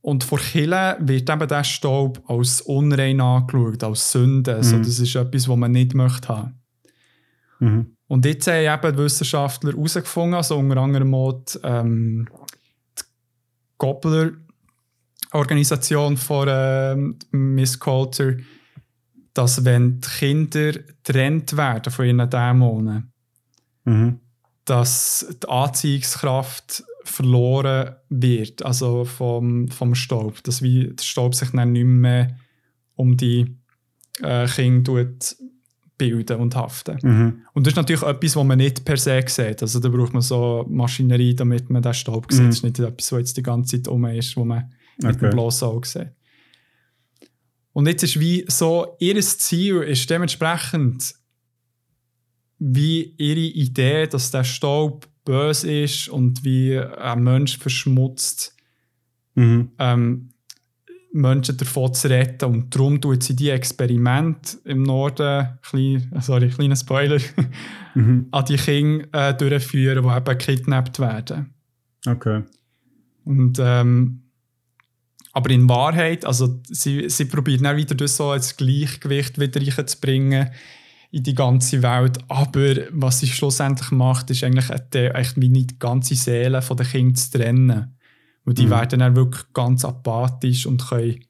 und 0.00 0.24
vor 0.24 0.38
Kirche 0.38 0.96
wird 1.00 1.28
eben 1.28 1.48
der 1.48 1.64
Staub 1.64 2.22
als 2.30 2.60
unrein 2.62 3.20
angeschaut, 3.20 3.82
als 3.82 4.12
Sünde. 4.12 4.54
Also 4.54 4.76
Mhm. 4.76 4.82
das 4.84 4.98
ist 5.00 5.14
etwas, 5.16 5.48
was 5.48 5.56
man 5.56 5.72
nicht 5.72 5.94
möchte 5.94 6.28
haben. 6.28 6.54
Mhm. 7.58 7.96
Und 8.06 8.24
jetzt 8.24 8.46
haben 8.46 8.64
eben 8.64 8.96
die 8.96 9.02
Wissenschaftler 9.02 9.72
herausgefunden, 9.72 10.34
also 10.34 10.56
unter 10.56 10.76
anderem 10.78 11.12
auch 11.14 11.42
die, 11.44 11.58
ähm, 11.64 12.28
die 12.96 13.02
Gobler-Organisation 15.30 16.16
von 16.16 16.48
ähm, 16.50 17.18
Miss 17.30 17.78
Coulter, 17.78 18.34
dass 19.34 19.64
wenn 19.64 20.00
die 20.00 20.08
Kinder 20.08 20.72
getrennt 20.72 21.56
werden 21.56 21.92
von 21.92 22.06
ihren 22.06 22.30
Dämonen, 22.30 23.12
Mhm. 23.84 24.20
dass 24.66 25.26
die 25.42 25.48
Anziehungskraft 25.48 26.84
verloren 27.04 27.94
wird, 28.10 28.62
also 28.62 29.06
vom, 29.06 29.68
vom 29.68 29.94
Staub. 29.94 30.42
Dass 30.42 30.60
wie 30.60 30.88
der 30.88 31.02
Staub 31.02 31.34
sich 31.34 31.50
dann 31.52 31.72
nicht 31.72 31.86
mehr 31.86 32.36
um 32.94 33.16
die 33.16 33.56
äh, 34.20 34.46
Kinder 34.46 35.04
tut 35.04 35.36
bilden 35.96 36.38
und 36.38 36.54
haften. 36.54 36.98
Mhm. 37.02 37.42
Und 37.52 37.66
das 37.66 37.72
ist 37.72 37.76
natürlich 37.76 38.02
etwas, 38.02 38.36
was 38.36 38.44
man 38.44 38.58
nicht 38.58 38.84
per 38.84 38.96
se 38.96 39.22
sieht. 39.26 39.62
Also 39.62 39.80
da 39.80 39.88
braucht 39.88 40.12
man 40.12 40.22
so 40.22 40.64
Maschinerie, 40.68 41.34
damit 41.34 41.68
man 41.70 41.82
den 41.82 41.92
Staub 41.92 42.30
sieht. 42.30 42.42
Mhm. 42.42 42.46
Das 42.46 42.56
ist 42.56 42.62
nicht 42.62 42.78
etwas, 42.78 43.12
was 43.12 43.18
jetzt 43.18 43.36
die 43.36 43.42
ganze 43.42 43.76
Zeit 43.76 43.88
um 43.88 44.04
ist, 44.04 44.36
wo 44.36 44.44
man 44.44 44.72
mit 44.98 45.16
okay. 45.16 45.26
dem 45.26 45.30
bloßen 45.30 45.68
Auge 45.68 45.80
gesehen. 45.80 46.10
Und 47.72 47.86
jetzt 47.86 48.02
ist 48.02 48.18
wie 48.18 48.44
so, 48.48 48.96
ihr 48.98 49.20
Ziel 49.20 49.82
ist 49.82 50.10
dementsprechend 50.10 51.14
wie 52.58 53.14
ihre 53.18 53.38
Idee, 53.38 54.06
dass 54.06 54.30
der 54.30 54.44
Staub 54.44 55.06
böse 55.24 55.82
ist 55.82 56.08
und 56.08 56.42
wie 56.44 56.78
ein 56.78 57.22
Mensch 57.22 57.58
verschmutzt, 57.58 58.56
mhm. 59.34 59.70
ähm, 59.78 60.30
Menschen 61.12 61.56
davon 61.56 61.94
zu 61.94 62.08
retten. 62.08 62.46
Und 62.46 62.74
darum 62.74 63.00
tut 63.00 63.22
sie 63.22 63.36
die 63.36 63.50
Experimente 63.50 64.58
im 64.64 64.82
Norden, 64.82 65.58
klein, 65.62 66.10
sorry, 66.20 66.48
kleiner 66.48 66.76
Spoiler, 66.76 67.20
mhm. 67.94 68.26
an 68.30 68.44
die 68.46 68.56
Kinder 68.56 69.06
äh, 69.12 69.34
durchführen, 69.34 70.02
die 70.02 70.16
eben 70.16 70.24
gekidnappt 70.24 70.98
werden. 70.98 71.54
Okay. 72.06 72.42
Und 73.24 73.58
ähm, 73.60 74.22
aber 75.38 75.50
in 75.50 75.68
Wahrheit, 75.68 76.24
also 76.24 76.60
sie, 76.68 77.08
sie 77.08 77.26
probiert 77.26 77.64
dann 77.64 77.76
wieder 77.76 77.94
das 77.94 78.16
so 78.16 78.30
als 78.30 78.56
Gleichgewicht 78.56 79.38
wieder 79.38 79.60
reinzubringen 79.60 80.50
in 81.12 81.22
die 81.22 81.36
ganze 81.36 81.80
Welt. 81.80 82.18
Aber 82.26 82.74
was 82.90 83.20
sie 83.20 83.28
schlussendlich 83.28 83.92
macht, 83.92 84.30
ist 84.30 84.42
eigentlich 84.42 84.68
echt 84.68 85.40
wie 85.40 85.48
nicht 85.48 85.70
die 85.70 85.78
ganze 85.78 86.16
Seele 86.16 86.60
von 86.60 86.76
den 86.76 86.88
Kindern 86.88 87.14
zu 87.14 87.38
trennen. 87.38 87.96
Und 88.44 88.58
die 88.58 88.66
mhm. 88.66 88.70
werden 88.70 88.98
dann 88.98 89.14
wirklich 89.14 89.44
ganz 89.52 89.84
apathisch 89.84 90.66
und 90.66 90.88
können, 90.88 91.20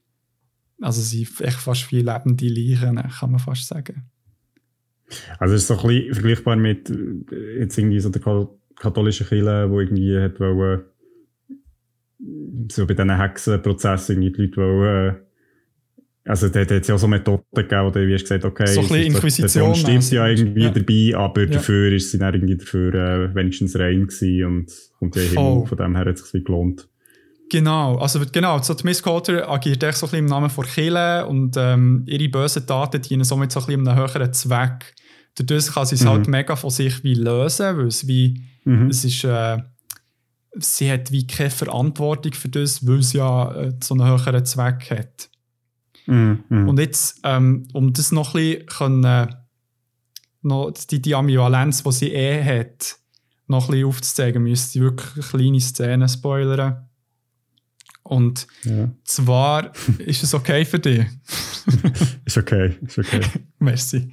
also 0.81 1.03
sie 1.03 1.27
echt 1.41 1.59
fast 1.59 1.91
wie 1.91 2.01
lebende 2.01 2.47
Leichen, 2.47 2.95
kann 2.95 3.29
man 3.29 3.39
fast 3.39 3.67
sagen. 3.67 4.09
Also 5.37 5.53
es 5.53 5.61
ist 5.61 5.67
so 5.67 5.77
ein 5.77 5.87
bisschen 5.87 6.13
vergleichbar 6.15 6.55
mit 6.55 6.89
äh, 6.89 7.59
jetzt 7.59 7.77
irgendwie 7.77 7.99
so 7.99 8.09
der 8.09 8.23
katholischen 8.75 9.27
Kirche, 9.27 9.69
wo 9.69 9.79
irgendwie 9.79 10.19
hat 10.19 10.39
wollen, 10.39 10.81
so 12.71 12.85
bei 12.85 12.93
diesen 12.93 13.17
Hexenprozessen 13.17 14.21
die 14.21 14.29
Leute 14.29 14.57
wollen, 14.57 15.17
also 16.25 16.47
da 16.49 16.59
hat 16.59 16.71
es 16.71 16.87
ja 16.87 16.95
auch 16.95 16.99
so 16.99 17.07
Methoden 17.07 17.43
gegeben, 17.55 17.85
wo 17.85 17.89
du 17.89 18.13
hast 18.13 18.21
gesagt 18.21 18.45
okay, 18.45 18.67
so 18.67 18.81
ein 18.81 18.87
bisschen 18.87 19.05
Inquisition 19.05 19.73
stimmt 19.73 20.11
ja 20.11 20.27
irgendwie 20.27 20.63
ja. 20.63 20.69
dabei, 20.69 21.17
aber 21.17 21.41
ja. 21.41 21.47
dafür 21.47 21.91
ist 21.91 22.11
sie 22.11 22.19
dann 22.19 22.33
irgendwie 22.35 22.57
dafür 22.57 22.93
äh, 22.93 23.35
wenigstens 23.35 23.77
rein 23.79 24.05
gewesen 24.05 24.45
und 24.45 24.71
kommt 24.99 25.15
ja 25.15 25.23
Himmel, 25.23 25.65
von 25.65 25.77
dem 25.77 25.95
her 25.95 26.05
hat 26.05 26.19
es 26.19 26.29
sich 26.29 26.43
gelohnt. 26.43 26.87
Genau, 27.49 27.97
also 27.97 28.21
genau, 28.31 28.61
so 28.61 28.75
die 28.75 28.83
Miss 28.83 29.01
Coulter 29.01 29.49
agiert 29.49 29.81
echt 29.81 29.97
so 29.97 30.05
ein 30.05 30.11
bisschen 30.11 30.25
im 30.25 30.29
Namen 30.29 30.51
von 30.51 30.65
Chile 30.65 31.25
und 31.25 31.55
ähm, 31.57 32.03
ihre 32.05 32.29
bösen 32.29 32.67
Taten 32.67 33.01
dienen 33.01 33.23
somit 33.23 33.51
so 33.51 33.61
ein 33.61 33.65
bisschen 33.65 33.87
einem 33.87 33.97
höheren 33.97 34.31
Zweck. 34.31 34.93
Dadurch 35.35 35.73
kann 35.73 35.85
sie 35.87 35.95
es 35.95 36.05
halt 36.05 36.11
mhm. 36.11 36.17
halt 36.17 36.27
mega 36.27 36.55
von 36.55 36.69
sich 36.69 37.03
wie 37.03 37.15
lösen, 37.15 37.77
weil 37.77 37.87
es 37.87 38.07
wie, 38.07 38.43
mhm. 38.65 38.89
es 38.89 39.03
ist, 39.03 39.23
äh, 39.23 39.57
sie 40.57 40.91
hat 40.91 41.11
wie 41.11 41.27
keine 41.27 41.49
Verantwortung 41.49 42.33
für 42.33 42.49
das, 42.49 42.85
weil 42.87 43.03
sie 43.03 43.17
ja 43.17 43.53
äh, 43.53 43.73
so 43.81 43.93
einen 43.93 44.07
höheren 44.07 44.45
Zweck 44.45 44.89
hat. 44.91 45.29
Mhm. 46.05 46.67
Und 46.67 46.79
jetzt, 46.79 47.19
ähm, 47.23 47.67
um 47.73 47.93
das 47.93 48.11
noch 48.11 48.33
ein 48.33 48.41
bisschen 48.41 48.65
können, 48.65 49.35
noch 50.41 50.71
die, 50.71 51.01
die 51.01 51.15
Ambivalenz, 51.15 51.83
die 51.83 51.91
sie 51.91 52.13
eh 52.13 52.43
hat, 52.43 52.97
noch 53.47 53.65
ein 53.65 53.71
bisschen 53.71 53.87
aufzuzeigen, 53.87 54.43
müsste 54.43 54.79
ich 54.79 54.83
wirklich 54.83 55.27
kleine 55.27 55.59
Szenen 55.59 56.07
spoilern. 56.07 56.89
Und 58.03 58.47
ja. 58.63 58.89
zwar 59.03 59.71
ist 59.99 60.23
es 60.23 60.33
okay 60.33 60.65
für 60.65 60.79
dich. 60.79 61.05
ist 62.25 62.37
okay, 62.37 62.77
ist 62.81 62.97
okay. 62.97 63.21
Merci. 63.59 64.11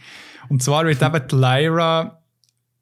Und 0.48 0.62
zwar 0.62 0.84
wird 0.84 1.02
eben 1.02 1.28
die 1.28 1.34
Lyra, 1.34 2.22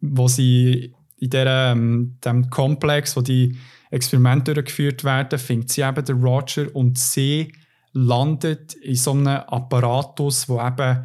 wo 0.01 0.29
sie 0.29 0.95
in 1.17 1.31
der, 1.31 1.73
ähm, 1.73 2.19
dem 2.25 2.51
Komplex, 2.51 3.17
wo 3.17 3.21
die 3.21 3.57
Experimente 3.91 4.55
durchgeführt 4.55 5.05
werden, 5.05 5.39
findet 5.39 5.71
sie 5.71 5.83
eben 5.83 6.05
den 6.05 6.23
Roger 6.23 6.75
und 6.75 6.99
sie 6.99 7.53
landet 7.93 8.75
in 8.75 8.97
so 8.97 9.13
einem 9.13 9.29
Apparatus, 9.29 10.49
wo 10.49 10.61
eben 10.61 11.05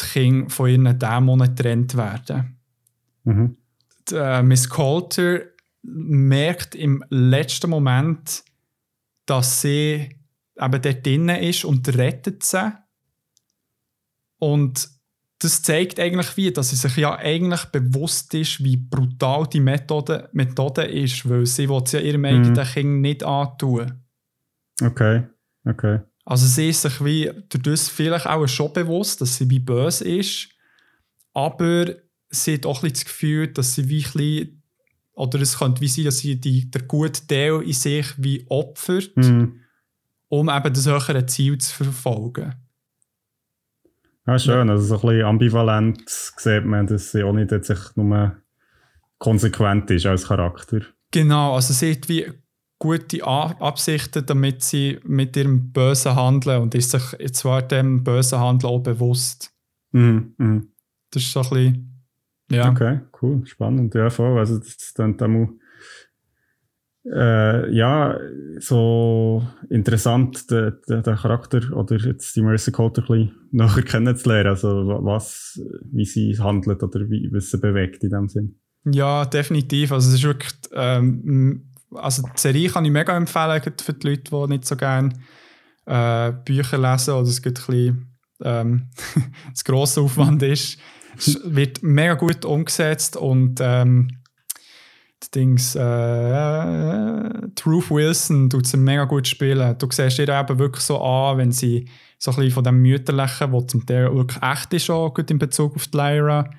die 0.00 0.04
Kinder 0.04 0.50
von 0.50 0.70
ihren 0.70 0.98
Dämonen 0.98 1.54
getrennt 1.54 1.96
werden. 1.96 2.58
Mhm. 3.24 3.56
Die, 4.08 4.14
äh, 4.14 4.42
Miss 4.42 4.68
Coulter 4.68 5.42
merkt 5.82 6.74
im 6.74 7.04
letzten 7.10 7.70
Moment, 7.70 8.44
dass 9.26 9.60
sie 9.60 10.16
eben 10.58 10.82
dort 10.82 11.06
drinnen 11.06 11.36
ist 11.42 11.64
und 11.64 11.88
rettet 11.96 12.42
sie. 12.42 12.72
Und 14.38 14.88
das 15.40 15.62
zeigt 15.62 15.98
eigentlich 15.98 16.36
wie, 16.36 16.52
dass 16.52 16.68
sie 16.68 16.76
sich 16.76 16.96
ja 16.96 17.16
eigentlich 17.16 17.64
bewusst 17.66 18.32
ist, 18.34 18.62
wie 18.62 18.76
brutal 18.76 19.46
die 19.46 19.60
Methode, 19.60 20.28
Methode 20.32 20.82
ist, 20.82 21.28
weil 21.28 21.46
sie 21.46 21.68
will 21.68 21.82
sie 21.86 21.96
ja 21.96 22.02
ihrem 22.02 22.26
eigenen 22.26 22.52
mhm. 22.52 22.62
Kind 22.62 23.00
nicht 23.00 23.24
antun. 23.24 24.04
Okay, 24.82 25.26
okay. 25.64 26.00
Also 26.26 26.46
sie 26.46 26.68
ist 26.68 26.82
sich 26.82 27.02
wie 27.02 27.30
durch 27.48 27.62
das 27.62 27.88
vielleicht 27.88 28.26
auch 28.26 28.46
schon 28.46 28.72
bewusst, 28.74 29.22
dass 29.22 29.36
sie 29.36 29.48
wie 29.48 29.58
böse 29.58 30.04
ist, 30.04 30.50
aber 31.32 31.86
sie 32.28 32.54
hat 32.54 32.66
auch 32.66 32.82
ein 32.82 32.92
das 32.92 33.04
Gefühl, 33.06 33.48
dass 33.48 33.74
sie 33.74 33.88
wie 33.88 34.04
ein 34.04 34.12
bisschen, 34.12 34.62
oder 35.14 35.40
es 35.40 35.58
könnte 35.58 35.80
wie 35.80 35.88
sein, 35.88 36.04
dass 36.04 36.18
sie 36.18 36.38
die, 36.38 36.70
der 36.70 36.82
gute 36.82 37.26
Teil 37.26 37.62
in 37.62 37.72
sich 37.72 38.06
wie 38.18 38.44
opfert, 38.48 39.16
mhm. 39.16 39.60
um 40.28 40.50
eben 40.50 40.72
das 40.74 40.86
höhere 40.86 41.24
Ziel 41.24 41.56
zu 41.56 41.74
verfolgen. 41.82 42.54
Ja, 44.30 44.38
schön. 44.38 44.68
Ja. 44.68 44.74
Also 44.74 44.84
so 44.84 44.94
ein 44.94 45.00
bisschen 45.00 45.26
ambivalent 45.26 46.08
sieht 46.08 46.64
man, 46.64 46.86
dass 46.86 47.10
sie 47.10 47.24
auch 47.24 47.32
nicht 47.32 47.50
jetzt 47.50 47.96
nur 47.96 48.36
konsequent 49.18 49.90
ist 49.90 50.06
als 50.06 50.28
Charakter. 50.28 50.82
Genau, 51.10 51.56
also 51.56 51.72
sie 51.72 51.92
hat 51.92 52.08
wie 52.08 52.26
gute 52.78 53.26
Absichten, 53.26 54.24
damit 54.24 54.62
sie 54.62 55.00
mit 55.04 55.36
ihrem 55.36 55.72
bösen 55.72 56.14
Handeln 56.14 56.62
und 56.62 56.76
ist 56.76 56.92
sich 56.92 57.32
zwar 57.32 57.62
dem 57.62 58.04
bösen 58.04 58.38
Handeln 58.38 58.72
auch 58.72 58.78
bewusst. 58.78 59.52
Mhm, 59.90 60.34
mh. 60.38 60.62
Das 61.10 61.24
ist 61.24 61.32
so 61.32 61.40
ein 61.40 61.48
bisschen, 61.50 62.04
ja. 62.52 62.70
Okay, 62.70 63.00
cool, 63.20 63.44
spannend. 63.46 63.94
Ja, 63.96 64.10
voll. 64.10 64.38
Also 64.38 64.58
das 64.58 64.92
dann, 64.94 65.16
dann 65.16 65.59
äh, 67.04 67.72
ja, 67.74 68.18
so 68.58 69.42
interessant, 69.70 70.50
den, 70.50 70.74
den, 70.88 71.02
den, 71.02 71.16
Charakter 71.16 71.60
oder 71.74 71.96
jetzt 71.96 72.36
die 72.36 72.42
Marissa 72.42 72.70
Coulter 72.70 73.02
ein 73.02 73.06
bisschen 73.06 73.34
nachher 73.52 73.82
kennenzulernen. 73.82 74.50
Also 74.50 74.68
was, 75.02 75.60
wie 75.90 76.04
sie 76.04 76.38
handelt 76.38 76.82
oder 76.82 77.08
wie, 77.08 77.30
was 77.32 77.50
sie 77.50 77.58
bewegt 77.58 78.04
in 78.04 78.10
dem 78.10 78.28
Sinn. 78.28 78.60
Ja, 78.84 79.24
definitiv. 79.24 79.92
Also 79.92 80.08
es 80.08 80.16
ist 80.16 80.24
wirklich, 80.24 80.52
ähm, 80.74 81.70
also 81.94 82.22
die 82.22 82.40
Serie 82.40 82.68
kann 82.68 82.84
ich 82.84 82.92
mega 82.92 83.16
empfehlen 83.16 83.62
für 83.62 83.92
die 83.92 84.08
Leute, 84.08 84.30
die 84.30 84.46
nicht 84.48 84.66
so 84.66 84.76
gerne 84.76 85.10
äh, 85.86 86.32
Bücher 86.32 86.78
lesen 86.78 87.14
oder 87.14 87.28
es 87.28 87.42
gibt 87.42 87.60
ein 87.60 87.66
bisschen 87.66 88.16
ähm, 88.42 88.90
das 89.50 89.64
grosse 89.64 90.00
Aufwand 90.00 90.42
ist. 90.42 90.78
Es 91.16 91.40
wird 91.44 91.82
mega 91.82 92.14
gut 92.14 92.44
umgesetzt 92.44 93.16
und 93.16 93.58
ähm, 93.60 94.19
Dings, 95.34 95.74
äh, 95.74 95.82
Ruth 97.66 97.90
Wilson 97.90 98.48
tut 98.48 98.66
sie 98.66 98.76
mega 98.76 99.04
gut 99.04 99.28
spielen. 99.28 99.76
Du 99.78 99.86
siehst 99.90 100.18
ihr 100.18 100.28
eben 100.28 100.58
wirklich 100.58 100.84
so 100.84 101.00
an, 101.00 101.38
wenn 101.38 101.52
sie 101.52 101.88
so 102.18 102.30
ein 102.30 102.36
bisschen 102.36 102.52
von 102.52 102.64
dem 102.64 102.82
Mütterlichen, 102.82 103.52
das 103.52 103.66
zum 103.66 103.86
Teil 103.86 104.14
wirklich 104.14 104.42
echt 104.42 104.72
ist, 104.72 104.90
auch 104.90 105.12
gut 105.12 105.30
in 105.30 105.38
Bezug 105.38 105.76
auf 105.76 105.88
die 105.88 105.96
Lyra, 105.96 106.50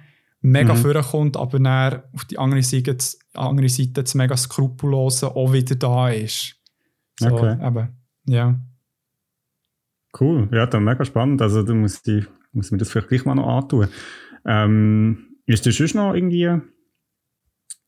mega 0.41 0.73
mhm. 0.73 0.77
vorkommt, 0.77 1.37
aber 1.37 1.59
dann 1.59 2.03
auf 2.13 2.25
die 2.25 2.37
andere 2.37 2.63
Seite, 2.63 2.97
andere 3.33 3.69
Seite 3.69 4.03
das 4.03 4.15
mega 4.15 4.37
Skrupellose 4.37 5.35
auch 5.35 5.53
wieder 5.53 5.75
da 5.75 6.09
ist. 6.09 6.55
So, 7.19 7.27
okay. 7.27 7.57
Eben, 7.65 7.89
ja. 8.25 8.59
Cool, 10.19 10.49
ja, 10.51 10.65
dann 10.65 10.83
mega 10.83 11.05
spannend. 11.05 11.41
Also 11.41 11.63
du 11.63 11.73
musst, 11.73 12.05
die, 12.07 12.25
musst 12.53 12.71
mir 12.71 12.77
das 12.77 12.91
vielleicht 12.91 13.09
gleich 13.09 13.25
mal 13.25 13.35
noch 13.35 13.47
antun. 13.47 13.87
Ähm, 14.45 15.37
ist 15.45 15.65
dir 15.65 15.71
sonst 15.71 15.95
noch 15.95 16.13
irgendwie 16.13 16.49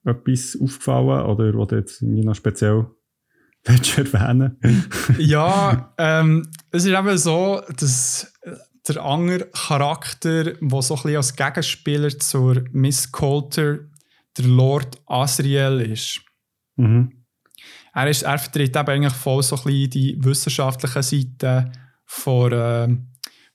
etwas 0.06 0.58
aufgefallen 0.62 1.26
oder 1.26 1.58
was 1.58 1.68
du 1.68 1.76
jetzt 1.76 2.02
irgendwie 2.02 2.24
noch 2.24 2.36
speziell 2.36 2.88
erwähnen 3.64 4.58
Ja, 5.18 5.94
ähm, 5.98 6.50
es 6.72 6.86
ist 6.86 6.98
eben 6.98 7.18
so, 7.18 7.62
dass 7.78 8.34
der 8.88 9.02
andere 9.02 9.50
Charakter, 9.52 10.54
der 10.54 10.82
so 10.82 10.96
ein 10.96 11.02
bisschen 11.02 11.16
als 11.16 11.36
Gegenspieler 11.36 12.20
zur 12.20 12.64
Miss 12.72 13.12
Coulter 13.12 13.80
der 14.38 14.46
Lord 14.46 15.02
Asriel 15.06 15.80
ist. 15.82 16.22
Mhm. 16.76 17.24
Er, 17.94 18.10
ist, 18.10 18.24
er 18.24 18.40
vertritt 18.40 18.76
eben 18.76 18.90
eigentlich 18.90 19.14
voll 19.14 19.44
so 19.44 19.56
ein 19.56 19.64
bisschen 19.64 19.90
die 19.92 20.18
wissenschaftliche 20.20 21.04
Seite 21.04 21.72
von, 22.06 22.52
äh, 22.52 22.88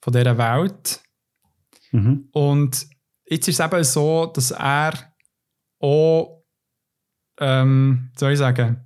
von 0.01 0.13
dieser 0.13 0.39
Welt. 0.39 1.01
Mhm. 1.93 2.29
Und 2.33 2.87
jetzt 3.27 3.49
ist 3.49 3.61
es 3.61 3.67
eben 3.67 3.85
so, 3.85 4.27
dass 4.27 4.53
er 4.53 4.93
auch 5.81 6.38
ähm, 7.41 8.11
soll 8.17 8.33
ich 8.33 8.39
sagen, 8.39 8.85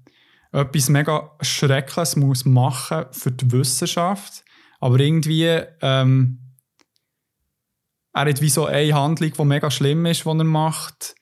etwas 0.53 0.89
mega 0.89 1.31
Schreckliches 1.41 2.17
muss 2.17 2.45
machen 2.45 3.07
für 3.11 3.31
die 3.31 3.51
Wissenschaft. 3.53 4.45
Aber 4.81 5.01
irgendwie, 5.01 5.61
ähm, 5.81 6.39
er 8.13 8.27
hat 8.27 8.43
wie 8.43 8.51
so 8.51 8.67
eine 8.67 8.95
Handlung, 8.95 9.33
die 9.33 9.45
mega 9.45 9.71
schlimm 9.71 10.05
ist, 10.07 10.25
die 10.25 10.29
er 10.29 10.45
macht. 10.45 11.15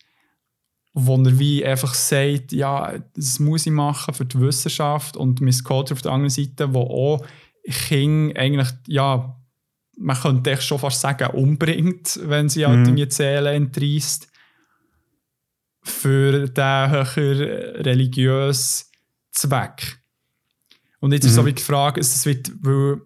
wo 0.93 1.16
er 1.16 1.39
wie 1.39 1.64
einfach 1.64 1.95
sagt, 1.95 2.51
ja, 2.53 2.99
das 3.14 3.39
muss 3.39 3.66
ich 3.66 3.72
machen 3.72 4.12
für 4.12 4.24
die 4.24 4.41
Wissenschaft 4.41 5.16
und 5.16 5.41
Miss 5.41 5.62
Coulter 5.62 5.93
auf 5.93 6.03
der 6.03 6.11
anderen 6.11 6.31
Seite, 6.31 6.74
wo 6.74 6.81
auch 6.81 7.24
Kinder 7.64 8.41
eigentlich, 8.41 8.68
ja, 8.89 9.37
man 9.97 10.16
könnte 10.16 10.51
echt 10.51 10.64
schon 10.64 10.81
fast 10.81 11.01
sagen, 11.01 11.31
umbringt, 11.31 12.18
wenn 12.24 12.49
sie 12.49 12.66
halt 12.66 12.89
mhm. 12.89 12.97
die 12.97 13.09
Zählen 13.09 13.55
entreißt 13.55 14.30
für 15.83 16.49
den 16.49 16.91
höher 16.91 17.85
religiösen 17.85 18.87
Zweck. 19.33 19.99
Und 21.01 21.12
jetzt 21.12 21.24
mhm. 21.24 21.28
ist 21.28 21.35
so 21.35 21.47
wie 21.47 21.53
die 21.53 21.62
Frage, 21.62 22.01
es 22.01 22.26
wird, 22.26 22.53
weil 22.61 23.01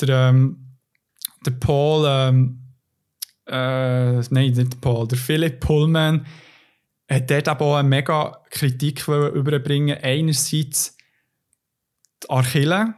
der, 0.00 0.28
ähm, 0.30 0.76
der 1.44 1.52
Paul, 1.52 2.04
ähm, 2.06 2.60
äh, 3.46 4.20
nein, 4.20 4.52
nicht 4.52 4.80
Paul, 4.80 5.08
der 5.08 5.18
Philipp 5.18 5.60
Pullman 5.60 6.26
hat 7.10 7.30
dort 7.30 7.48
aber 7.48 7.64
auch 7.66 7.76
eine 7.76 7.88
mega 7.88 8.42
Kritik 8.50 9.06
überbringen. 9.08 9.98
Einerseits 10.02 10.96
die 12.22 12.30
Archille, 12.30 12.94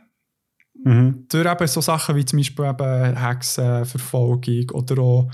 mhm. 0.84 1.26
durch 1.28 1.50
eben 1.50 1.66
so 1.66 1.80
Sachen 1.80 2.16
wie 2.16 2.24
zum 2.24 2.38
Beispiel 2.38 2.64
eben 2.64 3.16
Hexenverfolgung 3.16 4.70
oder 4.70 5.02
auch 5.02 5.30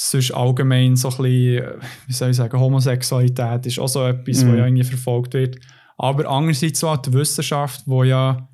sonst 0.00 0.30
allgemein 0.30 0.94
so 0.94 1.08
ein 1.08 1.16
bisschen, 1.16 1.80
wie 2.06 2.12
soll 2.12 2.30
ich 2.30 2.36
sagen, 2.36 2.60
Homosexualität 2.60 3.66
ist 3.66 3.80
auch 3.80 3.88
so 3.88 4.06
etwas, 4.06 4.44
mhm. 4.44 4.48
was 4.48 4.58
ja 4.58 4.66
irgendwie 4.66 4.84
verfolgt 4.84 5.34
wird. 5.34 5.58
Aber 5.96 6.28
andererseits 6.30 6.84
auch 6.84 6.98
die 6.98 7.12
Wissenschaft, 7.12 7.82
wo 7.86 8.04
ja 8.04 8.48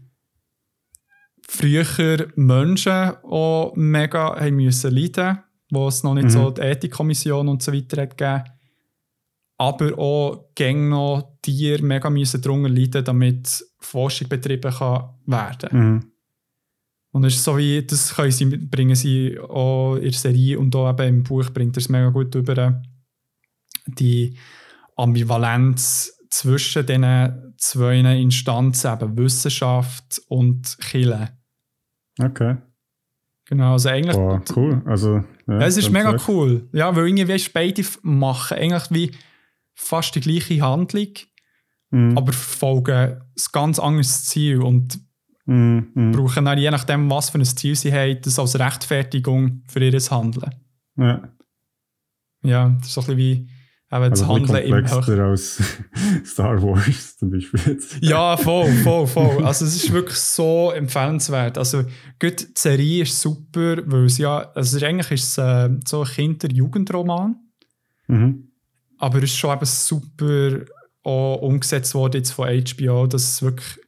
früher 1.46 2.28
Menschen 2.36 3.12
auch 3.22 3.74
mega 3.76 4.40
haben 4.40 4.56
müssen 4.56 4.94
leiden, 4.94 5.38
wo 5.70 5.86
es 5.88 6.02
noch 6.02 6.14
nicht 6.14 6.24
mhm. 6.24 6.30
so 6.30 6.50
die 6.50 6.62
Ethikkommission 6.62 7.46
und 7.48 7.62
so 7.62 7.74
weiter 7.74 8.02
hat 8.02 8.16
gegeben. 8.16 8.44
Aber 9.58 9.98
auch 9.98 10.48
gäng 10.54 10.88
noch 10.88 11.36
Tiere 11.42 11.82
mega 11.82 12.08
müssen 12.08 12.40
darunter 12.40 12.70
leiden, 12.70 13.04
damit 13.04 13.64
Forschung 13.80 14.28
betrieben 14.30 14.72
kann 14.72 15.10
werden. 15.26 15.68
Mhm. 15.78 16.13
Und 17.14 17.22
es 17.22 17.36
ist 17.36 17.44
so 17.44 17.56
wie, 17.56 17.80
das 17.86 18.12
können 18.12 18.32
sie, 18.32 18.44
bringen 18.44 18.96
sie 18.96 19.38
auch 19.38 19.94
in 19.94 20.02
der 20.02 20.12
Serie 20.12 20.58
und 20.58 20.74
auch 20.74 20.90
eben 20.90 21.18
im 21.18 21.22
Buch 21.22 21.48
bringt 21.50 21.76
er 21.76 21.80
es 21.80 21.88
mega 21.88 22.08
gut 22.08 22.34
über 22.34 22.82
die 23.86 24.36
Ambivalenz 24.96 26.18
zwischen 26.30 26.84
diesen 26.84 27.54
zwei 27.56 28.00
Instanzen, 28.00 28.92
eben 28.92 29.16
Wissenschaft 29.16 30.22
und 30.26 30.76
Chile. 30.80 31.38
Okay. 32.20 32.56
Genau, 33.44 33.74
also 33.74 33.90
eigentlich. 33.90 34.16
Boah, 34.16 34.42
cool. 34.56 34.82
Also, 34.84 35.22
ja, 35.46 35.60
es 35.60 35.76
ist 35.76 35.90
mega 35.90 36.10
recht. 36.10 36.28
cool. 36.28 36.68
Ja, 36.72 36.96
weil 36.96 37.06
irgendwie 37.06 37.48
beide 37.52 37.84
machen 38.02 38.58
eigentlich 38.58 38.90
wie 38.90 39.12
fast 39.74 40.16
die 40.16 40.20
gleiche 40.20 40.60
Handlung, 40.62 41.12
mm. 41.90 42.18
aber 42.18 42.32
verfolgen 42.32 42.96
ein 42.96 43.22
ganz 43.52 43.78
anderes 43.78 44.24
Ziel 44.24 44.62
und 44.62 44.98
mm. 45.46 46.12
brauchen 46.12 46.44
dann 46.44 46.58
je 46.58 46.70
nachdem, 46.70 47.10
was 47.10 47.30
für 47.30 47.38
ein 47.38 47.44
Ziel 47.44 47.74
sie 47.74 47.92
haben, 47.92 48.20
das 48.22 48.38
als 48.38 48.58
Rechtfertigung 48.58 49.62
für 49.68 49.80
ihr 49.80 49.98
Handeln. 49.98 50.54
Ja. 50.96 51.28
Ja, 52.42 52.68
das 52.78 52.88
ist 52.88 52.94
so 52.94 53.00
ein 53.00 53.06
bisschen 53.06 53.18
wie 53.18 53.48
aber 53.94 54.10
das 54.10 54.22
also 54.22 54.34
Handeln 54.34 54.64
im 54.64 54.74
Höchsten. 54.74 55.20
als 55.20 55.62
Star 56.24 56.60
Wars 56.60 57.16
zum 57.16 57.30
Beispiel. 57.30 57.78
ja, 58.00 58.36
voll, 58.36 58.72
voll, 58.82 59.06
voll. 59.06 59.44
Also 59.44 59.64
es 59.64 59.76
ist 59.76 59.92
wirklich 59.92 60.18
so 60.18 60.72
empfehlenswert. 60.72 61.58
Also 61.58 61.84
gut, 62.18 62.40
die 62.40 62.52
Serie 62.56 63.02
ist 63.02 63.20
super, 63.20 63.76
weil 63.86 64.06
es 64.06 64.18
ja, 64.18 64.50
also 64.52 64.84
eigentlich 64.84 65.12
ist 65.12 65.38
es 65.38 65.38
äh, 65.38 65.70
so 65.86 66.02
ein 66.02 66.08
Kinder-Jugendroman. 66.08 67.36
Mhm. 68.08 68.48
Aber 68.98 69.18
es 69.18 69.24
ist 69.30 69.36
schon 69.36 69.54
eben 69.54 69.64
super 69.64 70.64
auch 71.04 71.42
umgesetzt 71.42 71.94
worden 71.94 72.16
jetzt 72.16 72.32
von 72.32 72.48
HBO, 72.48 73.06
dass 73.06 73.22
es 73.22 73.42
wirklich 73.42 73.78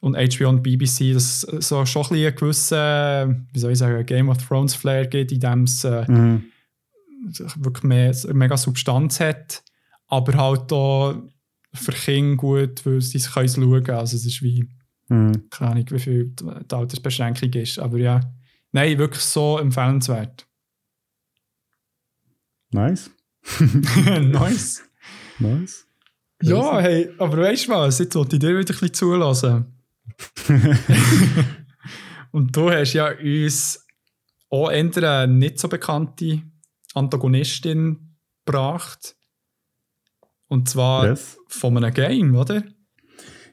und 0.00 0.16
HBO 0.16 0.48
und 0.48 0.62
BBC, 0.62 1.14
dass 1.14 1.44
es 1.44 1.68
so 1.68 1.84
schon 1.86 2.02
ein 2.02 2.08
bisschen 2.08 2.26
einen 2.26 2.36
gewissen, 2.36 3.48
wie 3.52 3.58
soll 3.58 3.72
ich 3.72 3.78
sagen, 3.78 4.06
Game 4.06 4.28
of 4.28 4.38
Thrones 4.38 4.74
Flair 4.74 5.06
gibt, 5.06 5.32
in 5.32 5.40
dem 5.40 5.62
es 5.62 5.84
äh, 5.84 6.04
mhm 6.10 6.44
wirklich 7.56 7.84
mehr, 7.84 8.14
mega 8.32 8.56
Substanz 8.56 9.20
hat, 9.20 9.62
aber 10.08 10.34
halt 10.34 10.72
auch 10.72 11.14
für 11.72 11.92
Kinder 11.92 12.36
gut, 12.36 12.86
weil 12.86 13.00
sie 13.00 13.18
es 13.18 13.26
schauen 13.26 13.82
können. 13.82 13.98
Also 13.98 14.16
es 14.16 14.24
ist 14.24 14.42
wie, 14.42 14.68
mhm. 15.08 15.48
keine 15.50 15.72
Ahnung, 15.72 15.84
wie 15.90 15.98
viel 15.98 16.34
die 16.34 16.74
Altersbeschränkung 16.74 17.52
ist. 17.52 17.78
Aber 17.78 17.98
ja, 17.98 18.20
nein, 18.72 18.98
wirklich 18.98 19.22
so 19.22 19.58
empfehlenswert. 19.58 20.46
Nice. 22.70 23.10
nice. 23.60 24.82
Nice. 25.38 25.86
Ja, 26.42 26.80
hey, 26.80 27.10
aber 27.18 27.38
weißt 27.38 27.66
du 27.66 27.72
was, 27.72 27.98
jetzt 27.98 28.14
wollte 28.14 28.36
ich 28.36 28.40
dir 28.40 28.50
wieder 28.50 28.60
ein 28.60 28.66
bisschen 28.66 28.92
zulassen. 28.92 29.75
Und 32.32 32.56
du 32.56 32.70
hast 32.70 32.92
ja 32.92 33.12
uns 33.18 33.86
auch 34.50 34.70
eher 34.70 35.26
nicht 35.26 35.58
so 35.58 35.68
bekannte 35.68 36.42
Antagonistin 36.94 38.16
gebracht. 38.44 39.16
Und 40.48 40.68
zwar 40.68 41.08
yes. 41.08 41.38
von 41.48 41.76
einem 41.76 41.92
Game, 41.92 42.36
oder? 42.36 42.62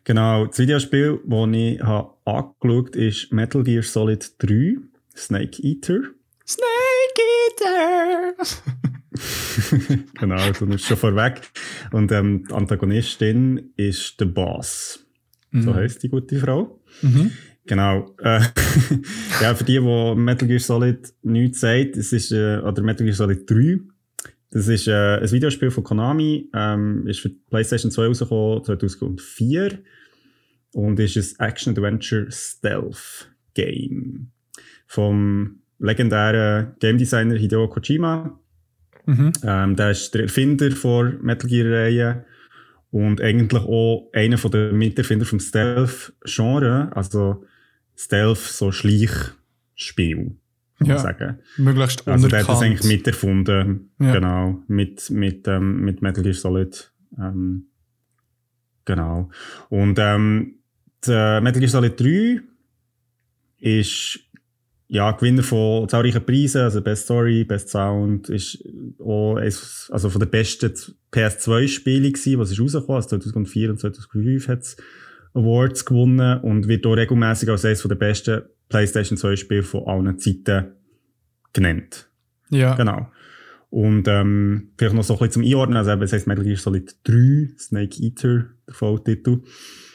Genau, 0.03 0.45
das 0.45 0.59
Videospiel, 0.59 1.21
das 1.25 1.49
ich 1.53 1.81
habe 1.81 2.13
angeschaut 2.25 2.87
habe, 2.87 2.97
ist 2.97 3.31
Metal 3.31 3.63
Gear 3.63 3.83
Solid 3.83 4.35
3, 4.39 4.75
Snake 5.15 5.61
Eater. 5.63 6.01
Snake 6.45 7.21
Eater! 7.47 8.33
genau, 10.19 10.51
du 10.51 10.65
bist 10.65 10.85
schon 10.85 10.97
vorweg. 10.97 11.41
Und 11.91 12.11
ähm, 12.11 12.45
die 12.47 12.53
Antagonistin 12.53 13.73
ist 13.77 14.19
der 14.19 14.25
Boss. 14.25 15.02
Mhm. 15.53 15.61
So 15.61 15.73
heisst 15.73 16.03
die 16.03 16.09
gute 16.09 16.37
Frau. 16.37 16.81
Mhm. 17.01 17.31
Genau. 17.65 18.13
Äh, 18.19 18.41
ja, 19.41 19.55
für 19.55 19.63
die, 19.63 19.79
die 19.79 20.15
Metal 20.15 20.47
Gear 20.47 20.59
Solid 20.59 21.13
nichts 21.21 21.61
sagt, 21.61 21.95
es 21.95 22.11
ist, 22.11 22.31
äh, 22.31 22.57
oder 22.57 22.81
Metal 22.81 23.05
Gear 23.05 23.15
Solid 23.15 23.49
3, 23.49 23.79
das 24.49 24.67
ist 24.67 24.87
äh, 24.87 25.19
ein 25.19 25.31
Videospiel 25.31 25.71
von 25.71 25.83
Konami, 25.83 26.49
ähm, 26.53 27.07
ist 27.07 27.21
für 27.21 27.29
PlayStation 27.29 27.91
2 27.91 28.07
rausgekommen 28.07 28.63
2004 28.63 29.79
und 30.73 30.99
ist 30.99 31.39
ein 31.39 31.47
Action-Adventure 31.47 32.27
Stealth 32.29 33.31
Game 33.53 34.31
vom 34.87 35.61
legendären 35.79 36.73
Game 36.79 36.97
Designer 36.97 37.35
Hideo 37.35 37.67
Kojima. 37.67 38.39
Mhm. 39.05 39.31
Ähm, 39.43 39.75
der 39.75 39.91
ist 39.91 40.13
der 40.13 40.23
Erfinder 40.23 40.69
der 40.69 41.17
Metal 41.21 41.49
Gear-Reihe 41.49 42.25
und 42.93 43.21
eigentlich 43.21 43.63
auch 43.63 44.07
einer 44.13 44.37
der 44.37 44.71
Miterfinder 44.71 45.25
vom 45.25 45.39
Stealth-Genre. 45.39 46.91
Also 46.93 47.43
Stealth, 47.97 48.37
so 48.37 48.71
Schleichspiel, 48.71 50.35
kann 50.77 50.87
ja, 50.87 50.93
man 50.93 51.03
sagen. 51.03 51.39
Möglichst 51.57 52.07
Also 52.07 52.27
der 52.27 52.41
hat 52.41 52.49
das 52.49 52.61
eigentlich 52.61 52.83
miterfunden, 52.83 53.89
ja. 53.99 54.13
genau, 54.13 54.61
mit, 54.67 55.09
mit, 55.09 55.47
ähm, 55.47 55.81
mit 55.81 56.03
Metal 56.03 56.21
Gear 56.23 56.35
Solid. 56.35 56.91
Ähm, 57.17 57.65
genau. 58.85 59.31
Und 59.69 59.97
ähm, 59.97 60.59
der 61.07 61.41
Metal 61.41 61.61
Gear 61.61 61.71
Solid 61.71 61.99
3 61.99 62.41
ist 63.57 64.19
ja, 64.93 65.11
Gewinner 65.13 65.41
von 65.41 65.89
zahlreichen 65.89 66.23
Preisen, 66.23 66.61
also 66.61 66.79
Best 66.79 67.05
Story, 67.05 67.43
Best 67.45 67.69
Sound, 67.69 68.29
ist 68.29 68.63
auch 68.99 69.37
eines, 69.37 69.89
also 69.91 70.07
von 70.11 70.19
den 70.19 70.29
besten 70.29 70.71
PS2-Spielen 71.11 72.13
gewesen, 72.13 72.37
was 72.37 72.51
ist 72.51 72.61
rausgekommen, 72.61 72.97
also 72.97 73.09
2004 73.17 73.71
und 73.71 73.79
2005 73.79 74.47
hat 74.47 74.59
es 74.59 74.77
Awards 75.33 75.83
gewonnen 75.85 76.41
und 76.41 76.67
wird 76.67 76.85
auch 76.85 76.93
regelmäßig 76.93 77.49
als 77.49 77.65
eines 77.65 77.81
der 77.81 77.95
besten 77.95 78.43
PlayStation 78.69 79.17
2 79.17 79.35
Spiele 79.35 79.63
von 79.63 79.87
allen 79.87 80.19
Zeiten 80.19 80.73
genannt. 81.53 82.07
Ja. 82.51 82.75
Genau. 82.75 83.07
Und 83.71 84.07
ähm, 84.07 84.73
vielleicht 84.77 84.93
noch 84.93 85.03
so 85.03 85.13
ein 85.13 85.19
bisschen 85.27 85.43
zum 85.43 85.43
Einordnen, 85.43 85.77
also 85.77 85.89
es 85.89 86.13
heißt 86.13 86.27
Metal 86.27 86.43
Gear 86.43 86.57
Solid 86.57 86.95
3, 87.05 87.49
Snake 87.57 87.99
Eater, 87.99 88.45
der 88.67 88.73
Volltitel. 88.75 89.41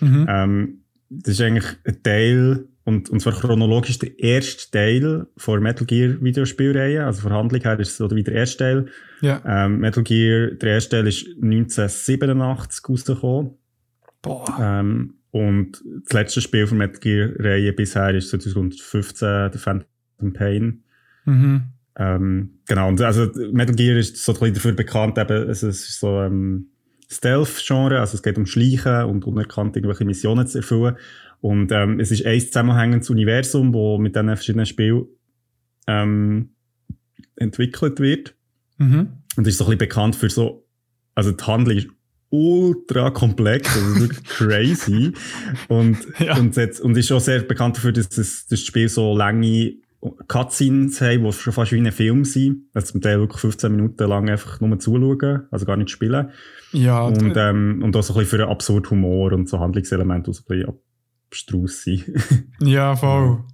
Mhm. 0.01 0.26
Ähm, 0.28 0.78
das 1.09 1.34
ist 1.34 1.40
eigentlich 1.40 1.76
ein 1.84 2.03
Teil, 2.03 2.64
und, 2.89 3.11
und 3.11 3.20
zwar 3.20 3.34
chronologisch 3.34 3.99
der 3.99 4.18
erste 4.18 4.70
Teil 4.70 5.26
von 5.36 5.62
Metal 5.62 5.86
Gear 5.86 6.22
Videospielreihe, 6.22 7.05
also 7.05 7.20
von 7.20 7.34
Handlung 7.34 7.61
her 7.61 7.78
ist 7.78 7.91
es 7.91 7.97
so 7.99 8.11
wie 8.11 8.22
der 8.22 8.34
erste 8.34 8.57
Teil. 8.57 8.86
Ja. 9.20 9.43
Ähm, 9.47 9.80
Metal 9.80 10.03
Gear, 10.03 10.53
der 10.53 10.70
erste 10.70 10.97
Teil 10.97 11.07
ist 11.07 11.26
1987 11.26 12.89
rausgekommen. 12.89 13.51
Boah. 14.22 14.59
Ähm, 14.59 15.14
und 15.30 15.84
das 16.05 16.14
letzte 16.14 16.41
Spiel 16.41 16.66
von 16.66 16.78
Metal 16.78 16.99
Gear-Reihe 16.99 17.74
bisher 17.74 18.14
ist 18.14 18.30
2015 18.30 19.51
The 19.53 19.59
Phantom 19.59 20.32
Pain. 20.32 20.82
Mhm. 21.26 21.62
Ähm, 21.97 22.61
genau, 22.66 22.89
und 22.89 23.03
also 23.03 23.30
Metal 23.53 23.74
Gear 23.74 23.99
ist 23.99 24.16
so 24.16 24.32
ein 24.32 24.39
bisschen 24.39 24.55
dafür 24.55 24.72
bekannt, 24.72 25.18
eben, 25.18 25.51
es 25.51 25.62
ist 25.62 26.01
so 26.01 26.22
ähm, 26.22 26.68
Stealth-Genre, 27.11 28.01
also 28.01 28.14
es 28.14 28.22
geht 28.22 28.39
um 28.39 28.47
Schleichen 28.47 29.05
und 29.05 29.26
unerkannt 29.26 29.76
irgendwelche 29.76 30.07
Missionen 30.07 30.47
zu 30.47 30.59
erfüllen. 30.59 30.97
Und 31.41 31.70
ähm, 31.72 32.01
es 32.01 32.11
ist 32.11 32.26
ein 32.26 32.41
zusammenhängendes 32.41 33.11
Universum, 33.11 33.72
wo 33.72 33.99
mit 33.99 34.16
diesen 34.16 34.28
verschiedenen 34.28 34.66
Spielen 34.66 35.07
ähm, 35.86 36.51
entwickelt 37.36 38.01
wird. 38.01 38.34
Mhm. 38.78 39.12
Und 39.36 39.47
ist 39.47 39.59
so 39.59 39.64
ein 39.64 39.66
bisschen 39.66 39.78
bekannt 39.78 40.16
für 40.16 40.30
so 40.30 40.68
also 41.18 41.32
die 41.32 41.45
Handlung 41.45 41.76
ist 41.76 41.89
ultra 42.30 43.11
komplex, 43.11 43.76
also 43.76 44.03
wirklich 44.03 44.24
crazy. 44.28 45.12
Und, 45.66 45.99
ja. 46.20 46.39
und, 46.39 46.55
jetzt, 46.55 46.80
und 46.80 46.97
ist 46.97 47.11
auch 47.11 47.18
sehr 47.18 47.41
bekannt 47.41 47.76
dafür, 47.76 47.91
dass 47.91 48.09
das, 48.09 48.47
das 48.49 48.61
Spiel 48.61 48.89
so 48.89 49.16
lange 49.16 49.74
Cutscenes 50.28 51.01
haben, 51.01 51.24
die 51.24 51.32
schon 51.32 51.53
fast 51.53 51.72
wie 51.72 51.80
ein 51.80 51.91
Film 51.91 52.24
sind. 52.24 52.66
Also 52.72 52.93
zum 52.93 53.01
Teil 53.01 53.18
wirklich 53.18 53.41
15 53.41 53.72
Minuten 53.72 54.09
lang 54.09 54.30
einfach 54.30 54.61
nur 54.61 54.78
zuschauen, 54.78 55.49
also 55.51 55.66
gar 55.66 55.76
nicht 55.76 55.91
spielen. 55.91 56.30
Ja. 56.70 57.01
Und, 57.01 57.34
ähm, 57.36 57.82
und 57.82 57.97
auch 57.97 58.03
so 58.05 58.12
ein 58.12 58.20
bisschen 58.20 58.39
für 58.39 58.45
einen 58.45 58.53
absurden 58.53 58.91
Humor 58.91 59.32
und 59.32 59.49
so 59.49 59.59
Handlungselemente, 59.59 60.30
die 60.30 60.36
so 60.36 60.43
ein 60.43 60.47
bisschen 60.47 60.78
abstrus 61.28 61.82
sind. 61.82 62.04
ja, 62.60 62.96
voll. 62.96 63.44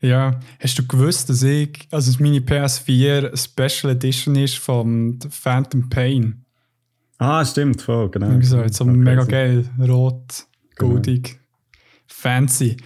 Ja, 0.00 0.38
hast 0.60 0.78
du 0.78 0.86
gewusst, 0.86 1.28
dass 1.28 1.42
ich, 1.42 1.88
also 1.90 2.22
meine 2.22 2.38
PS4 2.38 3.36
Special 3.36 3.92
Edition 3.92 4.36
ist 4.36 4.58
von 4.58 5.18
Phantom 5.28 5.88
Pain? 5.88 6.44
Ah, 7.18 7.44
stimmt, 7.44 7.82
voll, 7.82 8.08
genau. 8.10 8.30
Wie 8.30 8.38
gesagt, 8.38 8.74
so 8.74 8.84
mega 8.84 9.24
geil, 9.24 9.68
rot, 9.80 10.46
genau. 10.76 10.92
goldig, 10.92 11.40
fancy. 12.06 12.76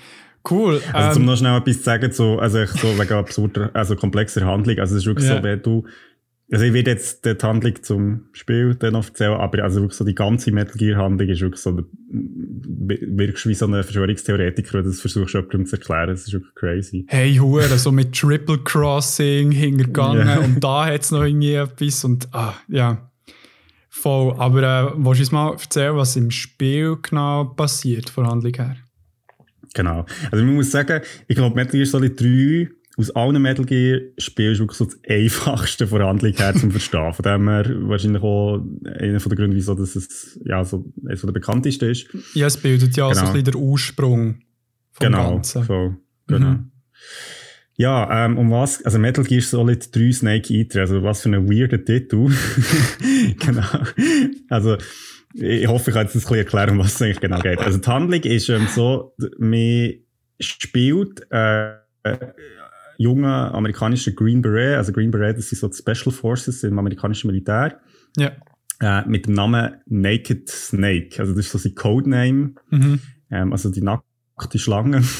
Cool. 0.49 0.81
Also, 0.93 1.17
um 1.17 1.23
ähm, 1.23 1.27
noch 1.27 1.37
schnell 1.37 1.59
etwas 1.59 1.77
zu 1.77 1.83
sagen, 1.83 2.13
so, 2.13 2.39
also 2.39 2.63
ich, 2.63 2.71
so 2.71 2.99
wegen 2.99 3.13
absurder, 3.13 3.71
also 3.75 3.95
komplexer 3.95 4.45
Handlung. 4.45 4.79
Also, 4.79 4.97
es 4.97 5.03
ist 5.03 5.07
wirklich 5.07 5.29
yeah. 5.29 5.37
so, 5.37 5.43
wenn 5.43 5.63
du, 5.63 5.87
also 6.53 6.67
ich 6.67 6.75
werde 6.75 6.91
jetzt 6.91 7.25
die 7.25 7.35
Handlung 7.43 7.83
zum 7.83 8.27
Spiel 8.33 8.75
dann 8.75 8.95
erzählen, 8.95 9.33
aber 9.33 9.65
also 9.65 9.81
wirklich 9.81 9.97
so 9.97 10.05
die 10.05 10.15
ganze 10.15 10.53
Metal 10.53 10.77
Gear 10.77 10.99
Handlung 10.99 11.31
ist 11.31 11.41
wirklich 11.41 11.63
so, 11.63 11.79
wirkst 12.11 13.47
wie 13.47 13.55
so 13.55 13.67
ein 13.67 13.83
Verschwörungstheoretiker, 13.83 14.75
wenn 14.75 14.85
du 14.85 14.91
das 14.91 15.01
versuchst, 15.01 15.35
jemandem 15.35 15.65
zu 15.65 15.77
erklären. 15.77 16.11
Das 16.11 16.27
ist 16.27 16.33
wirklich 16.35 16.55
crazy. 16.55 17.07
Hey, 17.09 17.37
Hure, 17.37 17.79
so 17.79 17.91
mit 17.91 18.13
Triple 18.13 18.59
Crossing 18.59 19.51
hingegangen 19.51 20.27
yeah. 20.27 20.41
und 20.41 20.63
da 20.63 20.85
hat 20.85 21.01
es 21.01 21.11
noch 21.11 21.23
irgendwie 21.23 21.55
etwas 21.55 22.05
und, 22.05 22.29
ah, 22.33 22.55
ja. 22.69 23.11
Voll. 23.89 24.35
Aber 24.37 24.63
äh, 24.63 24.93
willst 24.97 25.21
du 25.21 25.23
uns 25.23 25.33
mal 25.33 25.53
erzählen, 25.53 25.97
was 25.97 26.17
im 26.17 26.31
Spiel 26.31 26.99
genau 27.01 27.45
passiert, 27.45 28.11
von 28.11 28.27
Handlung 28.27 28.55
her? 28.55 28.77
Genau. 29.75 30.05
Also 30.31 30.45
man 30.45 30.55
muss 30.55 30.71
sagen, 30.71 31.01
ich 31.29 31.37
glaube, 31.37 31.57
Metal 31.57 31.73
Gear 31.73 31.87
Solid 31.87 32.21
3 32.21 32.69
aus 32.99 33.11
allen 33.11 33.41
Metal 33.41 33.65
Gear 33.65 34.01
Spielen 34.19 34.53
ist 34.53 34.61
wirklich 34.61 34.79
so 34.79 34.85
das 34.85 34.99
einfachste 35.09 35.87
von 35.87 36.03
Handlung 36.03 36.33
her 36.35 36.55
zum 36.55 36.71
Verstehen. 36.71 37.13
Von 37.15 37.23
dem 37.23 37.49
her 37.49 37.65
wahrscheinlich 37.89 38.23
auch 38.23 38.63
einer 38.85 39.19
der 39.19 39.37
Gründe, 39.37 39.57
wieso 39.57 39.75
das 39.75 39.97
es, 39.97 40.39
ja, 40.45 40.65
so, 40.65 40.93
eines 41.07 41.23
der 41.23 41.33
bekanntesten 41.33 41.91
ist. 41.91 42.09
Ja, 42.35 42.47
es 42.47 42.57
bildet 42.57 42.97
ja 42.97 43.09
genau. 43.09 43.21
so 43.21 43.27
ein 43.27 43.33
bisschen 43.33 43.45
der 43.45 43.57
Ursprung 43.57 44.43
vom 44.93 45.07
genau, 45.07 45.31
Ganzen. 45.35 45.65
So, 45.65 45.97
genau. 46.27 46.51
Mhm. 46.51 46.71
Ja, 47.77 48.27
ähm, 48.27 48.37
um 48.37 48.51
was, 48.51 48.85
also 48.85 48.99
Metal 48.99 49.25
Gear 49.25 49.41
Solid 49.41 49.97
3 49.97 50.13
Snake 50.13 50.53
Eater, 50.53 50.81
also 50.81 51.03
was 51.03 51.23
für 51.23 51.31
ein 51.31 51.51
weirder 51.51 51.83
Titel. 51.83 52.31
genau. 53.39 53.65
Also, 54.51 54.77
ich 55.35 55.67
hoffe, 55.67 55.91
ich 55.91 55.95
kann 55.95 56.05
jetzt 56.05 56.15
ein 56.15 56.21
bisschen 56.21 56.37
erklären, 56.37 56.71
um 56.71 56.79
was 56.81 56.95
es 56.95 57.03
eigentlich 57.03 57.21
genau 57.21 57.41
geht. 57.41 57.59
Also 57.59 57.79
die 57.79 57.89
Handlung 57.89 58.21
ist 58.21 58.51
ähm, 58.51 58.69
so, 58.69 59.15
man 59.39 59.95
spielt 60.39 61.27
äh, 61.31 61.73
junge 63.03 63.53
amerikanische 63.53 64.15
Green 64.15 64.43
Beret, 64.43 64.77
also 64.77 64.93
Green 64.93 65.11
Beret, 65.11 65.37
das 65.37 65.49
sind 65.49 65.59
so 65.59 65.69
die 65.69 65.77
Special 65.77 66.13
Forces 66.13 66.63
im 66.63 66.79
amerikanischen 66.79 67.27
Militär. 67.27 67.81
Ja. 68.17 68.33
Äh, 68.81 69.09
mit 69.09 69.27
dem 69.27 69.35
Namen 69.35 69.77
Naked 69.87 70.49
Snake, 70.49 71.21
also 71.21 71.35
das 71.35 71.47
ist 71.47 71.53
so 71.53 71.59
sein 71.59 71.75
Codename. 71.75 72.55
Mhm. 72.71 73.01
Ähm, 73.31 73.53
also 73.53 73.71
die 73.71 73.83
nackte 73.83 74.59
Schlange. 74.59 75.03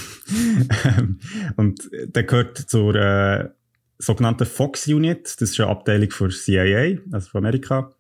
Ähm, 0.85 1.19
und 1.57 1.91
der 1.93 2.23
gehört 2.23 2.57
zur 2.57 2.95
äh, 2.95 3.49
sogenannten 3.99 4.47
Fox 4.47 4.87
Unit, 4.87 5.25
das 5.25 5.51
ist 5.51 5.61
eine 5.61 5.69
Abteilung 5.69 6.11
für 6.11 6.31
CIA, 6.31 6.99
also 7.11 7.29
von 7.29 7.45
Amerika. 7.45 7.93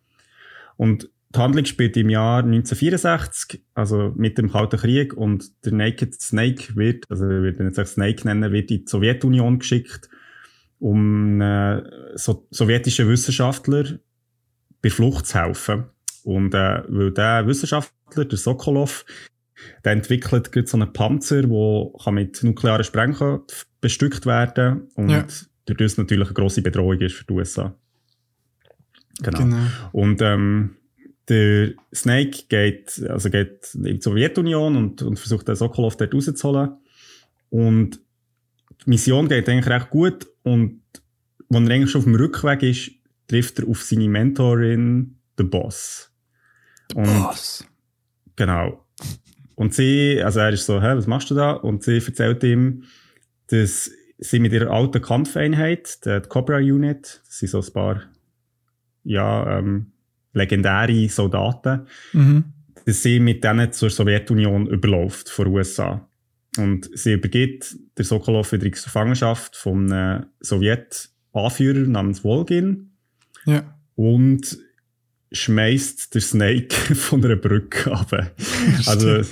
Und 0.76 1.10
die 1.34 1.38
Handlung 1.38 1.64
spielt 1.64 1.96
im 1.96 2.10
Jahr 2.10 2.38
1964, 2.38 3.62
also 3.74 4.12
mit 4.16 4.38
dem 4.38 4.50
Kalten 4.50 4.78
Krieg, 4.78 5.14
und 5.14 5.64
der 5.64 5.72
Naked 5.72 6.20
Snake 6.20 6.76
wird, 6.76 7.04
also 7.08 7.28
wir 7.28 7.42
würden 7.42 7.66
jetzt 7.66 7.80
auch 7.80 7.86
Snake 7.86 8.26
nennen, 8.26 8.52
wird 8.52 8.70
in 8.70 8.84
die 8.84 8.84
Sowjetunion 8.86 9.58
geschickt, 9.58 10.08
um 10.78 11.40
äh, 11.40 11.82
so, 12.16 12.46
sowjetische 12.50 13.08
Wissenschaftler 13.08 13.98
bei 14.82 14.90
Flucht 14.90 15.26
zu 15.26 15.38
helfen. 15.38 15.84
Und 16.24 16.54
äh, 16.54 16.82
weil 16.88 17.12
der 17.12 17.46
Wissenschaftler, 17.46 18.24
der 18.24 18.38
Sokolov, 18.38 19.04
der 19.84 19.92
entwickelt 19.92 20.68
so 20.68 20.76
einen 20.76 20.92
Panzer, 20.92 21.42
der 21.42 22.12
mit 22.12 22.42
nuklearen 22.42 22.84
Sprengstoff 22.84 23.66
bestückt 23.80 24.26
werden 24.26 24.88
und 24.94 25.08
ja. 25.08 25.24
dadurch 25.66 25.96
natürlich 25.96 26.26
eine 26.26 26.34
grosse 26.34 26.62
Bedrohung 26.62 26.98
ist 27.00 27.14
für 27.14 27.24
die 27.24 27.32
USA. 27.32 27.74
Genau. 29.22 29.38
genau. 29.38 29.66
Und 29.92 30.20
ähm, 30.20 30.76
der 31.28 31.72
Snake 31.94 32.44
geht, 32.48 33.02
also 33.08 33.30
geht 33.30 33.74
in 33.74 33.84
die 33.84 34.00
Sowjetunion 34.00 34.76
und, 34.76 35.02
und 35.02 35.18
versucht 35.18 35.48
den 35.48 35.54
Sokolov 35.54 35.96
dort 35.96 36.14
rauszuholen. 36.14 36.76
Und 37.50 38.00
die 38.84 38.90
Mission 38.90 39.28
geht 39.28 39.48
eigentlich 39.48 39.68
recht 39.68 39.90
gut 39.90 40.26
und 40.42 40.82
wenn 41.48 41.66
er 41.66 41.74
eigentlich 41.74 41.90
schon 41.90 42.00
auf 42.00 42.04
dem 42.04 42.14
Rückweg 42.14 42.62
ist, 42.62 42.90
trifft 43.28 43.58
er 43.58 43.68
auf 43.68 43.82
seine 43.82 44.08
Mentorin, 44.08 45.18
den 45.38 45.50
Boss. 45.50 46.10
Und, 46.94 47.04
Boss? 47.04 47.64
Genau. 48.36 48.86
Und 49.54 49.74
sie, 49.74 50.20
also 50.22 50.40
er 50.40 50.50
ist 50.50 50.66
so, 50.66 50.80
hä, 50.80 50.96
was 50.96 51.06
machst 51.06 51.30
du 51.30 51.34
da? 51.34 51.52
Und 51.52 51.84
sie 51.84 51.98
erzählt 51.98 52.42
ihm, 52.42 52.84
dass 53.48 53.90
sie 54.18 54.38
mit 54.38 54.52
ihrer 54.52 54.70
alten 54.70 55.02
Kampfeinheit, 55.02 56.04
der 56.04 56.22
Cobra 56.22 56.56
Unit, 56.56 57.20
das 57.26 57.38
sind 57.38 57.48
so 57.48 57.60
ein 57.60 57.72
paar, 57.72 58.02
ja, 59.04 59.58
ähm, 59.58 59.91
legendäre 60.32 61.08
Soldaten, 61.08 61.86
mhm. 62.12 62.44
dass 62.84 63.02
sie 63.02 63.20
mit 63.20 63.44
denen 63.44 63.72
zur 63.72 63.90
Sowjetunion 63.90 64.66
überläuft, 64.66 65.28
von 65.28 65.46
den 65.46 65.54
USA. 65.54 66.08
Und 66.58 66.90
sie 66.94 67.14
übergibt 67.14 67.76
der 67.96 68.04
Sokolov 68.04 68.52
wieder 68.52 68.66
in 68.66 68.72
Gefangenschaft 68.72 69.56
von 69.56 69.90
einem 69.90 70.26
Sowjet-Anführer 70.40 71.86
namens 71.88 72.20
Volgin. 72.20 72.92
Ja. 73.46 73.74
Und 73.94 74.58
schmeißt 75.32 76.14
der 76.14 76.20
Snake 76.20 76.74
von 76.94 77.24
einer 77.24 77.36
Brücke 77.36 77.90
ab. 77.90 78.12
also, 78.86 79.22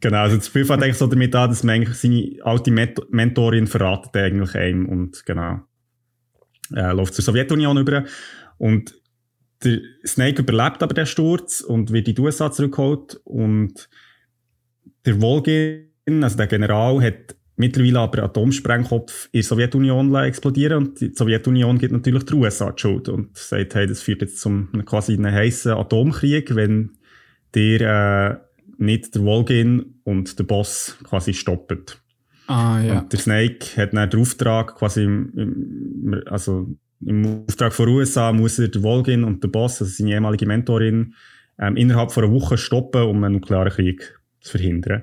genau, 0.00 0.18
also 0.18 0.36
das 0.36 0.46
Spiel 0.46 0.64
fängt 0.64 0.82
eigentlich 0.82 0.98
so 0.98 1.06
damit 1.06 1.34
an, 1.34 1.48
dass 1.48 1.62
man 1.62 1.76
eigentlich 1.76 1.96
seine 1.96 2.36
alte 2.42 2.70
Mentorin 2.70 3.66
verratet 3.66 4.14
eigentlich 4.16 4.54
einem 4.54 4.86
und 4.86 5.24
genau, 5.24 5.60
äh, 6.74 6.92
läuft 6.92 7.14
zur 7.14 7.24
Sowjetunion 7.24 7.78
über. 7.78 8.04
Und 8.58 8.94
der 9.64 9.80
Snake 10.06 10.42
überlebt 10.42 10.82
aber 10.82 10.94
den 10.94 11.06
Sturz 11.06 11.60
und 11.60 11.92
wird 11.92 12.08
in 12.08 12.14
die 12.14 12.20
USA 12.20 12.50
zurückgeholt. 12.50 13.20
Und 13.24 13.88
der 15.04 15.20
Volgin, 15.20 15.90
also 16.22 16.36
der 16.36 16.46
General, 16.46 17.02
hat 17.02 17.36
mittlerweile 17.56 18.00
aber 18.00 18.22
Atomsprengkopf 18.22 19.28
in 19.32 19.40
der 19.40 19.44
Sowjetunion 19.44 20.14
explodieren 20.14 20.78
und 20.78 21.00
die 21.00 21.12
Sowjetunion 21.12 21.78
gibt 21.78 21.92
natürlich 21.92 22.24
die 22.24 22.34
USA 22.34 22.70
die 22.70 22.80
Schuld 22.80 23.08
und 23.08 23.36
sagt, 23.36 23.74
hey, 23.74 23.86
das 23.86 24.00
führt 24.00 24.22
jetzt 24.22 24.40
zum 24.40 24.70
quasi 24.84 25.14
einen 25.14 25.32
heißen 25.32 25.72
Atomkrieg, 25.72 26.54
wenn 26.54 26.92
der 27.54 27.80
äh, 27.80 28.36
nicht 28.78 29.14
der 29.14 29.22
Volgin 29.22 30.00
und 30.04 30.38
der 30.38 30.44
Boss 30.44 30.96
quasi 31.02 31.34
stoppt. 31.34 32.00
Ah, 32.46 32.80
ja. 32.80 33.00
Und 33.00 33.12
der 33.12 33.18
Snake 33.18 33.76
hat 33.76 33.92
dann 33.92 34.08
den 34.08 34.20
Auftrag 34.20 34.76
quasi, 34.76 35.02
im, 35.02 35.32
im, 35.36 36.22
also 36.26 36.68
im 37.00 37.44
Auftrag 37.48 37.72
von 37.72 37.88
USA 37.88 38.32
muss 38.32 38.58
er 38.58 38.68
der 38.68 38.82
Volgin 38.82 39.24
und 39.24 39.42
der 39.42 39.48
Boss, 39.48 39.80
also 39.80 39.92
seine 39.92 40.12
ehemalige 40.12 40.46
Mentorin, 40.46 41.14
ähm, 41.58 41.76
innerhalb 41.76 42.12
von 42.12 42.24
einer 42.24 42.32
Woche 42.32 42.56
stoppen, 42.56 43.02
um 43.02 43.22
einen 43.24 43.34
nuklearen 43.34 43.72
Krieg 43.72 44.18
zu 44.40 44.52
verhindern. 44.52 45.02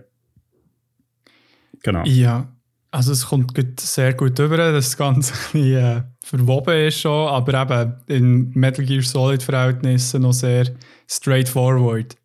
Genau. 1.83 2.03
Ja, 2.05 2.51
also 2.91 3.11
es 3.11 3.25
kommt 3.25 3.79
sehr 3.79 4.13
gut 4.13 4.39
über, 4.39 4.57
dass 4.57 4.85
das 4.85 4.97
Ganze 4.97 5.33
ein 5.53 5.61
bisschen, 5.61 5.75
äh, 5.75 6.03
verwoben 6.23 6.87
ist 6.87 7.01
schon, 7.01 7.27
aber 7.27 7.61
eben 7.61 7.93
in 8.07 8.51
Metal 8.59 8.85
Gear 8.85 9.03
Solid 9.03 9.43
Verhältnissen 9.43 10.21
noch 10.21 10.33
sehr 10.33 10.67
straightforward. 11.07 12.15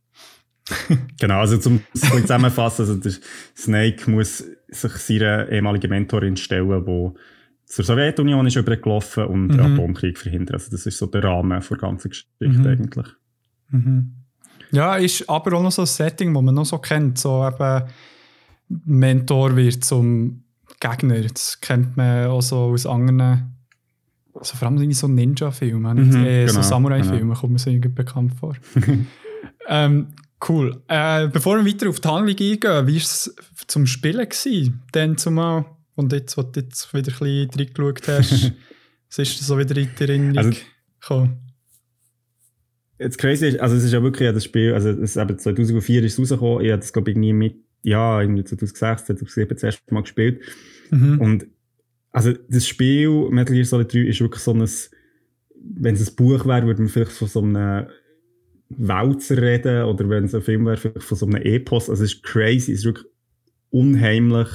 genau, 1.18 1.40
also 1.40 1.58
zum 1.58 1.80
Zusammenfassen, 1.94 2.82
also 2.82 2.94
der 2.96 3.12
Snake 3.56 4.08
muss 4.10 4.44
sich 4.68 4.92
seiner 4.92 5.48
ehemaligen 5.48 5.90
Mentorin 5.90 6.36
stellen, 6.36 6.84
die 6.84 7.10
zur 7.70 7.84
Sowjetunion 7.84 8.46
ist 8.48 8.56
übergelaufen 8.56 9.26
und 9.26 9.48
mhm. 9.48 9.60
Atomkrieg 9.60 10.18
verhindert. 10.18 10.54
Also 10.54 10.72
das 10.72 10.86
ist 10.86 10.98
so 10.98 11.06
der 11.06 11.22
Rahmen 11.22 11.62
der 11.68 11.78
ganzen 11.78 12.08
Geschichte 12.08 12.48
mhm. 12.48 12.66
eigentlich. 12.66 13.06
Mhm. 13.68 14.14
Ja, 14.72 14.96
ist 14.96 15.28
aber 15.30 15.56
auch 15.56 15.62
noch 15.62 15.70
so 15.70 15.82
ein 15.82 15.86
Setting, 15.86 16.34
das 16.34 16.42
man 16.42 16.54
noch 16.54 16.66
so 16.66 16.78
kennt, 16.78 17.18
so 17.18 17.46
eben 17.46 17.84
Mentor 18.86 19.54
wird 19.54 19.84
zum 19.84 20.42
Gegner. 20.80 21.20
Das 21.20 21.60
kennt 21.60 21.96
man 21.96 22.26
auch 22.26 22.42
so 22.42 22.56
aus 22.56 22.86
anderen, 22.86 23.54
also 24.34 24.56
vor 24.56 24.66
allem 24.66 24.92
so 24.92 25.06
Ninja-Filmen, 25.06 26.08
mhm, 26.08 26.24
äh, 26.24 26.46
genau, 26.46 26.54
so 26.54 26.62
Samurai-Filme 26.62 27.20
genau. 27.20 27.34
kommt 27.34 27.52
mir 27.52 27.58
so 27.60 27.70
irgendwie 27.70 27.88
bekannt 27.88 28.32
vor. 28.34 28.56
ähm, 29.68 30.08
cool. 30.48 30.82
Äh, 30.88 31.28
bevor 31.28 31.56
wir 31.56 31.72
weiter 31.72 31.88
auf 31.88 32.00
die 32.00 32.08
Handlung 32.08 32.36
eingehen, 32.36 32.86
wie 32.88 32.94
war 32.94 32.96
es 32.96 33.32
zum 33.68 33.86
Spielen 33.86 34.28
gewesen? 34.28 34.82
Dann 34.90 35.16
zumal 35.16 35.66
und 36.00 36.12
jetzt, 36.12 36.36
wo 36.36 36.42
du 36.42 36.60
jetzt 36.60 36.92
wieder 36.92 37.12
ein 37.12 37.48
bisschen 37.48 37.50
reingeschaut 37.50 38.08
hast, 38.08 38.52
was 39.08 39.18
ist 39.18 39.38
so 39.38 39.58
wieder 39.58 39.76
in 39.76 39.88
die 39.98 40.02
Erinnerung 40.02 40.38
also, 40.38 40.60
gekommen? 41.00 41.50
jetzt 43.00 43.18
crazy 43.18 43.48
ist, 43.48 43.60
also 43.60 43.76
es 43.76 43.84
ist 43.84 43.92
ja 43.92 44.02
wirklich 44.02 44.26
ja, 44.26 44.32
das 44.32 44.44
Spiel, 44.44 44.74
also 44.74 44.90
es 44.90 44.98
ist 44.98 45.16
eben 45.16 45.38
2004 45.38 46.04
ist 46.04 46.12
es 46.12 46.18
rausgekommen, 46.18 46.64
ich 46.64 46.70
habe 46.70 46.80
das 46.80 46.92
glaube 46.92 47.10
ich 47.10 47.16
nie 47.16 47.32
mit, 47.32 47.56
ja, 47.82 48.20
irgendwie 48.20 48.44
2006, 48.44 49.06
2007 49.06 49.56
das 49.56 49.62
erste 49.62 49.94
Mal 49.94 50.02
gespielt. 50.02 50.42
Mhm. 50.90 51.20
Und 51.20 51.46
also 52.12 52.32
das 52.48 52.68
Spiel 52.68 53.30
Metal 53.30 53.54
Gear 53.54 53.64
Solid 53.64 53.92
3 53.92 54.00
ist 54.00 54.20
wirklich 54.20 54.42
so 54.42 54.52
ein, 54.52 54.68
wenn 55.54 55.94
es 55.94 56.10
ein 56.10 56.16
Buch 56.16 56.44
wäre, 56.46 56.66
würde 56.66 56.82
man 56.82 56.90
vielleicht 56.90 57.12
von 57.12 57.28
so 57.28 57.40
einem 57.40 57.86
Wälzer 58.68 59.40
reden 59.40 59.84
oder 59.84 60.08
wenn 60.08 60.24
es 60.24 60.34
ein 60.34 60.42
Film 60.42 60.66
wäre, 60.66 60.76
vielleicht 60.76 61.02
von 61.02 61.18
so 61.18 61.26
einem 61.26 61.42
Epos. 61.42 61.88
Also 61.88 62.04
es 62.04 62.14
ist 62.14 62.22
crazy, 62.22 62.72
es 62.72 62.80
ist 62.80 62.84
wirklich 62.84 63.06
unheimlich 63.70 64.48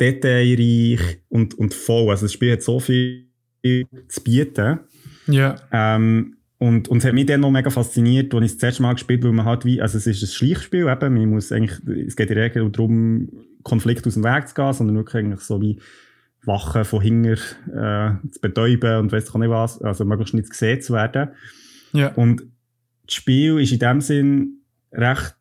detailreich 0.00 1.20
und, 1.28 1.54
und 1.54 1.74
voll. 1.74 2.10
Also 2.10 2.26
das 2.26 2.32
Spiel 2.32 2.52
hat 2.52 2.62
so 2.62 2.80
viel 2.80 3.28
zu 3.62 4.22
bieten. 4.22 4.80
Ja. 5.26 5.56
Ähm, 5.72 6.36
und, 6.58 6.88
und 6.88 6.98
es 6.98 7.04
hat 7.04 7.14
mich 7.14 7.26
dann 7.26 7.40
noch 7.40 7.50
mega 7.50 7.70
fasziniert, 7.70 8.34
als 8.34 8.46
ich 8.46 8.52
das 8.54 8.62
erste 8.64 8.82
Mal 8.82 8.94
gespielt 8.94 9.20
habe, 9.20 9.28
weil 9.28 9.36
man 9.36 9.46
halt 9.46 9.64
wie, 9.64 9.80
also 9.80 9.96
es 9.96 10.06
ist 10.06 10.22
ein 10.22 10.26
Schleichspiel 10.26 10.88
eben, 10.88 11.14
man 11.14 11.30
muss 11.30 11.52
eigentlich, 11.52 11.78
es 12.06 12.16
geht 12.16 12.30
in 12.30 12.34
der 12.34 12.44
Regel 12.44 12.70
darum, 12.70 13.28
Konflikt 13.62 14.06
aus 14.06 14.14
dem 14.14 14.24
Weg 14.24 14.48
zu 14.48 14.54
gehen, 14.54 14.72
sondern 14.72 14.96
wirklich 14.96 15.24
eigentlich 15.24 15.40
so 15.40 15.60
wie 15.60 15.78
Wachen 16.44 16.84
von 16.84 17.00
hinger 17.00 17.36
äh, 17.68 18.28
zu 18.30 18.40
betäuben 18.40 18.98
und 18.98 19.12
weiss 19.12 19.28
ich 19.28 19.34
nicht 19.34 19.50
was, 19.50 19.80
also 19.82 20.04
möglichst 20.04 20.34
nicht 20.34 20.50
gesehen 20.50 20.80
zu 20.80 20.94
werden. 20.94 21.28
Ja. 21.92 22.08
Und 22.14 22.42
das 23.06 23.14
Spiel 23.14 23.60
ist 23.60 23.72
in 23.72 23.78
dem 23.78 24.00
Sinn 24.00 24.62
recht 24.92 25.34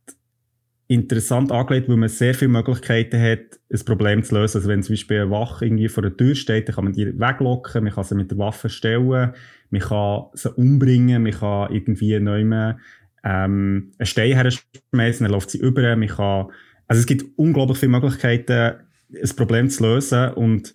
interessant 0.87 1.51
angelegt, 1.51 1.89
weil 1.89 1.97
man 1.97 2.09
sehr 2.09 2.33
viele 2.33 2.49
Möglichkeiten 2.49 3.21
hat, 3.21 3.59
ein 3.71 3.85
Problem 3.85 4.23
zu 4.23 4.35
lösen. 4.35 4.57
Also 4.57 4.69
wenn 4.69 4.83
zum 4.83 4.93
Beispiel 4.93 5.21
eine 5.21 5.31
Wache 5.31 5.65
irgendwie 5.65 5.89
vor 5.89 6.03
der 6.03 6.15
Tür 6.15 6.33
steht, 6.33 6.67
dann 6.67 6.75
kann 6.75 6.85
man 6.85 6.93
die 6.93 7.19
weglocken, 7.19 7.83
man 7.83 7.93
kann 7.93 8.03
sie 8.05 8.15
mit 8.15 8.31
der 8.31 8.37
Waffe 8.37 8.69
stellen, 8.69 9.33
man 9.69 9.81
kann 9.81 10.25
sie 10.33 10.51
umbringen, 10.51 11.23
man 11.23 11.33
kann 11.33 11.73
irgendwie 11.73 12.17
neu 12.19 12.41
ähm, 12.41 13.91
einen 13.97 14.05
Stein 14.05 14.33
herschmeißen, 14.33 15.25
dann 15.25 15.31
läuft 15.31 15.49
sie 15.49 15.59
über, 15.59 15.95
man 15.95 16.07
kann, 16.07 16.47
also 16.87 16.99
es 17.01 17.05
gibt 17.05 17.25
unglaublich 17.37 17.79
viele 17.79 17.91
Möglichkeiten, 17.91 18.75
ein 19.13 19.35
Problem 19.35 19.69
zu 19.69 19.83
lösen 19.83 20.31
und 20.33 20.73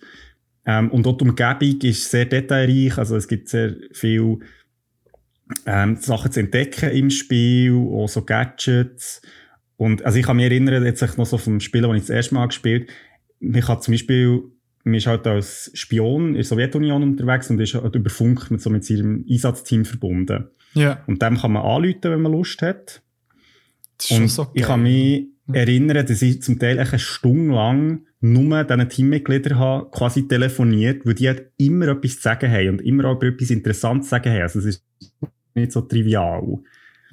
ähm, 0.65 0.91
und 0.91 1.05
auch 1.07 1.17
die 1.17 1.25
Umgebung 1.25 1.81
ist 1.81 2.09
sehr 2.09 2.25
detailreich, 2.25 2.97
also 2.97 3.17
es 3.17 3.27
gibt 3.27 3.49
sehr 3.49 3.75
viel 3.91 4.39
ähm, 5.65 5.97
Sachen 5.97 6.31
zu 6.31 6.39
entdecken 6.39 6.91
im 6.91 7.09
Spiel, 7.09 7.73
auch 7.73 8.07
so 8.07 8.23
Gadgets 8.23 9.21
und 9.77 10.05
also 10.05 10.17
ich 10.17 10.25
kann 10.25 10.37
mich 10.37 10.45
erinnern, 10.45 10.85
jetzt 10.85 11.17
noch 11.17 11.25
so 11.25 11.37
vom 11.37 11.59
Spiel, 11.59 11.81
das 11.81 11.95
ich 11.95 12.01
das 12.01 12.09
erste 12.09 12.35
Mal 12.35 12.47
gespielt 12.47 12.89
habe, 12.89 13.59
ich 13.59 13.67
habe 13.67 13.81
zum 13.81 13.93
Beispiel, 13.93 14.43
man 14.83 14.95
ist 14.95 15.07
halt 15.07 15.27
als 15.27 15.71
Spion 15.73 16.29
in 16.29 16.33
der 16.35 16.43
Sowjetunion 16.43 17.03
unterwegs 17.03 17.49
und 17.49 17.59
ist 17.59 17.73
halt 17.73 17.95
über 17.95 18.09
Funk 18.09 18.51
mit, 18.51 18.61
so 18.61 18.69
mit 18.69 18.85
seinem 18.85 19.25
Einsatzteam 19.29 19.85
verbunden. 19.85 20.45
Ja. 20.73 21.03
Und 21.07 21.21
dem 21.21 21.37
kann 21.37 21.51
man 21.51 21.63
anrufen, 21.63 21.99
wenn 22.03 22.21
man 22.21 22.31
Lust 22.31 22.61
hat. 22.61 23.01
Das 23.97 24.11
ist 24.11 24.17
und 24.17 24.27
so 24.29 24.47
ich 24.53 24.63
kann 24.63 24.83
mich 24.83 25.27
erinnern, 25.51 26.05
dass 26.05 26.21
ich 26.21 26.41
zum 26.41 26.57
Teil 26.57 26.79
eine 26.79 26.99
Stunde 26.99 27.53
lang 27.53 28.05
nur 28.21 28.63
diesen 28.63 28.89
Teammitgliedern 28.89 29.59
habe 29.59 29.89
quasi 29.91 30.27
telefoniert, 30.27 31.05
weil 31.05 31.15
die 31.15 31.27
halt 31.27 31.51
immer 31.57 31.89
etwas 31.89 32.15
zu 32.15 32.21
sagen 32.21 32.49
haben 32.49 32.69
und 32.69 32.81
immer 32.81 33.05
auch 33.05 33.21
etwas 33.21 33.49
Interessantes 33.49 34.07
zu 34.07 34.11
sagen 34.11 34.31
haben. 34.31 34.41
Also 34.43 34.59
es 34.59 34.65
ist 34.65 34.85
nicht 35.53 35.73
so 35.73 35.81
trivial. 35.81 36.59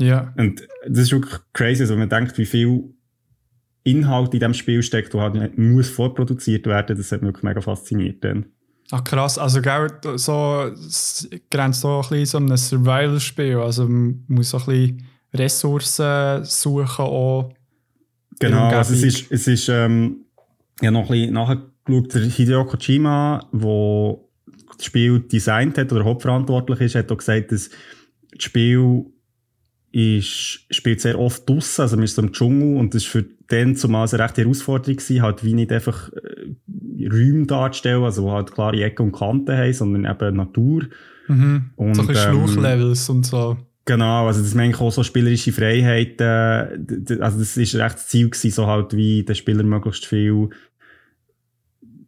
Ja. 0.01 0.33
Und 0.37 0.67
das 0.89 1.05
ist 1.05 1.13
wirklich 1.13 1.39
crazy, 1.53 1.83
also 1.83 1.93
wenn 1.93 2.01
man 2.01 2.09
denkt, 2.09 2.39
wie 2.39 2.47
viel 2.47 2.95
Inhalt 3.85 4.33
in 4.35 4.41
diesem 4.41 4.55
Spiel 4.55 4.83
steckt, 4.83 5.15
der 5.15 5.21
halt 5.21 5.59
muss 5.59 5.89
vorproduziert 5.89 6.67
werden, 6.67 6.97
das 6.97 7.13
hat 7.13 7.23
mich 7.23 7.29
wirklich 7.29 7.45
mega 7.45 7.61
fasziniert. 7.61 8.25
Dann. 8.25 8.47
Ach 8.91 9.05
krass, 9.05 9.39
also 9.39 9.61
gell, 9.61 9.89
so 10.17 10.71
grenzt 11.51 11.81
so 11.83 12.01
ein 12.01 12.09
bisschen 12.09 12.27
so 12.27 12.39
ein 12.39 12.57
Survival-Spiel, 12.57 13.57
also 13.57 13.87
man 13.87 14.25
muss 14.27 14.51
so 14.51 14.59
ein 14.59 14.67
bisschen 14.67 15.07
Ressourcen 15.33 16.45
suchen 16.45 17.05
auch. 17.05 17.53
Genau, 18.39 18.69
also 18.69 18.95
es 18.95 19.03
ist, 19.03 19.31
es 19.31 19.47
ist 19.47 19.69
ähm, 19.69 20.25
ja 20.81 20.91
noch 20.91 21.11
ein 21.11 21.29
bisschen 21.29 21.35
nachgeschaut, 21.35 22.15
der 22.15 22.23
Hideo 22.23 22.65
Kojima, 22.65 23.47
der 23.53 24.17
das 24.77 24.87
Spiel 24.87 25.21
designt 25.21 25.77
hat 25.79 25.93
oder 25.93 26.05
hauptverantwortlich 26.05 26.81
ist, 26.81 26.95
hat 26.95 27.13
auch 27.13 27.19
gesagt, 27.19 27.53
dass 27.53 27.69
das 27.69 28.43
Spiel 28.43 29.05
ist, 29.93 30.67
spielt 30.71 31.01
sehr 31.01 31.19
oft 31.19 31.49
draussen, 31.49 31.83
also 31.83 31.99
wir 31.99 32.07
sind 32.07 32.15
so 32.15 32.23
im 32.23 32.33
Dschungel 32.33 32.77
und 32.77 32.95
das 32.95 33.05
war 33.05 33.23
für 33.23 33.29
den 33.51 33.75
zumal 33.75 34.09
eine 34.09 34.23
rechte 34.23 34.43
Herausforderung 34.43 34.97
gewesen, 34.97 35.23
halt 35.23 35.45
wie 35.45 35.55
nicht 35.55 35.73
einfach 35.73 36.11
äh, 36.13 37.09
Räume 37.09 37.47
darzustellen, 37.47 38.05
also 38.05 38.31
halt 38.31 38.53
klare 38.53 38.83
Ecken 38.83 39.07
und 39.07 39.13
Kanten 39.13 39.57
haben, 39.57 39.73
sondern 39.73 40.05
eben 40.05 40.37
Natur. 40.37 40.85
Mhm. 41.27 41.71
Und, 41.77 41.95
so 41.95 42.03
ein 42.03 42.09
bisschen 42.09 42.35
ähm, 42.35 42.47
Schluchlevels 42.47 43.09
und 43.09 43.27
so. 43.27 43.57
Genau, 43.85 44.27
also 44.29 44.41
das 44.41 44.55
meine 44.55 44.73
ich 44.73 44.81
auch 44.81 44.93
so 44.93 45.03
spielerische 45.03 45.53
Freiheiten, 45.53 47.21
also 47.21 47.39
das 47.39 47.57
ist 47.57 47.75
recht 47.75 47.95
das 47.97 48.07
Ziel 48.07 48.31
gewesen, 48.31 48.51
so 48.53 48.67
halt 48.67 48.95
wie 48.95 49.25
den 49.25 49.35
Spieler 49.35 49.65
möglichst 49.65 50.07
viel 50.07 50.51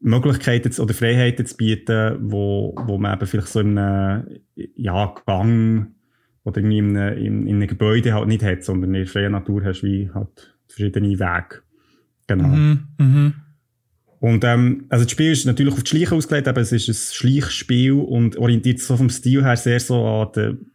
Möglichkeiten 0.01 0.80
oder 0.80 0.95
Freiheiten 0.95 1.47
zu 1.47 1.57
bieten, 1.57 2.18
wo, 2.20 2.74
wo 2.87 2.99
man 2.99 3.16
eben 3.16 3.26
vielleicht 3.26 3.49
so 3.49 3.61
in 3.61 3.78
einem 3.78 4.26
ja, 4.76 5.14
Gang 5.26 5.93
oder 6.45 6.59
irgendwie 6.59 6.78
in 6.78 6.97
einem, 6.97 7.18
in, 7.18 7.47
in 7.47 7.57
einem 7.57 7.68
Gebäude 7.68 8.14
halt 8.14 8.28
nicht 8.28 8.43
hat, 8.43 8.64
sondern 8.64 8.95
in 8.95 9.05
der 9.05 9.07
freien 9.07 9.32
Natur 9.32 9.64
hast 9.64 9.82
wie 9.82 10.11
halt 10.12 10.55
verschiedene 10.68 11.18
Wege. 11.18 11.62
Genau. 12.26 12.49
Mhm, 12.49 12.80
mh. 12.99 13.32
Und 14.20 14.45
ähm, 14.45 14.84
also 14.88 15.05
das 15.05 15.11
Spiel 15.11 15.32
ist 15.32 15.47
natürlich 15.47 15.74
auf 15.74 15.82
die 15.82 15.90
Schleiche 15.90 16.14
ausgelegt, 16.14 16.47
aber 16.47 16.61
es 16.61 16.70
ist 16.70 16.88
ein 16.88 16.95
Schleichspiel 16.95 17.93
und 17.93 18.36
orientiert 18.36 18.78
sich 18.78 18.86
so 18.86 18.97
vom 18.97 19.11
Stil 19.11 19.43
her 19.43 19.57
sehr 19.57 19.80
so 19.80 20.07
an 20.07 20.32
den 20.32 20.72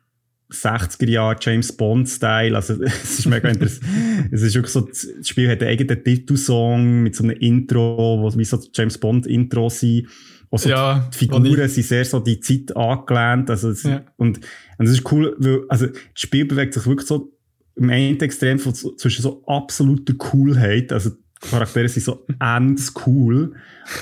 60er 0.52 1.10
Jahre 1.10 1.38
James 1.40 1.72
Bond 1.72 2.10
Style. 2.10 2.56
Also 2.56 2.74
es 2.84 3.20
ist 3.20 3.26
mega 3.26 3.48
interessant. 3.48 3.86
es 4.32 4.42
ist 4.42 4.56
wirklich 4.56 4.74
so, 4.74 4.82
das 4.82 5.08
Spiel 5.24 5.50
hat 5.50 5.62
einen 5.62 5.72
eigenen 5.72 6.04
Titelsong 6.04 7.04
mit 7.04 7.16
so 7.16 7.24
einem 7.24 7.38
Intro, 7.38 8.20
wo 8.22 8.38
wie 8.38 8.44
so 8.44 8.60
James 8.74 8.98
Bond 8.98 9.26
Intro 9.28 9.70
sind. 9.70 10.08
Also 10.52 10.70
ja, 10.70 11.10
die 11.14 11.18
Figuren 11.18 11.68
sind 11.70 11.86
sehr 11.86 12.06
so 12.06 12.20
die 12.20 12.40
Zeit 12.40 12.76
angelehnt. 12.76 13.50
Also 13.50 13.70
es, 13.72 13.84
Ja. 13.84 14.02
und, 14.18 14.38
und 14.38 14.86
das 14.88 14.92
ist 14.92 15.12
cool, 15.12 15.36
weil 15.40 15.62
also 15.70 15.88
das 15.88 15.96
Spiel 16.16 16.46
bewegt 16.46 16.74
sich 16.74 16.86
wirklich 16.88 17.08
so 17.08 17.34
im 17.76 17.90
einen 17.90 18.20
Extrem 18.20 18.58
von, 18.58 18.74
so- 18.74 18.96
zwischen 18.96 19.22
so 19.22 19.44
absoluter 19.46 20.14
Coolheit, 20.16 20.92
also 20.92 21.12
die 21.12 21.50
Charaktere 21.50 21.88
sind 21.90 22.04
so 22.04 22.26
ends 22.40 22.94
cool 23.06 23.54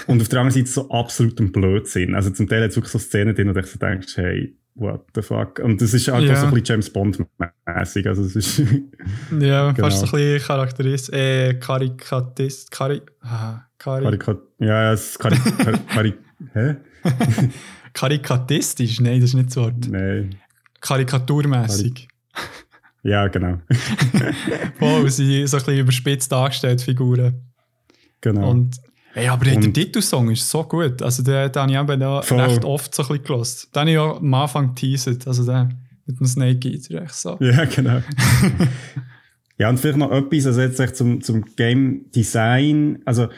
und 0.07 0.21
auf 0.21 0.29
der 0.29 0.39
anderen 0.39 0.57
Seite 0.57 0.71
so 0.71 0.89
absolutem 0.89 1.51
Blödsinn. 1.51 2.15
Also 2.15 2.29
zum 2.29 2.47
Teil 2.47 2.63
hat 2.63 2.69
es 2.69 2.75
wirklich 2.77 2.91
so 2.93 2.99
Szenen 2.99 3.35
drin, 3.35 3.49
wo 3.49 3.53
du 3.53 3.63
so 3.65 3.77
denkst, 3.77 4.15
hey, 4.15 4.55
what 4.75 5.05
the 5.15 5.21
fuck? 5.21 5.59
Und 5.59 5.81
das 5.81 5.93
ist 5.93 6.07
halt 6.09 6.23
Ja. 6.25 6.33
auch 6.33 6.37
so 6.37 6.45
ein 6.45 6.51
bisschen 6.53 6.65
James 6.67 6.89
Bond-mäßig. 6.91 8.07
Also 8.07 8.21
es 8.23 8.35
ist, 8.37 8.59
Ja, 9.39 9.71
Genau. 9.71 9.73
fast 9.89 9.99
so 9.99 10.05
ein 10.05 10.11
bisschen 10.11 10.39
Charakterist, 10.47 11.11
äh, 11.11 11.55
Karikatist, 11.55 12.71
Kari, 12.71 13.01
ah, 13.21 13.61
Kari, 13.77 14.03
Karika 14.03 14.37
ja, 14.59 14.67
ja, 14.83 14.93
es 14.93 15.09
ist 15.11 15.19
Kari 15.19 15.35
Kari 15.37 15.77
Kari 15.93 16.13
hä? 16.53 16.75
Karikatistisch? 17.93 18.99
Nein, 18.99 19.21
das 19.21 19.29
ist 19.29 19.35
nicht 19.35 19.49
das 19.49 19.57
Wort. 19.57 19.87
Nein. 19.87 20.35
Karikaturmäßig. 20.81 22.07
Ja, 23.03 23.27
genau. 23.27 23.59
Voll, 24.79 25.09
sie 25.11 25.45
so 25.45 25.57
ein 25.57 25.63
bisschen 25.63 25.79
überspitzt 25.79 26.31
dargestellt, 26.31 26.81
Figuren. 26.81 27.39
genau. 28.19 28.49
Und, 28.49 28.77
ey, 29.13 29.27
aber 29.27 29.45
der 29.45 29.61
Titelsong 29.61 30.31
ist 30.31 30.49
so 30.49 30.63
gut. 30.63 31.03
Also, 31.03 31.21
den, 31.21 31.51
den 31.51 31.61
habe 31.61 31.71
ich 31.71 31.77
eben 31.77 31.99
da 31.99 32.21
Voll. 32.23 32.41
recht 32.41 32.65
oft 32.65 32.95
so 32.95 33.03
ein 33.03 33.07
bisschen 33.09 33.23
gelost. 33.23 33.75
Den 33.75 33.79
habe 33.81 33.91
ich 33.91 33.97
auch 33.99 34.17
am 34.17 34.33
Anfang 34.33 34.73
teasert. 34.73 35.27
Also, 35.27 35.45
der 35.45 35.69
mit 36.07 36.19
dem 36.19 36.25
Snake 36.25 36.67
Eater, 36.67 37.05
so. 37.09 37.37
Ja, 37.39 37.65
genau. 37.65 38.01
ja, 39.57 39.69
und 39.69 39.79
vielleicht 39.79 39.97
noch 39.97 40.11
etwas, 40.11 40.47
also 40.47 40.61
jetzt 40.61 40.95
zum, 40.95 41.21
zum 41.21 41.45
Game 41.55 42.11
Design. 42.11 43.03
Also, 43.05 43.29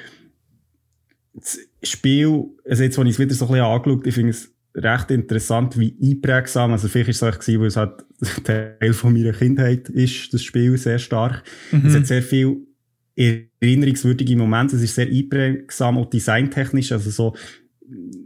Spiel, 1.90 2.46
also 2.68 2.84
jetzt, 2.84 2.98
als 2.98 3.08
ich 3.08 3.14
es 3.16 3.20
wieder 3.20 3.34
so 3.34 3.46
ein 3.46 3.52
bisschen 3.52 3.66
angeschaut 3.66 4.08
ich 4.08 4.14
finde 4.16 4.30
es 4.32 4.54
recht 4.76 5.12
interessant, 5.12 5.78
wie 5.80 5.96
einprägsam, 6.02 6.72
also 6.72 6.88
vielleicht 6.88 7.10
ist 7.10 7.22
es 7.22 7.24
auch 7.24 7.40
gewesen, 7.40 7.60
weil 7.62 7.68
es 7.68 7.78
halt 7.78 8.06
Teil 8.44 8.94
von 8.94 9.14
meiner 9.14 9.34
Kindheit 9.34 9.90
ist, 9.90 10.34
das 10.34 10.44
Spiel, 10.44 10.78
sehr 10.78 11.00
stark. 11.00 11.44
Es 11.84 11.96
hat 11.96 12.06
sehr 12.06 12.22
viel 12.22 12.58
erinnerungswürdige 13.16 14.36
Momente, 14.38 14.76
es 14.76 14.84
ist 14.84 14.96
sehr 14.96 15.08
einprägsam, 15.08 15.98
auch 15.98 16.10
designtechnisch, 16.10 16.92
also 16.92 17.10
so, 17.10 17.36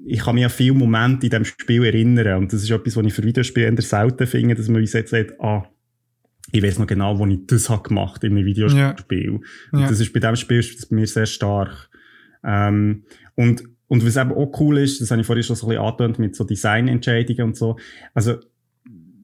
ich 0.06 0.20
kann 0.20 0.36
mich 0.36 0.44
an 0.44 0.50
viele 0.50 0.74
Momente 0.74 1.28
in 1.28 1.30
diesem 1.30 1.46
Spiel 1.46 1.86
erinnern 1.86 2.40
und 2.40 2.52
das 2.52 2.64
ist 2.64 2.72
etwas, 2.72 2.98
was 2.98 3.06
ich 3.06 3.14
für 3.14 3.24
Videospiele 3.24 3.68
eher 3.68 3.82
selten 3.82 4.28
finde, 4.28 4.56
dass 4.56 4.68
man 4.68 4.82
uns 4.82 4.92
jetzt 4.94 5.12
sagt, 5.12 5.40
ah, 5.40 5.64
ich 6.52 6.62
weiß 6.62 6.80
noch 6.80 6.88
genau, 6.88 7.18
wo 7.18 7.26
ich 7.28 7.40
das 7.48 7.70
habe 7.70 7.84
gemacht 7.84 8.24
in 8.24 8.36
einem 8.36 8.46
Videospiel. 8.46 9.30
Und 9.30 9.46
Ja. 9.80 9.88
das 9.88 10.00
ist 10.00 10.12
bei 10.12 10.20
diesem 10.20 10.36
Spiel 10.36 10.62
bei 10.90 10.96
mir 10.96 11.08
sehr 11.08 11.26
stark. 11.28 11.90
Ähm, 12.44 13.04
und, 13.36 13.64
und 13.88 14.06
was 14.06 14.18
eben 14.18 14.32
auch 14.32 14.52
cool 14.60 14.78
ist, 14.78 15.02
das 15.02 15.12
habe 15.12 15.22
ich 15.22 15.28
vorhin 15.28 15.44
schon 15.44 15.56
so 15.56 15.66
ein 15.66 15.70
bisschen 15.70 15.84
angetönt 15.84 16.20
mit 16.20 16.36
so 16.36 16.44
Designentscheidungen 16.44 17.44
und 17.44 17.58
so. 17.58 17.78
Also, 18.14 18.36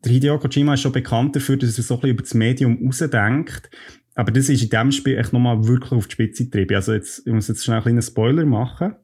der 0.03 0.11
Hideo 0.11 0.39
Kojima 0.39 0.75
ist 0.75 0.81
schon 0.81 0.91
bekannt 0.91 1.35
dafür, 1.35 1.57
dass 1.57 1.77
er 1.77 1.83
so 1.83 1.95
ein 1.95 1.99
bisschen 1.99 2.13
über 2.13 2.23
das 2.23 2.33
Medium 2.33 2.85
rausdenkt. 2.85 3.69
aber 4.15 4.31
das 4.31 4.49
ist 4.49 4.63
in 4.63 4.69
diesem 4.69 4.91
Spiel 4.91 5.17
echt 5.17 5.33
nochmal 5.33 5.67
wirklich 5.67 5.91
auf 5.91 6.07
die 6.07 6.13
Spitze 6.13 6.45
getrieben. 6.45 6.75
Also 6.75 6.93
jetzt, 6.93 7.25
ich 7.25 7.33
muss 7.33 7.47
jetzt 7.47 7.63
schnell 7.63 7.77
einen 7.77 7.83
kleinen 7.83 8.01
Spoiler 8.01 8.45
machen. 8.45 8.95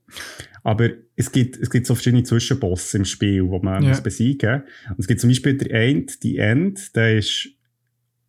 Aber 0.64 0.90
es 1.16 1.32
gibt, 1.32 1.58
es 1.58 1.70
gibt 1.70 1.86
so 1.86 1.94
verschiedene 1.94 2.24
Zwischenbosse 2.24 2.98
im 2.98 3.06
Spiel, 3.06 3.44
die 3.44 3.60
man 3.66 3.84
ja. 3.84 3.90
muss 3.90 4.02
besiegen 4.02 4.62
muss. 4.62 4.92
Und 4.92 5.00
es 5.00 5.08
gibt 5.08 5.20
zum 5.20 5.30
Beispiel 5.30 5.58
der 5.58 5.72
End, 5.72 6.24
die 6.24 6.38
End, 6.38 6.96
der 6.96 7.18
ist 7.18 7.50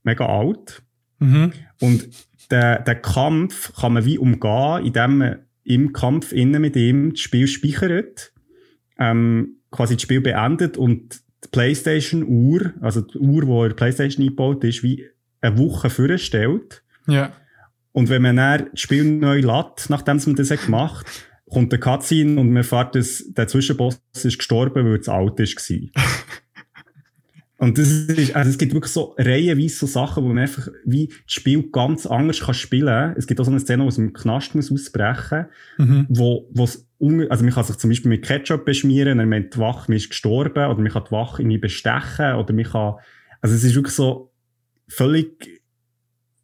mega 0.03 0.27
alt. 0.27 0.83
Mhm. 1.21 1.53
Und 1.81 2.09
der, 2.51 2.81
der 2.83 2.97
Kampf 2.97 3.73
kann 3.75 3.95
man 3.95 4.05
wie 4.05 4.19
umgehen, 4.19 4.85
indem 4.85 5.19
man 5.19 5.39
im 5.65 5.93
Kampf 5.93 6.33
innen 6.33 6.61
mit 6.61 6.77
ihm 6.77 7.11
das 7.11 7.21
Spiel 7.21 7.47
speichert, 7.47 8.33
ähm, 8.99 9.57
quasi 9.71 9.95
das 9.95 10.03
Spiel 10.03 10.21
beendet 10.21 10.77
und 10.77 11.21
die 11.45 11.49
Playstation-Uhr, 11.51 12.75
also 12.81 13.01
die 13.01 13.19
Uhr, 13.19 13.43
die 13.43 13.71
in 13.71 13.77
Playstation 13.77 14.23
eingebaut 14.23 14.63
ist, 14.65 14.83
wie 14.83 15.05
eine 15.41 15.59
Woche 15.59 15.91
vorstellt. 15.91 16.83
Ja. 17.07 17.33
Und 17.93 18.09
wenn 18.09 18.23
man 18.23 18.37
dann 18.37 18.69
das 18.71 18.81
Spiel 18.81 19.05
neu 19.05 19.41
lädt, 19.41 19.89
nachdem 19.89 20.21
man 20.25 20.37
das 20.37 20.49
gemacht 20.49 21.07
hat, 21.07 21.29
kommt 21.51 21.73
der 21.73 21.81
Cutscene 21.81 22.41
und 22.41 22.49
man 22.49 22.59
erfährt, 22.59 22.95
dass 22.95 23.25
der 23.29 23.47
Zwischenboss 23.47 24.01
ist 24.15 24.39
gestorben, 24.39 24.85
weil 24.85 24.99
es 24.99 25.09
alt 25.09 25.39
war. 25.39 26.05
und 27.65 27.79
das 27.79 27.89
ist, 27.89 28.37
also 28.37 28.51
es 28.51 28.59
gibt 28.59 28.75
wirklich 28.75 28.93
so 28.93 29.15
reihenweise 29.19 29.77
so 29.77 29.87
Sachen, 29.87 30.23
wo 30.23 30.29
man 30.29 30.39
einfach 30.39 30.69
wie 30.85 31.09
das 31.09 31.33
Spiel 31.33 31.71
ganz 31.71 32.07
anders 32.07 32.41
kann 32.41 32.55
spielen 32.55 32.87
kann. 32.87 33.15
Es 33.17 33.27
gibt 33.27 33.41
auch 33.41 33.45
so 33.45 33.51
eine 33.51 33.61
Szene, 33.61 33.85
wo 33.85 33.89
es 33.89 33.99
im 33.99 34.13
Knast 34.13 34.55
muss 34.55 34.71
ausbrechen 34.71 35.47
mhm. 35.79 36.07
wo, 36.09 36.51
es 36.63 36.87
also 37.29 37.45
man 37.45 37.53
kann 37.53 37.65
sich 37.65 37.77
zum 37.77 37.91
Beispiel 37.91 38.09
mit 38.09 38.25
Ketchup 38.25 38.65
beschmieren, 38.65 39.19
dann 39.19 39.29
meint 39.29 39.55
die 39.55 39.59
Wache, 39.59 39.91
man 39.91 39.97
ist 39.97 40.09
gestorben, 40.09 40.71
oder 40.71 40.81
man 40.81 40.91
kann 40.91 41.05
die 41.07 41.13
Wache 41.13 41.43
irgendwie 41.43 41.59
bestechen, 41.59 42.35
oder 42.37 42.55
man 42.55 42.65
kann, 42.65 42.95
also 43.43 43.55
es 43.55 43.65
ist 43.65 43.75
wirklich 43.75 43.95
so 43.95 44.33
völlig 44.89 45.63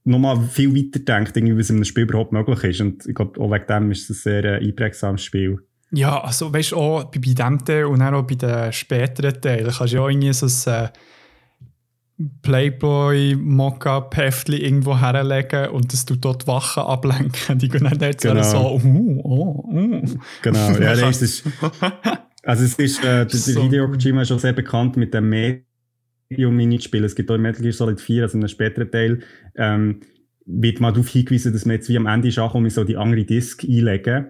nochmal 0.04 0.40
viel 0.48 0.74
weiter 0.74 0.98
denkt, 0.98 1.36
irgendwie, 1.36 1.58
was 1.58 1.70
in 1.70 1.76
einem 1.76 1.84
Spiel 1.84 2.04
überhaupt 2.04 2.32
möglich 2.32 2.64
ist. 2.64 2.80
Und 2.80 3.06
ich 3.06 3.14
glaube, 3.14 3.40
auch 3.40 3.50
wegen 3.50 3.66
dem 3.66 3.90
ist 3.90 4.10
es 4.10 4.26
ein 4.26 4.42
sehr 4.42 4.44
äh, 4.44 4.66
einprägsames 4.66 5.22
Spiel. 5.22 5.58
Ja, 5.92 6.22
also 6.22 6.52
weißt 6.52 6.72
du, 6.72 6.76
auch 6.76 7.04
bei, 7.04 7.18
bei 7.18 7.32
dem 7.32 7.64
Teil 7.64 7.84
und 7.86 8.02
auch 8.02 8.22
bei 8.22 8.34
den 8.36 8.72
späteren 8.72 9.40
Teilen 9.40 9.72
kannst 9.72 9.92
du 9.92 9.96
ja 9.96 10.02
auch 10.02 10.08
irgendwie 10.08 10.32
so 10.32 10.46
ein 10.70 10.84
äh, 10.84 10.88
Playboy 12.42 13.34
Mockup-Heftchen 13.36 14.54
irgendwo 14.54 14.98
herlegen 14.98 15.70
und 15.70 15.92
das 15.92 16.04
tut 16.04 16.24
dort 16.24 16.46
Wachen 16.46 16.82
ablenken. 16.82 17.58
Die 17.58 17.68
gehen 17.68 17.84
dann 17.84 17.98
dort 17.98 18.20
genau. 18.20 18.42
so, 18.42 18.80
uh, 18.84 19.20
oh, 19.24 19.64
uh. 19.72 20.02
Genau, 20.42 20.70
ja, 20.80 20.94
das 20.94 21.22
ist, 21.22 21.44
also 22.42 22.64
es 22.64 22.74
ist, 22.74 23.04
äh, 23.04 23.26
der, 23.26 23.30
so. 23.30 23.62
Hideo 23.62 23.90
Kojima 23.90 24.22
ist 24.22 24.28
schon 24.28 24.38
sehr 24.38 24.52
bekannt 24.52 24.96
mit 24.96 25.14
dem 25.14 25.28
Med 25.28 25.64
Medium-Minispiel. 26.28 27.04
Es 27.04 27.14
gibt 27.14 27.30
auch 27.30 27.34
in 27.34 27.42
Metal 27.42 27.62
Gear 27.62 27.72
Solid 27.72 28.00
4, 28.00 28.22
also 28.22 28.38
in 28.38 28.44
einem 28.44 28.48
späteren 28.48 28.90
Teil, 28.90 29.20
ähm, 29.56 30.00
wird 30.46 30.80
mal 30.80 30.92
darauf 30.92 31.08
hingewiesen, 31.08 31.52
dass 31.52 31.64
man 31.64 31.76
jetzt 31.76 31.88
wie 31.88 31.96
am 31.96 32.06
Ende 32.06 32.28
ist 32.28 32.38
ankommt, 32.38 32.70
so 32.70 32.84
die 32.84 32.96
andere 32.96 33.24
Disk 33.24 33.64
einlegen. 33.64 34.28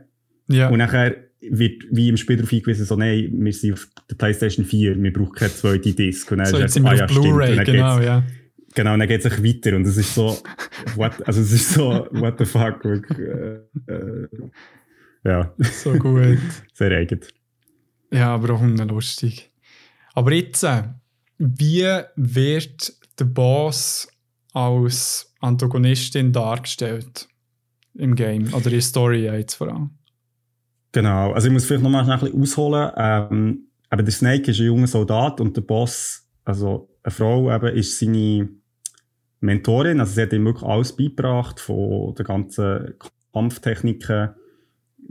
Ja. 0.48 0.68
Und 0.68 0.78
nachher 0.78 1.29
wird 1.40 1.84
wie 1.90 2.08
im 2.08 2.16
Spiel 2.16 2.36
darauf 2.36 2.50
hingewiesen, 2.50 2.84
so, 2.84 2.96
nein, 2.96 3.30
wir 3.32 3.52
sind 3.52 3.72
auf 3.72 3.88
der 4.08 4.16
PlayStation 4.16 4.64
4, 4.64 5.02
wir 5.02 5.12
brauchen 5.12 5.32
keine 5.32 5.54
zweite 5.54 5.92
Disk. 5.92 6.30
Und 6.32 6.38
dann 6.38 6.46
so, 6.46 6.58
jetzt 6.58 6.74
sind 6.74 6.82
wir 6.82 6.90
ah, 6.90 7.04
auf 7.04 7.10
Blu-ray, 7.10 7.64
genau, 7.64 8.00
ja. 8.00 8.24
Genau, 8.74 8.94
und 8.94 9.00
dann 9.00 9.08
geht 9.08 9.24
es 9.24 9.42
weiter 9.42 9.74
und 9.74 9.86
es 9.86 9.96
ist 9.96 10.14
so, 10.14 10.38
what, 10.94 11.26
also 11.26 11.40
es 11.40 11.52
ist 11.52 11.72
so, 11.72 12.06
what 12.12 12.38
the 12.38 12.44
fuck, 12.44 12.84
wirklich, 12.84 13.18
äh, 13.18 13.92
äh, 13.92 14.28
ja. 15.24 15.54
So 15.58 15.92
gut. 15.94 16.38
Sehr 16.74 16.92
eigen. 16.92 17.20
Ja, 18.12 18.34
aber 18.34 18.54
auch 18.54 18.62
lustig. 18.62 19.50
Aber 20.14 20.32
jetzt, 20.32 20.62
äh, 20.62 20.84
wie 21.38 21.84
wird 22.16 22.92
der 23.18 23.24
Boss 23.24 24.08
als 24.52 25.32
Antagonistin 25.40 26.32
dargestellt 26.32 27.28
im 27.94 28.14
Game? 28.14 28.52
Oder 28.54 28.66
in 28.66 28.72
der 28.72 28.80
Story 28.80 29.24
jetzt 29.24 29.54
vor 29.54 29.68
allem? 29.68 29.90
Genau, 30.92 31.32
also 31.32 31.46
ich 31.46 31.52
muss 31.52 31.64
vielleicht 31.64 31.82
nochmal 31.82 32.08
ein 32.08 32.20
bisschen 32.20 32.40
ausholen. 32.40 32.90
Ähm, 32.96 33.66
aber 33.88 34.02
der 34.02 34.12
Snake 34.12 34.50
ist 34.50 34.60
ein 34.60 34.66
junger 34.66 34.86
Soldat 34.86 35.40
und 35.40 35.56
der 35.56 35.62
Boss, 35.62 36.28
also 36.44 36.88
eine 37.02 37.12
Frau, 37.12 37.54
eben, 37.54 37.76
ist 37.76 37.98
seine 37.98 38.48
Mentorin. 39.40 40.00
Also 40.00 40.14
sie 40.14 40.22
hat 40.22 40.32
ihm 40.32 40.44
wirklich 40.44 40.68
alles 40.68 40.94
beigebracht, 40.94 41.60
von 41.60 42.14
den 42.14 42.26
ganzen 42.26 42.94
Kampftechniken 43.32 44.30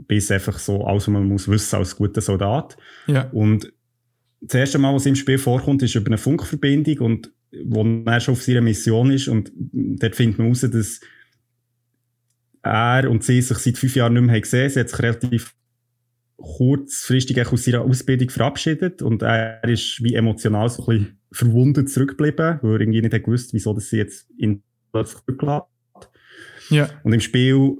bis 0.06 0.30
einfach 0.30 0.58
so 0.58 0.84
alles, 0.84 1.04
was 1.04 1.12
man 1.12 1.28
muss 1.28 1.48
wissen 1.48 1.76
als 1.76 1.96
guter 1.96 2.20
Soldat. 2.20 2.76
Ja. 3.06 3.28
Und 3.32 3.72
das 4.40 4.54
erste 4.54 4.78
Mal, 4.78 4.94
was 4.94 5.06
im 5.06 5.14
Spiel 5.14 5.38
vorkommt, 5.38 5.82
ist 5.82 5.94
über 5.94 6.06
eine 6.06 6.18
Funkverbindung 6.18 6.98
und 6.98 7.32
wo 7.64 7.84
er 8.06 8.20
schon 8.20 8.32
auf 8.32 8.42
seiner 8.42 8.60
Mission 8.60 9.10
ist 9.10 9.28
und 9.28 9.52
dort 9.54 10.14
findet 10.16 10.38
man 10.38 10.46
heraus, 10.46 10.60
dass 10.60 11.00
er 12.62 13.10
und 13.10 13.24
sie 13.24 13.42
sich 13.42 13.58
seit 13.58 13.78
fünf 13.78 13.96
Jahren 13.96 14.14
nicht 14.14 14.22
mehr 14.22 14.40
gesehen 14.40 14.62
haben. 14.62 14.70
Sie 14.70 14.80
hat 14.80 14.88
sich 14.88 14.98
relativ 15.00 15.54
kurzfristig 16.40 17.46
aus 17.46 17.66
ihrer 17.66 17.82
Ausbildung 17.82 18.30
verabschiedet 18.30 19.02
und 19.02 19.22
er 19.22 19.62
ist 19.64 20.02
wie 20.02 20.14
emotional 20.14 20.68
so 20.68 20.82
ein 20.86 20.98
bisschen 20.98 21.18
verwundet 21.32 21.90
zurückgeblieben, 21.90 22.58
weil 22.62 22.72
er 22.72 22.80
irgendwie 22.80 23.02
nicht 23.02 23.24
gewusst 23.24 23.52
wieso 23.52 23.74
dass 23.74 23.90
sie 23.90 23.98
jetzt 23.98 24.28
in 24.36 24.62
plötzlich 24.92 25.20
zurücklässt. 25.24 25.64
Ja. 26.70 26.88
Und 27.02 27.12
im 27.12 27.20
Spiel 27.20 27.76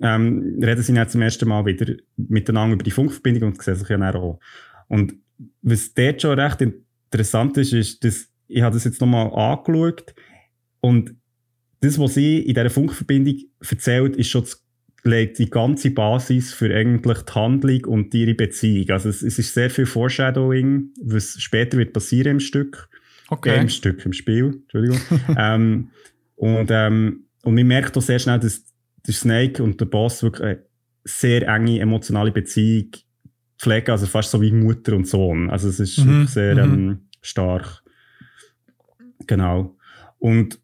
ähm, 0.00 0.58
reden 0.62 0.82
sie 0.82 0.94
dann 0.94 1.08
zum 1.08 1.22
ersten 1.22 1.48
Mal 1.48 1.64
wieder 1.64 1.94
miteinander 2.16 2.74
über 2.74 2.84
die 2.84 2.90
Funkverbindung 2.90 3.50
und 3.50 3.62
sehen 3.62 3.76
sich 3.76 3.88
ja 3.88 3.96
dann 3.96 4.14
auch. 4.14 4.38
Und 4.88 5.14
was 5.62 5.92
dort 5.94 6.22
schon 6.22 6.38
recht 6.38 6.60
interessant 6.60 7.56
ist, 7.56 7.72
ist, 7.72 8.04
dass 8.04 8.28
ich 8.48 8.62
habe 8.62 8.74
das 8.74 8.84
jetzt 8.84 9.00
nochmal 9.00 9.32
angeschaut 9.32 10.14
und 10.80 11.16
das, 11.80 11.98
was 11.98 12.14
sie 12.14 12.38
in 12.38 12.54
dieser 12.54 12.70
Funkverbindung 12.70 13.36
erzählt, 13.60 14.16
ist 14.16 14.28
schon 14.28 14.46
legt 15.06 15.38
die 15.38 15.48
ganze 15.48 15.90
Basis 15.90 16.52
für 16.52 16.74
eigentlich 16.74 17.22
die 17.22 17.32
Handlung 17.32 17.84
und 17.86 18.14
ihre 18.14 18.34
Beziehung. 18.34 18.90
Also 18.90 19.08
es, 19.08 19.22
es 19.22 19.38
ist 19.38 19.54
sehr 19.54 19.70
viel 19.70 19.86
Foreshadowing, 19.86 20.90
was 21.02 21.40
später 21.40 21.78
wird 21.78 21.92
passieren 21.92 22.32
im 22.32 22.40
Stück. 22.40 22.88
Okay. 23.28 23.56
Äh, 23.56 23.60
Im 23.62 23.68
Stück, 23.68 24.04
im 24.04 24.12
Spiel, 24.12 24.60
Entschuldigung. 24.62 25.00
ähm, 25.38 25.90
und, 26.36 26.68
ähm, 26.70 27.24
und 27.42 27.54
man 27.54 27.66
merkt 27.66 27.96
auch 27.96 28.02
sehr 28.02 28.18
schnell, 28.18 28.38
dass 28.38 28.64
der 29.06 29.14
Snake 29.14 29.62
und 29.62 29.80
der 29.80 29.86
Boss 29.86 30.22
wirklich 30.22 30.46
eine 30.46 30.62
sehr 31.04 31.48
enge 31.48 31.80
emotionale 31.80 32.30
Beziehung 32.30 32.90
pflegen, 33.58 33.90
also 33.90 34.06
fast 34.06 34.30
so 34.30 34.40
wie 34.40 34.52
Mutter 34.52 34.94
und 34.94 35.06
Sohn. 35.06 35.50
Also 35.50 35.68
es 35.68 35.80
ist 35.80 35.98
mhm. 35.98 36.26
sehr 36.26 36.54
mhm. 36.54 36.74
ähm, 36.74 37.00
stark. 37.20 37.82
Genau. 39.26 39.76
Und 40.18 40.60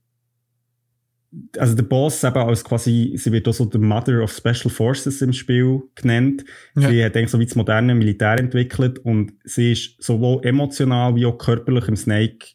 also 1.57 1.74
der 1.74 1.85
Boss 1.85 2.24
eben 2.24 2.37
als 2.37 2.62
quasi, 2.62 3.14
sie 3.16 3.33
wird 3.33 3.49
auch 3.49 3.55
so 3.55 3.64
der 3.64 3.80
Mother 3.80 4.22
of 4.22 4.33
Special 4.33 4.70
Forces 4.70 5.22
im 5.22 5.33
Spiel 5.33 5.83
genannt. 5.95 6.45
Ja. 6.74 6.89
Sie 6.89 7.05
hat 7.05 7.16
eigentlich 7.16 7.30
so 7.30 7.39
wie 7.39 7.47
das 7.47 7.55
moderne 7.55 7.95
Militär 7.95 8.39
entwickelt 8.39 8.99
und 8.99 9.33
sie 9.45 9.72
ist 9.72 10.03
sowohl 10.03 10.45
emotional 10.45 11.14
wie 11.16 11.26
auch 11.26 11.39
körperlich 11.39 11.89
im 11.89 11.97
Snake 11.97 12.47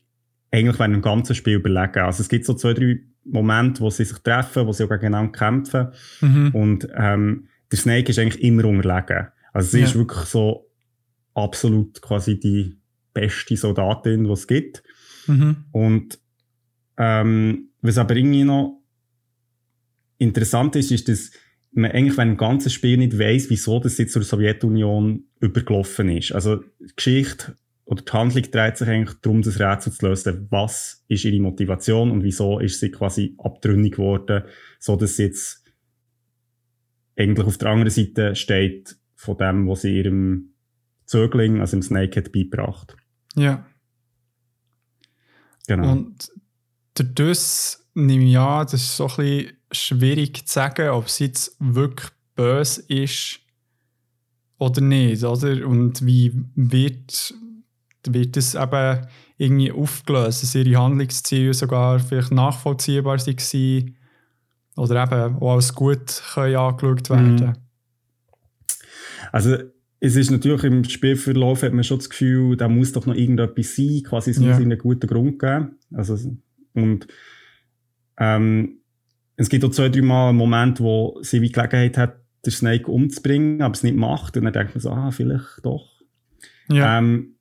eigentlich 0.52 0.80
während 0.80 0.96
dem 0.96 1.02
ganzen 1.02 1.36
Spiel 1.36 1.56
überlegen. 1.56 2.00
Also 2.00 2.22
es 2.22 2.30
gibt 2.30 2.46
so 2.46 2.54
zwei, 2.54 2.74
drei 2.74 3.00
Momente, 3.26 3.82
wo 3.82 3.90
sie 3.90 4.06
sich 4.06 4.20
treffen, 4.20 4.68
wo 4.68 4.74
sie 4.74 4.84
auch 4.84 4.90
gegeneinander 4.90 5.32
kämpfen 5.32 5.88
mhm. 6.22 6.52
und 6.54 6.88
ähm, 6.96 7.48
der 7.72 7.80
Snake 7.80 8.10
ist 8.10 8.20
eigentlich 8.20 8.44
immer 8.44 8.66
unterlegen. 8.66 9.28
Also 9.54 9.72
sie 9.72 9.80
ja. 9.80 9.86
ist 9.86 9.96
wirklich 9.96 10.26
so 10.26 10.70
absolut 11.34 12.02
quasi 12.02 12.40
die 12.40 12.78
beste 13.14 13.58
Soldatin, 13.58 14.24
die 14.24 14.32
es 14.32 14.48
gibt. 14.48 14.84
Mhm. 15.26 15.66
Und 15.72 16.20
ähm, 16.98 17.70
was 17.82 17.98
aber 17.98 18.16
irgendwie 18.16 18.44
noch 18.44 18.77
interessant 20.18 20.76
ist, 20.76 20.92
ist, 20.92 21.08
dass 21.08 21.32
man 21.72 21.92
eigentlich 21.92 22.18
wenn 22.18 22.32
ein 22.32 22.38
ganzes 22.38 22.74
Spiel 22.74 22.98
nicht 22.98 23.18
weiß, 23.18 23.50
wieso 23.50 23.80
das 23.80 23.98
jetzt 23.98 24.14
zur 24.14 24.24
Sowjetunion 24.24 25.26
übergelaufen 25.40 26.10
ist. 26.10 26.32
Also 26.32 26.58
die 26.58 26.96
Geschichte 26.96 27.56
oder 27.86 28.02
die 28.02 28.12
Handlung 28.12 28.44
dreht 28.52 28.78
sich 28.78 28.88
eigentlich 28.88 29.18
darum, 29.22 29.42
das 29.42 29.60
Rätsel 29.60 29.94
zu 29.94 30.08
lösen. 30.08 30.48
Was 30.50 31.06
ist 31.08 31.24
ihre 31.26 31.40
Motivation 31.40 32.12
und 32.12 32.24
wieso 32.24 32.60
ist 32.60 32.80
sie 32.80 32.92
quasi 32.92 33.36
abtrünnig 33.38 33.94
geworden, 33.94 34.44
so 34.80 34.96
dass 34.96 35.16
sie 35.18 35.24
jetzt 35.24 35.64
eigentlich 37.16 37.48
auf 37.48 37.58
der 37.58 37.70
anderen 37.70 37.90
Seite 37.90 38.36
steht 38.36 38.98
von 39.16 39.38
dem, 39.38 39.68
was 39.68 39.82
sie 39.82 39.98
ihrem 39.98 40.54
Zögling, 41.06 41.62
also 41.62 41.78
im 41.78 41.82
Snake, 41.82 42.20
hat 42.20 42.32
beigebracht. 42.32 42.96
Ja. 43.36 43.66
Genau. 45.68 45.92
Und 45.92 46.32
das 46.94 47.88
nehme 47.94 48.26
ich 48.26 48.38
an, 48.38 48.66
das 48.66 48.74
ist 48.74 48.98
so 48.98 49.08
ein 49.08 49.16
bisschen 49.16 49.57
schwierig 49.72 50.48
zu 50.48 50.54
sagen, 50.54 50.90
ob 50.90 51.08
es 51.08 51.20
jetzt 51.20 51.56
wirklich 51.60 52.10
böse 52.36 52.82
ist 52.88 53.40
oder 54.58 54.82
nicht, 54.82 55.24
oder? 55.24 55.68
Und 55.68 56.06
wie 56.06 56.34
wird, 56.56 57.34
wird 58.08 58.38
das 58.38 58.56
eben 58.56 59.08
irgendwie 59.38 59.72
aufgelöst, 59.72 60.44
dass 60.44 60.56
ihre 60.56 60.82
Handlungsziele 60.82 61.54
sogar 61.54 62.00
vielleicht 62.00 62.32
nachvollziehbar 62.32 63.18
waren 63.18 63.96
oder 64.76 65.04
eben 65.04 65.36
auch 65.38 65.56
als 65.56 65.74
gut 65.74 66.22
können 66.34 66.56
angeschaut 66.56 67.10
werden 67.10 67.36
mhm. 67.36 67.54
Also 69.32 69.58
es 70.00 70.16
ist 70.16 70.32
natürlich 70.32 70.64
im 70.64 70.84
Spielverlauf 70.84 71.64
hat 71.64 71.74
man 71.74 71.84
schon 71.84 71.98
das 71.98 72.10
Gefühl, 72.10 72.56
da 72.56 72.70
muss 72.70 72.92
doch 72.92 73.06
noch 73.06 73.16
irgendetwas 73.16 73.76
sein, 73.76 74.04
quasi 74.04 74.32
es 74.32 74.38
ja. 74.38 74.48
muss 74.48 74.62
einen 74.62 74.78
guten 74.78 75.08
Grund 75.08 75.40
geben. 75.40 75.78
Also, 75.92 76.18
und 76.74 77.08
ähm, 78.20 78.77
es 79.38 79.50
gibt 79.50 79.64
auch 79.64 79.70
zwei, 79.70 79.90
drei 79.90 80.02
Mal 80.02 80.30
einen 80.30 80.38
Moment, 80.38 80.80
wo 80.80 81.18
sie 81.22 81.42
wie 81.42 81.52
Gelegenheit 81.52 81.98
hat, 81.98 82.18
den 82.46 82.52
Snake 82.52 82.92
umzubringen, 82.92 83.62
aber 83.62 83.74
es 83.74 83.84
nicht 83.84 83.96
macht. 83.96 84.36
Und 84.36 84.44
dann 84.44 84.54
denkt 84.54 84.76
man 84.76 84.82
so, 84.82 84.90
ah, 84.90 85.12
vielleicht 85.12 85.64
doch. 85.64 86.02
Ja. 86.70 86.98
Ähm, 86.98 87.36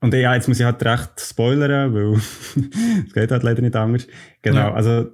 und 0.00 0.14
ja, 0.14 0.34
jetzt 0.34 0.48
muss 0.48 0.60
ich 0.60 0.66
halt 0.66 0.84
recht 0.84 1.18
spoilern, 1.18 1.92
weil 1.92 2.12
es 3.06 3.12
geht 3.12 3.30
halt 3.32 3.42
leider 3.42 3.62
nicht 3.62 3.74
anders. 3.74 4.06
Genau, 4.42 4.58
ja. 4.58 4.74
also 4.74 5.08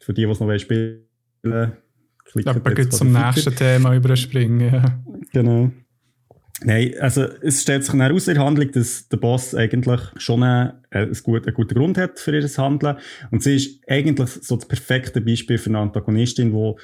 für 0.00 0.14
die, 0.14 0.24
die 0.24 0.30
es 0.30 0.40
noch 0.40 0.58
spielen 0.58 1.02
wollen, 1.42 1.72
klicken 2.24 2.48
Aber 2.48 2.78
jetzt 2.78 2.96
zum 2.96 3.12
nächsten 3.12 3.54
Thema 3.54 3.94
überspringen, 3.94 4.72
ja. 4.72 5.02
Genau. 5.32 5.70
Nein, 6.62 6.94
also 7.00 7.22
es 7.42 7.62
stellt 7.62 7.84
sich 7.84 7.94
heraus 7.94 8.28
in 8.28 8.34
der 8.34 8.44
Handlung, 8.44 8.70
dass 8.72 9.08
der 9.08 9.16
Boss 9.16 9.54
eigentlich 9.54 10.00
schon 10.16 10.42
einen, 10.42 10.72
äh, 10.90 10.98
einen, 10.98 11.18
guten, 11.22 11.46
einen 11.46 11.54
guten 11.54 11.74
Grund 11.74 11.96
hat 11.96 12.18
für 12.18 12.38
ihr 12.38 12.46
Handeln. 12.48 12.98
Und 13.30 13.42
sie 13.42 13.56
ist 13.56 13.80
eigentlich 13.88 14.30
so 14.30 14.56
das 14.56 14.68
perfekte 14.68 15.20
Beispiel 15.20 15.58
für 15.58 15.70
eine 15.70 15.78
Antagonistin, 15.78 16.52
die 16.52 16.74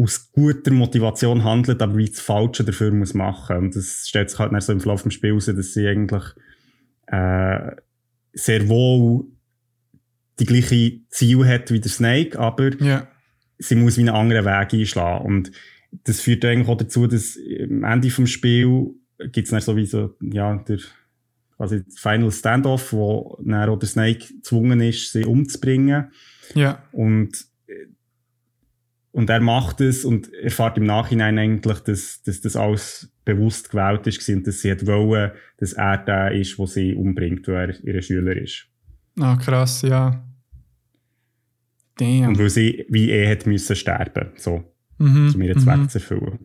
aus 0.00 0.30
guter 0.32 0.72
Motivation 0.72 1.44
handelt, 1.44 1.82
aber 1.82 1.96
wie 1.96 2.08
das 2.08 2.20
Falsche 2.20 2.64
dafür 2.64 2.92
muss 2.92 3.14
machen. 3.14 3.56
Und 3.56 3.76
das 3.76 4.06
stellt 4.08 4.30
sich 4.30 4.38
halt 4.38 4.52
dann 4.52 4.60
so 4.60 4.72
im 4.72 4.80
Verlauf 4.80 5.02
des 5.02 5.14
Spiels 5.14 5.46
heraus, 5.46 5.56
dass 5.56 5.74
sie 5.74 5.86
eigentlich 5.86 6.24
äh, 7.08 7.76
sehr 8.32 8.68
wohl 8.68 9.26
die 10.38 10.46
gleiche 10.46 11.00
Ziel 11.08 11.46
hat 11.46 11.70
wie 11.70 11.80
der 11.80 11.90
Snake, 11.90 12.38
aber 12.38 12.70
yeah. 12.80 13.06
sie 13.58 13.74
muss 13.74 13.96
wie 13.96 14.02
einen 14.02 14.14
anderen 14.14 14.46
Weg 14.46 14.72
einschlagen. 14.72 15.24
Und 15.24 15.52
das 16.04 16.20
führt 16.20 16.44
eigentlich 16.44 16.68
auch 16.68 16.76
dazu, 16.76 17.06
dass 17.06 17.38
am 17.62 17.84
Ende 17.84 18.10
vom 18.10 18.26
Spiel 18.26 18.94
gibt 19.30 19.46
es 19.46 19.50
dann 19.50 19.60
sowieso, 19.60 20.16
ja, 20.20 20.56
der 20.56 20.78
quasi 21.56 21.84
Final 21.94 22.32
Standoff, 22.32 22.92
wo 22.92 23.38
dann 23.44 23.68
auch 23.68 23.78
der 23.78 23.88
Snake 23.88 24.34
gezwungen 24.34 24.80
ist, 24.80 25.12
sie 25.12 25.24
umzubringen. 25.24 26.10
Ja. 26.54 26.82
Und, 26.92 27.46
und 29.12 29.30
er 29.30 29.40
macht 29.40 29.80
es 29.80 30.04
und 30.04 30.32
erfahrt 30.32 30.78
im 30.78 30.84
Nachhinein 30.84 31.38
eigentlich, 31.38 31.78
dass, 31.80 32.22
dass 32.22 32.40
das 32.40 32.56
alles 32.56 33.12
bewusst 33.24 33.70
gewählt 33.70 34.06
ist 34.06 34.28
und 34.28 34.46
dass 34.46 34.60
sie 34.60 34.72
hat 34.72 34.86
wollen, 34.86 35.32
dass 35.58 35.74
er 35.74 35.98
der 35.98 36.32
ist, 36.32 36.58
der 36.58 36.66
sie 36.66 36.94
umbringt, 36.94 37.46
weil 37.46 37.70
er 37.70 37.84
ihr 37.84 38.02
Schüler 38.02 38.36
ist. 38.36 38.66
Ah, 39.20 39.36
krass, 39.36 39.82
ja. 39.82 40.26
Damn. 41.96 42.28
Und 42.28 42.38
weil 42.38 42.50
sie 42.50 42.86
wie 42.88 43.10
er 43.10 43.30
hat 43.30 43.46
müssen 43.46 43.76
sterben, 43.76 44.30
so 44.36 44.71
mhm. 45.02 45.32
um 45.34 45.42
ihren 45.42 45.60
Zweck 45.60 45.78
mhm. 45.78 45.88
zu 45.88 45.98
erfüllen. 45.98 46.38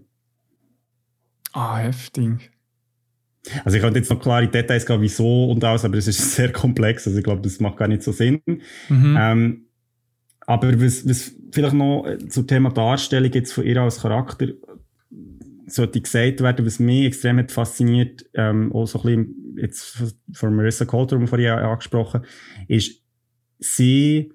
Ah, 1.54 1.78
heftig. 1.78 2.52
Also 3.64 3.78
ich 3.78 3.84
könnte 3.84 4.00
jetzt 4.00 4.10
noch 4.10 4.20
klare 4.20 4.48
Details 4.48 4.86
geben, 4.86 5.02
wieso 5.02 5.50
und 5.50 5.64
alles, 5.64 5.86
aber 5.86 5.98
es 5.98 6.08
ist 6.08 6.36
sehr 6.36 6.52
komplex, 6.52 7.08
also 7.08 7.18
ich 7.18 7.24
glaube, 7.24 7.42
das 7.42 7.60
macht 7.60 7.78
gar 7.78 7.88
nicht 7.88 8.04
so 8.04 8.12
Sinn. 8.12 8.42
Mhm. 8.90 9.18
Ähm, 9.20 9.66
aber 10.42 10.82
was, 10.82 11.08
was 11.08 11.34
vielleicht 11.52 11.76
noch 11.76 12.06
äh, 12.06 12.18
zum 12.30 12.48
Thema 12.48 12.72
Darstellung 12.72 13.32
jetzt 13.32 13.54
von 13.54 13.66
ihr 13.66 13.82
als 13.82 14.02
Charakter 14.02 14.48
sollte 15.68 16.00
gesagt 16.00 16.42
werden, 16.42 16.66
was 16.66 16.80
mich 16.80 17.06
extrem 17.06 17.40
hat 17.40 17.52
fasziniert, 17.52 18.26
ähm, 18.34 18.72
auch 18.72 18.86
so 18.86 19.02
ein 19.04 19.04
bisschen 19.04 19.58
jetzt 19.58 20.16
von 20.34 20.56
Marissa 20.56 20.86
Coulter, 20.86 21.18
die 21.18 21.28
vorhin 21.28 21.50
angesprochen, 21.50 22.22
ist 22.68 23.04
sie 23.60 24.32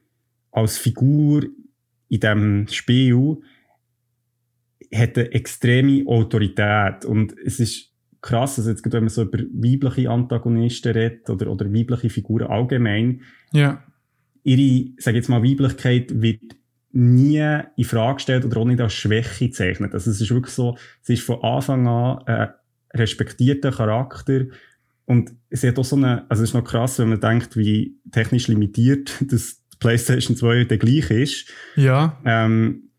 als 0.50 0.76
Figur 0.76 1.44
in 2.08 2.20
diesem 2.20 2.68
Spiel 2.68 3.38
hat 4.94 5.16
eine 5.16 5.32
extreme 5.32 6.06
Autorität. 6.06 7.04
Und 7.04 7.34
es 7.44 7.60
ist 7.60 7.90
krass, 8.20 8.58
also 8.58 8.70
jetzt, 8.70 8.84
wenn 8.92 9.04
man 9.04 9.08
so 9.08 9.22
über 9.22 9.38
weibliche 9.38 10.10
Antagonisten 10.10 10.92
redet 10.92 11.28
oder, 11.28 11.50
oder 11.50 11.72
weibliche 11.72 12.10
Figuren 12.10 12.46
allgemein, 12.46 13.22
ja. 13.52 13.82
ihre, 14.44 14.90
sag 14.98 15.14
jetzt 15.14 15.28
mal, 15.28 15.42
Weiblichkeit 15.42 16.22
wird 16.22 16.40
nie 16.92 17.60
in 17.76 17.84
Frage 17.84 18.16
gestellt 18.16 18.44
oder 18.44 18.58
auch 18.58 18.66
nicht 18.66 18.80
als 18.80 18.92
Schwäche 18.92 19.48
gezeichnet. 19.48 19.94
Also 19.94 20.10
es 20.10 20.20
ist 20.20 20.30
wirklich 20.30 20.54
so, 20.54 20.76
sie 21.00 21.14
ist 21.14 21.22
von 21.22 21.42
Anfang 21.42 21.86
an 21.86 22.18
ein 22.26 22.50
respektierter 22.94 23.72
Charakter 23.72 24.44
und 25.06 25.32
sie 25.50 25.68
hat 25.68 25.78
auch 25.78 25.84
so 25.84 25.96
eine, 25.96 26.30
also 26.30 26.42
es 26.42 26.50
ist 26.50 26.54
noch 26.54 26.64
krass, 26.64 26.98
wenn 26.98 27.08
man 27.08 27.20
denkt, 27.20 27.56
wie 27.56 27.98
technisch 28.12 28.48
limitiert 28.48 29.16
das 29.30 29.62
PlayStation 29.80 30.36
2 30.36 30.64
der 30.64 30.78
gleich 30.78 31.10
ist. 31.10 31.50
Ja. 31.76 32.20
Ähm, 32.24 32.90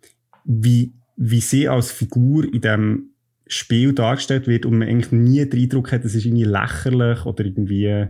wie 0.44 0.94
wie 1.16 1.42
sie 1.42 1.68
als 1.68 1.92
Figur 1.92 2.46
in 2.52 2.62
dem 2.62 3.10
Spiel 3.48 3.94
dargestellt 3.94 4.48
wird 4.48 4.66
und 4.66 4.78
man 4.78 4.88
eigentlich 4.88 5.12
nie 5.12 5.46
den 5.48 5.62
Eindruck 5.62 5.92
hat, 5.92 6.06
es 6.06 6.16
ist 6.16 6.26
irgendwie 6.26 6.46
lächerlich 6.46 7.26
oder 7.26 7.46
irgendwie, 7.46 8.08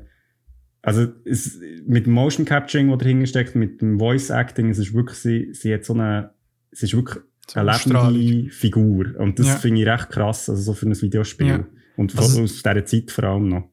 also 0.81 1.07
es, 1.25 1.59
mit 1.85 2.05
dem 2.05 2.13
Motion 2.13 2.45
Capturing, 2.45 2.89
das 2.89 2.99
dahinter 2.99 3.25
steckt, 3.25 3.55
mit 3.55 3.81
dem 3.81 3.99
Voice 3.99 4.30
Acting, 4.30 4.69
es 4.69 4.77
ist 4.77 4.93
wirklich, 4.93 5.17
sie, 5.17 5.53
sie 5.53 5.73
hat 5.73 5.85
so 5.85 5.93
eine, 5.93 6.31
es 6.71 6.84
ist 6.84 6.93
wirklich 6.93 7.23
so 7.47 7.59
eine 7.59 7.71
lebende 8.11 8.49
Figur 8.51 9.19
und 9.19 9.39
das 9.39 9.47
ja. 9.47 9.55
finde 9.55 9.81
ich 9.81 9.88
recht 9.88 10.09
krass, 10.09 10.49
also 10.49 10.61
so 10.61 10.73
für 10.73 10.88
ein 10.88 11.01
Videospiel 11.01 11.47
ja. 11.47 11.65
und 11.97 12.17
also, 12.17 12.43
aus 12.43 12.61
dieser 12.61 12.85
Zeit 12.85 13.11
vor 13.11 13.23
allem 13.25 13.49
noch. 13.49 13.69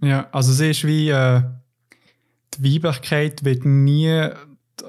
Ja, 0.00 0.28
also 0.30 0.52
sie 0.52 0.70
ist 0.70 0.86
wie, 0.86 1.08
äh, 1.08 1.42
die 2.58 2.74
Weiblichkeit 2.74 3.44
wird 3.44 3.64
nie, 3.64 4.28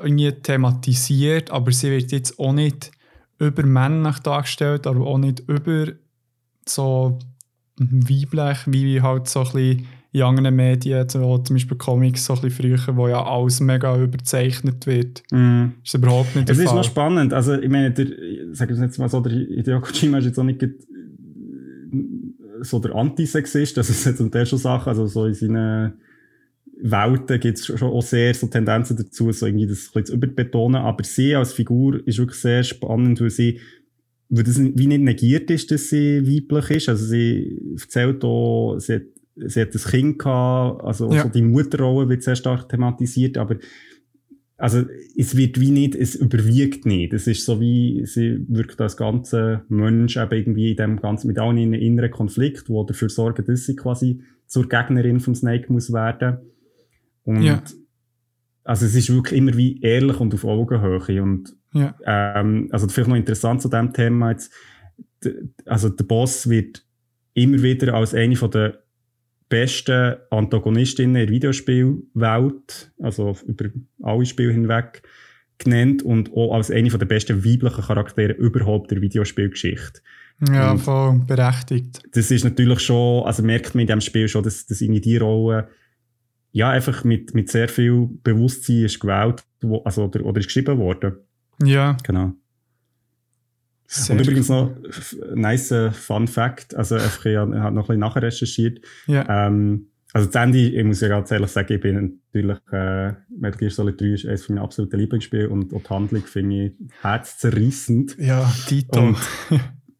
nie 0.05 0.31
thematisiert, 0.31 1.49
aber 1.49 1.71
sie 1.71 1.89
wird 1.91 2.11
jetzt 2.11 2.37
auch 2.37 2.53
nicht 2.53 2.91
übermännlich 3.39 4.19
dargestellt, 4.19 4.85
aber 4.85 5.05
auch 5.07 5.17
nicht 5.17 5.41
über 5.47 5.87
so 6.67 7.19
weiblich, 7.77 8.57
wie 8.67 9.01
halt 9.01 9.27
so 9.27 9.39
ein 9.39 9.45
bisschen 9.45 9.87
in 10.11 10.23
anderen 10.23 10.55
Medien, 10.55 11.07
so 11.07 11.37
zum 11.37 11.55
Beispiel 11.55 11.77
Comics, 11.77 12.25
so 12.25 12.33
ein 12.33 12.41
bisschen 12.41 12.77
früher, 12.77 12.97
wo 12.97 13.07
ja 13.07 13.23
alles 13.23 13.59
mega 13.59 13.95
überzeichnet 13.95 14.87
wird. 14.87 15.21
Mm. 15.31 15.67
Ist 15.83 15.93
überhaupt 15.93 16.35
nicht 16.35 16.47
der 16.47 16.55
Es 16.55 16.61
ist 16.61 16.73
noch 16.73 16.83
spannend. 16.83 17.31
Also, 17.31 17.53
ich 17.53 17.69
meine, 17.69 17.91
der, 17.91 18.07
sag 18.51 18.71
ich 18.71 18.77
jetzt 18.79 18.97
mal 18.97 19.07
so, 19.07 19.21
der 19.21 19.33
Hideo 19.33 19.79
Kojima 19.81 20.17
ist 20.17 20.25
jetzt 20.25 20.39
auch 20.39 20.43
nicht 20.43 20.65
so 22.61 22.79
der 22.79 22.95
Antisexist, 22.95 23.77
das 23.77 23.89
ist 23.89 24.05
jetzt 24.05 24.19
und 24.19 24.33
der 24.33 24.45
schon 24.45 24.59
Sachen, 24.59 24.89
also 24.89 25.05
so 25.05 25.25
in 25.25 25.33
seinen 25.33 25.93
Welten 26.81 27.39
gibt 27.39 27.57
es 27.57 27.65
schon 27.65 27.81
auch 27.89 28.01
sehr 28.01 28.33
so 28.33 28.47
Tendenzen 28.47 28.97
dazu, 28.97 29.31
so 29.31 29.45
irgendwie 29.45 29.67
das 29.67 29.91
ein 29.93 30.05
zu 30.05 30.13
überbetonen. 30.13 30.81
Aber 30.81 31.03
sie 31.03 31.35
als 31.35 31.53
Figur 31.53 32.05
ist 32.07 32.19
wirklich 32.19 32.39
sehr 32.39 32.63
spannend, 32.63 33.19
weil 33.21 33.29
sie, 33.29 33.59
weil 34.29 34.43
das 34.43 34.59
wie 34.59 34.87
nicht 34.87 35.01
negiert 35.01 35.51
ist, 35.51 35.71
dass 35.71 35.89
sie 35.89 36.25
weiblich 36.25 36.77
ist. 36.77 36.89
Also 36.89 37.05
sie 37.05 37.59
erzählt 37.79 38.23
auch, 38.23 38.77
sie 38.79 38.95
hat, 38.95 39.01
sie 39.35 39.61
hat 39.61 39.73
ein 39.73 39.81
Kind 39.81 40.19
gehabt, 40.19 40.83
also 40.83 41.11
ja. 41.11 41.23
so 41.23 41.29
die 41.29 41.41
Mutterrolle 41.41 42.09
wird 42.09 42.23
sehr 42.23 42.35
stark 42.35 42.69
thematisiert, 42.69 43.37
aber 43.37 43.57
also 44.59 44.83
es 45.17 45.37
wird 45.37 45.59
wie 45.61 45.71
nicht, 45.71 45.95
es 45.95 46.15
überwiegt 46.15 46.85
nicht. 46.85 47.13
Es 47.13 47.27
ist 47.27 47.45
so 47.45 47.61
wie, 47.61 48.05
sie 48.05 48.45
wirkt 48.49 48.79
als 48.81 48.97
ganzer 48.97 49.63
Mensch 49.69 50.17
eben 50.17 50.31
irgendwie 50.33 50.71
in 50.71 50.77
dem 50.77 50.99
ganzen, 50.99 51.27
mit 51.27 51.39
allen 51.39 51.73
inneren 51.73 52.11
Konflikt, 52.11 52.69
wo 52.69 52.83
dafür 52.83 53.09
sorgen, 53.09 53.45
dass 53.45 53.65
sie 53.65 53.77
quasi 53.77 54.21
zur 54.47 54.67
Gegnerin 54.67 55.21
vom 55.21 55.33
Snake 55.33 55.71
muss 55.71 55.93
werden. 55.93 56.39
Und 57.29 57.43
ja. 57.43 57.61
also 58.63 58.85
es 58.85 58.95
ist 58.95 59.13
wirklich 59.13 59.37
immer 59.39 59.55
wie 59.55 59.79
ehrlich 59.81 60.19
und 60.19 60.33
auf 60.33 60.45
Augenhöhe. 60.45 61.21
Und 61.21 61.55
ja. 61.73 61.95
ähm, 62.05 62.69
also 62.71 62.87
vielleicht 62.87 63.09
noch 63.09 63.15
interessant 63.15 63.61
zu 63.61 63.69
dem 63.69 63.93
Thema 63.93 64.31
jetzt, 64.31 64.51
also 65.65 65.89
der 65.89 66.05
Boss 66.05 66.49
wird 66.49 66.83
immer 67.33 67.61
wieder 67.61 67.93
als 67.93 68.13
eine 68.13 68.35
von 68.35 68.51
der 68.51 68.79
besten 69.47 70.15
Antagonistinnen 70.29 71.15
in 71.15 71.27
der 71.27 71.29
Videospielwelt, 71.33 72.91
also 72.99 73.35
über 73.45 73.65
alle 74.01 74.25
Spiele 74.25 74.53
hinweg, 74.53 75.01
genannt 75.57 76.03
und 76.03 76.31
auch 76.33 76.55
als 76.55 76.71
eine 76.71 76.89
der 76.89 77.05
besten 77.05 77.43
weiblichen 77.43 77.83
Charaktere 77.83 78.33
überhaupt 78.33 78.91
der 78.91 79.01
Videospielgeschichte. 79.01 80.01
Ja, 80.47 80.77
voll 80.77 81.19
berechtigt. 81.27 82.01
Das 82.13 82.31
ist 82.31 82.45
natürlich 82.45 82.79
schon, 82.79 83.25
also 83.25 83.43
merkt 83.43 83.75
man 83.75 83.81
in 83.81 83.87
dem 83.87 84.01
Spiel 84.01 84.27
schon, 84.27 84.43
dass, 84.43 84.65
dass 84.65 84.81
in 84.81 84.93
die 85.01 85.17
Rolle 85.17 85.67
ja, 86.51 86.69
einfach 86.69 87.03
mit, 87.03 87.33
mit 87.33 87.49
sehr 87.49 87.69
viel 87.69 88.09
Bewusstsein 88.23 88.85
ist 88.85 88.99
gewählt, 88.99 89.43
wo, 89.61 89.83
also, 89.83 90.05
oder, 90.05 90.25
oder 90.25 90.39
ist 90.39 90.47
geschrieben 90.47 90.77
worden. 90.77 91.17
Ja. 91.63 91.97
Genau. 92.03 92.33
Sehr 93.85 94.15
und 94.15 94.21
übrigens 94.21 94.49
noch 94.49 94.71
ein 95.31 95.41
nice 95.41 95.73
Fun 95.93 96.27
Fact, 96.27 96.75
also 96.75 96.95
einfach, 96.95 97.25
ich 97.25 97.35
habe 97.35 97.51
noch 97.51 97.65
ein 97.65 97.75
bisschen 97.75 97.99
nachher 97.99 98.21
recherchiert. 98.21 98.85
Ja. 99.07 99.47
Ähm, 99.47 99.87
also 100.13 100.27
das 100.27 100.43
Ende, 100.43 100.59
ich 100.59 100.83
muss 100.83 101.01
ja 101.01 101.07
ganz 101.07 101.31
ehrlich 101.31 101.51
sagen, 101.51 101.73
ich 101.73 101.81
bin 101.81 102.19
natürlich, 102.33 102.57
äh, 102.71 103.13
Metal 103.29 103.59
Gear 103.59 103.71
Solid 103.71 103.99
3 103.99 104.05
ist 104.05 104.25
eines 104.25 104.49
meiner 104.49 104.61
absoluten 104.61 104.97
Lieblingsspiele 104.97 105.49
und 105.49 105.73
auch 105.73 105.81
die 105.81 105.89
Handlung 105.89 106.23
finde 106.23 106.65
ich 106.65 106.71
herzzerrissend. 107.01 108.17
Ja, 108.19 108.51
Tito. 108.67 108.99
Und 108.99 109.17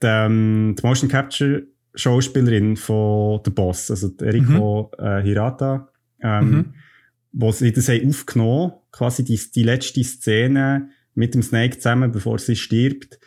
ähm, 0.02 0.76
die 0.78 0.86
Motion 0.86 1.10
Capture 1.10 1.64
Schauspielerin 1.96 2.78
von 2.78 3.42
The 3.44 3.52
Boss, 3.52 3.92
also 3.92 4.12
Eriko 4.22 4.92
mhm. 4.98 5.06
äh, 5.06 5.22
Hirata, 5.22 5.90
ähm, 6.22 6.50
mhm. 6.50 6.74
wo 7.32 7.52
sie 7.52 7.72
das 7.72 7.90
haben 7.90 8.08
aufgenommen, 8.08 8.74
quasi 8.92 9.24
die, 9.24 9.40
die 9.56 9.64
letzte 9.64 10.04
Szene 10.04 10.90
mit 11.16 11.34
dem 11.34 11.44
Snake 11.44 11.78
zusammen, 11.78 12.12
bevor 12.12 12.40
sie 12.40 12.56
stirbt. 12.56 13.20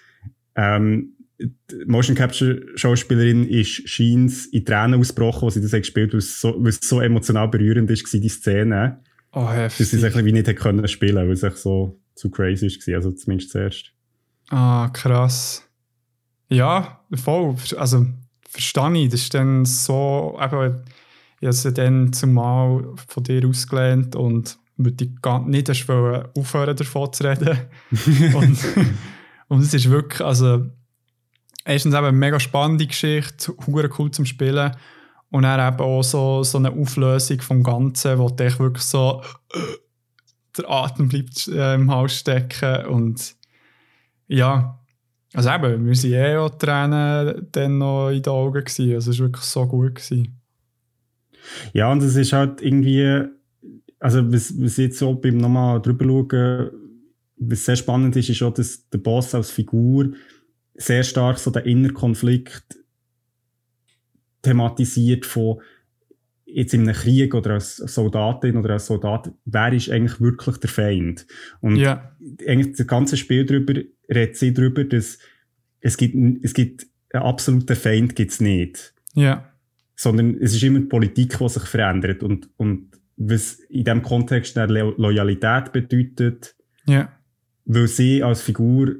Ähm, 0.54 1.14
die 1.38 1.84
Motion 1.86 2.16
Capture 2.16 2.62
Schauspielerin 2.76 3.48
ist 3.48 3.88
scheins 3.88 4.46
in 4.46 4.64
Tränen 4.64 5.00
ausgebrochen, 5.00 5.46
als 5.46 5.54
sie 5.54 5.60
das 5.60 5.72
hat 5.72 5.80
gespielt, 5.80 6.14
es 6.14 6.40
so, 6.40 6.54
weil 6.58 6.68
es 6.68 6.80
so 6.80 7.00
emotional 7.00 7.48
berührend 7.48 7.90
ist, 7.90 8.12
die 8.12 8.28
Szene. 8.28 9.00
Oh, 9.32 9.50
heftig. 9.50 9.90
Dass 9.90 10.00
sie 10.00 10.06
es 10.06 10.24
wie 10.24 10.32
nicht 10.32 10.56
können 10.56 10.86
spielen, 10.88 11.16
weil 11.16 11.32
es 11.32 11.62
so, 11.62 11.98
zu 12.14 12.30
crazy 12.30 12.66
war, 12.66 12.96
also 12.96 13.12
zumindest 13.12 13.50
zuerst. 13.50 13.92
Ah, 14.50 14.90
krass. 14.92 15.66
Ja, 16.48 17.00
voll. 17.14 17.56
Also, 17.76 18.06
verstehe 18.48 19.04
ich. 19.04 19.08
Das 19.08 19.22
ist 19.22 19.34
dann 19.34 19.64
so, 19.64 20.38
eben, 20.40 20.82
ich 21.42 21.46
habe 21.46 21.54
sie 21.54 21.72
dann 21.72 22.12
zumal 22.12 22.84
von 23.08 23.24
dir 23.24 23.44
ausgelehnt 23.48 24.14
und 24.14 24.58
würde 24.76 25.08
gar 25.20 25.44
nicht 25.44 25.68
erst 25.68 25.90
aufhören, 25.90 26.76
davon 26.76 27.12
zu 27.12 27.24
reden. 27.24 27.58
und, 28.34 28.58
und 29.48 29.60
es 29.60 29.74
ist 29.74 29.90
wirklich, 29.90 30.20
also, 30.20 30.66
erstens 31.64 31.94
eben 31.94 32.04
eine 32.04 32.16
mega 32.16 32.38
spannende 32.38 32.86
Geschichte, 32.86 33.54
cool 33.66 34.10
zum 34.12 34.24
Spielen. 34.24 34.70
Und 35.30 35.42
dann 35.42 35.74
eben 35.74 35.82
auch 35.82 36.02
so, 36.02 36.44
so 36.44 36.58
eine 36.58 36.70
Auflösung 36.70 37.40
vom 37.40 37.64
Ganzen, 37.64 38.20
wo 38.20 38.28
dich 38.28 38.60
wirklich 38.60 38.84
so 38.84 39.20
der 40.56 40.70
Atem 40.70 41.08
bleibt 41.08 41.48
äh, 41.48 41.74
im 41.74 41.90
Hals 41.90 42.18
stecken. 42.18 42.86
Und 42.86 43.34
ja, 44.28 44.78
also 45.34 45.50
eben, 45.50 45.86
wir 45.86 45.96
waren 45.96 46.12
eh 46.12 46.36
auch 46.36 46.50
Tränen 46.50 47.48
dann 47.50 47.78
noch 47.78 48.10
in 48.10 48.22
den 48.22 48.32
Augen. 48.32 48.62
Gewesen. 48.62 48.94
Also 48.94 49.10
es 49.10 49.18
war 49.18 49.26
wirklich 49.26 49.44
so 49.44 49.66
gut. 49.66 49.96
Gewesen. 49.96 50.41
Ja, 51.72 51.90
und 51.90 52.02
es 52.02 52.16
ist 52.16 52.32
halt 52.32 52.62
irgendwie, 52.62 53.24
also 53.98 54.32
was, 54.32 54.60
was 54.60 54.76
jetzt 54.76 54.98
so 54.98 55.14
beim 55.14 55.38
nochmal 55.38 55.80
drüber 55.80 56.04
schauen, 56.04 56.70
was 57.36 57.64
sehr 57.64 57.76
spannend 57.76 58.16
ist, 58.16 58.28
ist 58.28 58.42
auch, 58.42 58.54
dass 58.54 58.88
der 58.90 58.98
Boss 58.98 59.34
als 59.34 59.50
Figur 59.50 60.12
sehr 60.74 61.02
stark 61.02 61.38
so 61.38 61.50
den 61.50 61.64
Innerkonflikt 61.64 62.78
thematisiert 64.42 65.26
von 65.26 65.60
jetzt 66.44 66.74
in 66.74 66.82
einem 66.82 66.94
Krieg 66.94 67.34
oder 67.34 67.52
als 67.52 67.76
Soldatin 67.76 68.56
oder 68.56 68.74
als 68.74 68.86
Soldat, 68.86 69.32
wer 69.44 69.72
ist 69.72 69.90
eigentlich 69.90 70.20
wirklich 70.20 70.58
der 70.58 70.70
Feind? 70.70 71.26
Und 71.60 71.76
ja. 71.76 72.14
eigentlich 72.46 72.76
das 72.76 72.86
ganze 72.86 73.16
Spiel 73.16 73.46
darüber 73.46 73.74
redet 74.08 74.36
sie 74.36 74.52
darüber, 74.52 74.84
dass 74.84 75.18
es 75.80 75.96
gibt, 75.96 76.44
es 76.44 76.54
gibt 76.54 76.86
einen 77.12 77.24
absoluten 77.24 77.76
Feind 77.76 78.16
gibt's 78.16 78.40
nicht. 78.40 78.94
Ja. 79.14 79.51
Sondern 79.94 80.36
es 80.40 80.54
ist 80.54 80.62
immer 80.62 80.80
die 80.80 80.86
Politik, 80.86 81.38
die 81.38 81.48
sich 81.48 81.64
verändert 81.64 82.22
und, 82.22 82.48
und 82.56 82.88
was 83.16 83.54
in 83.68 83.84
diesem 83.84 84.02
Kontext 84.02 84.56
eine 84.58 84.94
Loyalität 84.96 85.72
bedeutet, 85.72 86.56
ja. 86.86 87.12
weil 87.64 87.86
sie 87.86 88.22
als 88.22 88.42
Figur 88.42 88.96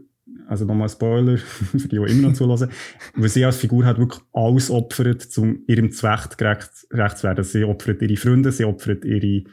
also 0.52 0.64
nochmal 0.66 0.89
Spoiler 0.89 1.39
für 1.39 1.89
die, 1.89 1.89
die 1.89 1.97
immer 1.97 2.28
noch 2.28 2.35
zulassen, 2.35 2.70
weil 3.14 3.28
sie 3.28 3.44
als 3.44 3.56
Figur 3.56 3.85
hat 3.85 3.98
wirklich 3.98 4.23
alles 4.32 4.70
opfert, 4.70 5.27
um 5.39 5.62
ihrem 5.66 5.90
Zweck 5.93 6.36
gerecht, 6.36 6.70
gerecht 6.90 7.19
zu 7.19 7.24
werden. 7.24 7.44
Sie 7.44 7.64
opfert 7.64 8.02
ihre 8.02 8.16
Freunde, 8.16 8.52
sie 8.52 8.64
opfert 8.64 9.05
ihre, 9.05 9.44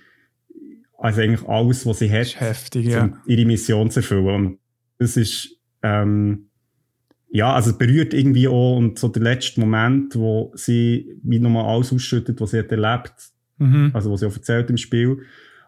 also 0.98 1.22
eigentlich 1.22 1.48
alles, 1.48 1.86
was 1.86 2.00
sie 2.00 2.12
hat, 2.12 2.40
heftig, 2.40 2.88
um 2.88 2.92
ja. 2.92 3.22
ihre 3.26 3.46
Mission 3.46 3.90
zu 3.90 4.02
erfüllen. 4.02 4.28
Und 4.28 4.60
das 4.98 5.16
ist, 5.16 5.58
ähm, 5.82 6.49
ja, 7.32 7.54
also 7.54 7.72
es 7.72 7.78
berührt 7.78 8.14
irgendwie 8.14 8.48
auch 8.48 8.78
und 8.78 8.98
so 8.98 9.08
der 9.08 9.22
letzte 9.22 9.60
Moment, 9.60 10.16
wo 10.16 10.52
sie 10.56 11.18
wie 11.24 11.40
nochmal 11.40 11.66
alles 11.66 11.94
ausschüttet, 11.94 12.42
was 12.42 12.52
sie 12.52 12.60
hat 12.60 12.72
erlebt, 12.72 13.14
mhm. 13.58 13.92
also 13.94 14.12
was 14.12 14.22
sie 14.22 14.28
auch 14.28 14.36
erzählt 14.36 14.70
im 14.70 14.78
Spiel. 14.78 15.20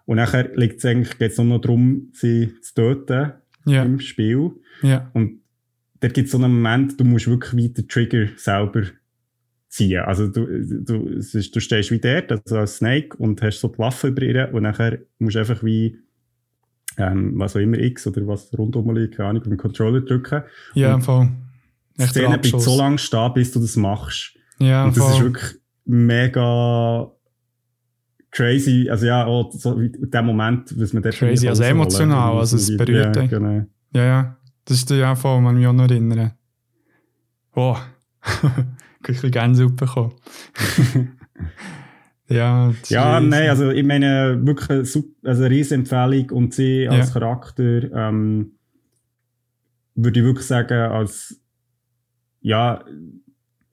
Und 0.06 0.18
nachher 0.18 0.46
geht 0.46 0.78
es 0.78 0.86
eigentlich 0.86 1.18
geht's 1.18 1.38
nur 1.38 1.46
noch 1.46 1.62
darum, 1.62 2.10
sie 2.14 2.52
zu 2.62 2.74
töten 2.74 3.34
ja. 3.66 3.84
im 3.84 4.00
Spiel. 4.00 4.52
Ja. 4.82 5.12
Und 5.14 5.42
da 6.00 6.08
gibt 6.08 6.26
es 6.26 6.32
so 6.32 6.40
einen 6.40 6.54
Moment, 6.54 7.00
du 7.00 7.04
musst 7.04 7.28
wirklich 7.28 7.56
wie 7.56 7.70
den 7.70 7.88
Trigger 7.88 8.28
selber 8.36 8.84
ziehen. 9.70 10.02
Also 10.02 10.28
du, 10.28 10.48
du, 10.48 11.08
ist, 11.08 11.56
du 11.56 11.60
stehst 11.60 11.92
wie 11.92 12.00
dort, 12.00 12.32
also 12.32 12.58
als 12.58 12.78
Snake, 12.78 13.16
und 13.18 13.42
hast 13.44 13.60
so 13.60 13.68
die 13.68 13.78
Waffe 13.78 14.08
über 14.08 14.24
ihr 14.24 14.50
und 14.52 14.64
nachher 14.64 15.00
musst 15.20 15.36
du 15.36 15.40
einfach 15.40 15.64
wie 15.64 16.00
ähm, 16.98 17.34
was 17.36 17.56
auch 17.56 17.62
immer 17.62 17.78
X 17.78 18.06
oder 18.08 18.28
was 18.28 18.52
rundum 18.58 18.94
liegt, 18.96 19.16
keine 19.16 19.30
Ahnung, 19.30 19.44
den 19.44 19.58
Controller 19.58 20.02
drücken. 20.02 20.44
Ja, 20.74 20.96
und 20.96 21.04
voll. 21.04 21.30
Szene 22.08 22.38
bleibt 22.38 22.62
so 22.62 22.78
lange 22.78 22.98
stehen, 22.98 23.34
bis 23.34 23.52
du 23.52 23.60
das 23.60 23.76
machst. 23.76 24.34
Ja, 24.60 24.86
und 24.86 24.96
das 24.96 25.04
voll. 25.04 25.14
ist 25.14 25.22
wirklich 25.24 25.56
mega 25.86 27.12
crazy, 28.32 28.88
also 28.90 29.06
ja, 29.06 29.26
auch 29.26 29.52
so 29.52 29.78
in 29.78 30.10
dem 30.10 30.26
Moment, 30.26 30.74
was 30.80 30.94
man 30.94 31.04
dort 31.04 31.16
Crazy, 31.16 31.48
also 31.48 31.64
emotional, 31.64 32.38
also 32.38 32.56
es 32.56 32.76
berührt 32.76 33.16
ja, 33.16 33.26
genau. 33.26 33.66
Ja, 33.94 34.04
ja, 34.04 34.38
das 34.66 34.78
ist 34.78 34.90
ja 34.90 35.16
voll, 35.16 35.42
man 35.42 35.56
mich 35.56 35.68
auch 35.68 35.74
noch 35.74 35.90
erinnern. 35.90 36.32
Wow, 37.54 37.80
ich 38.24 38.44
ein 38.44 38.78
bisschen 39.02 39.32
Gänsehaut 39.32 39.76
bekommen. 39.76 40.14
ja, 42.30 42.74
ja, 42.88 43.20
nein, 43.20 43.50
also 43.50 43.70
ich 43.70 43.86
meine, 43.86 44.40
wirklich 44.42 44.70
eine, 44.70 44.80
also 44.80 45.44
eine 45.44 45.50
riesen 45.50 45.82
Empfehlung 45.82 46.30
und 46.30 46.54
sie 46.54 46.88
als 46.88 47.08
ja. 47.08 47.14
Charakter, 47.14 47.92
ähm, 47.94 48.54
würde 49.96 50.20
ich 50.22 50.26
wirklich 50.26 50.48
sagen, 50.48 50.74
als 50.74 51.41
ja, 52.42 52.84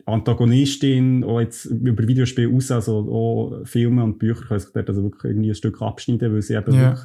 Antagonistin, 0.07 1.23
auch 1.24 1.40
jetzt 1.40 1.66
über 1.66 2.07
Videospiele 2.07 2.51
aus, 2.55 2.70
also 2.70 2.99
auch 3.11 3.66
Filme 3.66 4.03
und 4.03 4.19
Bücher 4.19 4.43
können 4.47 4.61
sich 4.61 4.73
dort 4.73 4.89
also 4.89 5.03
wirklich 5.03 5.24
irgendwie 5.24 5.51
ein 5.51 5.55
Stück 5.55 5.82
abschneiden, 5.82 6.32
weil 6.32 6.43
sie 6.43 6.55
eben 6.55 6.73
Ja. 6.74 6.81
wirklich, 6.81 7.05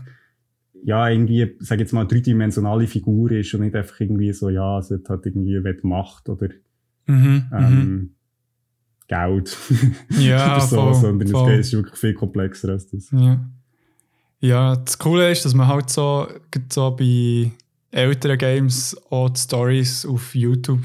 ja, 0.85 1.09
irgendwie, 1.09 1.55
sag 1.59 1.79
jetzt 1.79 1.93
mal, 1.93 2.01
eine 2.01 2.09
dreidimensionale 2.09 2.87
Figur 2.87 3.31
ist 3.31 3.53
und 3.53 3.61
nicht 3.61 3.75
einfach 3.75 3.99
irgendwie 3.99 4.31
so, 4.33 4.49
ja, 4.49 4.81
sie 4.81 4.95
hat 4.95 5.09
halt 5.09 5.25
irgendwie 5.25 5.63
wett 5.63 5.83
Macht 5.83 6.29
oder 6.29 6.49
Mhm, 7.05 7.15
mhm. 7.15 7.43
ähm, 7.51 8.09
Geld 9.09 9.57
Ja, 10.11 10.55
oder 10.55 10.61
so, 10.61 10.75
voll, 10.77 10.93
sondern 10.93 11.27
voll. 11.27 11.51
es 11.55 11.67
ist 11.67 11.73
wirklich 11.73 11.99
viel 11.99 12.13
komplexer 12.13 12.69
als 12.69 12.89
das. 12.89 13.11
Ja. 13.11 13.45
ja, 14.39 14.75
das 14.77 14.97
Coole 14.97 15.29
ist, 15.29 15.43
dass 15.43 15.53
man 15.53 15.67
halt 15.67 15.89
so, 15.89 16.27
so 16.71 16.95
bei 16.95 17.51
älteren 17.91 18.37
Games 18.37 18.95
auch 19.09 19.29
die 19.29 19.41
Stories 19.41 20.05
auf 20.05 20.33
YouTube 20.33 20.79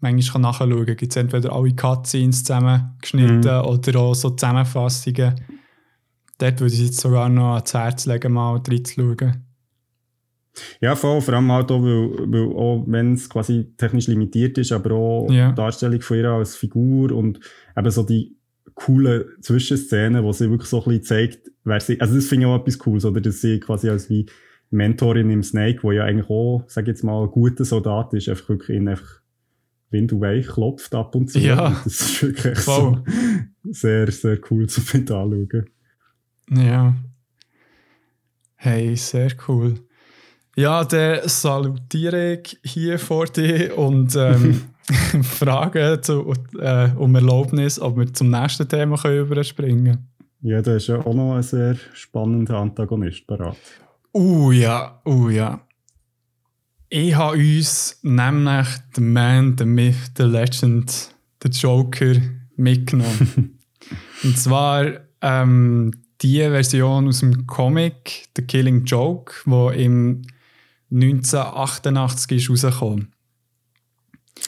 manchmal 0.00 0.42
nachschauen 0.42 0.86
kann. 0.86 0.96
Gibt 0.96 1.12
es 1.12 1.16
entweder 1.16 1.52
alle 1.52 1.74
Cutscenes 1.74 2.44
zusammengeschnitten 2.44 3.40
Mhm. 3.40 3.64
oder 3.66 4.00
auch 4.00 4.14
so 4.14 4.30
Zusammenfassungen. 4.30 5.34
Dort 6.38 6.60
würde 6.60 6.74
ich 6.74 6.80
jetzt 6.86 7.00
sogar 7.00 7.28
noch 7.28 7.54
ans 7.54 7.74
Herz 7.74 8.06
legen, 8.06 8.32
mal 8.32 8.56
reinzuschauen. 8.66 9.44
Ja, 10.80 10.96
voll, 10.96 11.20
vor 11.20 11.34
allem 11.34 11.52
halt 11.52 11.70
auch, 11.70 11.80
weil, 11.82 12.10
weil 12.32 12.52
auch 12.56 12.84
wenn 12.86 13.12
es 13.14 13.28
quasi 13.28 13.72
technisch 13.76 14.08
limitiert 14.08 14.58
ist, 14.58 14.72
aber 14.72 14.92
auch 14.92 15.30
Ja. 15.30 15.50
die 15.50 15.54
Darstellung 15.54 16.00
von 16.00 16.16
ihr 16.18 16.28
als 16.30 16.56
Figur 16.56 17.12
und 17.12 17.38
eben 17.76 17.90
so 17.90 18.02
die 18.02 18.36
coolen 18.74 19.24
Zwischenszenen, 19.40 20.24
wo 20.24 20.32
sie 20.32 20.50
wirklich 20.50 20.68
so 20.68 20.78
ein 20.78 20.84
bisschen 20.84 21.04
zeigt, 21.04 21.50
wer 21.64 21.80
sie, 21.80 22.00
also 22.00 22.14
das 22.16 22.26
finde 22.26 22.46
ich 22.46 22.52
auch 22.52 22.60
etwas 22.60 22.78
Cooles, 22.78 23.04
oder, 23.04 23.20
dass 23.20 23.40
sie 23.40 23.60
quasi 23.60 23.88
als 23.90 24.10
wie 24.10 24.26
Mentorin 24.70 25.30
im 25.30 25.42
Snake, 25.42 25.80
wo 25.82 25.92
ja 25.92 26.04
eigentlich 26.04 26.28
auch, 26.30 26.64
sag 26.68 26.84
ich 26.84 26.88
jetzt 26.88 27.04
mal, 27.04 27.22
ein 27.22 27.30
guter 27.30 27.64
Soldat 27.64 28.12
ist, 28.14 28.28
einfach 28.28 28.48
wirklich 28.48 28.76
ihn 28.76 28.88
einfach 28.88 29.19
Wind 29.90 30.12
und 30.12 30.20
Weich 30.20 30.46
klopft 30.46 30.94
ab 30.94 31.14
und 31.14 31.30
zu. 31.30 31.38
Ja. 31.38 31.70
Das 31.84 32.00
ist 32.00 32.22
wirklich 32.22 32.58
so 32.58 32.98
sehr, 33.64 34.10
sehr 34.10 34.38
cool 34.50 34.68
zu 34.68 34.80
anschauen. 34.80 35.66
Ja. 36.50 36.94
Hey, 38.56 38.94
sehr 38.96 39.30
cool. 39.48 39.74
Ja, 40.56 40.84
dann 40.84 41.20
salutiere 41.26 42.40
ich 42.42 42.58
hier 42.62 42.98
vor 42.98 43.26
dir 43.26 43.78
und 43.78 44.14
ähm, 44.16 44.62
frage 45.22 46.00
zu, 46.02 46.34
äh, 46.58 46.90
um 46.96 47.14
Erlaubnis, 47.14 47.80
ob 47.80 47.96
wir 47.96 48.12
zum 48.12 48.30
nächsten 48.30 48.68
Thema 48.68 48.96
können 48.96 49.20
überspringen 49.20 49.84
können. 49.84 50.08
Ja, 50.42 50.62
da 50.62 50.76
ist 50.76 50.88
ja 50.88 50.98
auch 50.98 51.14
noch 51.14 51.34
ein 51.34 51.42
sehr 51.42 51.76
spannender 51.92 52.56
Antagonist 52.56 53.26
parat. 53.26 53.56
Uh 54.12 54.52
ja, 54.52 55.00
uh 55.06 55.28
ja. 55.28 55.60
Ich 56.92 57.14
habe 57.14 57.38
uns 57.38 58.00
nämlich 58.02 58.66
den 58.96 59.12
Man, 59.12 59.54
den 59.54 59.68
Myth, 59.68 60.18
den 60.18 60.32
Legend, 60.32 61.14
den 61.42 61.52
Joker 61.52 62.16
mitgenommen. 62.56 63.60
Und 64.24 64.36
zwar 64.36 64.86
ähm, 65.22 65.92
die 66.20 66.38
Version 66.38 67.06
aus 67.06 67.20
dem 67.20 67.46
Comic 67.46 68.28
The 68.36 68.42
Killing 68.42 68.84
Joke, 68.84 69.32
wo 69.44 69.70
im 69.70 70.22
1988 70.90 72.38
ist 72.38 72.50
rausgekommen. 72.50 73.12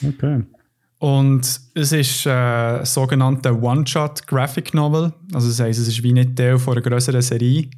Okay. 0.04 0.42
Und 0.98 1.60
es 1.74 1.92
ist 1.92 2.26
äh, 2.26 2.30
ein 2.30 2.84
sogenannter 2.84 3.62
One-Shot 3.62 4.26
Graphic 4.26 4.74
Novel. 4.74 5.12
Also 5.32 5.46
das 5.46 5.60
heisst, 5.60 5.78
es 5.78 5.86
ist 5.86 6.02
wie 6.02 6.12
nicht 6.12 6.34
Teil 6.34 6.58
von 6.58 6.74
einer 6.74 6.82
größeren 6.82 7.22
Serie. 7.22 7.70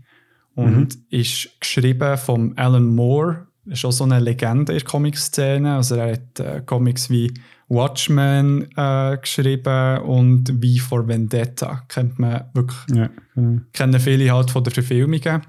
Und 0.55 0.97
ist 1.11 1.51
geschrieben 1.61 2.17
von 2.17 2.57
Alan 2.57 2.87
Moore. 2.87 3.47
Auch 3.71 3.93
so 3.93 4.05
eine 4.05 4.21
Legende 4.21 4.73
in 4.73 4.79
der 4.79 4.87
Comic-Szene. 4.87 5.77
Also 5.77 5.97
er 5.97 6.13
hat 6.13 6.41
äh, 6.41 6.63
Comics 6.65 7.09
wie 7.09 7.33
Watchmen 7.69 8.69
äh, 8.77 9.17
geschrieben 9.19 9.99
und 10.03 10.63
wie 10.63 10.79
for 10.79 11.07
Vendetta. 11.09 11.83
Kennt 11.89 12.19
man 12.19 12.45
wirklich 12.53 12.79
Ja, 12.95 13.11
kennen 13.73 14.01
viele 14.01 14.31
halt 14.31 14.51
von 14.51 14.65
den 14.65 14.73
Verfilmungen. 14.73 15.43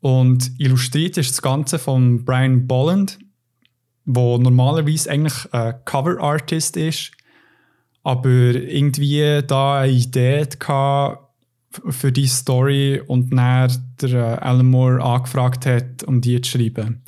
Und 0.00 0.52
illustriert 0.58 1.16
ist 1.16 1.32
das 1.32 1.42
Ganze 1.42 1.78
von 1.78 2.24
Brian 2.24 2.66
Bolland, 2.66 3.18
wo 4.04 4.38
normalerweise 4.38 5.10
eigentlich 5.10 5.52
ein 5.52 5.74
Cover 5.84 6.20
Artist 6.20 6.76
ist, 6.76 7.12
aber 8.04 8.28
irgendwie 8.28 9.42
da 9.46 9.80
eine 9.80 9.92
Idee 9.92 10.42
hatte 10.42 11.27
für 11.70 12.12
die 12.12 12.26
Story 12.26 13.02
und 13.06 13.30
dann 13.32 13.70
der 14.00 14.10
äh, 14.10 14.38
Alan 14.38 14.66
Moore 14.66 15.02
angefragt 15.02 15.66
hat, 15.66 16.02
um 16.04 16.20
die 16.20 16.40
zu 16.40 16.52
schreiben. 16.52 17.02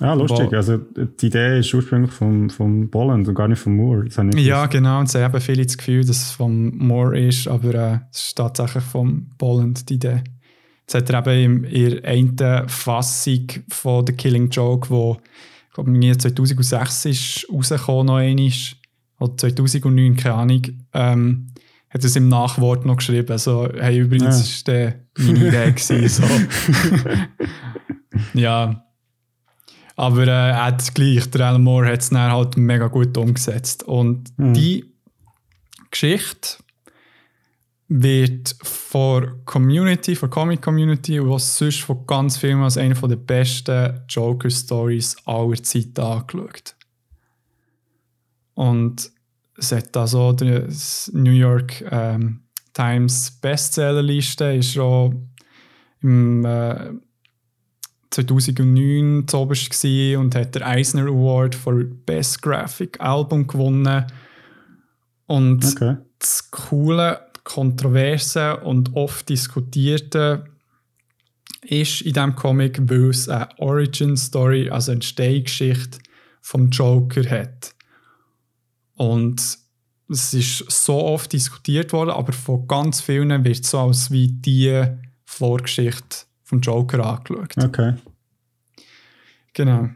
Ah, 0.00 0.14
lustig. 0.14 0.50
Wo, 0.50 0.56
also 0.56 0.78
die 0.78 1.26
Idee 1.26 1.58
ist 1.58 1.74
ursprünglich 1.74 2.10
von, 2.10 2.48
von 2.48 2.88
Bolland 2.88 3.28
und 3.28 3.34
gar 3.34 3.48
nicht 3.48 3.58
von 3.58 3.76
Moore. 3.76 4.06
ja, 4.36 4.66
genau. 4.66 5.00
Und 5.00 5.10
sie 5.10 5.22
haben 5.22 5.40
viele 5.40 5.64
das 5.64 5.76
Gefühl, 5.76 6.04
dass 6.04 6.16
es 6.16 6.30
von 6.30 6.76
Moore 6.78 7.20
ist, 7.20 7.46
aber 7.46 7.74
äh, 7.74 7.98
es 8.10 8.28
ist 8.28 8.38
tatsächlich 8.38 8.84
von 8.84 9.30
Bolland 9.36 9.88
die 9.90 9.94
Idee. 9.94 10.24
Jetzt 10.80 10.94
hat 10.94 11.10
er 11.10 11.36
eben 11.36 11.64
in 11.64 12.36
der 12.36 12.62
einen 12.62 12.68
Fassung 12.68 13.46
von 13.68 14.06
The 14.06 14.14
Killing 14.14 14.48
Joke, 14.48 14.88
wo 14.88 15.18
ich 15.68 15.74
glaube, 15.74 15.92
2006 15.92 17.04
ist 17.04 17.46
rausgekommen, 17.52 18.06
noch 18.06 18.16
einmal, 18.16 18.50
oder 19.20 19.36
2009, 19.36 20.16
keine 20.16 20.34
Ahnung, 20.34 20.62
ähm, 20.94 21.49
hat 21.90 22.04
es 22.04 22.16
im 22.16 22.28
Nachwort 22.28 22.86
noch 22.86 22.96
geschrieben. 22.96 23.30
Also, 23.32 23.68
hey, 23.78 23.98
übrigens 23.98 24.64
ja. 24.66 24.74
war 24.74 24.94
meine 25.16 25.48
Idee. 25.48 25.72
Gewesen, 25.76 26.08
so. 26.08 26.24
ja. 28.38 28.84
Aber 29.96 30.22
äh, 30.22 30.50
er 30.50 30.66
hat 30.66 30.94
gleich, 30.94 31.28
der 31.30 31.46
Alan 31.46 31.62
Moore 31.62 31.88
hat 31.88 32.00
es 32.00 32.10
dann 32.10 32.32
halt 32.32 32.56
mega 32.56 32.86
gut 32.86 33.16
umgesetzt. 33.18 33.82
Und 33.82 34.38
mhm. 34.38 34.54
die 34.54 34.94
Geschichte 35.90 36.62
wird 37.88 38.54
von 38.62 39.44
Community, 39.44 40.14
von 40.14 40.30
Comic 40.30 40.62
Community, 40.62 41.20
was 41.20 41.58
sonst 41.58 41.80
von 41.80 42.06
ganz 42.06 42.36
vielen 42.36 42.62
als 42.62 42.78
eine 42.78 42.94
der 42.94 43.16
besten 43.16 44.00
Joker-Stories 44.08 45.16
aller 45.26 45.60
Zeiten 45.60 46.00
angeschaut. 46.00 46.76
Und 48.54 49.10
es 49.60 49.72
hat 49.72 49.96
also 49.96 50.32
die 50.32 50.62
New 51.12 51.32
York 51.32 51.84
ähm, 51.90 52.40
Times 52.72 53.30
Bestsellerliste 53.42 54.54
ist 54.54 54.72
schon 54.72 55.28
im 56.00 56.44
äh, 56.44 56.92
2009 58.10 59.28
zu 59.28 59.38
oberst 59.38 59.84
und 59.84 60.34
hat 60.34 60.54
den 60.54 60.62
Eisner 60.62 61.06
Award 61.06 61.54
für 61.54 61.84
Best 61.84 62.42
Graphic 62.42 63.00
Album 63.00 63.46
gewonnen. 63.46 64.06
Und 65.26 65.64
okay. 65.64 65.98
das 66.18 66.50
coole, 66.50 67.20
kontroverse 67.44 68.56
und 68.60 68.96
oft 68.96 69.28
diskutierte 69.28 70.44
ist 71.62 72.00
in 72.00 72.14
diesem 72.14 72.34
Comic, 72.34 72.80
weil 72.88 73.10
es 73.10 73.28
eine 73.28 73.48
Origin 73.58 74.16
Story, 74.16 74.70
also 74.70 74.92
eine 74.92 75.02
Stehgeschichte 75.02 75.98
vom 76.40 76.70
Joker 76.70 77.28
hat. 77.28 77.74
Und 79.00 79.56
es 80.10 80.34
ist 80.34 80.70
so 80.70 81.02
oft 81.02 81.32
diskutiert 81.32 81.94
worden, 81.94 82.10
aber 82.10 82.34
von 82.34 82.68
ganz 82.68 83.00
vielen 83.00 83.44
wird 83.46 83.60
es 83.60 83.70
so 83.70 83.78
als 83.78 84.10
wie 84.10 84.28
die 84.28 84.84
Vorgeschichte 85.24 86.26
vom 86.42 86.60
Joker 86.60 87.06
angeschaut. 87.06 87.56
Okay. 87.56 87.94
Genau. 89.54 89.88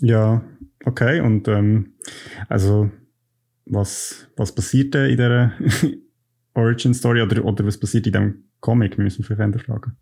Ja, 0.00 0.42
okay. 0.84 1.20
Und 1.20 1.46
ähm, 1.46 1.92
also 2.48 2.90
was, 3.66 4.26
was 4.36 4.52
passiert 4.52 4.96
in 4.96 5.10
dieser 5.10 5.52
Origin 6.54 6.92
Story 6.92 7.22
oder, 7.22 7.44
oder 7.44 7.64
was 7.64 7.78
passiert 7.78 8.08
in 8.08 8.12
diesem 8.12 8.44
Comic? 8.58 8.96
Wir 8.98 9.04
müssen 9.04 9.22
vielleicht 9.22 9.60
fragen. 9.60 9.96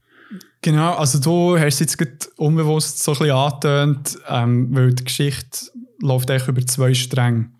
Genau, 0.63 0.95
also 0.95 1.21
du 1.21 1.59
hast 1.59 1.81
jetzt 1.81 2.33
unbewusst 2.39 3.03
so 3.03 3.13
ein 3.13 3.19
bisschen 3.19 3.37
angetönt, 3.37 4.19
ähm, 4.27 4.75
weil 4.75 4.95
die 4.95 5.05
Geschichte 5.05 5.71
läuft 6.01 6.31
eigentlich 6.31 6.49
über 6.49 6.67
zwei 6.67 6.95
Stränge. 6.95 7.51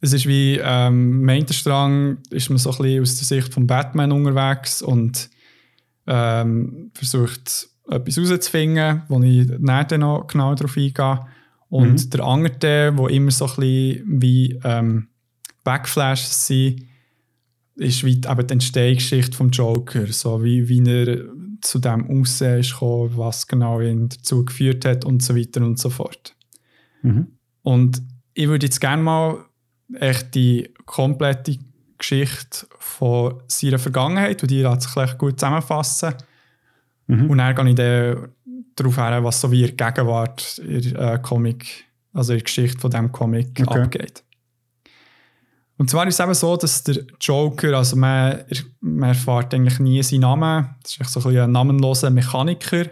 Es 0.00 0.12
ist 0.12 0.26
wie 0.26 0.60
ähm, 0.62 1.22
im 1.22 1.28
einen 1.28 1.52
Strang 1.52 2.18
ist 2.30 2.50
man 2.50 2.58
so 2.58 2.70
ein 2.70 2.78
bisschen 2.78 3.02
aus 3.02 3.16
der 3.16 3.26
Sicht 3.26 3.52
von 3.52 3.66
Batman 3.66 4.12
unterwegs 4.12 4.80
und 4.80 5.28
ähm, 6.06 6.90
versucht 6.94 7.68
etwas 7.90 8.16
herauszufinden, 8.16 9.02
wo 9.08 9.20
ich 9.22 9.48
nachher 9.58 9.98
noch 9.98 10.26
genau 10.26 10.54
darauf 10.54 10.76
eingehe. 10.76 11.26
Und 11.68 12.04
mhm. 12.04 12.10
der 12.10 12.24
andere, 12.24 12.92
wo 12.96 13.08
immer 13.08 13.30
so 13.30 13.46
ein 13.46 13.56
bisschen 13.56 14.22
wie 14.22 14.58
ähm, 14.64 15.08
Backflashes 15.64 16.46
sind, 16.46 16.84
ist 17.76 18.04
wie 18.04 18.16
eben 18.16 18.46
die 18.46 18.52
Entstehungsgeschichte 18.52 19.36
vom 19.36 19.50
Joker, 19.50 20.06
so 20.08 20.42
wie, 20.42 20.68
wie 20.68 20.82
er 20.88 21.24
zu 21.60 21.78
dem 21.78 22.08
Aussehen 22.10 22.60
ist 22.60 22.72
gekommen, 22.72 23.16
was 23.16 23.46
genau 23.46 23.80
ihn 23.80 24.08
dazu 24.08 24.44
geführt 24.44 24.84
hat 24.84 25.04
und 25.04 25.22
so 25.22 25.36
weiter 25.36 25.60
und 25.62 25.78
so 25.78 25.90
fort. 25.90 26.34
Mhm. 27.02 27.28
Und 27.62 28.02
ich 28.34 28.48
würde 28.48 28.66
jetzt 28.66 28.80
gerne 28.80 29.02
mal 29.02 29.44
echt 29.94 30.34
die 30.34 30.72
komplette 30.84 31.58
Geschichte 31.96 32.66
von 32.78 33.42
seiner 33.48 33.78
Vergangenheit, 33.78 34.42
und 34.42 34.50
die 34.50 34.62
lässt 34.62 34.82
sich 34.82 34.92
gleich 34.92 35.18
gut 35.18 35.40
zusammenfassen. 35.40 36.14
Mhm. 37.06 37.30
Und 37.30 37.38
dann 37.38 37.54
gehe 37.54 37.68
ich 37.68 37.74
dann 37.74 38.28
darauf 38.76 38.96
her, 38.96 39.24
was 39.24 39.40
so 39.40 39.50
wie 39.50 39.62
der 39.62 39.72
Gegenwart 39.72 40.58
der 40.58 41.14
äh, 41.14 41.18
Comic, 41.18 41.84
also 42.12 42.32
der 42.32 42.42
Geschichte 42.42 42.78
von 42.78 42.90
diesem 42.90 43.12
Comic 43.12 43.60
okay. 43.60 43.80
abgeht. 43.80 44.24
Und 45.76 45.88
zwar 45.88 46.06
ist 46.08 46.14
es 46.14 46.20
eben 46.20 46.34
so, 46.34 46.56
dass 46.56 46.82
der 46.82 47.04
Joker, 47.20 47.76
also 47.76 47.96
man, 47.96 48.44
man 48.80 49.10
erfährt 49.10 49.54
eigentlich 49.54 49.78
nie 49.78 50.02
seinen 50.02 50.20
Namen. 50.20 50.74
Das 50.82 50.96
ist 50.96 51.12
so 51.12 51.28
ein, 51.28 51.38
ein 51.38 51.52
namenloser 51.52 52.10
Mechaniker, 52.10 52.86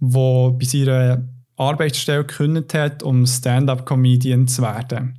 der 0.00 0.50
bei 0.50 0.64
seiner 0.64 1.28
Arbeitsstelle 1.56 2.24
gekündigt 2.24 2.74
hat, 2.74 3.02
um 3.04 3.24
Stand-up-Comedian 3.24 4.48
zu 4.48 4.62
werden. 4.62 5.17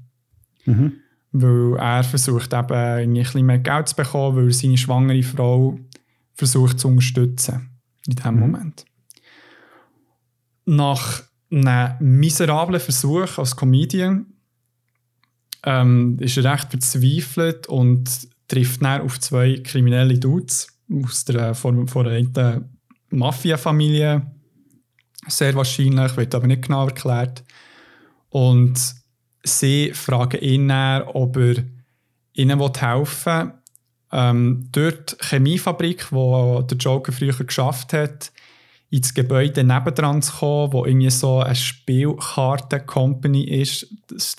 Mhm. 0.70 0.94
Weil 1.32 1.78
er 1.78 2.04
versucht 2.04 2.54
eben 2.54 2.74
ein 2.74 3.14
bisschen 3.14 3.46
mehr 3.46 3.60
Geld 3.60 3.90
zu 3.90 3.96
bekommen, 3.96 4.36
weil 4.38 4.48
er 4.48 4.54
seine 4.54 4.78
schwangere 4.78 5.24
Frau 5.24 5.80
versucht 6.34 6.80
zu 6.80 6.88
unterstützen. 6.88 7.70
In 8.08 8.16
diesem 8.16 8.36
mhm. 8.36 8.40
Moment. 8.40 8.86
Nach 10.66 11.24
einem 11.52 12.20
miserablen 12.20 12.80
Versuch 12.80 13.38
als 13.38 13.56
Comedian 13.56 14.28
ähm, 15.64 16.18
ist 16.20 16.38
er 16.38 16.52
recht 16.52 16.70
verzweifelt 16.70 17.68
und 17.68 18.10
trifft 18.48 18.82
dann 18.82 19.02
auf 19.02 19.20
zwei 19.20 19.60
kriminelle 19.64 20.18
Dudes 20.18 20.68
aus 20.92 21.26
der, 21.26 21.54
von, 21.54 21.88
von 21.88 22.08
einer 22.08 22.62
Mafia-Familie. 23.10 24.26
Sehr 25.28 25.54
wahrscheinlich, 25.56 26.18
wird 26.18 26.34
aber 26.34 26.48
nicht 26.48 26.64
genau 26.64 26.86
erklärt. 26.86 27.44
Und 28.30 28.96
sie 29.50 29.92
fragen 29.94 30.42
ihn 30.42 30.68
dann, 30.68 31.04
ob 31.04 31.38
er 31.38 31.64
ihnen 32.34 32.60
helfen 32.60 33.26
will. 33.26 33.54
Ähm, 34.12 34.70
dort 34.72 35.18
die 35.22 35.26
Chemiefabrik, 35.28 36.12
wo 36.12 36.62
der 36.62 36.78
Joker 36.78 37.12
früher 37.12 37.34
geschafft 37.34 37.94
hat, 37.94 38.32
ins 38.90 39.14
Gebäude 39.14 39.64
nebendran 39.64 40.24
zu 40.24 40.34
kommen, 40.34 40.74
wo 40.74 40.86
irgendwie 40.86 41.12
so 41.12 41.42
eine 41.42 41.56
Spielkarten-Company 41.56 43.44
ist. 43.44 43.88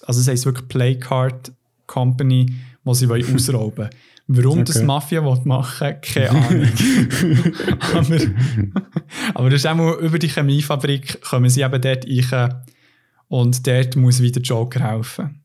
Also 0.05 0.21
es 0.21 0.29
heißt 0.29 0.45
wirklich 0.47 0.67
Playcard 0.69 1.53
Company, 1.87 2.47
wo 2.83 2.95
sie 2.95 3.07
ausrauben 3.35 3.77
wollen. 3.79 3.91
Warum 4.33 4.61
okay. 4.61 4.65
das 4.65 4.83
Mafia 4.83 5.21
machen 5.23 5.81
will, 5.81 5.99
keine 6.03 6.31
Ahnung. 6.31 6.69
aber, 7.95 8.17
aber 9.35 9.51
das 9.51 9.61
ist 9.61 9.67
auch 9.67 9.99
über 9.99 10.21
die 10.21 10.29
Chemiefabrik 10.29 11.21
kommen 11.23 11.51
sie 11.51 11.63
eben 11.63 11.81
dort 11.81 12.07
rein 12.07 12.63
und 13.31 13.65
dort 13.67 13.95
muss 13.95 14.21
wieder 14.21 14.41
Joker 14.41 14.81
helfen. 14.81 15.41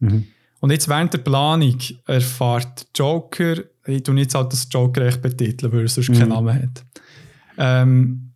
Mhm. 0.00 0.26
Und 0.58 0.72
jetzt 0.72 0.88
während 0.88 1.14
der 1.14 1.18
Planung 1.18 1.78
erfahrt 2.06 2.88
Joker, 2.94 3.54
ich 3.86 4.02
tue 4.02 4.18
jetzt 4.18 4.34
halt 4.34 4.52
das 4.52 4.68
Joker 4.70 5.06
echt 5.06 5.22
betiteln, 5.22 5.72
weil 5.72 5.82
er 5.82 5.88
sonst 5.88 6.10
mhm. 6.10 6.18
keinen 6.18 6.28
Namen 6.30 6.54
hat. 6.54 6.84
Ähm, 7.56 8.32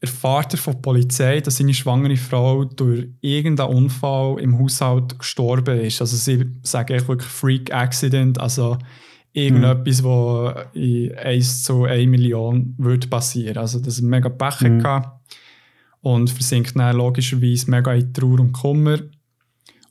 erfahrt 0.00 0.54
er 0.54 0.58
von 0.58 0.72
der 0.72 0.80
Polizei, 0.80 1.40
dass 1.40 1.58
seine 1.58 1.74
schwangere 1.74 2.16
Frau 2.16 2.64
durch 2.64 3.08
irgendeinen 3.20 3.74
Unfall 3.74 4.40
im 4.40 4.58
Haushalt 4.58 5.18
gestorben 5.18 5.78
ist. 5.80 6.00
Also 6.00 6.16
sie 6.16 6.46
sagen 6.62 6.94
echt 6.94 7.08
wirklich 7.08 7.30
Freak 7.30 7.72
Accident, 7.72 8.40
also 8.40 8.78
irgendetwas, 9.34 10.02
mhm. 10.02 10.06
was 10.06 10.66
in 10.72 11.14
1 11.16 11.64
zu 11.64 11.84
1 11.84 12.10
Million 12.10 12.74
würde 12.78 13.06
passieren. 13.08 13.58
Also 13.58 13.78
das 13.78 13.98
ist 13.98 14.02
mega 14.02 14.30
Pech 14.30 14.62
mhm. 14.62 14.82
Und 16.02 16.30
versinkt 16.30 16.76
dann 16.76 16.96
logischerweise 16.96 17.70
mega 17.70 17.94
in 17.94 18.12
Trauer 18.12 18.40
und 18.40 18.52
Kummer 18.52 18.98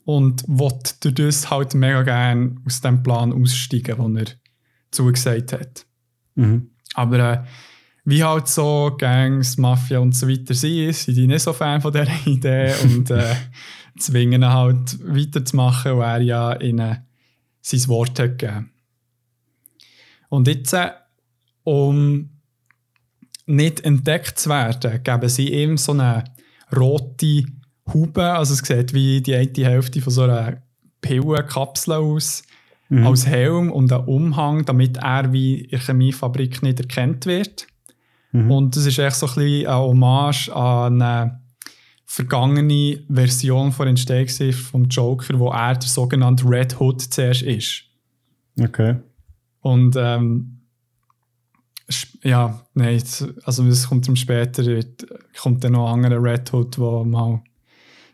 und 0.04 0.46
will 0.46 0.78
durch 1.00 1.14
das 1.14 1.50
halt 1.50 1.74
mega 1.74 2.02
gerne 2.02 2.56
aus 2.66 2.80
dem 2.80 3.02
Plan 3.02 3.32
aussteigen, 3.32 3.96
den 3.96 4.16
er 4.16 4.26
zugesagt 4.90 5.52
hat. 5.52 5.86
Mhm. 6.34 6.70
Aber 6.94 7.18
äh, 7.18 7.44
wie 8.04 8.22
halt 8.22 8.48
so 8.48 8.94
Gangs, 8.98 9.56
Mafia 9.56 10.00
und 10.00 10.14
so 10.14 10.28
weiter 10.28 10.54
sind, 10.54 10.94
sind 10.94 11.16
die 11.16 11.26
nicht 11.26 11.42
so 11.42 11.52
Fan 11.52 11.80
von 11.80 11.92
dieser 11.92 12.08
Idee 12.26 12.74
und 12.82 13.10
äh, 13.10 13.34
zwingen 13.98 14.42
ihn 14.42 14.48
halt 14.48 14.98
weiterzumachen, 15.06 15.98
weil 15.98 16.22
er 16.22 16.26
ja 16.26 16.60
ihnen 16.60 17.06
sein 17.60 17.88
Wort 17.88 18.18
hat 18.18 18.38
gegeben. 18.38 18.72
Und 20.28 20.48
jetzt, 20.48 20.72
äh, 20.72 20.90
um 21.64 22.31
nicht 23.46 23.80
entdeckt 23.84 24.38
zu 24.38 24.50
werden, 24.50 25.02
geben 25.02 25.28
sie 25.28 25.52
ihm 25.52 25.76
so 25.76 25.92
eine 25.92 26.24
rote 26.74 27.44
Haube, 27.92 28.24
also 28.24 28.54
es 28.54 28.60
sieht 28.60 28.94
wie 28.94 29.20
die 29.20 29.34
eine 29.34 29.50
Hälfte 29.56 30.00
von 30.00 30.12
so 30.12 30.22
einer 30.22 30.62
Pillenkapsel 31.00 31.94
aus. 31.94 32.42
mhm. 32.92 33.06
als 33.06 33.26
Helm 33.26 33.72
und 33.72 33.92
einen 33.92 34.04
Umhang, 34.04 34.64
damit 34.64 34.98
er 34.98 35.32
wie 35.32 35.60
in 35.62 35.70
der 35.70 35.80
Chemiefabrik 35.80 36.62
nicht 36.62 36.80
erkannt 36.80 37.26
wird. 37.26 37.66
Mhm. 38.32 38.50
Und 38.50 38.76
das 38.76 38.86
ist 38.86 38.98
echt 38.98 39.16
so 39.16 39.26
ein 39.26 39.34
bisschen 39.34 39.66
eine 39.66 39.76
Hommage 39.76 40.48
an 40.50 41.00
eine 41.00 41.40
vergangene 42.04 43.02
Version 43.08 43.72
von 43.72 43.88
Entstehung 43.88 44.52
vom 44.52 44.84
Joker, 44.84 45.38
wo 45.38 45.48
er 45.50 45.74
der 45.74 45.88
sogenannte 45.88 46.44
Red 46.46 46.78
Hood 46.78 47.00
zuerst 47.00 47.42
ist. 47.42 47.84
Okay. 48.60 48.96
Und 49.60 49.96
ähm, 49.96 50.58
ja, 52.22 52.60
nein, 52.74 53.02
also 53.44 53.66
es 53.66 53.88
kommt 53.88 54.08
dann 54.08 54.16
später, 54.16 54.62
kommt 55.40 55.64
dann 55.64 55.72
noch 55.72 55.92
ein 55.92 56.04
anderer 56.04 56.22
Red 56.22 56.52
Hood, 56.52 56.78
wo 56.78 57.04
mal 57.04 57.42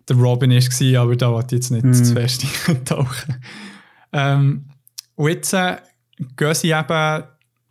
der 0.08 0.16
Robin 0.16 0.50
war, 0.50 1.02
aber 1.02 1.16
da 1.16 1.30
wollte 1.30 1.54
ich 1.54 1.62
jetzt 1.62 1.70
nicht 1.70 1.84
mm. 1.84 1.92
zu 1.92 2.14
fest 2.14 2.44
eintauchen. 2.66 3.36
Ähm, 4.12 4.64
und 5.16 5.28
jetzt 5.28 5.52
äh, 5.52 5.76
gehen 6.36 6.54
sie 6.54 6.70
eben 6.70 7.24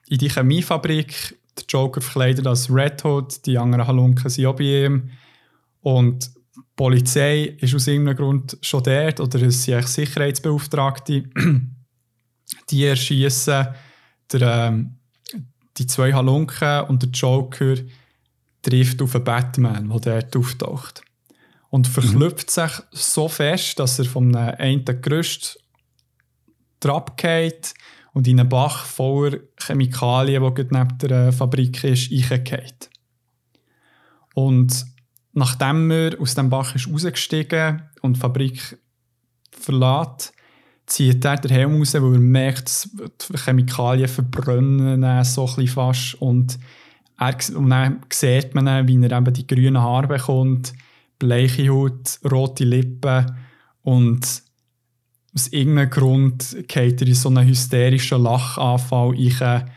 in 0.07 0.17
die 0.17 0.29
Chemiefabrik, 0.29 1.37
der 1.57 1.65
Joker 1.67 2.01
verkleidet 2.01 2.45
als 2.45 2.71
Red 2.71 3.03
Hood, 3.03 3.45
die 3.45 3.57
anderen 3.57 3.87
Halunken 3.87 4.29
sind 4.29 4.45
auch 4.45 4.55
bei 4.55 4.85
ihm. 4.85 5.09
Und 5.81 6.29
die 6.55 6.61
Polizei 6.75 7.55
ist 7.59 7.73
aus 7.73 7.87
irgendeinem 7.87 8.17
Grund 8.17 8.57
schon 8.61 8.83
dort, 8.83 9.19
oder 9.19 9.41
es 9.41 9.63
sind 9.63 9.75
eigentlich 9.75 9.87
Sicherheitsbeauftragte, 9.87 11.23
die 12.69 12.85
erschießen 12.85 13.67
ähm, 14.33 14.97
die 15.77 15.87
zwei 15.87 16.13
Halunken 16.13 16.81
und 16.85 17.03
der 17.03 17.09
Joker 17.09 17.75
trifft 18.61 19.01
auf 19.01 19.15
einen 19.15 19.23
Batman, 19.23 19.89
der 19.89 20.23
dort 20.23 20.35
auftaucht. 20.35 21.01
Und 21.69 21.87
verklüpft 21.87 22.47
mhm. 22.47 22.67
sich 22.67 22.81
so 22.91 23.27
fest, 23.27 23.79
dass 23.79 23.99
er 23.99 24.05
vom 24.05 24.33
einen 24.33 24.85
Gerüst 24.85 25.59
abgeht 26.85 27.73
und 28.13 28.27
in 28.27 28.39
einen 28.39 28.49
Bach 28.49 28.85
voller 28.85 29.39
Chemikalien, 29.59 30.41
der 30.55 30.65
neben 30.71 30.97
der 30.99 31.33
Fabrik 31.33 31.83
ist, 31.83 32.11
reingeht. 32.31 32.89
Und 34.33 34.85
nachdem 35.33 35.91
er 35.91 36.19
aus 36.21 36.35
dem 36.35 36.49
Bach 36.49 36.73
ist 36.75 36.87
rausgestiegen 36.87 37.83
und 38.01 38.15
die 38.15 38.19
Fabrik 38.19 38.79
verlässt, 39.51 40.33
zieht 40.87 41.25
er 41.25 41.35
den 41.35 41.51
Helm 41.51 41.77
raus, 41.77 41.93
weil 41.93 42.13
er 42.13 42.19
merkt, 42.19 42.89
die 43.29 43.37
Chemikalien 43.37 44.07
verbrennen 44.07 45.23
so 45.23 45.45
fast. 45.47 46.15
Und, 46.15 46.57
er, 47.19 47.35
und 47.55 47.69
dann 47.69 47.99
sieht 48.11 48.55
man, 48.55 48.87
wie 48.87 49.03
er 49.03 49.17
eben 49.17 49.33
die 49.33 49.45
grünen 49.45 49.81
Haare 49.81 50.07
bekommt, 50.07 50.73
bleiche 51.19 51.69
Haut, 51.69 52.19
rote 52.29 52.63
Lippen 52.63 53.25
und 53.83 54.43
aus 55.35 55.47
irgendeinem 55.49 55.89
Grund 55.89 56.57
geht 56.67 57.01
er 57.01 57.07
in 57.07 57.13
so 57.13 57.29
einen 57.29 57.47
hysterischen 57.47 58.23
Lachanfall 58.23 59.15
rein 59.39 59.69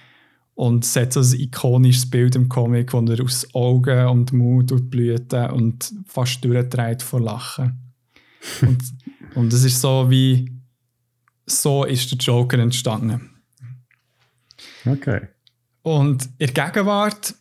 und 0.55 0.85
setzt 0.85 1.19
ein 1.19 1.41
ikonisches 1.41 2.09
Bild 2.09 2.37
im 2.37 2.49
Comic, 2.49 2.93
wo 2.93 3.01
er 3.01 3.23
aus 3.23 3.47
Augen 3.55 4.07
und 4.07 4.33
Mund 4.33 4.73
und 4.73 4.91
Blüten 4.91 5.51
und 5.51 5.93
fast 6.07 6.45
durchdreht 6.45 7.03
vor 7.03 7.21
Lachen. 7.21 7.93
und, 8.63 8.79
und 9.35 9.53
es 9.53 9.65
ist 9.65 9.81
so 9.81 10.11
wie 10.11 10.60
so 11.47 11.85
ist 11.85 12.11
der 12.11 12.19
Joker 12.19 12.59
entstanden. 12.59 13.43
Okay. 14.87 15.29
Und 15.83 16.29
in 16.39 16.53
der 16.53 16.67
Gegenwart 16.67 17.35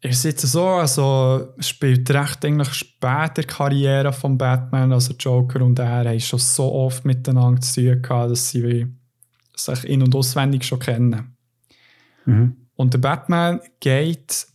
ist 0.00 0.18
es 0.18 0.22
jetzt 0.24 0.46
so, 0.46 0.66
also 0.66 1.54
spielt 1.58 2.10
recht 2.10 2.44
eigentlich 2.44 2.72
später 2.74 3.42
die 3.42 3.46
Karriere 3.46 4.12
von 4.12 4.36
Batman, 4.36 4.92
also 4.92 5.14
Joker 5.14 5.62
und 5.62 5.78
er 5.78 6.04
haben 6.04 6.20
schon 6.20 6.38
so 6.38 6.72
oft 6.72 7.04
miteinander 7.04 7.60
zu 7.60 7.80
tun 7.80 8.02
gehabt, 8.02 8.30
dass 8.30 8.50
sie 8.50 8.86
sich 9.56 9.84
in- 9.84 10.02
und 10.02 10.14
auswendig 10.14 10.64
schon 10.64 10.78
kennen. 10.78 11.36
Mhm. 12.26 12.56
Und 12.76 12.92
der 12.92 12.98
Batman 12.98 13.60
geht, 13.80 14.46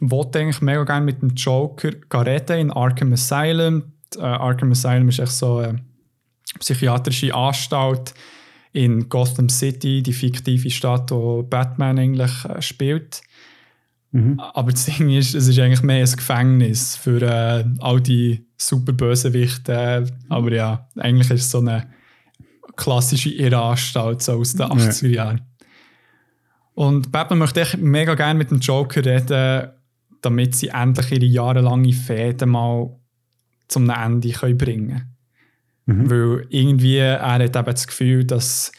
wollte 0.00 0.40
eigentlich 0.40 0.60
mega 0.60 0.84
gerne 0.84 1.06
mit 1.06 1.22
dem 1.22 1.30
Joker 1.30 1.92
reden 2.26 2.58
in 2.58 2.70
Arkham 2.70 3.12
Asylum. 3.12 3.92
Uh, 4.16 4.22
Arkham 4.22 4.72
Asylum 4.72 5.08
ist 5.08 5.20
echt 5.20 5.32
so 5.32 5.58
eine 5.58 5.84
psychiatrische 6.58 7.34
Anstalt 7.34 8.14
in 8.72 9.08
Gotham 9.08 9.48
City, 9.48 10.02
die 10.02 10.12
fiktive 10.12 10.70
Stadt, 10.70 11.10
wo 11.10 11.42
Batman 11.42 11.98
eigentlich 11.98 12.44
äh, 12.44 12.60
spielt. 12.62 13.22
Mhm. 14.12 14.40
Aber 14.40 14.70
das 14.70 14.86
Ding 14.86 15.10
ist, 15.10 15.34
es 15.34 15.48
ist 15.48 15.58
eigentlich 15.58 15.82
mehr 15.82 16.04
ein 16.04 16.16
Gefängnis 16.16 16.96
für 16.96 17.22
äh, 17.22 17.64
all 17.80 18.00
die 18.00 18.46
super 18.56 18.92
Bösewichte. 18.92 20.06
Aber 20.28 20.52
ja, 20.52 20.88
eigentlich 20.96 21.30
ist 21.30 21.42
es 21.42 21.50
so 21.50 21.58
eine 21.58 21.90
klassische 22.76 23.30
Irrenanstalt 23.30 24.22
so 24.22 24.32
aus 24.32 24.54
den 24.54 24.66
80er 24.66 25.08
Jahren. 25.08 25.42
Und 26.74 27.10
Batman 27.10 27.40
möchte 27.40 27.60
echt 27.60 27.76
mega 27.78 28.14
gerne 28.14 28.38
mit 28.38 28.50
dem 28.50 28.60
Joker 28.60 29.04
reden, 29.04 29.70
damit 30.22 30.54
sie 30.54 30.68
endlich 30.68 31.10
ihre 31.10 31.24
jahrelange 31.24 31.92
Fäden 31.92 32.50
mal 32.50 32.96
zum 33.66 33.90
Ende 33.90 34.30
können 34.30 34.56
bringen 34.56 34.88
können. 34.88 35.17
Mhm. 35.88 36.10
Weil 36.10 36.46
irgendwie 36.50 36.96
er 36.98 37.22
hat 37.22 37.40
eben 37.40 37.64
das 37.64 37.86
Gefühl, 37.86 38.24
dass 38.24 38.72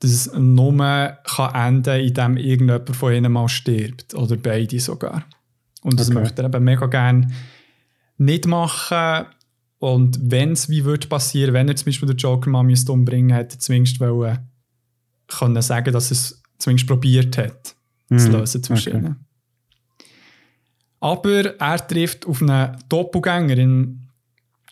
das 0.00 0.30
nur 0.34 0.76
kann 1.24 1.54
enden 1.54 2.00
indem 2.00 2.36
irgendjemand 2.36 2.94
von 2.94 3.14
ihnen 3.14 3.32
mal 3.32 3.48
stirbt. 3.48 4.14
Oder 4.14 4.36
beide 4.36 4.78
sogar. 4.78 5.24
Und 5.82 5.98
das 5.98 6.10
okay. 6.10 6.20
möchte 6.20 6.42
er 6.42 6.48
eben 6.48 6.64
mega 6.64 6.86
gerne 6.86 7.28
nicht 8.18 8.46
machen. 8.46 9.26
Und 9.78 10.18
wenn 10.30 10.52
es 10.52 10.68
wie 10.68 10.84
würde 10.84 11.08
passieren, 11.08 11.54
wenn 11.54 11.68
er 11.68 11.76
zum 11.76 11.86
Beispiel 11.86 12.08
den 12.08 12.18
Joker 12.18 12.50
mal 12.50 12.66
umbringen 12.88 13.34
hätte 13.34 13.56
er 13.56 13.60
zumindest 13.60 13.98
wollen, 13.98 14.38
können 15.28 15.62
sagen, 15.62 15.94
dass 15.94 16.10
er 16.10 16.12
es 16.12 16.42
zumindest 16.58 16.88
probiert 16.88 17.38
hat, 17.38 17.74
mhm. 18.10 18.18
zu 18.18 18.28
lösen 18.32 18.62
zwischen 18.62 18.96
okay. 18.96 18.98
ihnen. 18.98 19.16
Aber 21.00 21.58
er 21.58 21.86
trifft 21.86 22.26
auf 22.26 22.42
einen 22.42 22.76
Doppelgänger 22.90 23.56
in 23.56 24.09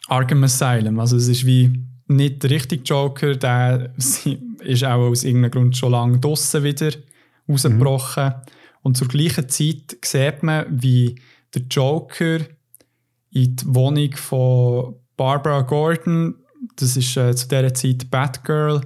Arkham 0.09 0.45
Asylum. 0.45 0.99
Also 0.99 1.17
es 1.17 1.29
ist 1.29 1.47
wie 1.47 1.85
nicht 2.09 2.43
der 2.43 2.51
richtige 2.51 2.83
Joker, 2.83 3.37
der 3.37 3.91
ist 3.97 4.85
auch 4.85 5.11
aus 5.11 5.25
irgendeinem 5.25 5.51
Grund 5.51 5.77
schon 5.77 5.93
lange 5.93 6.19
draussen 6.19 6.65
wieder 6.65 6.91
rausgebrochen. 7.49 8.27
Mhm. 8.27 8.33
Und 8.83 8.97
zur 8.97 9.09
gleichen 9.09 9.49
Zeit 9.49 9.97
sieht 10.05 10.43
man, 10.43 10.67
wie 10.71 11.15
der 11.55 11.63
Joker 11.71 12.39
in 13.31 13.57
die 13.57 13.67
Wohnung 13.67 14.13
von 14.17 14.95
Barbara 15.17 15.63
Gordon, 15.63 16.35
das 16.77 16.97
ist 16.97 17.17
äh, 17.17 17.35
zu 17.35 17.49
dieser 17.49 17.75
Zeit 17.75 18.11
Batgirl, 18.11 18.81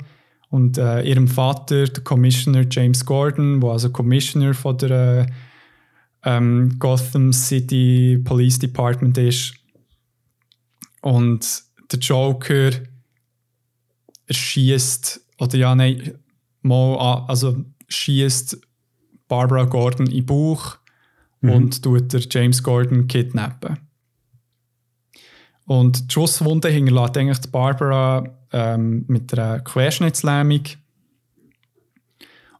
und 0.52 0.76
äh, 0.76 1.02
ihrem 1.02 1.28
Vater, 1.28 1.86
der 1.86 2.04
Commissioner 2.04 2.66
James 2.70 3.06
Gordon, 3.06 3.60
der 3.60 3.70
also 3.70 3.88
Commissioner 3.90 4.52
von 4.52 4.76
der 4.76 4.90
äh, 5.20 5.26
ähm, 6.24 6.76
Gotham 6.78 7.32
City 7.32 8.20
Police 8.22 8.58
Department 8.58 9.16
ist. 9.16 9.54
Und 11.02 11.62
der 11.92 11.98
Joker 11.98 12.70
erschießt 14.26 15.20
oder 15.38 15.58
ja, 15.58 15.74
nein, 15.74 16.14
mal, 16.62 17.24
also 17.28 17.64
schießt 17.88 18.60
Barbara 19.28 19.64
Gordon 19.64 20.06
in 20.06 20.12
den 20.12 20.26
Bauch 20.26 20.78
mhm. 21.40 21.50
und 21.50 21.82
tut 21.82 22.12
der 22.12 22.20
James 22.30 22.62
Gordon 22.62 23.08
kidnappen. 23.08 23.78
Und 25.66 26.10
die 26.10 26.12
Schusswunde 26.12 26.68
hinterlässt 26.68 27.16
eigentlich 27.16 27.38
die 27.38 27.48
Barbara 27.48 28.24
ähm, 28.52 29.04
mit 29.08 29.32
einer 29.32 29.60
Querschnittslähmung. 29.60 30.62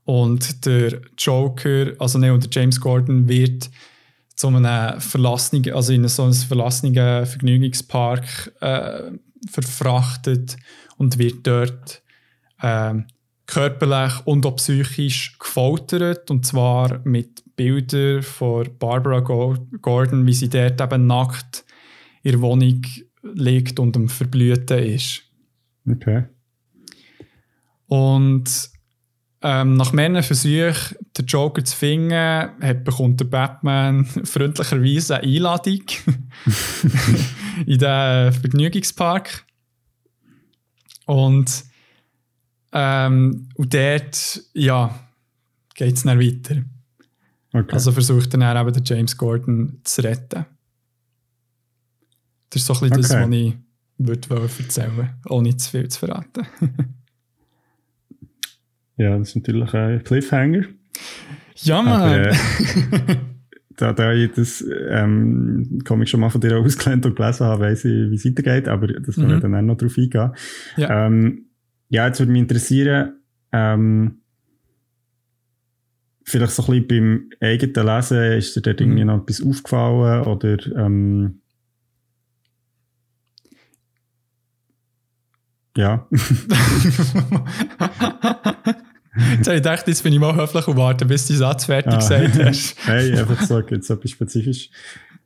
Und 0.05 0.66
der 0.66 1.01
Joker, 1.16 1.93
also 1.98 2.19
ne, 2.19 2.32
und 2.32 2.43
der 2.43 2.62
James 2.62 2.81
Gordon 2.81 3.28
wird 3.28 3.70
zu 4.36 4.48
einem 4.48 5.00
verlassenen, 5.00 5.72
also 5.72 5.92
in 5.92 6.06
so 6.09 6.24
einem 6.24 6.32
verlassenen 6.32 7.26
Vergnügungspark 7.26 8.52
äh, 8.60 9.12
verfrachtet 9.50 10.56
und 10.96 11.18
wird 11.18 11.46
dort 11.46 12.02
äh, 12.60 12.94
körperlich 13.46 14.26
und 14.26 14.46
auch 14.46 14.56
psychisch 14.56 15.38
gefoltert. 15.38 16.30
Und 16.30 16.46
zwar 16.46 17.00
mit 17.04 17.42
Bildern 17.56 18.22
von 18.22 18.66
Barbara 18.78 19.20
Gordon, 19.20 20.26
wie 20.26 20.34
sie 20.34 20.48
dort 20.48 20.80
eben 20.80 21.06
nackt 21.06 21.64
in 22.22 22.32
der 22.32 22.40
Wohnung 22.40 22.82
liegt 23.22 23.78
und 23.78 23.96
am 23.96 24.09
Verblüten 24.09 24.78
ist. 24.78 25.22
Okay. 25.88 26.24
Und 27.86 28.70
ähm, 29.43 29.74
nach 29.74 29.93
mehreren 29.93 30.23
Versuchen, 30.23 30.97
den 31.19 31.27
Joker 31.27 31.64
zu 31.64 31.77
finden, 31.77 32.12
hat, 32.12 32.85
bekommt 32.85 33.20
der 33.20 33.24
Batman 33.24 34.05
freundlicherweise 34.24 35.16
eine 35.16 35.27
Einladung 35.27 35.82
in 37.66 37.78
den 37.78 38.32
Vergnügungspark. 38.32 39.44
Und, 41.06 41.64
ähm, 42.73 43.48
und 43.56 43.74
dort, 43.74 44.43
ja, 44.55 44.98
geht 45.74 45.97
es 45.97 46.05
dann 46.05 46.20
weiter. 46.20 46.62
Okay. 47.52 47.73
Also 47.74 47.93
versucht 47.93 48.32
dann 48.32 48.56
eben 48.56 48.73
den 48.73 48.85
James 48.85 49.16
Gordon 49.16 49.81
zu 49.82 50.02
retten. 50.02 50.47
Das 52.51 52.62
ist 52.62 52.66
so 52.66 52.74
ein 52.74 52.90
bisschen 52.90 52.93
okay. 52.93 53.02
das, 53.02 53.10
was 53.12 53.31
ich 53.31 53.55
würde 53.98 54.51
erzählen 54.59 55.14
ohne 55.28 55.56
zu 55.56 55.70
viel 55.70 55.89
zu 55.89 55.98
verraten. 55.98 56.47
Ja, 58.97 59.19
das 59.19 59.31
ist 59.31 59.36
natürlich 59.36 59.74
ein 59.74 60.05
Cliffhanger. 60.05 60.64
Ja, 61.56 61.82
Mann. 61.82 62.01
Aber, 62.01 62.28
äh, 62.28 62.35
da, 63.77 63.93
da 63.93 64.12
ich 64.12 64.32
das 64.32 64.64
ähm, 64.90 65.81
Comic 65.85 66.09
schon 66.09 66.20
mal 66.20 66.31
von 66.31 66.40
dir 66.40 66.56
ausgelernt 66.59 67.06
und 67.06 67.16
gelesen 67.16 67.47
habe, 67.47 67.62
weiss 67.62 67.85
ich, 67.85 68.10
wie 68.10 68.14
es 68.14 68.24
weitergeht, 68.24 68.69
aber 68.69 68.89
das 68.89 69.16
mhm. 69.16 69.28
wir 69.28 69.40
dann 69.40 69.55
auch 69.55 69.62
noch 69.62 69.77
drauf 69.77 69.97
eingehen. 69.97 70.32
Ja, 70.77 71.06
ähm, 71.06 71.47
ja 71.89 72.06
jetzt 72.06 72.20
würde 72.20 72.32
mich 72.32 72.43
interessieren, 72.43 73.14
ähm, 73.52 74.19
vielleicht 76.24 76.52
so 76.52 76.62
ein 76.62 76.86
bisschen 76.86 76.89
beim 76.89 77.31
eigenen 77.40 77.86
Lesen, 77.86 78.32
ist 78.32 78.56
dir 78.56 78.62
dort 78.62 78.81
mhm. 78.81 78.86
irgendwie 78.86 79.05
noch 79.05 79.23
etwas 79.23 79.43
aufgefallen 79.43 80.24
oder 80.24 80.59
ähm, 80.77 81.40
ja. 85.77 86.06
Jetzt 89.14 89.47
habe 89.47 89.56
ich 89.56 89.62
gedacht, 89.62 89.86
jetzt 89.89 90.02
bin 90.02 90.12
ich 90.12 90.18
mal 90.18 90.34
höflich 90.34 90.66
und 90.66 90.76
warte, 90.76 91.05
bis 91.05 91.26
du 91.26 91.34
den 91.34 91.40
Satz 91.40 91.66
fertig 91.66 91.93
ah. 91.93 91.97
gesagt 91.97 92.39
hast. 92.43 92.76
hey, 92.86 93.12
einfach 93.18 93.43
so, 93.43 93.60
jetzt 93.60 93.90
etwas 93.90 94.10
spezifisch. 94.10 94.70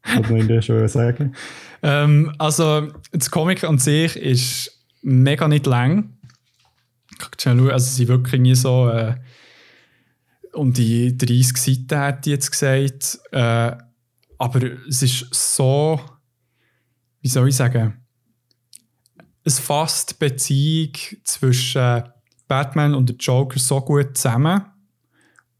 Was 0.03 0.31
man 0.31 0.47
dir 0.47 0.63
schon 0.63 0.87
sagen. 0.89 1.35
Ähm, 1.83 2.33
also, 2.39 2.89
das 3.13 3.31
Comic 3.31 3.65
an 3.65 3.79
sich 3.79 4.17
ist 4.17 4.77
mega 5.03 5.49
nicht 5.49 5.67
lang. 5.67 6.17
Also 7.45 7.79
sie 7.79 7.95
sind 7.95 8.09
wirklich 8.09 8.41
nie 8.41 8.55
so 8.55 8.89
äh, 8.89 9.15
um 10.53 10.73
die 10.73 11.17
30 11.17 11.57
Seiten, 11.57 12.03
hätte 12.03 12.31
ich 12.31 12.35
jetzt 12.35 12.51
gesagt. 12.51 13.19
Äh, 13.33 13.77
aber 14.39 14.63
es 14.89 15.03
ist 15.03 15.33
so, 15.33 16.01
wie 17.21 17.29
soll 17.29 17.49
ich 17.49 17.57
sagen, 17.57 18.05
es 19.45 19.61
fasst 19.61 20.11
die 20.11 20.25
Beziehung 20.25 20.93
zwischen 21.25 22.03
Batman 22.49 22.95
und 22.95 23.09
der 23.09 23.17
Joker 23.17 23.59
so 23.59 23.81
gut 23.81 24.17
zusammen. 24.17 24.63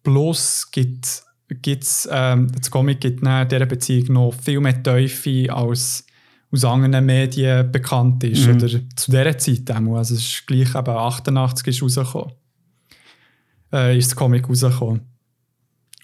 Plus 0.03 0.71
gibt 0.71 1.25
es, 1.65 2.09
ähm, 2.11 2.51
das 2.53 2.71
Comic 2.71 3.01
gibt 3.01 3.23
in 3.23 3.49
dieser 3.49 3.67
Beziehung 3.67 4.13
noch 4.13 4.33
viel 4.33 4.61
mehr 4.61 4.83
Teufel 4.83 5.51
als 5.51 6.07
aus 6.53 6.65
anderen 6.65 7.05
Medien 7.05 7.71
bekannt 7.71 8.23
ist. 8.25 8.47
Mhm. 8.47 8.57
Oder 8.57 8.69
zu 8.69 9.11
dieser 9.11 9.39
Zeit 9.39 9.71
auch. 9.71 9.97
Also 9.97 10.15
es 10.15 10.21
ist 10.21 10.47
gleich 10.47 10.75
eben 10.75 10.97
88 10.97 11.67
ist 11.69 11.83
rausgekommen. 11.83 12.33
Äh, 13.73 13.99
ist 13.99 14.11
das 14.11 14.17
Comic 14.17 14.49
rausgekommen. 14.49 15.03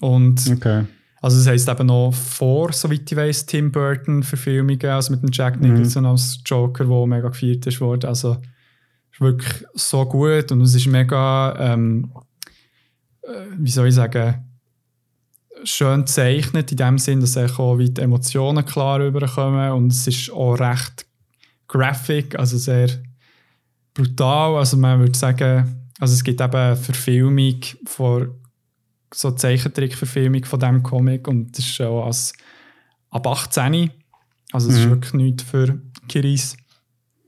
Und 0.01 0.43
okay. 0.51 0.85
also 1.21 1.39
das 1.39 1.47
heisst 1.47 1.69
eben 1.69 1.87
noch 1.87 2.13
vor, 2.13 2.73
soweit 2.73 3.11
ich 3.11 3.17
weiß, 3.17 3.47
Tim 3.47 3.71
Burton 3.71 4.25
Verfilmungen, 4.25 4.85
also 4.87 5.13
mit 5.13 5.23
dem 5.23 5.31
Jack 5.33 5.61
Nicholson 5.61 6.03
mhm. 6.03 6.11
als 6.11 6.41
Joker, 6.45 6.85
der 6.85 7.07
mega 7.07 7.29
gefeiert 7.29 7.67
ist 7.67 7.81
worden. 7.81 8.09
Also 8.09 8.39
ist 9.13 9.21
wirklich 9.21 9.65
so 9.75 10.05
gut 10.07 10.51
und 10.53 10.63
es 10.63 10.75
ist 10.75 10.87
mega, 10.87 11.55
ähm, 11.59 12.11
äh, 13.23 13.47
wie 13.59 13.71
soll 13.71 13.89
ich 13.89 13.95
sagen, 13.95 14.49
schön 15.65 16.01
gezeichnet 16.01 16.71
in 16.73 16.77
dem 16.77 16.99
Sinn, 16.99 17.21
dass 17.21 17.37
auch 17.37 17.79
wie 17.79 17.91
die 17.91 18.01
Emotionen 18.01 18.65
klar 18.65 19.01
rüberkommen 19.01 19.73
und 19.73 19.93
es 19.93 20.07
ist 20.07 20.31
auch 20.33 20.55
recht 20.55 21.07
graphic, 21.69 22.39
also 22.39 22.59
sehr 22.59 22.89
brutal. 23.95 24.57
Also 24.57 24.77
man 24.77 25.01
würde 25.01 25.17
sagen, 25.17 25.91
also 25.99 26.15
es 26.15 26.25
gibt 26.25 26.41
eben 26.41 26.55
eine 26.55 26.77
Verfilmung 26.77 27.61
von 27.87 28.35
so 29.15 29.31
Zeichentrickverfilmung 29.31 30.45
von 30.45 30.59
diesem 30.59 30.83
Comic 30.83 31.29
und 31.29 31.53
das 31.53 31.65
ist 31.65 31.75
schon 31.75 32.03
als 32.03 32.33
ab 33.11 33.27
18. 33.27 33.91
Also 34.53 34.69
es 34.69 34.77
mhm. 34.77 34.83
ist 34.83 34.91
wirklich 34.91 35.13
nichts 35.15 35.43
für 35.45 35.81
Kiris. 36.09 36.57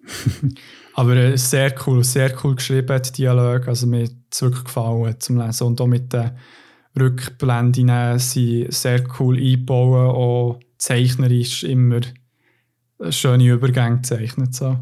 Aber 0.95 1.17
äh, 1.17 1.37
sehr 1.37 1.75
cool, 1.87 2.05
sehr 2.05 2.33
cool 2.43 2.55
geschrieben, 2.55 3.01
die 3.03 3.13
Dialoge. 3.13 3.69
Also 3.69 3.87
mir 3.87 4.05
hat 4.05 4.13
es 4.31 4.43
wirklich 4.43 4.65
gefallen 4.65 5.15
zum 5.19 5.39
Lesen. 5.39 5.67
Und 5.67 5.81
auch 5.81 5.87
mit 5.87 6.13
den 6.13 6.31
Rückblenden 6.99 8.19
sind 8.19 8.73
sehr 8.73 9.05
cool 9.19 9.37
eingebaut, 9.37 10.15
auch 10.15 10.61
zeichnerisch 10.79 11.65
immer 11.65 12.01
schöne 13.11 13.49
Übergänge 13.49 13.97
gezeichnet. 13.97 14.55
So. 14.55 14.79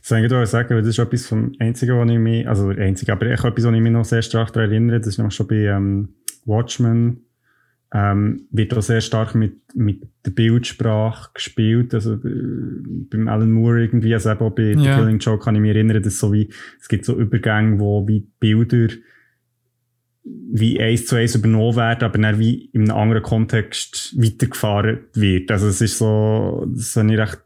Das 0.00 0.08
kann 0.08 0.22
ich 0.22 0.28
dir 0.28 0.46
sagen, 0.46 0.76
das 0.76 0.86
ist 0.86 0.98
etwas 0.98 1.26
vom 1.26 1.52
Einzigen, 1.58 1.98
was 1.98 2.10
ich 2.10 2.18
mich, 2.18 2.46
also 2.46 2.68
Einzige, 2.68 3.12
aber 3.12 3.26
ich 3.26 3.42
etwas, 3.42 3.64
was 3.64 3.74
ich 3.74 3.80
mich 3.80 3.92
noch 3.92 4.04
sehr 4.04 4.22
stark 4.22 4.52
daran 4.52 4.70
erinnere, 4.70 4.98
das 4.98 5.08
ist 5.08 5.18
nämlich 5.18 5.34
schon 5.34 5.46
bei 5.46 5.56
ähm, 5.56 6.14
Watchmen 6.44 7.24
ähm, 7.94 8.48
wird 8.50 8.74
auch 8.74 8.82
sehr 8.82 9.00
stark 9.00 9.36
mit, 9.36 9.54
mit 9.76 10.02
der 10.26 10.32
Bildsprache 10.32 11.30
gespielt. 11.32 11.94
Also 11.94 12.14
äh, 12.14 12.18
beim 13.08 13.28
Alan 13.28 13.52
Moore 13.52 13.82
irgendwie, 13.82 14.12
also 14.12 14.32
eben 14.32 14.40
auch 14.40 14.50
bei 14.50 14.72
ja. 14.72 14.76
The 14.76 15.00
Killing 15.00 15.18
Joke 15.20 15.44
kann 15.44 15.54
ich 15.54 15.60
mich 15.60 15.70
erinnern, 15.70 16.02
dass 16.02 16.18
so 16.18 16.32
wie, 16.32 16.50
es 16.80 16.88
gibt 16.88 17.04
so 17.04 17.16
Übergänge, 17.16 17.78
wo 17.78 18.06
wie 18.08 18.26
Bilder 18.40 18.88
wie 20.24 20.80
eins 20.80 21.06
zu 21.06 21.16
eins 21.16 21.34
übernommen 21.34 21.76
werden, 21.76 22.02
aber 22.02 22.18
dann 22.18 22.38
wie 22.38 22.66
in 22.72 22.90
einem 22.90 22.98
anderen 22.98 23.22
Kontext 23.22 24.14
weitergefahren 24.16 25.00
wird. 25.12 25.50
Also 25.50 25.68
es 25.68 25.80
ist 25.80 25.98
so, 25.98 26.66
das 26.74 26.96
habe 26.96 27.12
ich 27.12 27.18
recht 27.18 27.42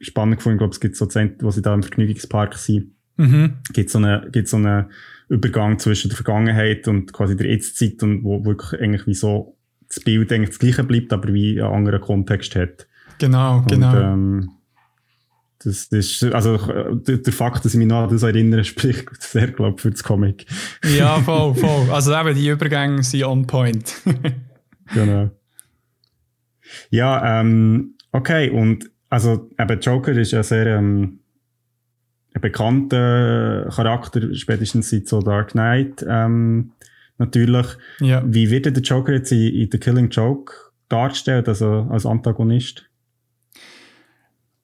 spannend 0.00 0.38
gefunden. 0.38 0.56
Ich 0.56 0.58
glaube, 0.58 0.72
es 0.72 0.80
gibt 0.80 0.96
so 0.96 1.06
Zeit, 1.06 1.42
wo 1.42 1.50
sie 1.50 1.62
da 1.62 1.72
im 1.72 1.84
Vergnügungspark 1.84 2.54
sind, 2.54 2.92
mhm. 3.16 3.58
gibt 3.72 3.90
so 3.90 3.98
eine, 3.98 4.28
gibt 4.32 4.48
so 4.48 4.56
einen 4.56 4.86
Übergang 5.28 5.78
zwischen 5.78 6.08
der 6.08 6.16
Vergangenheit 6.16 6.86
und 6.88 7.12
quasi 7.12 7.36
der 7.36 7.48
Jetztzeit 7.48 8.02
und 8.02 8.24
wo 8.24 8.44
wirklich 8.44 8.80
eigentlich 8.80 9.06
wie 9.06 9.14
so 9.14 9.55
das 9.88 10.00
Bild 10.00 10.32
eigentlich 10.32 10.50
das 10.50 10.58
gleiche 10.58 10.84
bleibt, 10.84 11.12
aber 11.12 11.32
wie 11.32 11.60
einen 11.60 11.72
anderen 11.72 12.00
Kontext 12.00 12.54
hat. 12.56 12.86
Genau, 13.18 13.58
und, 13.58 13.70
genau. 13.70 13.94
Ähm, 13.94 14.50
das, 15.64 15.88
das 15.88 15.98
ist, 15.98 16.24
also 16.24 16.56
der, 16.94 17.18
der, 17.18 17.32
Fakt, 17.32 17.64
dass 17.64 17.74
ich 17.74 17.78
mich 17.78 17.88
noch 17.88 18.04
an 18.04 18.10
das 18.10 18.22
erinnere, 18.22 18.62
spricht 18.64 19.22
sehr, 19.22 19.48
glaube 19.48 19.74
ich, 19.76 19.82
für 19.82 19.90
das 19.90 20.04
Comic. 20.04 20.46
Ja, 20.96 21.20
voll, 21.22 21.54
voll. 21.54 21.90
Also 21.90 22.14
eben, 22.14 22.34
die 22.34 22.48
Übergänge 22.48 23.02
sind 23.02 23.24
on 23.24 23.46
point. 23.46 23.94
genau. 24.94 25.30
Ja, 26.90 27.40
ähm, 27.40 27.94
okay, 28.12 28.50
und 28.50 28.90
also 29.08 29.50
eben 29.58 29.80
Joker 29.80 30.12
ist 30.12 30.32
ja 30.32 30.42
sehr 30.42 30.66
ähm, 30.66 31.20
ein 32.34 32.40
bekannter 32.40 33.68
Charakter, 33.74 34.34
spätestens 34.34 34.90
seit 34.90 35.08
so 35.08 35.20
Dark 35.20 35.52
Knight. 35.52 36.04
Ähm, 36.06 36.72
natürlich. 37.18 37.66
Ja. 38.00 38.22
Wie 38.26 38.50
wird 38.50 38.66
der 38.66 38.72
Joker 38.74 39.12
jetzt 39.12 39.32
in, 39.32 39.54
in 39.54 39.68
The 39.70 39.78
Killing 39.78 40.10
Joke 40.10 40.52
dargestellt, 40.88 41.48
also 41.48 41.86
als 41.90 42.06
Antagonist? 42.06 42.84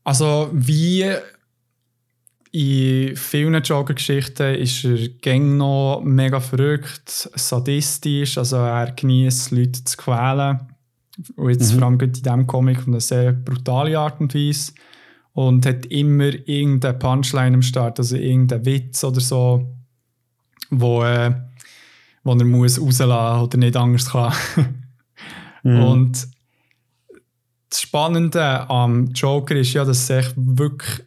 Also 0.05 0.51
wie 0.53 1.07
in 2.53 3.16
vielen 3.16 3.62
Joker-Geschichten 3.62 4.55
ist 4.57 4.85
er 4.85 5.09
gäng 5.23 5.57
noch 5.57 6.03
mega 6.05 6.39
verrückt, 6.39 7.09
sadistisch, 7.09 8.37
also 8.37 8.57
er 8.57 8.93
genießt 8.93 9.53
Leute 9.53 9.83
zu 9.85 9.97
quälen. 9.97 10.61
Und 11.37 11.51
jetzt 11.51 11.73
mhm. 11.73 11.79
vor 11.79 11.89
allem 11.89 12.01
in 12.01 12.12
diesem 12.12 12.47
Comic 12.47 12.79
auf 12.79 12.89
eine 12.89 13.01
sehr 13.01 13.33
brutale 13.33 13.99
Art 13.99 14.20
und 14.20 14.35
Weise. 14.35 14.73
Und 15.33 15.65
hat 15.65 15.87
immer 15.87 16.31
irgendeine 16.47 16.99
Punchline 16.99 17.55
am 17.55 17.62
Start, 17.62 17.99
also 17.99 18.16
irgendeinen 18.16 18.66
Witz 18.66 19.03
oder 19.03 19.20
so, 19.20 19.74
wo 20.69 21.03
äh, 21.05 21.33
wo 22.24 22.32
er 22.35 22.44
muss 22.44 22.81
rauslassen 22.81 23.43
oder 23.43 23.59
nicht 23.59 23.77
anders 23.77 24.11
kann. 24.11 24.35
mhm. 25.62 25.82
Und 25.82 26.28
das 27.69 27.81
Spannende 27.81 28.69
am 28.69 29.09
Joker 29.12 29.57
ist 29.57 29.73
ja, 29.73 29.85
dass 29.85 30.07
sich 30.07 30.27
wirklich 30.36 31.03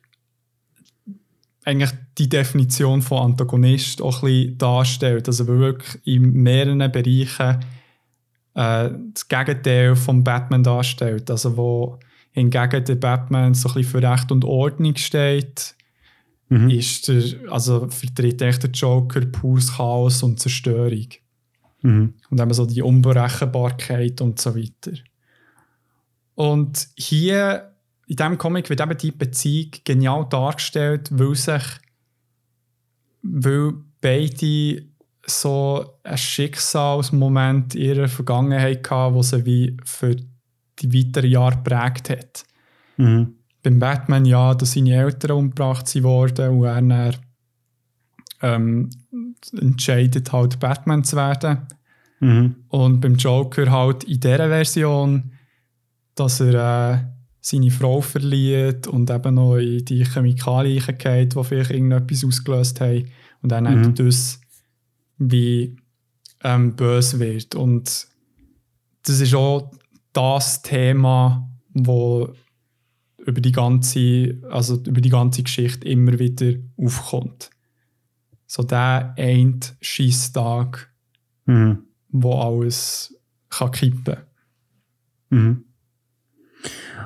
eigentlich 1.64 1.92
die 2.18 2.30
Definition 2.30 3.02
von 3.02 3.32
Antagonist 3.32 4.02
auch 4.02 4.24
ein 4.24 4.30
bisschen 4.30 4.58
darstellt. 4.58 5.28
Also 5.28 5.48
wirklich 5.48 6.00
in 6.06 6.32
mehreren 6.32 6.80
Bereichen 6.92 7.60
äh, 8.56 8.90
das 9.14 9.28
Gegenteil 9.28 9.96
vom 9.96 10.24
Batman 10.24 10.64
darstellt. 10.64 11.30
Also 11.30 11.58
wo 11.58 12.00
hingegen 12.32 12.84
der 12.84 12.96
Batman 12.96 13.54
so 13.54 13.70
ein 13.70 13.76
bisschen 13.76 14.02
für 14.02 14.12
Recht 14.12 14.32
und 14.32 14.44
Ordnung 14.44 14.96
steht, 14.96 15.75
mhm. 16.50 16.70
ist 16.70 17.08
der, 17.08 17.24
also 17.52 17.90
vertritt 17.90 18.42
echt 18.42 18.64
der 18.64 18.72
Joker 18.72 19.22
pures 19.22 19.76
Chaos 19.76 20.24
und 20.24 20.40
Zerstörung. 20.40 21.08
Mhm. 21.82 22.14
Und 22.30 22.40
eben 22.40 22.54
so 22.54 22.66
die 22.66 22.82
Unberechenbarkeit 22.82 24.22
und 24.22 24.40
so 24.40 24.56
weiter. 24.56 24.98
Und 26.36 26.88
hier 26.96 27.72
in 28.08 28.18
diesem 28.18 28.38
Comic 28.38 28.70
wird 28.70 28.82
eben 28.82 28.98
die 28.98 29.12
Beziehung 29.12 29.72
genial 29.84 30.28
dargestellt, 30.30 31.10
weil 31.12 31.36
sich 31.36 31.64
weil 33.24 33.74
beide 34.02 34.84
so 35.26 35.98
ein 36.04 36.18
Schicksalsmoment 36.18 37.74
in 37.74 37.82
ihrer 37.82 38.08
Vergangenheit 38.08 38.90
hatten, 38.92 39.16
wo 39.16 39.24
sie 39.24 39.46
wie 39.46 39.78
für 39.84 40.16
die 40.80 40.94
weiteren 40.94 41.32
Jahre 41.32 41.56
geprägt 41.56 42.12
hat. 42.12 42.44
Mhm 42.98 43.36
beim 43.66 43.80
Batman 43.80 44.26
ja, 44.26 44.54
dass 44.54 44.74
seine 44.74 44.96
Eltern 44.96 45.32
umgebracht 45.32 45.92
wurden 46.04 46.60
und 46.60 46.66
er 46.66 46.82
dann, 46.82 47.16
ähm, 48.42 48.90
entscheidet 49.60 50.32
halt 50.32 50.60
Batman 50.60 51.04
zu 51.04 51.16
werden. 51.16 51.66
Mhm. 52.20 52.56
Und 52.70 53.02
beim 53.02 53.16
Joker 53.16 53.72
halt 53.72 54.04
in 54.04 54.20
dieser 54.20 54.50
Version, 54.50 55.32
dass 56.14 56.40
er 56.42 56.94
äh, 56.94 57.00
seine 57.42 57.72
Frau 57.72 58.02
verliert 58.02 58.86
und 58.86 59.10
eben 59.10 59.34
noch 59.34 59.58
in 59.58 59.84
die 59.84 60.06
Chemikalien 60.06 60.84
geht, 61.00 61.36
die 61.36 61.44
vielleicht 61.44 61.72
irgendetwas 61.72 62.24
ausgelöst 62.24 62.82
haben. 62.82 63.08
Und 63.42 63.52
dann 63.52 63.64
mhm. 63.64 63.96
das 63.96 64.40
wie 65.18 65.76
ähm, 66.44 66.76
böse 66.76 67.20
wird. 67.20 67.56
Und 67.56 68.08
das 69.08 69.20
ist 69.22 69.34
auch 69.34 69.72
das 70.14 70.62
Thema, 70.62 71.50
wo 71.74 72.32
über 73.26 73.42
die 73.42 73.52
ganze, 73.52 74.42
also 74.50 74.82
über 74.86 75.02
die 75.02 75.10
ganze 75.10 75.44
Geschichte 75.44 75.88
immer 75.88 76.20
wieder 76.20 76.58
aufkommt. 76.78 77.50
So 78.46 78.64
der 78.64 79.16
ein 79.18 79.60
Schießtag, 79.82 80.92
mhm. 81.46 81.80
wo 82.10 82.34
alles 82.34 83.18
kann 83.50 83.72
kippen. 83.72 84.18
Mhm. 85.30 85.66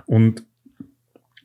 Und 0.06 0.44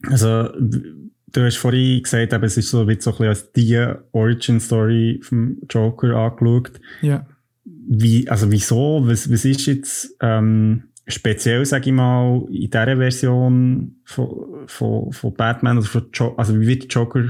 also 0.03 0.49
du 0.59 1.45
hast 1.45 1.57
vorhin 1.57 2.03
gesagt, 2.03 2.33
eben, 2.33 2.45
es 2.45 2.57
ist 2.57 2.71
so, 2.71 2.87
wie 2.89 3.01
so 3.01 3.11
ein 3.11 3.17
bisschen 3.17 3.29
als 3.29 3.53
die 3.53 3.95
Origin-Story 4.13 5.21
vom 5.23 5.59
Joker 5.69 6.17
angeschaut. 6.17 6.81
Ja. 7.03 7.27
Wie, 7.65 8.29
also 8.29 8.51
wieso? 8.51 9.03
Was, 9.07 9.31
was 9.31 9.45
ist 9.45 9.67
jetzt 9.67 10.17
ähm, 10.21 10.85
speziell, 11.07 11.65
sage 11.67 11.91
ich 11.91 11.93
mal, 11.93 12.47
in 12.49 12.71
dieser 12.71 12.97
Version 12.97 13.97
von, 14.05 14.67
von, 14.67 15.13
von 15.13 15.35
Batman 15.35 15.79
oder 15.79 15.87
von 15.87 16.09
jo 16.13 16.35
also 16.37 16.59
wie 16.61 16.67
wird 16.67 16.93
Joker 16.93 17.25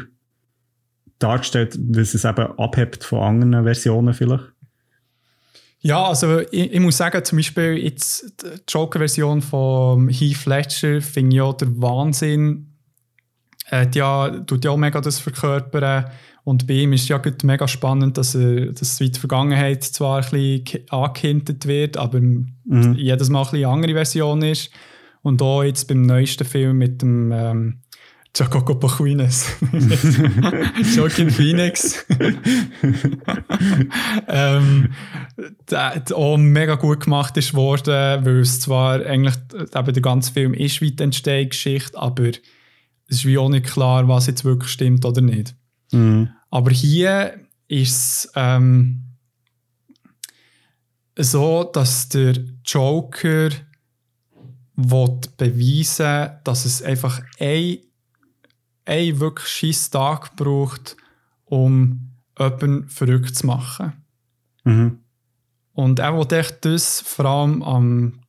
dargestellt, 1.18 1.78
was 1.78 2.14
es 2.14 2.24
eben 2.24 2.58
abhebt 2.58 3.04
von 3.04 3.20
anderen 3.20 3.64
Versionen 3.64 4.14
vielleicht? 4.14 4.52
Ja, 5.80 6.04
also 6.04 6.40
ich, 6.40 6.72
ich, 6.72 6.80
muss 6.80 6.96
sagen, 6.96 7.22
zum 7.24 7.36
Beispiel 7.36 7.76
jetzt 7.76 8.42
die 8.42 8.62
Joker-Version 8.66 9.42
von 9.42 10.08
Heath 10.08 10.46
Ledger 10.46 11.02
finde 11.02 11.36
ich 11.36 11.36
ja 11.36 11.52
der 11.52 11.68
Wahnsinn. 11.80 12.72
Äh, 13.70 13.88
ja, 13.94 14.30
tut 14.30 14.64
ja 14.64 14.70
auch 14.70 14.78
mega 14.78 15.02
das 15.02 15.18
verkörpern. 15.18 16.06
Und 16.44 16.66
bei 16.66 16.74
ihm 16.74 16.92
ist 16.92 17.02
es 17.02 17.08
ja 17.08 17.20
mega 17.42 17.66
spannend, 17.66 18.18
dass, 18.18 18.34
er, 18.34 18.72
dass 18.72 18.98
die 18.98 19.10
Vergangenheit 19.18 19.82
zwar 19.82 20.22
ein 20.22 20.30
bisschen 20.30 20.88
angehintet 20.90 21.66
wird, 21.66 21.96
aber 21.96 22.20
mhm. 22.20 22.94
jedes 22.96 23.30
Mal 23.30 23.46
eine 23.50 23.66
andere 23.66 23.94
Version 23.94 24.42
ist. 24.42 24.70
Und 25.22 25.40
auch 25.40 25.62
jetzt 25.62 25.88
beim 25.88 26.02
neuesten 26.02 26.44
Film 26.44 26.76
mit 26.76 27.00
dem 27.00 27.32
ähm, 27.32 27.78
Jacopo 28.36 28.74
Pachuines. 28.74 29.56
Joaquin 30.94 31.30
Phoenix. 31.30 32.04
ähm, 34.28 34.90
der 35.70 36.02
auch 36.14 36.36
mega 36.36 36.74
gut 36.74 37.04
gemacht 37.04 37.38
ist 37.38 37.54
worden, 37.54 38.26
weil 38.26 38.40
es 38.40 38.60
zwar 38.60 39.06
eigentlich 39.06 39.36
eben 39.74 39.92
der 39.94 40.02
ganze 40.02 40.32
Film 40.32 40.52
ist 40.52 40.82
wie 40.82 40.90
die 40.90 41.02
Entstehungsgeschichte, 41.04 41.96
aber 41.96 42.28
es 43.08 43.18
ist 43.18 43.24
wie 43.24 43.38
auch 43.38 43.48
nicht 43.48 43.66
klar, 43.66 44.08
was 44.08 44.26
jetzt 44.26 44.44
wirklich 44.44 44.70
stimmt 44.70 45.06
oder 45.06 45.22
nicht. 45.22 45.54
Mhm. 45.94 46.30
Aber 46.50 46.70
hier 46.70 47.40
ist 47.68 48.26
es 48.26 48.32
ähm, 48.34 49.04
so, 51.16 51.64
dass 51.64 52.08
der 52.08 52.34
Joker 52.64 53.50
will 54.76 55.20
beweisen 55.36 56.30
dass 56.44 56.64
es 56.64 56.82
einfach 56.82 57.22
ein, 57.38 57.78
ein 58.84 59.20
wirklich 59.20 59.48
scheiß 59.48 59.90
Tag 59.90 60.36
braucht, 60.36 60.96
um 61.44 62.10
jemanden 62.38 62.88
verrückt 62.88 63.36
zu 63.36 63.46
machen. 63.46 63.92
Mhm. 64.64 64.98
Und 65.72 65.98
er 65.98 66.16
will 66.16 66.32
echt 66.36 66.64
das 66.64 67.00
vor 67.00 67.24
allem 67.24 67.62
am 67.62 68.20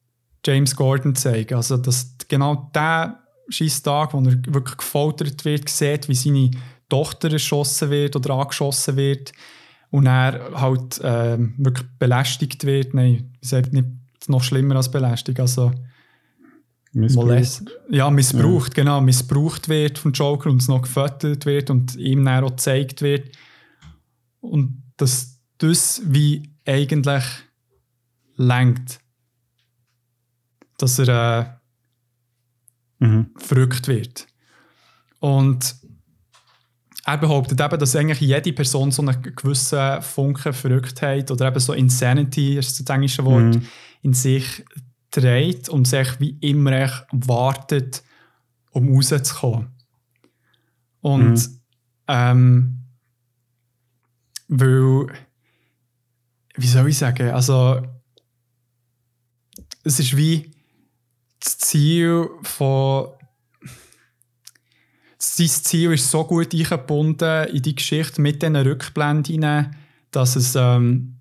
James 0.46 0.76
Gordon 0.76 1.16
zeigen. 1.16 1.56
Also, 1.56 1.78
dass 1.78 2.16
genau 2.28 2.70
der 2.74 3.20
scheiß 3.50 3.82
Tag, 3.84 4.14
wo 4.14 4.20
er 4.20 4.38
wirklich 4.48 4.78
gefoltert 4.78 5.46
wird, 5.46 5.70
sieht, 5.70 6.08
wie 6.10 6.16
seine 6.16 6.52
Tochter 6.90 7.32
erschossen 7.32 7.90
wird 7.90 8.16
oder 8.16 8.36
angeschossen 8.36 8.96
wird 8.96 9.32
und 9.92 10.08
er 10.08 10.52
halt 10.54 11.00
äh, 11.02 11.38
wirklich 11.58 11.88
belästigt 12.00 12.66
wird. 12.66 12.94
Nein, 12.94 13.34
ich 13.42 13.50
sage 13.50 13.70
nicht 13.72 13.88
noch 14.28 14.44
schlimmer 14.44 14.76
als 14.76 14.92
belästigt. 14.92 15.40
Also, 15.40 15.72
Missbraucht. 16.96 17.64
Ja, 17.90 18.10
missbraucht, 18.10 18.78
ja. 18.78 18.84
genau. 18.84 19.02
Missbraucht 19.02 19.68
wird 19.68 19.98
vom 19.98 20.14
Joker 20.14 20.50
und 20.50 20.62
es 20.62 20.70
noch 20.70 20.82
gefüttert 20.82 21.46
wird 21.46 21.70
und 21.70 21.96
ihm 21.98 22.24
dann 22.24 22.46
auch 22.46 22.52
gezeigt 22.52 23.02
wird. 23.02 23.36
Und 24.40 24.82
dass 24.96 25.42
das 25.58 26.02
wie 26.06 26.54
eigentlich 26.66 27.24
lenkt. 28.38 29.02
Dass 30.78 30.98
er 31.00 31.60
äh, 33.02 33.06
mhm. 33.06 33.32
verrückt 33.36 33.90
wird. 33.90 34.28
Und 35.20 35.76
er 37.08 37.18
behauptet 37.20 37.62
eben, 37.62 37.80
dass 37.80 37.96
eigentlich 37.96 38.20
jede 38.20 38.52
Person 38.52 38.90
so 38.90 39.04
einen 39.04 39.22
gewissen 39.22 40.02
Funken 40.02 40.54
Verrücktheit 40.54 41.30
oder 41.30 41.48
eben 41.48 41.60
so 41.60 41.74
Insanity, 41.74 42.58
ist 42.58 42.80
das 42.80 42.96
englische 42.96 43.24
Wort, 43.24 43.56
mhm. 43.56 43.68
in 44.02 44.14
sich 44.14 44.66
trägt 45.12 45.70
und 45.70 45.88
sich 45.88 46.20
wie 46.20 46.38
immer 46.42 47.06
wartet, 47.12 48.04
um 48.72 48.96
rauszukommen. 48.96 49.68
Und 51.02 51.34
mhm. 51.34 51.60
ähm, 52.08 52.82
weil, 54.48 55.08
wie 56.56 56.68
soll 56.68 56.90
ich 56.90 56.98
sagen, 56.98 57.30
also 57.30 57.84
es 59.84 60.00
ist 60.00 60.18
wie 60.18 60.52
das 61.40 61.60
Ziel 61.60 62.30
von 62.42 63.10
sein 65.26 65.48
Ziel 65.48 65.94
ist 65.94 66.12
so 66.12 66.24
gut 66.24 66.54
eingebunden 66.54 67.48
in 67.48 67.62
die 67.62 67.76
Geschichte 67.76 68.22
mit 68.22 68.42
diesen 68.42 68.56
Rückblenden, 68.56 69.76
dass 70.12 70.36
es, 70.36 70.56
ähm, 70.56 71.16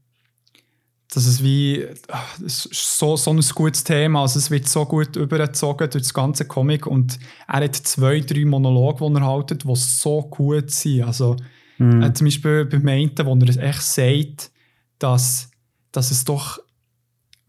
dass 1.13 1.27
es 1.27 1.43
wie 1.43 1.87
ach, 2.09 2.39
es 2.45 2.67
ist 2.67 2.99
so, 2.99 3.17
so 3.17 3.31
ein 3.31 3.41
gutes 3.55 3.85
Thema 3.85 4.23
also 4.23 4.39
es 4.39 4.51
wird 4.51 4.69
so 4.69 4.85
gut 4.85 5.17
übergezogen 5.17 5.89
durch 5.91 6.05
das 6.05 6.15
ganze 6.15 6.45
Comic 6.45 6.87
und 6.87 7.19
er 7.49 7.65
hat 7.65 7.77
zwei, 7.77 8.21
drei 8.21 8.45
Monologe, 8.45 9.09
die 9.09 9.15
er 9.15 9.27
haltet, 9.27 9.65
die 9.65 9.77
so 9.77 10.23
gut 10.23 10.71
sind. 10.71 11.05
Also 11.05 11.37
mhm. 11.79 12.03
äh, 12.03 12.13
zum 12.13 12.27
Beispiel 12.27 12.65
beim 12.67 12.87
einen, 12.87 13.13
wo 13.25 13.37
er 13.37 13.57
echt 13.63 13.83
sagt, 13.83 14.51
dass, 14.99 15.51
dass 15.93 16.11
es 16.11 16.25
doch, 16.25 16.59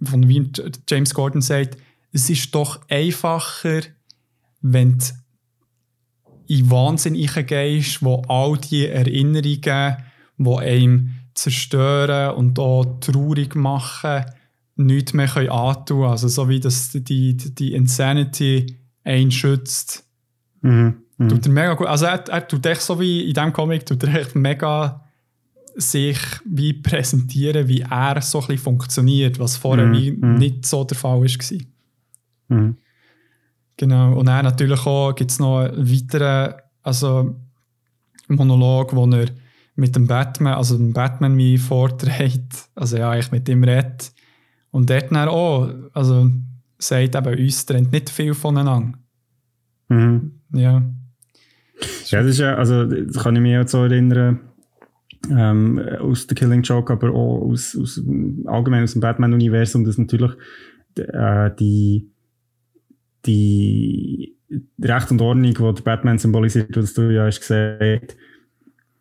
von 0.02 0.28
wie 0.30 0.52
James 0.90 1.14
Gordon 1.14 1.42
sagt, 1.42 1.78
es 2.12 2.30
ist 2.30 2.54
doch 2.56 2.80
einfacher, 2.88 3.82
wenn 4.62 4.98
die 4.98 5.25
in 6.48 6.70
Wahnsinn 6.70 7.16
reingehst, 7.16 8.04
wo 8.04 8.22
all 8.28 8.58
die 8.58 8.88
Erinnerungen, 8.88 9.98
die 10.38 10.58
einem 10.58 11.12
zerstören 11.34 12.36
und 12.36 12.60
auch 12.60 12.86
traurig 13.00 13.56
machen, 13.56 14.26
nichts 14.76 15.14
mehr 15.14 15.28
können 15.28 15.50
antun 15.50 16.00
können. 16.00 16.12
Also 16.12 16.28
so 16.28 16.50
wie 16.50 16.60
das, 16.60 16.92
die, 16.92 17.36
die 17.36 17.74
Insanity 17.74 18.78
einen 19.04 19.32
schützt. 19.32 20.06
Mhm. 20.62 20.96
Mhm. 21.18 21.30
Tut 21.30 21.46
er 21.46 21.52
mega 21.52 21.74
gut. 21.74 21.88
Also 21.88 22.06
er, 22.06 22.28
er 22.28 22.48
tut 22.48 22.66
echt 22.66 22.82
so 22.82 23.00
wie 23.00 23.28
in 23.28 23.34
diesem 23.34 23.54
Comic, 23.54 23.86
tut 23.86 24.04
er 24.04 24.16
echt 24.16 24.36
mega 24.36 25.02
sich 25.76 26.18
wie 26.46 26.74
präsentieren, 26.74 27.68
wie 27.68 27.82
er 27.82 28.22
so 28.22 28.40
ein 28.40 28.48
bisschen 28.48 28.64
funktioniert, 28.64 29.40
was 29.40 29.58
vorher 29.58 29.86
mhm. 29.86 29.94
mhm. 30.22 30.36
nicht 30.36 30.66
so 30.66 30.84
der 30.84 30.98
Fall 30.98 31.22
war. 31.22 31.58
Mhm. 32.48 32.78
Genau. 33.78 34.14
Und 34.18 34.28
dann 34.28 34.46
natürlich 34.46 34.86
auch 34.86 35.14
gibt 35.14 35.32
es 35.32 35.40
noch 35.40 35.60
einen 35.60 35.90
weiteren 35.90 36.56
also 36.82 37.36
Monolog, 38.28 38.96
wo 38.96 39.06
er 39.08 39.28
mit 39.76 39.96
dem 39.96 40.08
Batman, 40.08 40.54
also 40.54 40.78
dem 40.78 40.94
Batman 40.94 41.38
wie 41.38 41.58
vorträgt, 41.58 42.70
also 42.76 42.98
ja, 42.98 43.16
ich 43.18 43.32
mit 43.32 43.50
ihm 43.50 43.64
rede. 43.64 43.98
Und 44.72 44.90
dort 44.90 45.12
dann 45.12 45.28
auch, 45.28 45.70
also 45.94 46.30
sagt 46.78 47.16
eben, 47.16 47.40
uns 47.40 47.66
trennt 47.66 47.92
nicht 47.92 48.10
viel 48.10 48.34
voneinander. 48.34 48.98
Mhm. 49.90 50.40
Ja. 50.54 50.84
Ja, 52.06 52.22
das 52.22 52.32
ist 52.32 52.40
ja, 52.40 52.56
also 52.56 52.86
das 52.86 53.22
kann 53.22 53.36
ich 53.36 53.42
mich 53.42 53.58
auch 53.58 53.68
so 53.68 53.84
erinnern, 53.84 54.40
ähm, 55.30 55.80
aus 56.00 56.26
The 56.30 56.36
Killing 56.36 56.62
Joke, 56.62 56.94
aber 56.94 57.10
auch 57.10 57.50
aus, 57.50 57.78
aus 57.80 58.02
allgemein 58.46 58.84
aus 58.84 58.94
dem 58.94 59.02
Batman-Universum, 59.02 59.84
dass 59.84 59.98
natürlich 59.98 60.32
äh, 60.98 61.52
die 61.60 62.10
die 63.26 64.36
Recht 64.82 65.12
und 65.12 65.22
Ordnung, 65.22 65.54
die 65.54 65.74
der 65.74 65.84
Batman 65.84 66.18
symbolisiert, 66.18 66.76
was 66.76 66.94
du 66.94 67.14
ja 67.14 67.26
hast 67.26 67.40
gesagt, 67.40 68.16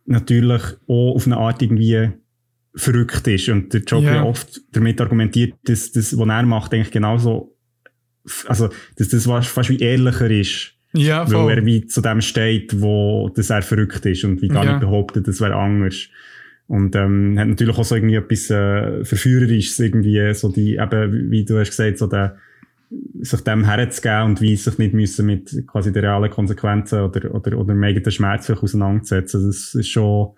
natürlich 0.06 0.62
auch 0.86 1.14
auf 1.14 1.26
eine 1.26 1.36
Art 1.36 1.62
irgendwie 1.62 2.10
verrückt 2.74 3.26
ist. 3.28 3.48
Und 3.48 3.72
der 3.72 3.82
Joker 3.82 4.12
yeah. 4.12 4.24
oft 4.24 4.60
damit 4.72 5.00
argumentiert, 5.00 5.54
dass 5.64 5.92
das, 5.92 6.16
was 6.16 6.28
er 6.28 6.42
macht, 6.42 6.74
eigentlich 6.74 6.90
genauso, 6.90 7.56
also, 8.46 8.70
dass 8.96 9.08
das 9.08 9.26
fast 9.46 9.70
wie 9.70 9.78
ehrlicher 9.78 10.30
ist. 10.30 10.72
Ja, 10.92 11.26
voll. 11.26 11.46
Weil 11.46 11.58
er 11.58 11.66
wie 11.66 11.86
zu 11.86 12.00
dem 12.00 12.20
steht, 12.20 12.80
wo 12.80 13.30
das 13.34 13.50
er 13.50 13.62
verrückt 13.62 14.06
ist 14.06 14.24
und 14.24 14.40
wie 14.42 14.48
gar 14.48 14.64
ja. 14.64 14.72
nicht 14.72 14.80
behauptet, 14.80 15.26
das 15.26 15.40
wäre 15.40 15.56
anders. 15.56 16.08
Und 16.66 16.96
ähm, 16.96 17.38
hat 17.38 17.48
natürlich 17.48 17.76
auch 17.76 17.84
so 17.84 17.96
irgendwie 17.96 18.14
etwas 18.14 18.48
äh, 18.48 19.04
Verführerisches, 19.04 19.78
irgendwie 19.80 20.32
so 20.34 20.50
die, 20.50 20.76
eben, 20.76 21.30
wie 21.30 21.44
du 21.44 21.58
hast 21.58 21.70
gesagt, 21.70 21.98
so 21.98 22.06
der 22.06 22.38
sich 23.24 23.40
dem 23.40 23.64
herzugeben 23.64 24.24
und 24.24 24.40
wie 24.40 24.56
sich 24.56 24.78
nicht 24.78 24.94
müssen 24.94 25.26
mit 25.26 25.66
quasi 25.66 25.92
den 25.92 26.04
realen 26.04 26.30
Konsequenzen 26.30 27.00
oder, 27.00 27.34
oder, 27.34 27.58
oder 27.58 27.74
dem 27.74 27.82
eigenen 27.82 28.10
Schmerz 28.10 28.50
auseinandersetzen. 28.50 29.46
Das 29.46 29.74
ist 29.74 29.88
schon, 29.88 30.32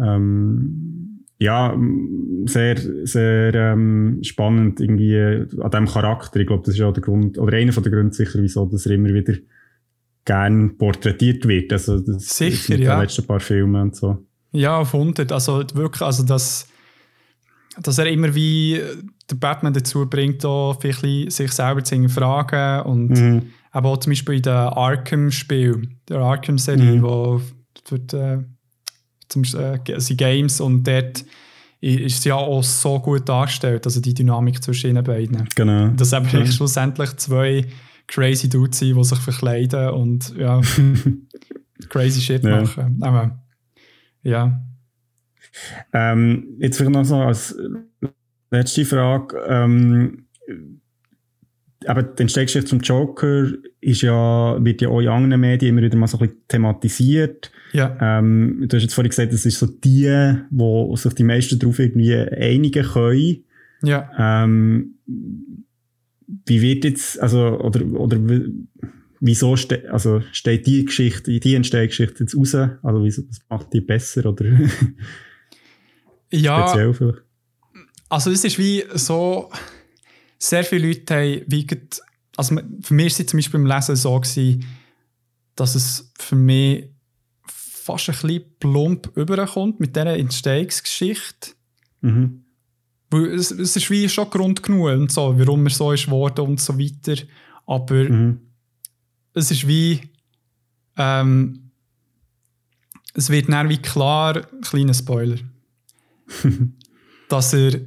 ähm, 0.00 1.24
ja, 1.38 1.76
sehr, 2.46 2.76
sehr 3.04 3.54
ähm, 3.54 4.20
spannend 4.22 4.80
irgendwie 4.80 5.18
an 5.18 5.70
diesem 5.70 5.86
Charakter. 5.86 6.40
Ich 6.40 6.46
glaube, 6.46 6.62
das 6.64 6.74
ist 6.74 6.80
auch 6.80 6.94
der 6.94 7.02
Grund, 7.02 7.38
oder 7.38 7.56
einer 7.56 7.72
der 7.72 7.92
Gründe 7.92 8.14
sicher, 8.14 8.38
wieso 8.40 8.64
dass 8.66 8.86
er 8.86 8.94
immer 8.94 9.12
wieder 9.12 9.34
gern 10.24 10.76
porträtiert 10.78 11.46
wird. 11.46 11.72
Also 11.72 12.00
das 12.00 12.36
Sicher, 12.36 12.74
mit 12.74 12.84
ja. 12.84 12.96
den 12.96 13.02
letzten 13.02 13.26
paar 13.26 13.40
Filmen 13.40 13.80
und 13.80 13.96
so. 13.96 14.24
Ja, 14.52 14.78
auf 14.78 14.94
100. 14.94 15.30
Also 15.30 15.62
wirklich, 15.74 16.02
also 16.02 16.24
dass, 16.24 16.68
dass 17.80 17.98
er 17.98 18.06
immer 18.06 18.34
wie 18.34 18.80
der 19.30 19.36
Batman 19.36 19.72
dazu 19.72 20.08
bringt, 20.08 20.44
auch 20.44 20.80
sich 21.30 21.52
selber 21.52 21.82
zu 21.82 21.94
hinterfragen 21.94 22.82
und 22.86 23.08
Mhm. 23.10 23.42
aber 23.72 23.90
auch 23.90 23.96
zum 23.98 24.12
Beispiel 24.12 24.36
in 24.36 24.42
der 24.42 24.76
Arkham-Spiel, 24.76 25.88
der 26.08 26.18
Arkham-Serie, 26.18 26.96
Mhm. 26.96 27.02
wo 27.02 27.40
wird, 27.88 28.14
äh, 28.14 28.38
zum, 29.28 29.42
äh, 29.42 29.78
sind 30.00 30.16
Games 30.18 30.60
und 30.60 30.86
dort 30.86 31.24
ist 31.80 32.22
sie 32.22 32.30
ja 32.30 32.36
auch 32.36 32.62
so 32.62 32.98
gut 33.00 33.28
dargestellt, 33.28 33.84
also 33.86 34.00
die 34.00 34.14
Dynamik 34.14 34.62
zwischen 34.62 34.90
ihnen 34.90 35.04
beiden. 35.04 35.48
Genau. 35.54 35.88
Dass 35.88 36.12
eben 36.12 36.26
Ja. 36.28 36.46
schlussendlich 36.46 37.14
zwei 37.16 37.66
crazy 38.08 38.48
Dudes 38.48 38.78
sind, 38.78 38.96
die 38.96 39.04
sich 39.04 39.18
verkleiden 39.18 39.90
und 39.90 40.34
ja, 40.36 40.60
crazy 41.88 42.20
Shit 42.20 42.44
Ja. 42.44 42.62
machen. 42.62 42.98
Aber 43.02 43.44
ja. 44.22 44.60
Ähm, 45.92 46.56
jetzt 46.60 46.76
vielleicht 46.76 46.92
noch 46.92 47.04
so 47.04 47.16
als 47.16 47.54
letzte 48.50 48.84
Frage. 48.84 49.36
Ähm, 49.48 50.26
aber 51.86 52.02
die 52.02 52.22
Entstehungsgeschichte 52.22 52.70
zum 52.70 52.80
Joker 52.80 53.48
ist 53.80 54.02
ja, 54.02 54.56
wird 54.64 54.80
ja 54.80 54.88
auch 54.88 55.00
in 55.00 55.08
anderen 55.08 55.40
Medien 55.40 55.76
immer 55.76 55.86
wieder 55.86 55.96
mal 55.96 56.06
so 56.06 56.18
ein 56.18 56.26
bisschen 56.26 56.42
thematisiert. 56.48 57.50
Ja. 57.72 57.96
Ähm, 58.00 58.64
du 58.66 58.76
hast 58.76 58.82
jetzt 58.82 58.94
vorhin 58.94 59.10
gesagt, 59.10 59.32
das 59.32 59.46
ist 59.46 59.58
so 59.58 59.66
die, 59.66 60.34
wo 60.50 60.96
sich 60.96 61.12
die 61.14 61.24
meisten 61.24 61.58
darauf 61.58 61.78
irgendwie 61.78 62.14
einigen 62.16 62.84
können. 62.84 63.44
Ja. 63.82 64.10
Ähm, 64.42 64.94
wie 66.46 66.62
wird 66.62 66.84
jetzt, 66.84 67.20
also, 67.20 67.60
oder, 67.60 67.84
oder 67.92 68.18
wieso 69.20 69.56
ste 69.56 69.90
also 69.92 70.22
steht 70.32 70.66
die 70.66 70.84
Geschichte, 70.84 71.38
die 71.38 71.54
Entstehungsgeschichte 71.54 72.24
jetzt 72.24 72.36
raus? 72.36 72.54
Also, 72.54 73.04
wieso, 73.04 73.22
was 73.28 73.40
macht 73.48 73.72
die 73.72 73.80
besser 73.80 74.26
oder 74.26 74.44
Ja, 76.32 76.66
speziell 76.66 76.92
vielleicht? 76.92 77.25
Also 78.08 78.30
es 78.30 78.44
ist 78.44 78.58
wie 78.58 78.84
so, 78.94 79.50
sehr 80.38 80.64
viele 80.64 80.88
Leute 80.88 81.14
haben 81.14 81.42
wie 81.46 81.66
also 82.36 82.56
für 82.82 82.94
mich 82.94 83.14
war 83.14 83.20
es 83.20 83.26
zum 83.26 83.38
Beispiel 83.38 83.60
beim 83.60 83.66
Lesen 83.66 83.96
so, 83.96 84.20
gewesen, 84.20 84.64
dass 85.54 85.74
es 85.74 86.12
für 86.18 86.36
mich 86.36 86.90
fast 87.46 88.10
ein 88.10 88.14
bisschen 88.14 88.44
plump 88.58 89.16
überkommt 89.16 89.80
mit 89.80 89.96
dieser 89.96 90.16
Entstehungsgeschichte. 90.16 91.52
Mhm. 92.02 92.44
Weil 93.10 93.26
es, 93.34 93.50
es 93.52 93.76
ist 93.76 93.90
wie 93.90 94.08
schon 94.08 94.28
Grund 94.28 94.62
genug 94.62 94.88
und 94.90 95.10
so, 95.10 95.38
warum 95.38 95.64
er 95.66 95.70
so 95.70 95.92
ist 95.92 96.10
worden 96.10 96.46
und 96.46 96.60
so 96.60 96.78
weiter. 96.78 97.22
Aber 97.64 98.04
Mhm. 98.04 98.40
es 99.32 99.50
ist 99.50 99.66
wie 99.66 100.00
ähm, 100.98 101.70
es 103.14 103.30
wird 103.30 103.48
dann 103.50 103.68
wie 103.68 103.78
klar, 103.78 104.42
kleiner 104.62 104.92
Spoiler, 104.94 105.38
dass 107.28 107.54
er 107.54 107.80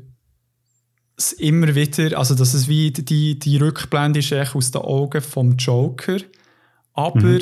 es 1.19 1.33
immer 1.33 1.75
wieder, 1.75 2.17
also 2.17 2.33
dass 2.33 2.53
es 2.53 2.67
wie 2.67 2.91
die, 2.91 3.37
die 3.37 3.57
Rückblende 3.57 4.19
ist 4.19 4.31
echt 4.31 4.55
aus 4.55 4.71
den 4.71 4.81
Augen 4.81 5.21
vom 5.21 5.57
Joker, 5.57 6.17
aber 6.93 7.39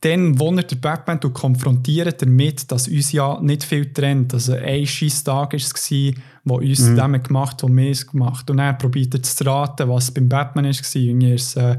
dann, 0.00 0.38
wo 0.38 0.52
er 0.54 0.62
den 0.62 0.80
Batman 0.80 1.20
konfrontiert 1.20 2.20
damit, 2.20 2.70
dass 2.70 2.88
uns 2.88 3.12
ja 3.12 3.40
nicht 3.40 3.64
viel 3.64 3.92
trennt, 3.92 4.34
also 4.34 4.54
ein 4.54 4.86
scheiß 4.86 5.24
Tag 5.24 5.52
war 5.52 5.58
es, 5.58 5.92
wo 6.44 6.58
uns 6.58 6.80
Mhm. 6.80 6.96
dem 6.96 7.22
gemacht 7.22 7.62
wo 7.62 7.68
wir 7.68 7.90
es 7.90 8.06
gemacht. 8.06 8.50
Und 8.50 8.58
er 8.58 8.74
probiert 8.74 9.14
er 9.14 9.22
zu 9.22 9.44
raten, 9.44 9.88
was 9.88 10.10
beim 10.10 10.28
Batman 10.28 10.66
war, 10.66 10.96
irgendwie 10.96 11.32
ist 11.32 11.56
äh, 11.56 11.78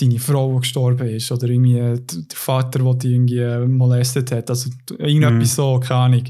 deine 0.00 0.18
Frau, 0.18 0.54
die 0.54 0.60
gestorben 0.60 1.08
ist, 1.08 1.30
oder 1.30 1.48
irgendwie 1.48 1.78
äh, 1.78 2.00
der 2.00 2.36
Vater, 2.36 2.80
der 2.80 2.94
dich 2.94 3.12
irgendwie 3.12 3.38
äh, 3.38 3.66
molestet 3.66 4.32
hat, 4.32 4.50
also 4.50 4.70
irgendetwas 4.98 5.54
so, 5.54 5.80
keine 5.80 6.00
Ahnung. 6.00 6.24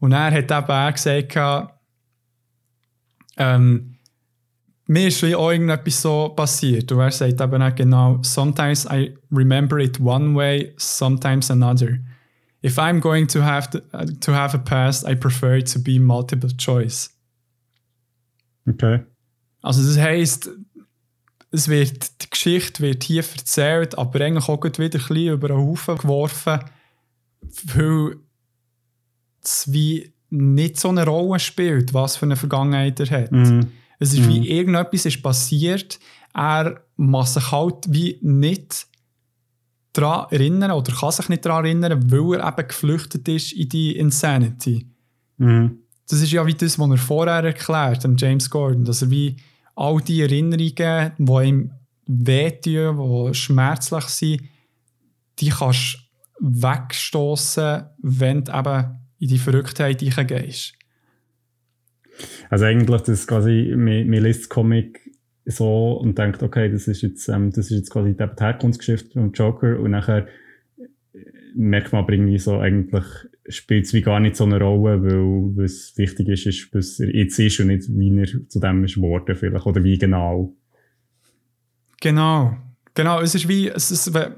Und 0.00 0.12
er 0.12 0.30
hat 0.30 0.50
eben 0.50 0.70
auch 0.70 0.92
gesagt, 0.92 1.75
ähm, 3.36 3.96
mir 4.86 5.08
ist 5.08 5.22
wie 5.22 5.34
auch 5.34 5.50
irgendetwas 5.50 6.02
so 6.02 6.28
passiert. 6.30 6.90
Und 6.92 7.00
er 7.00 7.10
sagt 7.10 7.40
eben 7.40 7.62
auch 7.62 7.74
genau, 7.74 8.18
sometimes 8.22 8.86
I 8.86 9.16
remember 9.32 9.78
it 9.78 10.00
one 10.00 10.34
way, 10.34 10.74
sometimes 10.76 11.50
another. 11.50 11.98
If 12.62 12.78
I'm 12.78 13.00
going 13.00 13.26
to 13.28 13.42
have, 13.42 13.70
to, 13.70 13.78
uh, 13.92 14.06
to 14.20 14.32
have 14.32 14.54
a 14.54 14.58
past, 14.58 15.06
I 15.06 15.14
prefer 15.14 15.56
it 15.56 15.72
to 15.72 15.78
be 15.78 15.98
multiple 15.98 16.50
choice. 16.56 17.10
Okay. 18.68 19.02
Also 19.62 19.82
das 19.82 19.98
heisst, 19.98 20.50
es 21.50 21.68
wird, 21.68 22.22
die 22.22 22.30
Geschichte 22.30 22.82
wird 22.82 23.04
hier 23.04 23.22
erzählt, 23.22 23.96
aber 23.98 24.20
eigentlich 24.20 24.48
auch 24.48 24.62
wieder 24.62 24.82
ein 24.84 24.90
bisschen 24.90 25.32
über 25.32 25.50
einen 25.50 25.58
Haufen 25.58 25.98
geworfen, 25.98 26.60
weil 27.74 28.16
es 29.42 29.72
wie 29.72 30.12
nicht 30.36 30.78
so 30.78 30.88
eine 30.88 31.04
Rolle 31.04 31.38
spielt, 31.38 31.94
was 31.94 32.16
für 32.16 32.26
eine 32.26 32.36
Vergangenheit 32.36 33.00
er 33.00 33.10
hat. 33.10 33.32
Mhm. 33.32 33.68
Es 33.98 34.12
ist 34.12 34.28
wie 34.28 34.48
irgendetwas 34.48 35.06
ist 35.06 35.22
passiert, 35.22 35.98
er 36.34 36.82
muss 36.96 37.34
sich 37.34 37.50
halt 37.50 37.86
wie 37.88 38.18
nicht 38.20 38.86
daran 39.94 40.26
erinnern 40.30 40.72
oder 40.72 40.92
kann 40.92 41.12
sich 41.12 41.30
nicht 41.30 41.46
daran 41.46 41.64
erinnern, 41.64 42.10
weil 42.10 42.38
er 42.38 42.48
eben 42.48 42.68
geflüchtet 42.68 43.26
ist 43.28 43.52
in 43.52 43.68
die 43.70 43.96
Insanity. 43.96 44.86
Mhm. 45.38 45.78
Das 46.08 46.20
ist 46.20 46.30
ja 46.30 46.46
wie 46.46 46.54
das, 46.54 46.78
was 46.78 46.90
er 46.90 46.98
vorher 46.98 47.42
erklärt, 47.42 48.04
dem 48.04 48.16
James 48.16 48.50
Gordon, 48.50 48.84
dass 48.84 49.02
er 49.02 49.10
wie 49.10 49.36
all 49.74 50.00
die 50.00 50.20
Erinnerungen, 50.20 51.12
die 51.18 51.48
ihm 51.48 51.72
wehtun, 52.06 53.28
die 53.28 53.34
schmerzlich 53.34 54.04
sind, 54.04 54.42
die 55.38 55.48
kannst 55.48 55.98
du 56.38 56.62
wegstoßen, 56.62 57.84
wenn 57.98 58.44
du 58.44 58.52
eben 58.52 59.05
in 59.26 59.34
die 59.34 59.38
Verrücktheit 59.38 60.00
hineingehst. 60.00 60.74
Also 62.48 62.64
eigentlich, 62.64 63.02
das 63.02 63.26
quasi, 63.26 63.74
man, 63.76 64.08
man 64.08 64.22
liest 64.22 64.42
das 64.42 64.48
Comic 64.48 65.00
so 65.44 65.92
und 65.92 66.18
denkt, 66.18 66.42
okay, 66.42 66.70
das 66.70 66.88
ist 66.88 67.02
jetzt, 67.02 67.28
ähm, 67.28 67.50
das 67.50 67.70
ist 67.70 67.78
jetzt 67.78 67.90
quasi 67.90 68.14
die 68.14 68.24
Herkunftsgeschichte 68.24 69.12
vom 69.12 69.32
Joker 69.32 69.78
und 69.78 69.90
nachher 69.90 70.26
äh, 70.78 70.86
merkt 71.54 71.92
man 71.92 72.02
aber 72.02 72.12
irgendwie 72.14 72.38
so, 72.38 72.58
eigentlich 72.58 73.04
spielt 73.48 73.86
es 73.86 73.92
wie 73.92 74.02
gar 74.02 74.18
nicht 74.18 74.36
so 74.36 74.44
eine 74.44 74.60
Rolle, 74.60 75.02
weil 75.02 75.56
was 75.56 75.92
wichtig 75.96 76.28
ist, 76.28 76.46
ist, 76.46 76.74
was 76.74 76.98
er 76.98 77.14
jetzt 77.14 77.38
ist 77.38 77.60
und 77.60 77.68
nicht, 77.68 77.88
wie 77.88 78.18
er 78.18 78.48
zu 78.48 78.60
dem 78.60 78.84
ist 78.84 78.96
geworden 78.96 79.36
vielleicht 79.36 79.66
oder 79.66 79.84
wie 79.84 79.98
genau. 79.98 80.56
Genau, 82.00 82.56
genau. 82.94 83.20
Es 83.20 83.34
ist 83.34 83.48
wie, 83.48 83.68
es 83.68 83.90
ist, 83.90 84.12
weil 84.14 84.36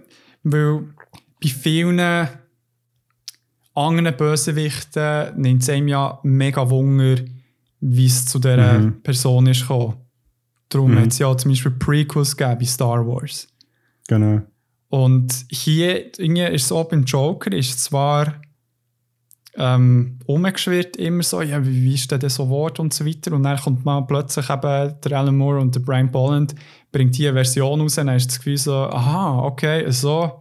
bei 1.40 1.48
vielen 1.48 2.28
anderen 3.78 4.16
Bösewichten 4.16 5.40
nimmt 5.40 5.62
es 5.62 5.68
einem 5.68 5.88
ja 5.88 6.18
mega 6.22 6.68
Wunder, 6.68 7.16
wie 7.80 8.06
es 8.06 8.24
zu 8.26 8.38
dieser 8.38 8.78
Mhm. 8.78 9.02
Person 9.02 9.46
ist 9.46 9.62
gekommen. 9.62 9.94
Darum 10.68 10.92
Mhm. 10.92 10.98
hat 11.00 11.08
es 11.08 11.18
ja 11.18 11.36
zum 11.36 11.50
Beispiel 11.50 11.72
Prequels 11.72 12.36
gegeben 12.36 12.58
bei 12.58 12.66
Star 12.66 13.06
Wars. 13.06 13.48
Genau. 14.08 14.42
Und 14.88 15.44
hier 15.50 16.06
irgendwie 16.18 16.42
ist 16.44 16.64
es 16.64 16.72
auch 16.72 16.88
beim 16.88 17.04
Joker, 17.04 17.52
ist 17.52 17.82
zwar 17.84 18.34
ähm, 19.60 20.18
umgeschwirrt 20.26 20.96
immer 20.98 21.22
so, 21.22 21.42
ja, 21.42 21.64
wie, 21.66 21.82
wie 21.82 21.94
ist 21.94 22.10
denn 22.12 22.20
das 22.20 22.36
so 22.36 22.48
Wort 22.48 22.78
und 22.78 22.94
so 22.94 23.04
weiter. 23.04 23.32
Und 23.32 23.42
dann 23.42 23.58
kommt 23.58 23.84
man 23.84 24.06
plötzlich 24.06 24.48
eben, 24.50 24.94
der 25.00 25.12
Alan 25.18 25.36
Moore 25.36 25.58
und 25.60 25.74
der 25.74 25.80
Brian 25.80 26.10
Bolland 26.12 26.54
bringt 26.92 27.16
hier 27.16 27.30
eine 27.30 27.38
Version 27.38 27.80
raus, 27.80 27.96
dann 27.96 28.08
ist 28.08 28.28
das 28.28 28.38
Gefühl 28.38 28.56
so, 28.56 28.72
aha, 28.74 29.40
okay, 29.40 29.90
so, 29.90 30.38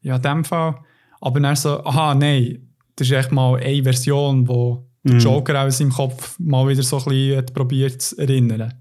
ja, 0.00 0.16
in 0.16 0.22
dem 0.22 0.44
Fall. 0.44 0.76
Aber 1.20 1.38
dann 1.40 1.54
so, 1.56 1.84
aha, 1.84 2.14
nein, 2.14 2.65
das 2.96 3.08
ist 3.08 3.12
echt 3.14 3.32
mal 3.32 3.56
eine 3.60 3.82
Version, 3.82 4.48
wo 4.48 4.86
der 5.04 5.14
Mhm. 5.14 5.20
Joker 5.20 5.62
aus 5.62 5.78
seinem 5.78 5.92
Kopf 5.92 6.36
mal 6.38 6.66
wieder 6.68 6.82
so 6.82 6.98
ein 6.98 7.04
bisschen 7.04 7.46
probiert 7.54 8.02
zu 8.02 8.18
erinnern. 8.18 8.74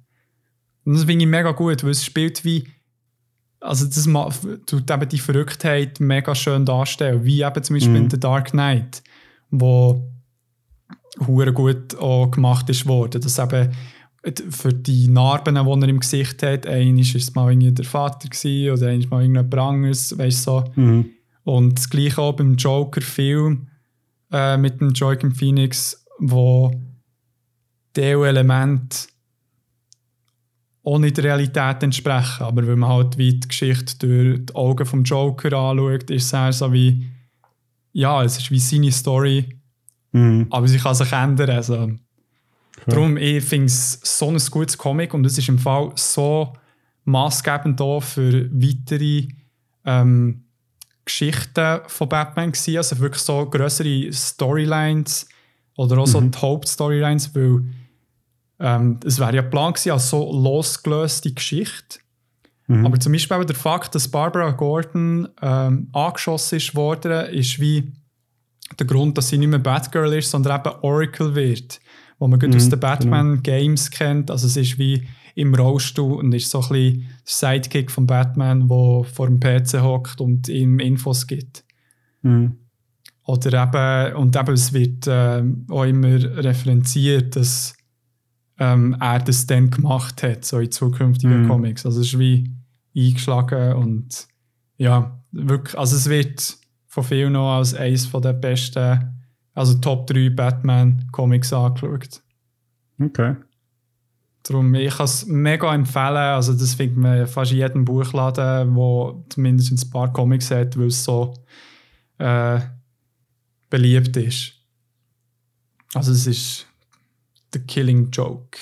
Und 0.83 0.93
das 0.95 1.03
finde 1.03 1.25
ich 1.25 1.29
mega 1.29 1.51
gut, 1.51 1.83
weil 1.83 1.91
es 1.91 2.03
spielt 2.03 2.43
wie 2.45 2.63
also 3.61 3.85
das 3.85 4.03
tut 4.67 4.91
eben 4.91 5.09
die 5.09 5.17
Verrücktheit 5.17 5.99
mega 5.99 6.35
schön 6.35 6.65
darstellen, 6.65 7.23
wie 7.25 7.41
eben 7.41 7.63
zum 7.63 7.75
Beispiel 7.75 7.89
Mhm. 7.91 8.03
in 8.03 8.09
The 8.11 8.19
Dark 8.19 8.51
Knight, 8.51 9.01
wo 9.49 10.07
hure 11.25 11.51
gut 11.51 11.95
auch 11.97 12.29
gemacht 12.29 12.69
ist 12.69 12.85
worden, 12.85 13.21
dass 13.21 13.39
eben 13.39 13.71
für 14.49 14.73
die 14.73 15.07
Narben, 15.07 15.55
die 15.55 15.61
er 15.85 15.89
im 15.89 15.99
Gesicht 15.99 16.43
hat, 16.43 16.67
einmal 16.67 16.99
ist 16.99 17.15
es 17.15 17.33
mal 17.33 17.51
irgendwie 17.51 17.71
der 17.71 17.85
Vater 17.85 18.27
gewesen, 18.27 18.71
oder 18.71 18.87
einmal 18.89 19.07
mal 19.09 19.21
irgendjemand 19.21 19.53
anderes, 19.55 20.17
weißt 20.17 20.43
so. 20.43 20.63
Mhm. 20.75 21.05
Und 21.43 21.77
das 21.77 21.89
gleiche 21.89 22.21
auch 22.21 22.33
beim 22.33 22.55
Joker-Film 22.55 23.67
äh, 24.35 24.57
mit 24.57 24.81
dem 24.81 24.91
Joaquin 24.91 25.31
Phoenix, 25.31 26.05
wo 26.19 26.71
Elemente 27.97 29.07
auch 30.83 30.99
nicht 30.99 31.17
der 31.17 31.23
Realität 31.23 31.81
entsprechen. 31.81 32.43
Aber 32.43 32.67
wenn 32.67 32.79
man 32.79 32.89
halt 32.89 33.17
wie 33.17 33.39
die 33.39 33.47
Geschichte 33.47 33.97
durch 33.99 34.45
die 34.45 34.55
Augen 34.55 34.85
vom 34.85 35.03
Joker 35.03 35.57
anschaut, 35.57 36.09
ist 36.11 36.25
es 36.25 36.33
eher 36.33 36.53
so 36.53 36.73
wie, 36.73 37.09
ja, 37.93 38.23
es 38.23 38.37
ist 38.37 38.51
wie 38.51 38.59
seine 38.59 38.91
Story 38.91 39.55
Mhm. 40.15 40.47
Aber 40.49 40.67
sie 40.67 40.77
kann 40.77 40.95
sich 40.95 41.11
ändern. 41.11 41.49
Also. 41.49 41.75
Ja. 41.75 41.97
Darum, 42.87 43.17
ich 43.17 43.43
finde 43.43 43.65
es 43.65 43.99
so 44.01 44.29
ein 44.29 44.37
gutes 44.49 44.77
Comic 44.77 45.13
und 45.13 45.25
es 45.25 45.37
ist 45.37 45.49
im 45.49 45.59
Fall 45.59 45.91
so 45.95 46.53
maßgebend 47.03 47.81
auch 47.81 48.01
für 48.01 48.49
weitere 48.51 49.27
ähm, 49.83 50.44
Geschichten 51.05 51.79
von 51.87 52.09
Batman 52.09 52.51
gewesen. 52.51 52.77
Also 52.77 52.99
wirklich 52.99 53.21
so 53.21 53.45
größere 53.45 54.11
Storylines 54.11 55.27
oder 55.77 55.99
auch 55.99 56.07
so 56.07 56.19
mhm. 56.19 56.31
die 56.31 56.37
Hauptstorylines, 56.37 57.35
weil 57.35 57.63
ähm, 58.59 58.99
es 59.05 59.19
wäre 59.19 59.35
ja 59.35 59.41
Plan 59.41 59.73
gewesen 59.73 59.91
als 59.91 60.09
so 60.09 60.31
losgelöste 60.31 61.31
Geschichte. 61.31 61.99
Mhm. 62.67 62.85
Aber 62.85 62.99
zum 62.99 63.11
Beispiel 63.11 63.45
der 63.45 63.55
Fakt, 63.55 63.93
dass 63.95 64.07
Barbara 64.07 64.51
Gordon 64.51 65.27
ähm, 65.41 65.89
angeschossen 65.93 66.57
ist 66.57 66.75
worden, 66.75 67.27
ist 67.27 67.59
wie 67.59 67.91
der 68.79 68.87
Grund, 68.87 69.17
dass 69.17 69.29
sie 69.29 69.37
nicht 69.37 69.49
mehr 69.49 69.59
Batgirl 69.59 70.13
ist, 70.13 70.31
sondern 70.31 70.59
eben 70.59 70.75
Oracle 70.81 71.35
wird. 71.35 71.79
Wo 72.17 72.27
man 72.27 72.39
mhm. 72.39 72.55
aus 72.55 72.69
den 72.69 72.79
Batman-Games 72.79 73.91
genau. 73.91 73.97
kennt. 73.97 74.31
Also 74.31 74.47
es 74.47 74.55
ist 74.57 74.79
wie 74.79 75.07
im 75.35 75.53
Rollstuhl 75.53 76.19
und 76.19 76.33
ist 76.33 76.49
so 76.49 76.61
ein 76.61 76.69
bisschen 76.69 77.09
Sidekick 77.25 77.91
von 77.91 78.07
Batman, 78.07 78.67
der 78.67 79.03
vor 79.03 79.27
dem 79.27 79.39
PC 79.39 79.81
hockt 79.81 80.21
und 80.21 80.47
ihm 80.47 80.79
Infos 80.79 81.27
gibt. 81.27 81.63
Mhm. 82.21 82.57
Oder 83.25 83.63
eben, 83.63 84.15
und 84.15 84.35
eben 84.35 84.53
es 84.53 84.71
wird 84.71 85.07
äh, 85.07 85.43
auch 85.69 85.83
immer 85.83 86.13
referenziert, 86.43 87.35
dass 87.35 87.75
ähm, 88.59 88.95
er 88.99 89.19
das 89.19 89.45
dann 89.45 89.69
gemacht 89.69 90.23
hat, 90.23 90.45
so 90.45 90.59
in 90.59 90.71
zukünftigen 90.71 91.43
mhm. 91.43 91.47
Comics. 91.49 91.85
Also 91.85 92.01
es 92.01 92.07
ist 92.07 92.19
wie 92.19 92.51
eingeschlagen 92.95 93.73
und 93.73 94.27
ja, 94.77 95.21
wirklich, 95.31 95.77
also 95.77 95.95
es 95.97 96.09
wird 96.09 96.57
von 96.87 97.03
vielen 97.03 97.33
noch 97.33 97.57
als 97.57 97.73
eines 97.73 98.09
der 98.09 98.33
besten, 98.33 99.25
also 99.53 99.73
Top 99.79 100.07
3 100.07 100.29
Batman-Comics 100.29 101.51
angeschaut. 101.51 102.21
Okay. 102.99 103.35
Darum, 104.47 104.75
ich 104.75 104.95
kann 104.95 105.05
es 105.05 105.25
mega 105.25 105.73
empfehlen. 105.73 106.17
Also, 106.17 106.53
das 106.53 106.75
findet 106.75 106.97
man 106.97 107.25
fast 107.27 107.51
in 107.51 107.57
jedem 107.57 107.83
Buchladen, 107.83 108.75
wo 108.75 109.25
zumindest 109.29 109.71
ein 109.71 109.89
paar 109.89 110.13
Comics 110.13 110.51
hat, 110.51 110.77
weil 110.77 110.87
es 110.87 111.03
so 111.03 111.33
äh, 112.19 112.59
beliebt 113.71 114.15
ist. 114.17 114.53
Also, 115.95 116.11
es 116.11 116.27
ist 116.27 116.67
The 117.53 117.59
Killing 117.59 118.11
Joke. 118.11 118.59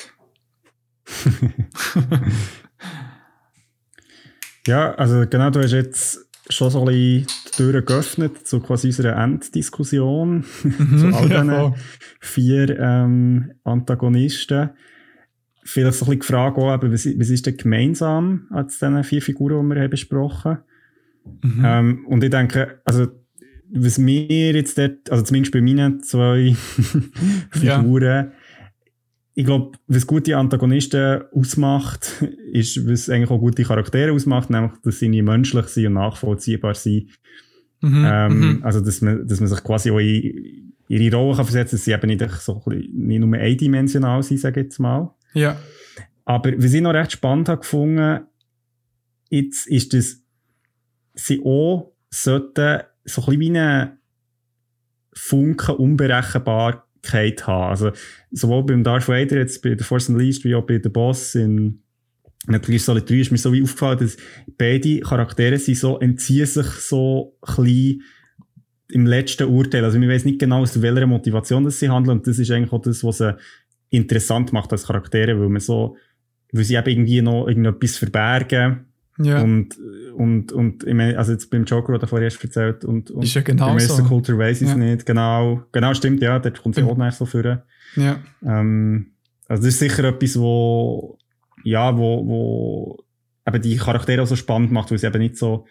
ja, 4.67 4.93
also 4.95 5.25
genau, 5.27 5.49
du 5.49 5.61
hast 5.61 5.73
jetzt 5.73 6.19
schon 6.49 6.69
so 6.69 6.79
ein 6.81 6.85
bisschen 6.85 7.27
die 7.27 7.51
Türen 7.51 7.85
geöffnet 7.85 8.47
zu 8.47 8.59
quasi 8.61 8.87
unserer 8.87 9.17
Enddiskussion 9.21 10.45
mhm, 10.63 10.97
zu 10.97 11.07
all 11.07 11.27
diesen 11.29 11.51
ja, 11.51 11.73
vier 12.21 12.79
ähm, 12.79 13.51
Antagonisten. 13.63 14.69
Vielleicht 15.65 15.97
so 15.97 16.05
ein 16.05 16.09
bisschen 16.09 16.19
die 16.19 16.25
Frage 16.25 16.57
auch, 16.61 16.71
aber 16.71 16.91
was, 16.91 17.05
was 17.05 17.29
ist 17.29 17.45
denn 17.45 17.57
gemeinsam 17.57 18.47
als 18.49 18.79
diesen 18.79 19.03
vier 19.03 19.21
Figuren, 19.21 19.69
die 19.69 19.75
wir 19.75 19.81
haben 19.81 19.89
besprochen 19.89 20.57
mhm. 21.41 21.63
ähm, 21.63 22.05
Und 22.07 22.23
ich 22.23 22.29
denke, 22.29 22.81
also 22.85 23.07
was 23.75 23.97
mir 23.97 24.53
jetzt 24.53 24.77
dort, 24.77 25.09
also 25.09 25.23
zumindest 25.23 25.53
bei 25.53 25.61
meinen 25.61 26.03
zwei 26.03 26.55
Figuren, 27.51 28.03
ja 28.03 28.31
ich 29.35 29.45
glaube, 29.45 29.77
was 29.87 30.05
gute 30.05 30.37
Antagonisten 30.37 31.23
ausmacht, 31.33 32.23
ist, 32.51 32.87
was 32.87 33.09
eigentlich 33.09 33.31
auch 33.31 33.39
gute 33.39 33.63
Charaktere 33.63 34.11
ausmacht, 34.11 34.49
nämlich, 34.49 34.71
dass 34.83 34.99
sie 34.99 35.09
nicht 35.09 35.23
menschlich 35.23 35.67
sind 35.67 35.87
und 35.87 35.93
nachvollziehbar 35.93 36.75
sind. 36.75 37.09
Mhm, 37.81 38.05
ähm, 38.05 38.39
mhm. 38.39 38.63
Also, 38.63 38.79
dass 38.79 39.01
man, 39.01 39.27
dass 39.27 39.39
man 39.39 39.49
sich 39.49 39.63
quasi 39.63 39.91
auch 39.91 39.99
in 39.99 40.73
ihre 40.87 41.15
Rolle 41.15 41.35
kann 41.35 41.45
versetzen 41.45 41.75
dass 41.75 41.85
sie 41.85 41.91
eben 41.91 42.07
nicht, 42.07 42.21
so 42.39 42.61
nicht 42.67 43.19
nur 43.19 43.37
eindimensional 43.37 44.21
sind, 44.23 44.39
sage 44.39 44.61
ich 44.61 44.65
jetzt 44.65 44.79
mal. 44.79 45.13
Ja. 45.33 45.59
Aber 46.25 46.51
was 46.57 46.73
ich 46.73 46.81
noch 46.81 46.93
recht 46.93 47.11
spannend 47.11 47.49
habe 47.49 47.61
gefunden, 47.61 48.21
jetzt 49.29 49.67
ist, 49.67 49.93
dass 49.93 50.21
sie 51.15 51.41
auch 51.43 51.93
sollten 52.09 52.83
so 53.05 53.25
ein 53.25 53.39
wie 53.39 53.49
eine 53.49 53.97
Funken 55.13 55.75
unberechenbar 55.75 56.87
Möglichkeit 57.03 57.47
haben. 57.47 57.69
Also 57.69 57.91
sowohl 58.31 58.63
beim 58.65 58.83
Darth 58.83 59.07
Vader, 59.07 59.37
jetzt 59.37 59.61
bei 59.61 59.75
The 59.77 59.83
Force 59.83 60.09
Unleashed, 60.09 60.43
wie 60.43 60.55
auch 60.55 60.65
bei 60.65 60.79
The 60.81 60.89
Boss 60.89 61.35
in 61.35 61.79
Metal 62.47 62.77
Solid 62.77 63.09
3 63.09 63.15
ist 63.15 63.31
mir 63.31 63.37
so 63.37 63.53
wie 63.53 63.63
aufgefallen, 63.63 63.99
dass 63.99 64.17
beide 64.57 64.99
Charaktere 64.99 65.57
sind 65.57 65.77
so, 65.77 65.99
entziehen 65.99 66.45
sich 66.45 66.65
so 66.65 67.37
klein 67.41 68.01
im 68.89 69.05
letzten 69.05 69.47
Urteil. 69.47 69.85
Also 69.85 69.97
ich 69.97 70.07
weiß 70.07 70.25
nicht 70.25 70.39
genau, 70.39 70.61
aus 70.61 70.81
welcher 70.81 71.07
Motivation 71.07 71.63
das 71.63 71.79
sie 71.79 71.89
handeln 71.89 72.17
und 72.17 72.27
das 72.27 72.39
ist 72.39 72.51
eigentlich 72.51 72.73
auch 72.73 72.81
das, 72.81 73.03
was 73.03 73.19
sie 73.19 73.35
interessant 73.93 74.53
macht 74.53 74.71
als 74.71 74.87
Charaktere, 74.87 75.39
weil 75.39 75.49
man 75.49 75.61
so, 75.61 75.95
weil 76.51 76.63
sie 76.63 76.75
eben 76.75 76.89
irgendwie 76.89 77.21
noch 77.21 77.47
irgendetwas 77.47 77.97
verbergen 77.97 78.85
ja. 79.19 79.41
Und, 79.41 79.77
und, 80.15 80.51
und 80.51 80.83
ich 80.85 80.93
meine, 80.93 81.17
also 81.17 81.33
jetzt 81.33 81.49
beim 81.51 81.65
Joker, 81.65 81.97
der 81.99 82.07
vorher 82.07 82.25
erst 82.25 82.43
erzählt, 82.43 82.83
und, 82.83 83.11
und 83.11 83.23
ist 83.23 83.35
ja 83.35 83.41
genau 83.41 83.67
beim 83.67 83.79
so. 83.79 84.03
Culture 84.03 84.37
weiß 84.37 84.61
ich 84.61 84.69
es 84.69 84.75
nicht. 84.75 85.05
Genau, 85.05 85.61
genau 85.71 85.93
stimmt, 85.93 86.21
ja, 86.21 86.39
dort 86.39 86.61
kommt 86.61 86.77
es 86.77 86.83
auch 86.83 86.97
nicht 86.97 87.13
so 87.13 87.25
vor. 87.25 87.63
Ja. 87.95 88.19
Ähm, 88.43 89.13
also 89.47 89.63
das 89.63 89.73
ist 89.75 89.79
sicher 89.79 90.05
etwas, 90.05 90.39
wo, 90.39 91.19
ja, 91.63 91.95
wo, 91.95 92.27
wo 92.27 93.03
eben 93.47 93.61
die 93.61 93.77
Charaktere 93.77 94.23
auch 94.23 94.27
so 94.27 94.35
spannend 94.35 94.71
macht, 94.71 94.89
weil 94.89 94.97
sie 94.97 95.07
eben 95.07 95.19
nicht 95.19 95.37
so 95.37 95.65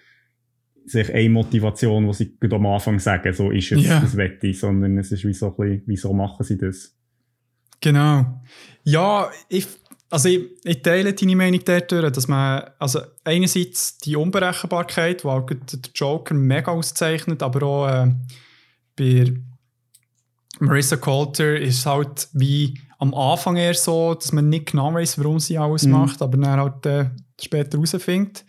sich 0.84 1.12
eine 1.12 1.28
Motivation, 1.28 2.06
die 2.06 2.12
sie 2.12 2.36
am 2.48 2.66
Anfang 2.66 2.98
sagen, 2.98 3.32
so 3.32 3.50
ist 3.50 3.70
jetzt 3.70 3.86
ja. 3.86 4.00
das 4.00 4.16
Wette, 4.16 4.52
sondern 4.52 4.98
es 4.98 5.10
ist 5.10 5.24
wie 5.24 5.32
so 5.32 5.46
ein 5.46 5.56
bisschen, 5.56 5.82
wieso 5.86 6.12
machen 6.12 6.44
sie 6.44 6.58
das? 6.58 6.96
Genau. 7.82 8.40
Ja, 8.84 9.30
ich 9.48 9.66
also 10.12 10.28
ich, 10.28 10.42
ich, 10.64 10.82
teile 10.82 11.14
deine 11.14 11.36
Meinung 11.36 11.60
dort, 11.64 11.90
dass 11.90 12.28
man, 12.28 12.70
also 12.78 13.00
einerseits 13.24 13.96
die 13.96 14.14
Unberechenbarkeit, 14.14 15.22
die 15.22 15.26
auch 15.26 15.46
der 15.46 15.80
Joker 15.94 16.34
mega 16.34 16.70
auszeichnet, 16.70 17.42
aber 17.42 17.62
auch 17.62 17.88
äh, 17.88 18.14
bei 18.94 19.34
Marissa 20.60 20.96
Coulter 20.96 21.58
ist 21.58 21.78
es 21.78 21.86
halt 21.86 22.28
wie 22.34 22.78
am 22.98 23.14
Anfang 23.14 23.56
eher 23.56 23.72
so, 23.72 24.14
dass 24.14 24.32
man 24.32 24.50
nicht 24.50 24.72
genau 24.72 24.92
weiß, 24.92 25.18
warum 25.18 25.40
sie 25.40 25.56
alles 25.56 25.86
mhm. 25.86 25.92
macht, 25.92 26.20
aber 26.20 26.36
dann 26.36 26.60
halt 26.60 26.84
äh, 26.84 27.10
später 27.40 27.78
herausfindet. 27.78 28.44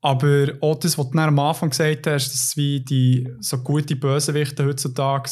Aber 0.00 0.48
auch 0.62 0.76
das, 0.76 0.96
was 0.96 1.10
du 1.10 1.18
am 1.18 1.38
Anfang 1.38 1.70
gesagt 1.70 2.06
hast, 2.06 2.32
dass 2.32 2.56
wie 2.56 2.80
die 2.80 3.28
so 3.40 3.58
gute 3.58 3.96
Bösewichte 3.96 4.64
heutzutage 4.64 5.30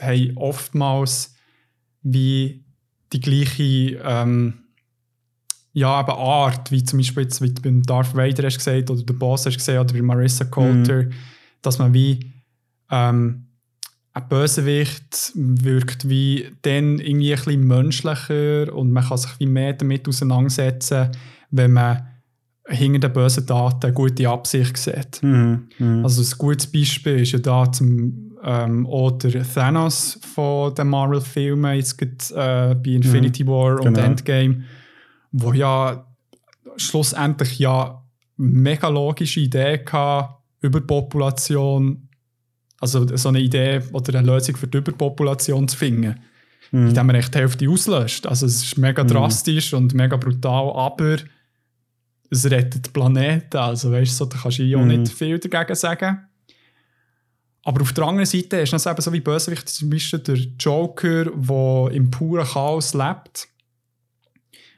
haben 0.00 0.36
oftmals 0.36 1.31
wie 2.02 2.64
die 3.12 3.20
gleiche 3.20 4.00
ähm, 4.04 4.54
ja, 5.74 6.00
eben 6.00 6.10
Art, 6.10 6.70
wie 6.70 6.84
zum 6.84 6.98
Beispiel 6.98 7.22
jetzt, 7.24 7.40
wie 7.40 7.52
du 7.52 7.62
beim 7.62 7.82
Darth 7.82 8.14
Vader 8.14 8.44
hast 8.44 8.58
gesagt 8.58 8.90
oder 8.90 9.02
der 9.02 9.14
Boss 9.14 9.46
hast 9.46 9.56
gesehen 9.56 9.80
oder 9.80 9.94
bei 9.94 10.02
Marissa 10.02 10.44
Coulter, 10.44 11.04
mhm. 11.04 11.12
dass 11.62 11.78
man 11.78 11.94
wie 11.94 12.20
ähm, 12.90 13.46
ein 14.14 14.28
Bösewicht 14.28 15.32
wirkt 15.34 16.08
wie 16.08 16.50
dann 16.62 16.98
irgendwie 16.98 17.32
ein 17.32 17.38
bisschen 17.44 17.66
menschlicher 17.66 18.74
und 18.74 18.92
man 18.92 19.04
kann 19.04 19.16
sich 19.16 19.30
wie 19.38 19.46
mehr 19.46 19.72
damit 19.72 20.06
auseinandersetzen, 20.06 21.08
wenn 21.50 21.72
man 21.72 22.06
hinter 22.68 23.08
den 23.08 23.12
bösen 23.12 23.46
Taten 23.46 23.86
eine 23.86 23.94
gute 23.94 24.28
Absicht 24.28 24.76
sieht. 24.76 25.22
Mhm. 25.22 25.68
Mhm. 25.78 26.04
Also 26.04 26.22
ein 26.22 26.38
gutes 26.38 26.70
Beispiel 26.70 27.20
ist 27.20 27.32
ja 27.32 27.38
da 27.38 27.70
zum 27.72 28.31
ähm, 28.42 28.86
oder 28.86 29.30
Thanos 29.42 30.18
von 30.34 30.74
den 30.74 30.88
Marvel-Filmen, 30.88 31.76
jetzt 31.76 31.96
gibt, 31.96 32.30
äh, 32.30 32.74
bei 32.74 32.90
Infinity 32.90 33.44
mhm. 33.44 33.48
War 33.48 33.80
und 33.80 33.94
genau. 33.94 34.00
Endgame, 34.00 34.64
wo 35.30 35.52
ja 35.52 36.06
schlussendlich 36.76 37.58
ja 37.58 38.02
mega 38.36 38.88
logische 38.88 39.40
Idee 39.40 39.84
hatte, 39.90 40.34
Überpopulation, 40.60 42.08
also 42.80 43.16
so 43.16 43.28
eine 43.28 43.40
Idee 43.40 43.80
oder 43.92 44.18
eine 44.18 44.26
Lösung 44.26 44.56
für 44.56 44.66
die 44.66 44.78
Überpopulation 44.78 45.68
zu 45.68 45.76
finden. 45.76 46.16
Mhm. 46.72 46.88
Indem 46.88 47.06
man 47.06 47.16
echt 47.16 47.34
die 47.34 47.38
Hälfte 47.38 47.68
auslöscht. 47.68 48.26
Also 48.26 48.46
es 48.46 48.62
ist 48.62 48.78
mega 48.78 49.04
mhm. 49.04 49.08
drastisch 49.08 49.74
und 49.74 49.94
mega 49.94 50.16
brutal, 50.16 50.72
aber 50.74 51.18
es 52.30 52.50
rettet 52.50 52.92
Planeten. 52.92 53.56
Also 53.56 53.92
weißt 53.92 54.12
du, 54.12 54.16
so, 54.16 54.24
da 54.24 54.38
kannst 54.38 54.58
du 54.58 54.64
ja 54.64 54.78
auch 54.78 54.82
mhm. 54.82 54.88
nicht 54.88 55.12
viel 55.12 55.38
dagegen 55.38 55.74
sagen. 55.74 56.26
Aber 57.64 57.82
auf 57.82 57.92
der 57.92 58.04
anderen 58.04 58.26
Seite 58.26 58.58
ist 58.58 58.72
es 58.72 58.86
eben 58.86 59.00
so 59.00 59.12
wie 59.12 59.20
Bösewicht, 59.20 59.68
zum 59.68 59.90
Beispiel 59.90 60.18
der 60.18 60.36
Joker, 60.36 61.26
der 61.26 61.90
im 61.92 62.10
puren 62.10 62.46
Chaos 62.46 62.92
lebt. 62.94 63.48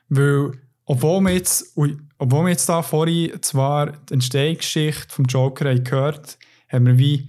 Weil, 0.08 0.52
obwohl 0.84 1.20
wir 1.22 1.32
jetzt, 1.32 1.74
obwohl 2.18 2.44
wir 2.44 2.50
jetzt 2.50 2.68
da 2.68 2.82
vorhin 2.82 3.40
zwar 3.42 3.92
die 3.92 4.14
Entstehungsgeschichte 4.14 5.14
vom 5.14 5.24
Joker 5.24 5.70
haben 5.70 5.84
gehört 5.84 6.38
haben 6.68 6.86
wir 6.86 6.98
wie 6.98 7.28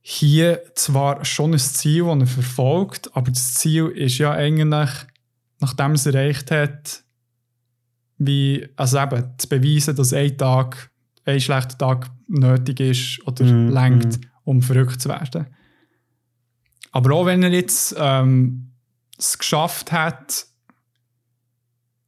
hier 0.00 0.62
zwar 0.74 1.24
schon 1.24 1.52
ein 1.52 1.58
Ziel, 1.58 2.04
das 2.04 2.20
er 2.20 2.26
verfolgt, 2.26 3.16
aber 3.16 3.30
das 3.30 3.54
Ziel 3.54 3.86
ist 3.88 4.18
ja 4.18 4.32
eigentlich, 4.32 4.90
nachdem 5.60 5.92
es 5.92 6.06
erreicht 6.06 6.50
hat, 6.50 7.02
wie, 8.18 8.68
also 8.76 8.98
eben, 8.98 9.24
zu 9.38 9.48
beweisen, 9.48 9.96
dass 9.96 10.12
ein 10.12 10.36
Tag 10.36 10.90
ein 11.24 11.40
schlechter 11.40 11.78
Tag 11.78 12.10
nötig 12.28 12.80
ist 12.80 13.26
oder 13.26 13.44
mm, 13.44 13.68
lenkt, 13.68 14.18
mm. 14.18 14.26
um 14.44 14.62
verrückt 14.62 15.00
zu 15.00 15.08
werden. 15.08 15.46
Aber 16.92 17.14
auch 17.14 17.26
wenn 17.26 17.42
er 17.42 17.52
jetzt 17.52 17.94
ähm, 17.98 18.72
es 19.18 19.38
geschafft 19.38 19.90
hat, 19.92 20.46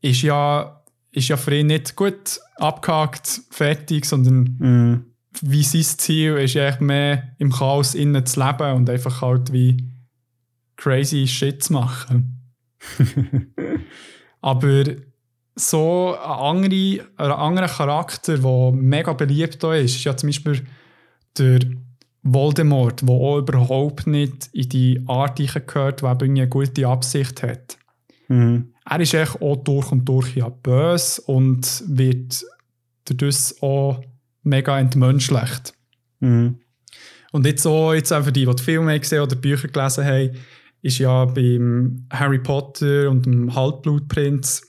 ist 0.00 0.22
ja, 0.22 0.82
ist 1.10 1.28
ja 1.28 1.36
für 1.36 1.56
ihn 1.56 1.66
nicht 1.66 1.96
gut 1.96 2.40
abgehakt, 2.56 3.40
fertig, 3.50 4.04
sondern 4.04 4.56
Mhm. 4.58 5.04
wie 5.42 5.62
sein 5.62 5.82
Ziel 5.82 6.36
ist 6.36 6.54
ja 6.54 6.68
echt 6.68 6.80
mehr 6.80 7.34
im 7.38 7.50
Chaos 7.50 7.94
innen 7.94 8.24
zu 8.24 8.40
leben 8.40 8.74
und 8.74 8.88
einfach 8.88 9.22
halt 9.22 9.52
wie 9.52 9.92
crazy 10.76 11.26
Shit 11.26 11.64
zu 11.64 11.72
machen. 11.72 12.54
Aber 14.40 14.84
so 15.56 16.14
ein 16.14 16.30
anderer, 16.30 17.06
ein 17.16 17.30
anderer 17.32 17.68
Charakter, 17.68 18.38
der 18.38 18.72
mega 18.72 19.14
beliebt 19.14 19.62
da 19.62 19.74
ist, 19.74 19.96
ist 19.96 20.04
ja 20.04 20.16
zum 20.16 20.28
Beispiel 20.28 20.66
der 21.38 21.60
Voldemort, 22.22 23.02
der 23.02 23.14
auch 23.14 23.38
überhaupt 23.38 24.06
nicht 24.06 24.50
in 24.52 24.68
die 24.68 25.02
Art 25.06 25.38
gehört, 25.38 26.02
eben 26.02 26.20
irgendwie 26.20 26.42
eine 26.42 26.48
gute 26.48 26.86
Absicht 26.86 27.42
hat. 27.42 27.78
Mhm. 28.28 28.74
Er 28.84 29.00
ist 29.00 29.14
echt 29.14 29.40
auch 29.40 29.56
durch 29.56 29.90
und 29.92 30.04
durch 30.04 30.36
ja 30.36 30.48
böse 30.48 31.22
und 31.22 31.84
wird 31.86 32.44
dadurch 33.04 33.54
auch 33.62 34.02
mega 34.42 34.78
entmenschlicht. 34.78 35.72
Mhm. 36.20 36.60
Und 37.32 37.46
jetzt 37.46 37.66
auch, 37.66 37.94
jetzt 37.94 38.12
auch 38.12 38.24
für 38.24 38.32
die, 38.32 38.46
die 38.46 38.54
die 38.54 38.62
Filme 38.62 38.98
gesehen 38.98 39.22
oder 39.22 39.36
Bücher 39.36 39.68
gelesen 39.68 40.04
haben, 40.04 40.30
ist 40.82 40.98
ja 40.98 41.24
beim 41.24 42.06
Harry 42.10 42.38
Potter 42.38 43.10
und 43.10 43.26
dem 43.26 43.54
Halbblutprinz 43.54 44.65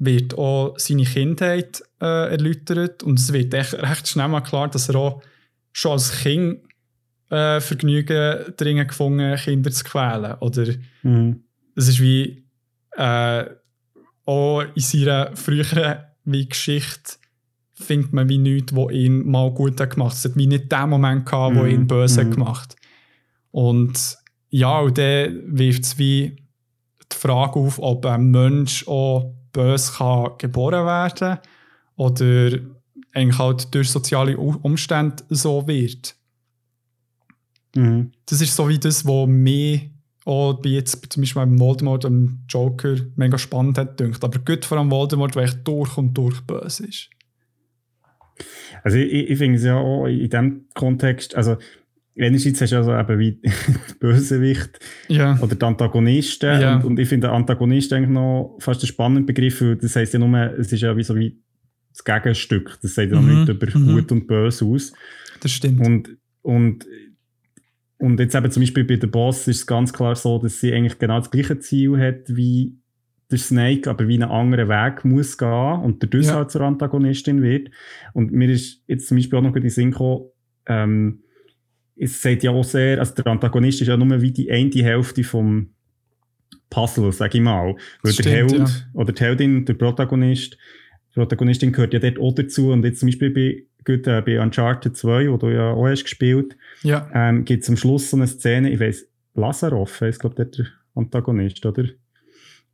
wird 0.00 0.36
auch 0.36 0.74
seine 0.78 1.04
Kindheit 1.04 1.82
äh, 2.00 2.30
erläutert 2.32 3.02
und 3.04 3.18
es 3.18 3.32
wird 3.32 3.52
echt 3.54 3.74
recht 3.74 4.08
schnell 4.08 4.28
mal 4.28 4.40
klar, 4.40 4.68
dass 4.68 4.88
er 4.88 4.96
auch 4.96 5.22
schon 5.72 5.92
als 5.92 6.10
Kind 6.22 6.60
äh, 7.30 7.60
Vergnügen 7.60 8.54
dringend 8.56 8.88
gefunden 8.88 9.36
Kinder 9.36 9.70
zu 9.70 9.84
quälen. 9.84 10.34
Oder 10.40 10.72
Mhm. 11.02 11.44
es 11.76 11.86
ist 11.88 12.00
wie 12.00 12.44
äh, 12.96 13.44
auch 14.24 14.62
in 14.74 14.82
seiner 14.82 15.36
früheren 15.36 15.98
wie 16.24 16.48
Geschichte 16.48 17.12
findet 17.74 18.12
man 18.12 18.28
wie 18.28 18.38
nichts, 18.38 18.74
wo 18.74 18.90
ihn 18.90 19.26
mal 19.30 19.50
gut 19.52 19.80
hat 19.80 19.90
gemacht. 19.94 20.14
Es 20.16 20.24
hat 20.24 20.36
wie 20.36 20.46
nicht 20.46 20.70
den 20.72 20.88
Moment 20.88 21.24
gehabt, 21.26 21.56
wo 21.56 21.62
Mhm. 21.62 21.68
ihn 21.70 21.86
böse 21.86 22.20
hat 22.22 22.28
Mhm. 22.28 22.34
gemacht. 22.34 22.76
Und 23.50 24.16
ja, 24.50 24.80
und 24.80 24.98
dann 24.98 25.42
wirft 25.46 25.84
es 25.84 25.98
wie 25.98 26.36
die 27.12 27.16
Frage 27.16 27.58
auf, 27.58 27.78
ob 27.78 28.04
ein 28.06 28.30
Mensch 28.30 28.86
auch 28.88 29.34
böse 29.52 29.92
kann 29.92 30.32
geboren 30.38 30.86
werden 30.86 31.38
oder 31.96 32.58
eigentlich 33.12 33.38
halt 33.38 33.74
durch 33.74 33.90
soziale 33.90 34.36
Umstände 34.36 35.24
so 35.28 35.66
wird. 35.66 36.14
Mhm. 37.74 38.12
Das 38.26 38.40
ist 38.40 38.54
so 38.54 38.68
wie 38.68 38.78
das, 38.78 39.06
was 39.06 39.28
mich 39.28 39.90
auch 40.24 40.54
bei 40.54 40.70
jetzt 40.70 41.12
zum 41.12 41.22
Beispiel 41.22 41.42
beim 41.42 41.58
Voldemort 41.58 42.04
und 42.04 42.44
Joker 42.48 42.96
mega 43.16 43.38
spannend 43.38 43.78
hat 43.78 43.96
gedacht. 43.96 44.22
Aber 44.22 44.38
gut 44.38 44.64
vor 44.64 44.78
allem 44.78 44.90
Voldemort, 44.90 45.34
weil 45.34 45.44
echt 45.44 45.66
durch 45.66 45.96
und 45.96 46.14
durch 46.14 46.40
böse 46.42 46.86
ist. 46.86 47.10
Also 48.82 48.98
ich, 48.98 49.12
ich, 49.12 49.30
ich 49.30 49.38
finde 49.38 49.58
es 49.58 49.64
ja 49.64 49.76
auch 49.76 50.06
in 50.06 50.30
diesem 50.30 50.66
Kontext, 50.74 51.34
also 51.34 51.56
einerseits 52.20 52.60
hast 52.60 52.70
du 52.70 52.76
ja 52.76 52.82
so 52.82 52.94
eben 52.94 53.18
wie 53.18 53.32
die 53.32 53.50
Bösewicht 54.00 54.78
Ja. 55.08 55.38
oder 55.40 55.54
die 55.54 55.64
Antagonisten 55.64 56.60
Ja. 56.60 56.76
und, 56.76 56.84
und 56.84 56.98
ich 56.98 57.08
finde 57.08 57.30
Antagonist 57.30 57.92
eigentlich 57.92 58.10
noch 58.10 58.56
fast 58.60 58.82
ein 58.82 58.86
spannender 58.86 59.26
Begriff, 59.26 59.60
weil 59.62 59.76
das 59.76 59.96
heisst 59.96 60.12
ja 60.12 60.18
nur, 60.18 60.38
es 60.58 60.72
ist 60.72 60.80
ja 60.82 60.96
wie 60.96 61.02
so 61.02 61.16
wie 61.16 61.38
das 61.92 62.04
Gegenstück, 62.04 62.78
das 62.82 62.94
sagt 62.94 63.10
ja 63.10 63.20
noch 63.20 63.22
Mhm. 63.26 63.40
nicht 63.40 63.48
über 63.48 63.66
Mhm. 63.78 63.92
gut 63.94 64.12
und 64.12 64.26
böse 64.26 64.64
aus 64.64 64.92
Das 65.40 65.50
stimmt. 65.52 65.84
und, 65.86 66.16
und 66.42 66.86
und 67.98 68.18
jetzt 68.18 68.34
eben 68.34 68.50
zum 68.50 68.62
Beispiel 68.62 68.84
bei 68.84 68.96
der 68.96 69.08
Boss 69.08 69.46
ist 69.46 69.56
es 69.58 69.66
ganz 69.66 69.92
klar 69.92 70.16
so, 70.16 70.38
dass 70.38 70.58
sie 70.60 70.72
eigentlich 70.72 70.98
genau 70.98 71.18
das 71.18 71.30
gleiche 71.30 71.58
Ziel 71.58 71.98
hat 71.98 72.22
wie 72.28 72.74
der 73.30 73.36
Snake, 73.38 73.90
aber 73.90 74.08
wie 74.08 74.14
einen 74.14 74.30
anderen 74.30 74.68
Weg 74.70 75.04
muss 75.04 75.36
gehen 75.36 75.48
und 75.82 76.02
dadurch 76.02 76.26
Ja. 76.28 76.36
halt 76.36 76.50
zur 76.50 76.62
Antagonistin 76.62 77.42
wird. 77.42 77.68
Und 78.14 78.32
mir 78.32 78.48
ist 78.48 78.82
jetzt 78.88 79.06
zum 79.06 79.18
Beispiel 79.18 79.38
auch 79.38 79.42
noch 79.42 79.54
in 79.54 79.60
den 79.62 79.70
Sinn 79.70 79.90
gekommen, 79.90 80.24
ähm, 80.66 81.20
es 82.02 82.20
sagt 82.22 82.42
ja 82.42 82.50
auch 82.50 82.64
sehr, 82.64 82.98
also 82.98 83.14
der 83.14 83.26
Antagonist 83.26 83.80
ist 83.82 83.88
ja 83.88 83.96
nur 83.96 84.20
wie 84.22 84.32
die 84.32 84.50
eine 84.50 84.70
Hälfte 84.70 85.22
vom 85.22 85.68
Puzzle, 86.70 87.12
sag 87.12 87.34
ich 87.34 87.40
mal. 87.40 87.74
Weil 87.74 87.76
Das 88.02 88.16
der 88.16 88.22
stimmt, 88.22 88.52
Held 88.52 88.68
ja. 88.68 88.74
oder 88.94 89.12
die 89.12 89.22
Heldin, 89.22 89.64
der 89.64 89.74
Protagonist, 89.74 90.56
die 91.10 91.14
Protagonistin 91.14 91.72
gehört 91.72 91.92
ja 91.92 92.00
dort 92.00 92.18
auch 92.18 92.34
dazu. 92.34 92.70
Und 92.70 92.84
jetzt 92.84 93.00
zum 93.00 93.08
Beispiel 93.08 93.30
bei, 93.30 93.64
gut, 93.84 94.06
äh, 94.06 94.22
bei 94.22 94.40
Uncharted 94.40 94.96
2, 94.96 95.30
wo 95.30 95.36
du 95.36 95.48
ja 95.50 95.72
auch 95.72 95.86
hast 95.86 96.04
gespielt, 96.04 96.56
Ja. 96.82 97.08
ähm, 97.12 97.44
gibt 97.44 97.64
es 97.64 97.68
am 97.68 97.76
Schluss 97.76 98.10
so 98.10 98.16
eine 98.16 98.26
Szene, 98.28 98.70
ich 98.70 98.80
weiss, 98.80 99.06
Lazarov 99.34 100.00
ist, 100.02 100.20
glaube 100.20 100.42
ich, 100.42 100.50
der 100.56 100.66
Antagonist, 100.94 101.64
oder? 101.66 101.84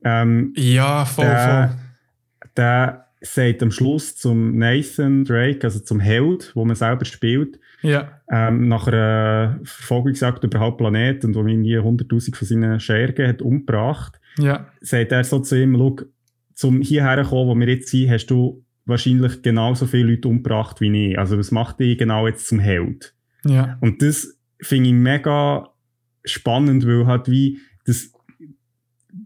Ähm, 0.05 0.53
Ja, 0.57 1.05
voll, 1.05 1.25
der, 1.25 1.69
voll. 1.69 2.51
der 2.57 3.07
sagt 3.23 3.63
am 3.63 3.71
Schluss 3.71 4.15
zum 4.17 4.57
Nathan 4.59 5.25
Drake, 5.25 5.61
also 5.65 5.81
zum 5.81 6.01
Held, 6.01 6.53
wo 6.55 6.65
man 6.65 6.77
selber 6.77 7.05
spielt, 7.05 7.59
Ja. 7.87 8.21
ähm, 8.31 8.69
nach 8.69 8.87
einer 8.89 9.61
Verfolgungsjagd 9.63 10.43
über 10.45 10.59
den 10.59 10.61
halben 10.61 10.77
Planet 10.77 11.25
und 11.25 11.35
wo 11.35 11.43
man 11.43 11.51
irgendwie 11.53 11.79
100.000 11.79 12.35
von 12.35 12.49
seinen 12.49 12.81
Schergen 12.81 13.29
hat 13.29 13.43
umgebracht, 13.43 14.21
Ja. 14.39 14.67
sagt 14.81 15.13
er 15.13 15.25
so 15.25 15.39
zu 15.39 15.61
ihm, 15.63 15.75
schau, 15.77 15.97
zum 16.55 16.81
hierher 16.81 17.23
kommen, 17.25 17.49
wo 17.49 17.55
wir 17.55 17.69
jetzt 17.69 17.89
sind, 17.89 18.11
hast 18.11 18.27
du 18.27 18.65
wahrscheinlich 18.87 19.43
genauso 19.43 19.87
viele 19.87 20.11
Leute 20.11 20.29
umgebracht 20.29 20.81
wie 20.81 21.11
ich. 21.11 21.19
Also 21.19 21.39
was 21.39 21.51
macht 21.51 21.81
dich 21.81 21.99
genau 21.99 22.27
jetzt 22.27 22.47
zum 22.49 22.59
Held? 22.59 23.15
Ja. 23.45 23.77
Und 23.81 24.01
das 24.03 24.39
finde 24.61 24.89
ich 24.89 24.95
mega 24.95 25.69
spannend, 26.25 26.87
weil 26.87 27.07
halt 27.07 27.31
wie 27.31 27.59
das 27.85 28.13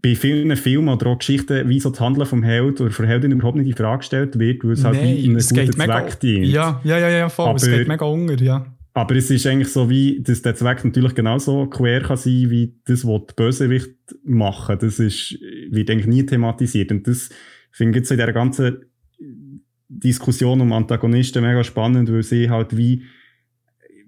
bei 0.01 0.15
vielen 0.15 0.55
Filmen 0.55 0.89
oder 0.89 1.07
auch 1.07 1.17
Geschichten, 1.19 1.67
wie 1.69 1.79
so 1.79 1.89
das 1.89 1.99
Handeln 1.99 2.25
vom 2.25 2.43
Held 2.43 2.79
oder 2.81 2.91
von 2.91 3.05
Heldin 3.05 3.31
überhaupt 3.31 3.57
nicht 3.57 3.67
in 3.67 3.75
Frage 3.75 3.99
gestellt 3.99 4.39
wird, 4.39 4.63
weil 4.63 4.71
es 4.71 4.83
halt 4.83 5.01
wie 5.01 5.25
in 5.25 5.35
es 5.35 5.49
geht 5.53 5.67
guten. 5.75 5.81
Zweck 5.81 6.19
dient. 6.19 6.45
Ja, 6.47 6.79
ja, 6.83 6.97
ja, 6.97 7.09
ja, 7.09 7.29
voll. 7.29 7.53
es 7.55 7.63
Aber- 7.63 7.77
geht 7.77 7.87
mega 7.87 8.05
unter, 8.05 8.41
ja. 8.41 8.65
Aber 8.93 9.15
es 9.15 9.31
ist 9.31 9.47
eigentlich 9.47 9.69
so 9.69 9.89
wie, 9.89 10.21
dass 10.21 10.41
der 10.41 10.53
Zweck 10.55 10.83
natürlich 10.83 11.15
genauso 11.15 11.65
quer 11.67 12.01
kann 12.01 12.17
sein, 12.17 12.49
wie 12.49 12.73
das, 12.85 13.05
was 13.05 13.21
die 13.29 13.33
Bösewicht 13.37 13.91
machen. 14.25 14.77
Das 14.81 14.99
ist, 14.99 15.37
wird 15.69 15.89
eigentlich 15.89 16.07
nie 16.07 16.25
thematisiert. 16.25 16.91
Und 16.91 17.07
das 17.07 17.29
finde 17.71 17.91
ich 17.91 18.01
jetzt 18.01 18.11
in 18.11 18.17
dieser 18.17 18.33
ganzen 18.33 18.77
Diskussion 19.87 20.61
um 20.61 20.73
Antagonisten 20.73 21.43
mega 21.43 21.63
spannend, 21.63 22.11
weil 22.11 22.23
sie 22.23 22.49
halt 22.49 22.75
wie, 22.75 23.03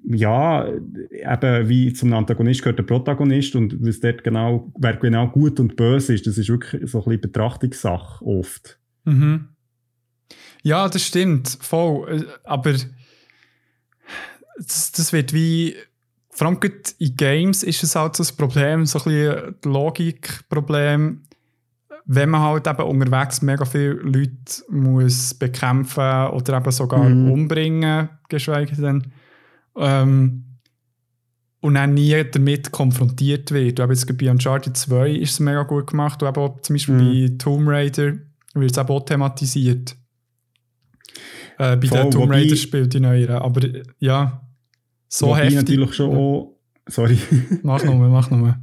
ja, 0.05 0.67
eben 0.67 1.69
wie 1.69 1.93
zum 1.93 2.13
Antagonist 2.13 2.61
gehört 2.61 2.79
der 2.79 2.83
Protagonist 2.83 3.55
und 3.55 3.75
was 3.85 3.99
dort 3.99 4.23
genau, 4.23 4.71
wer 4.77 4.97
genau 4.97 5.27
gut 5.27 5.59
und 5.59 5.75
böse 5.75 6.13
ist, 6.13 6.27
das 6.27 6.37
ist 6.37 6.49
wirklich 6.49 6.89
so 6.89 6.99
ein 6.99 7.03
bisschen 7.05 7.21
Betrachtungssache 7.21 8.25
oft. 8.25 8.79
Mhm. 9.05 9.49
Ja, 10.61 10.87
das 10.87 11.03
stimmt, 11.05 11.57
voll. 11.61 12.21
Äh, 12.21 12.23
Aber 12.43 12.73
das, 14.57 14.91
das 14.91 15.13
wird 15.13 15.33
wie, 15.33 15.75
vor 16.29 16.47
allem 16.47 16.59
in 16.99 17.15
Games 17.17 17.63
ist 17.63 17.83
es 17.83 17.95
halt 17.95 18.15
so 18.15 18.23
ein 18.23 18.37
Problem, 18.37 18.85
so 18.85 18.99
ein 18.99 19.03
bisschen 19.05 19.55
Logikproblem, 19.65 21.23
wenn 22.05 22.29
man 22.29 22.41
halt 22.41 22.67
eben 22.67 22.83
unterwegs 22.83 23.41
mega 23.41 23.63
viele 23.65 23.93
Leute 23.93 24.63
muss 24.69 25.33
bekämpfen 25.33 26.27
oder 26.27 26.57
eben 26.57 26.71
sogar 26.71 27.07
Mhm. 27.07 27.31
umbringen, 27.31 28.09
geschweige 28.29 28.75
denn, 28.75 29.13
ähm, 29.77 30.43
und 31.61 31.75
dann 31.75 31.93
nie 31.93 32.23
damit 32.31 32.71
konfrontiert 32.71 33.51
wird. 33.51 33.79
Aber 33.79 33.93
jetzt 33.93 34.17
bei 34.17 34.29
Uncharted 34.29 34.75
2 34.75 35.11
ist 35.11 35.31
es 35.31 35.39
mega 35.39 35.63
gut 35.63 35.87
gemacht 35.87 36.21
und 36.21 36.37
auch 36.37 36.59
zum 36.61 36.73
Beispiel 36.75 36.95
Mhm. 36.95 37.27
bei 37.29 37.35
Tomb 37.37 37.67
Raider 37.67 38.13
wird 38.53 38.71
es 38.71 38.77
auch 38.77 39.05
thematisiert. 39.05 39.95
Äh, 41.57 41.77
bei 41.77 41.87
Voll, 41.87 42.01
den 42.03 42.11
Tomb 42.11 42.31
Raider 42.31 42.55
spielt 42.55 42.93
die 42.93 42.99
neueren. 42.99 43.35
Aber 43.37 43.63
äh, 43.63 43.83
ja, 43.99 44.41
so 45.07 45.35
heftig. 45.37 45.55
natürlich 45.55 45.93
schon 45.93 46.15
auch, 46.15 46.57
sorry. 46.87 47.17
Mach 47.63 47.83
nochmal, 47.83 48.09
mach 48.09 48.29
nochmal. 48.29 48.59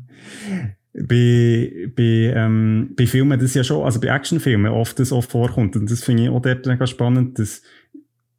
bei, 0.92 1.72
bei, 1.94 2.02
ähm, 2.36 2.90
bei 2.96 3.06
Filmen 3.06 3.38
das 3.38 3.54
ja 3.54 3.62
schon, 3.64 3.84
also 3.84 4.00
bei 4.00 4.08
Actionfilmen 4.08 4.72
oft 4.72 4.98
das 4.98 5.12
oft 5.12 5.30
vorkommt. 5.30 5.76
Und 5.76 5.90
das 5.90 6.02
finde 6.02 6.24
ich 6.24 6.28
auch 6.28 6.42
dort 6.42 6.66
mega 6.66 6.86
spannend, 6.86 7.38
dass, 7.38 7.62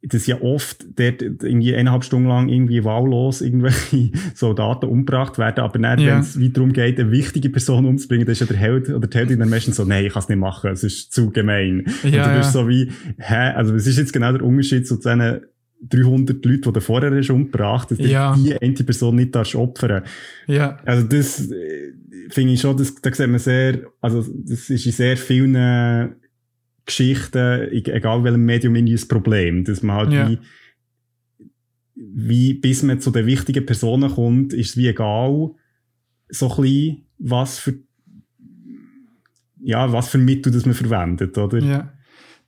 dass 0.04 0.26
ja 0.26 0.40
oft 0.40 0.84
dort 0.98 1.22
irgendwie 1.22 1.74
eineinhalb 1.76 2.02
Stunden 2.02 2.26
lang 2.28 2.48
irgendwie 2.48 2.82
wahllos 2.82 3.40
irgendwelche 3.40 4.10
Soldaten 4.34 4.86
umgebracht 4.86 5.38
werden, 5.38 5.60
aber 5.60 5.78
dann, 5.78 5.98
Ja. 6.00 6.14
wenn 6.14 6.20
es 6.20 6.38
wie 6.40 6.50
darum 6.50 6.72
geht, 6.72 6.98
eine 6.98 7.10
wichtige 7.12 7.50
Person 7.50 7.84
umzubringen, 7.86 8.26
dann 8.26 8.32
ist 8.32 8.40
ja 8.40 8.46
der 8.46 8.56
Held 8.56 8.88
oder 8.90 9.06
die 9.06 9.16
Heldin 9.16 9.38
dann 9.38 9.48
meistens 9.48 9.76
so, 9.76 9.84
nein, 9.84 10.04
ich 10.04 10.12
kann 10.12 10.22
es 10.22 10.28
nicht 10.28 10.38
machen, 10.38 10.70
es 10.72 10.82
ist 10.82 11.12
zu 11.12 11.30
gemein. 11.30 11.84
Ja, 12.02 12.24
und 12.26 12.32
du 12.32 12.38
bist 12.38 12.52
ja. 12.54 12.62
so 12.62 12.68
wie, 12.68 12.90
hä, 13.18 13.52
also 13.54 13.74
was 13.74 13.86
ist 13.86 13.98
jetzt 13.98 14.12
genau 14.12 14.32
der 14.32 14.42
Unterschied 14.42 14.86
zu 14.88 14.96
diesen 14.96 15.40
300 15.88 16.44
Leuten, 16.44 16.62
die 16.62 16.72
du 16.72 16.80
vorher 16.80 17.10
hast 17.16 17.30
umgebracht 17.30 17.90
dass 17.90 17.98
du 17.98 18.04
Ja. 18.04 18.36
die 18.36 18.56
eine 18.60 18.72
Person 18.74 19.16
nicht 19.16 19.34
darfst 19.34 19.54
opfern 19.56 20.02
Ja, 20.46 20.78
also 20.84 21.06
das 21.06 21.50
äh, 21.50 21.92
finde 22.28 22.52
ich 22.54 22.60
schon, 22.60 22.76
das, 22.76 22.94
da 22.94 23.12
sieht 23.12 23.26
man 23.28 23.38
sehr, 23.40 23.80
also 24.00 24.20
das 24.20 24.70
ist 24.70 24.86
in 24.86 24.92
sehr 24.92 25.16
vielen 25.16 26.12
Geschichten, 26.84 27.68
egal 27.70 28.24
welchem 28.24 28.44
Medium, 28.44 28.74
irgendwie 28.74 28.96
ein 28.96 29.08
Problem, 29.08 29.64
dass 29.64 29.82
man 29.82 29.96
halt 29.96 30.12
Ja. 30.12 30.28
wie, 30.28 30.38
wie, 31.94 32.54
bis 32.54 32.82
man 32.82 33.00
zu 33.00 33.10
den 33.10 33.26
wichtigen 33.26 33.64
Personen 33.64 34.10
kommt, 34.10 34.52
ist 34.52 34.70
es 34.70 34.76
wie 34.76 34.88
egal, 34.88 35.50
so 36.28 36.48
klein, 36.48 37.02
was 37.18 37.58
für, 37.58 37.74
ja, 39.62 39.92
was 39.92 40.08
für 40.08 40.18
Mittel 40.18 40.52
das 40.52 40.66
man 40.66 40.74
verwendet, 40.74 41.36
oder? 41.38 41.58
Ja. 41.60 41.92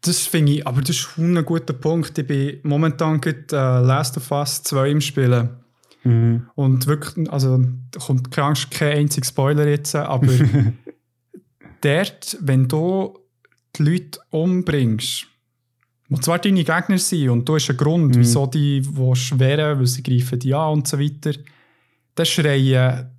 Das 0.01 0.27
finde 0.27 0.53
ich, 0.53 0.67
aber 0.67 0.81
das 0.81 0.91
ist 0.91 1.17
ein 1.17 1.43
guter 1.45 1.73
Punkt. 1.73 2.19
Ich 2.19 2.27
bin 2.27 2.59
momentan 2.63 3.21
gerade 3.21 3.45
äh, 3.53 3.87
Last 3.87 4.17
of 4.17 4.31
Us 4.33 4.63
2 4.65 4.91
im 4.91 5.01
Spielen. 5.01 5.49
Mhm. 6.03 6.47
Und 6.55 6.87
wirklich, 6.87 7.31
also 7.31 7.65
da 7.91 8.01
kommt 8.01 8.31
keine 8.31 8.49
Angst, 8.49 8.71
kein 8.71 8.99
einziger 8.99 9.27
Spoiler 9.27 9.67
jetzt, 9.67 9.95
aber 9.95 10.29
dort, 11.81 12.37
wenn 12.41 12.69
du 12.69 13.19
die 13.77 13.83
Leute 13.83 14.21
umbringst, 14.31 15.27
die 16.09 16.21
zwar 16.21 16.39
deine 16.39 16.65
Gegner 16.65 16.99
sind 16.99 17.31
und 17.31 17.49
du 17.49 17.55
hast 17.55 17.71
einen 17.71 17.79
Grund, 17.79 18.15
mhm. 18.15 18.21
wieso 18.21 18.47
die 18.47 18.83
schweren, 19.15 19.79
weil 19.79 19.87
sie 19.87 20.03
greifen 20.03 20.39
die 20.39 20.55
an 20.55 20.73
und 20.73 20.89
so 20.89 20.99
weiter, 20.99 21.33
dann 22.15 22.27
schreien 22.27 23.11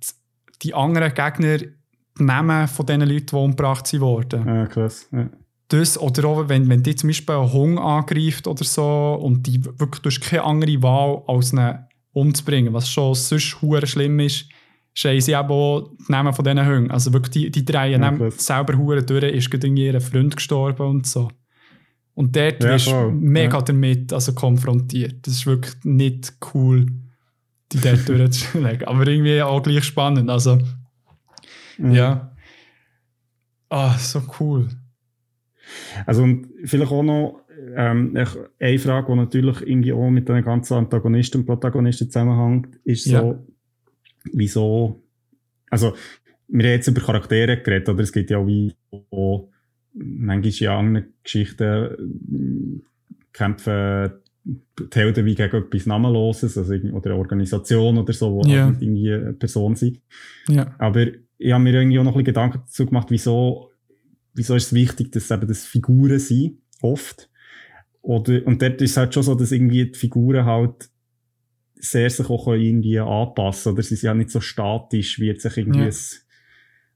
die 0.62 0.74
anderen 0.74 1.14
Gegner 1.14 1.58
die 1.58 2.24
Namen 2.24 2.66
von 2.68 2.86
den 2.86 3.02
Leuten, 3.02 3.26
die 3.26 3.36
umgebracht 3.36 4.00
wurden. 4.00 4.46
Ja, 4.46 4.66
krass. 4.66 5.08
Ja. 5.12 5.28
Das, 5.68 6.00
oder 6.00 6.28
auch, 6.28 6.48
wenn, 6.48 6.68
wenn 6.68 6.82
die 6.82 6.94
zum 6.94 7.08
Beispiel 7.08 7.34
einen 7.34 7.52
Hung 7.52 7.78
angreift 7.78 8.46
oder 8.46 8.64
so 8.64 9.18
und 9.20 9.46
die 9.46 9.64
wirklich, 9.64 10.00
du 10.00 10.10
hast 10.10 10.20
keine 10.20 10.44
andere 10.44 10.82
Wahl, 10.82 11.22
als 11.26 11.52
einen 11.52 11.86
umzubringen, 12.12 12.72
was 12.72 12.88
schon 12.88 13.14
sonst 13.14 13.58
schlimm 13.84 14.20
ist, 14.20 14.46
schreien 14.96 15.20
sie 15.20 15.32
eben 15.32 15.50
auch 15.50 15.90
die 15.90 16.10
Namen 16.10 16.32
von 16.32 16.44
diesen 16.44 16.66
Hunden. 16.66 16.90
Also 16.90 17.12
wirklich, 17.12 17.30
die, 17.30 17.50
die 17.50 17.64
drehen 17.64 18.02
ja, 18.02 18.30
selber 18.30 18.78
hure 18.78 19.02
durch, 19.02 19.24
ist 19.24 19.50
gerade 19.50 19.66
irgendwie 19.66 19.86
ihr 19.86 20.00
Freund 20.00 20.34
gestorben 20.34 20.86
und 20.86 21.06
so. 21.06 21.30
Und 22.14 22.34
dort 22.34 22.64
ja, 22.64 22.70
wirst 22.70 22.86
du 22.86 23.10
mega 23.10 23.58
ja. 23.58 23.62
damit 23.62 24.10
also 24.14 24.32
konfrontiert. 24.32 25.26
Das 25.26 25.34
ist 25.34 25.46
wirklich 25.46 25.74
nicht 25.84 26.32
cool, 26.54 26.86
die 27.72 27.80
dort 27.80 28.08
durchzulegen. 28.08 28.88
Aber 28.88 29.06
irgendwie 29.06 29.42
auch 29.42 29.62
gleich 29.62 29.84
spannend. 29.84 30.30
Also, 30.30 30.58
mhm. 31.76 31.92
ja. 31.92 32.32
Ah, 33.68 33.98
so 33.98 34.22
cool. 34.40 34.68
Also, 36.06 36.22
und 36.22 36.46
vielleicht 36.64 36.90
auch 36.90 37.02
noch 37.02 37.40
ähm, 37.76 38.16
eine 38.58 38.78
Frage, 38.78 39.12
die 39.12 39.18
natürlich 39.18 39.60
irgendwie 39.60 39.92
auch 39.92 40.08
mit 40.08 40.26
den 40.26 40.42
ganzen 40.42 40.74
Antagonisten 40.74 41.42
und 41.42 41.46
Protagonisten 41.46 42.10
zusammenhängt, 42.10 42.76
ist 42.84 43.04
so. 43.04 43.46
Wieso, 44.32 45.02
also, 45.70 45.94
wir 46.48 46.64
haben 46.64 46.74
jetzt 46.74 46.88
über 46.88 47.00
Charaktere 47.00 47.60
geredet, 47.60 47.88
oder 47.88 48.02
es 48.02 48.12
gibt 48.12 48.30
ja 48.30 48.38
auch 48.38 48.46
wie 48.46 48.74
auch, 49.10 49.48
manchmal 49.92 50.52
in 50.60 50.68
anderen 50.68 51.14
Geschichten 51.22 52.82
kämpfen 53.32 54.12
die 54.44 54.84
Helden 54.94 55.26
wie 55.26 55.34
gegen 55.34 55.56
etwas 55.56 55.86
Namenloses, 55.86 56.56
also 56.56 56.74
oder 56.74 57.10
eine 57.10 57.18
Organisation 57.18 57.98
oder 57.98 58.12
so, 58.12 58.32
wo 58.32 58.46
yeah. 58.46 58.66
halt 58.66 58.80
irgendwie 58.80 59.12
eine 59.12 59.32
Person 59.32 59.74
sind. 59.74 60.00
Yeah. 60.48 60.74
Aber 60.78 61.06
ich 61.38 61.52
habe 61.52 61.64
mir 61.64 61.74
irgendwie 61.74 61.98
auch 61.98 62.04
noch 62.04 62.12
ein 62.12 62.18
bisschen 62.18 62.26
Gedanken 62.26 62.60
dazu 62.64 62.86
gemacht, 62.86 63.08
wieso, 63.10 63.70
wieso 64.34 64.54
ist 64.54 64.66
es 64.66 64.72
wichtig, 64.72 65.10
dass 65.12 65.30
eben 65.30 65.48
das 65.48 65.64
Figuren 65.64 66.18
sind, 66.18 66.58
oft. 66.80 67.28
Oder, 68.02 68.46
und 68.46 68.62
dort 68.62 68.80
ist 68.80 68.92
es 68.92 68.96
halt 68.96 69.14
schon 69.14 69.24
so, 69.24 69.34
dass 69.34 69.50
irgendwie 69.50 69.90
die 69.90 69.98
Figuren 69.98 70.44
halt 70.44 70.90
sehr 71.90 72.10
sich 72.10 72.28
auch 72.28 72.48
irgendwie 72.48 72.98
anpassen 72.98 73.72
oder 73.72 73.82
sie 73.82 73.96
sind 73.96 74.06
ja 74.06 74.14
nicht 74.14 74.30
so 74.30 74.40
statisch, 74.40 75.18
wie 75.18 75.26
jetzt 75.26 75.42
sich 75.42 75.56
irgendwie 75.56 75.82
ein 75.82 75.94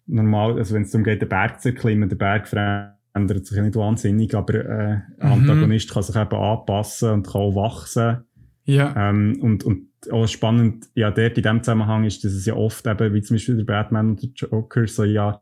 normal, 0.06 0.58
also 0.58 0.74
wenn 0.74 0.82
es 0.82 0.90
darum 0.90 1.04
geht, 1.04 1.22
den 1.22 1.28
Berg 1.28 1.60
zu 1.60 1.68
erklimmen, 1.68 2.08
der 2.08 2.16
Berg 2.16 2.48
verändert 2.48 3.46
sich 3.46 3.56
ja 3.56 3.62
nicht 3.62 3.76
wahnsinnig, 3.76 4.34
aber 4.34 4.54
äh, 4.54 4.94
mhm. 4.94 5.02
Antagonist 5.18 5.92
kann 5.92 6.02
sich 6.02 6.16
eben 6.16 6.34
anpassen 6.34 7.10
und 7.10 7.26
kann 7.26 7.42
auch 7.42 7.54
wachsen. 7.54 8.18
Ja. 8.64 9.10
Ähm, 9.10 9.38
und, 9.40 9.64
und 9.64 9.88
auch 10.10 10.26
spannend, 10.26 10.86
ja, 10.94 11.10
dort 11.10 11.36
in 11.36 11.42
dem 11.42 11.62
Zusammenhang 11.62 12.04
ist, 12.04 12.24
dass 12.24 12.32
es 12.32 12.46
ja 12.46 12.54
oft 12.54 12.86
eben, 12.86 13.14
wie 13.14 13.22
zum 13.22 13.34
Beispiel 13.34 13.56
der 13.56 13.64
Batman 13.64 14.10
und 14.10 14.22
der 14.22 14.30
Joker, 14.30 14.86
so 14.86 15.04
ja, 15.04 15.40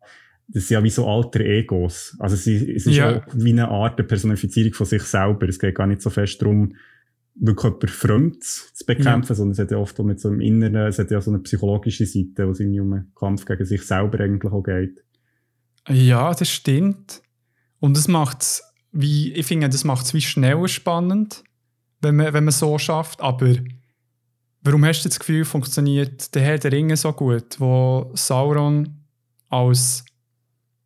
das 0.48 0.66
sind 0.66 0.76
ja 0.76 0.84
wie 0.84 0.90
so 0.90 1.06
alter 1.06 1.40
Egos. 1.40 2.16
Also 2.18 2.34
es 2.34 2.46
ist, 2.46 2.86
ja. 2.86 3.18
auch 3.18 3.22
wie 3.34 3.52
eine 3.52 3.68
Art 3.68 3.98
der 3.98 4.04
Personifizierung 4.04 4.72
von 4.72 4.86
sich 4.86 5.02
selber. 5.02 5.46
Es 5.46 5.58
geht 5.58 5.74
gar 5.74 5.86
nicht 5.86 6.00
so 6.00 6.08
fest 6.08 6.40
darum, 6.40 6.74
wirklich 7.40 7.72
jemand 7.72 7.90
Fremdes 7.90 8.72
zu 8.74 8.86
bekämpfen, 8.86 9.32
ja. 9.32 9.34
sondern 9.34 9.52
es 9.52 9.58
hat 9.58 9.70
ja 9.70 9.78
oft 9.78 9.98
auch 9.98 10.04
mit 10.04 10.20
so 10.20 10.28
einem 10.28 10.40
Inneren, 10.40 10.88
es 10.88 10.98
hat 10.98 11.10
ja 11.10 11.20
so 11.20 11.30
eine 11.30 11.40
psychologische 11.40 12.06
Seite, 12.06 12.46
wo 12.46 12.50
es 12.50 12.60
irgendwie 12.60 12.80
um 12.80 12.92
einen 12.92 13.12
Kampf 13.14 13.44
gegen 13.44 13.64
sich 13.64 13.82
selber 13.82 14.20
eigentlich 14.20 14.52
auch 14.52 14.62
geht. 14.62 15.02
Ja, 15.88 16.32
das 16.34 16.50
stimmt. 16.50 17.22
Und 17.80 17.96
das 17.96 18.08
macht 18.08 18.62
wie, 18.92 19.32
ich 19.32 19.46
finde, 19.46 19.68
das 19.68 19.84
macht 19.84 20.06
es 20.06 20.14
wie 20.14 20.20
schneller 20.20 20.68
spannend, 20.68 21.44
wenn 22.00 22.16
man, 22.16 22.32
wenn 22.32 22.44
man 22.44 22.52
so 22.52 22.78
schafft. 22.78 23.20
Aber 23.20 23.54
warum 24.62 24.84
hast 24.84 25.04
du 25.04 25.08
das 25.08 25.18
Gefühl, 25.18 25.44
funktioniert 25.44 26.34
der 26.34 26.42
Herr 26.42 26.58
der 26.58 26.72
Ringe 26.72 26.96
so 26.96 27.12
gut, 27.12 27.60
wo 27.60 28.10
Sauron 28.14 29.04
als, 29.48 30.04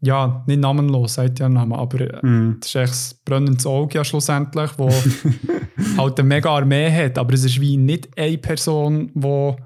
ja, 0.02 0.44
nicht 0.46 0.60
namenlos, 0.60 1.14
sagt 1.14 1.38
ja 1.38 1.48
Name, 1.48 1.78
aber 1.78 2.22
mm. 2.22 2.58
das 2.60 2.68
ist 2.68 2.74
echt 2.74 2.92
das 2.92 3.14
brennendes 3.24 3.66
Auge 3.66 3.94
ja 3.94 4.04
schlussendlich, 4.04 4.70
wo 4.76 4.90
halt 5.96 6.18
eine 6.18 6.28
mega 6.28 6.50
Armee 6.50 6.90
hat, 6.90 7.18
aber 7.18 7.34
es 7.34 7.44
ist 7.44 7.60
wie 7.60 7.76
nicht 7.76 8.08
eine 8.18 8.36
Person, 8.38 9.12
die 9.14 9.20
du 9.20 9.56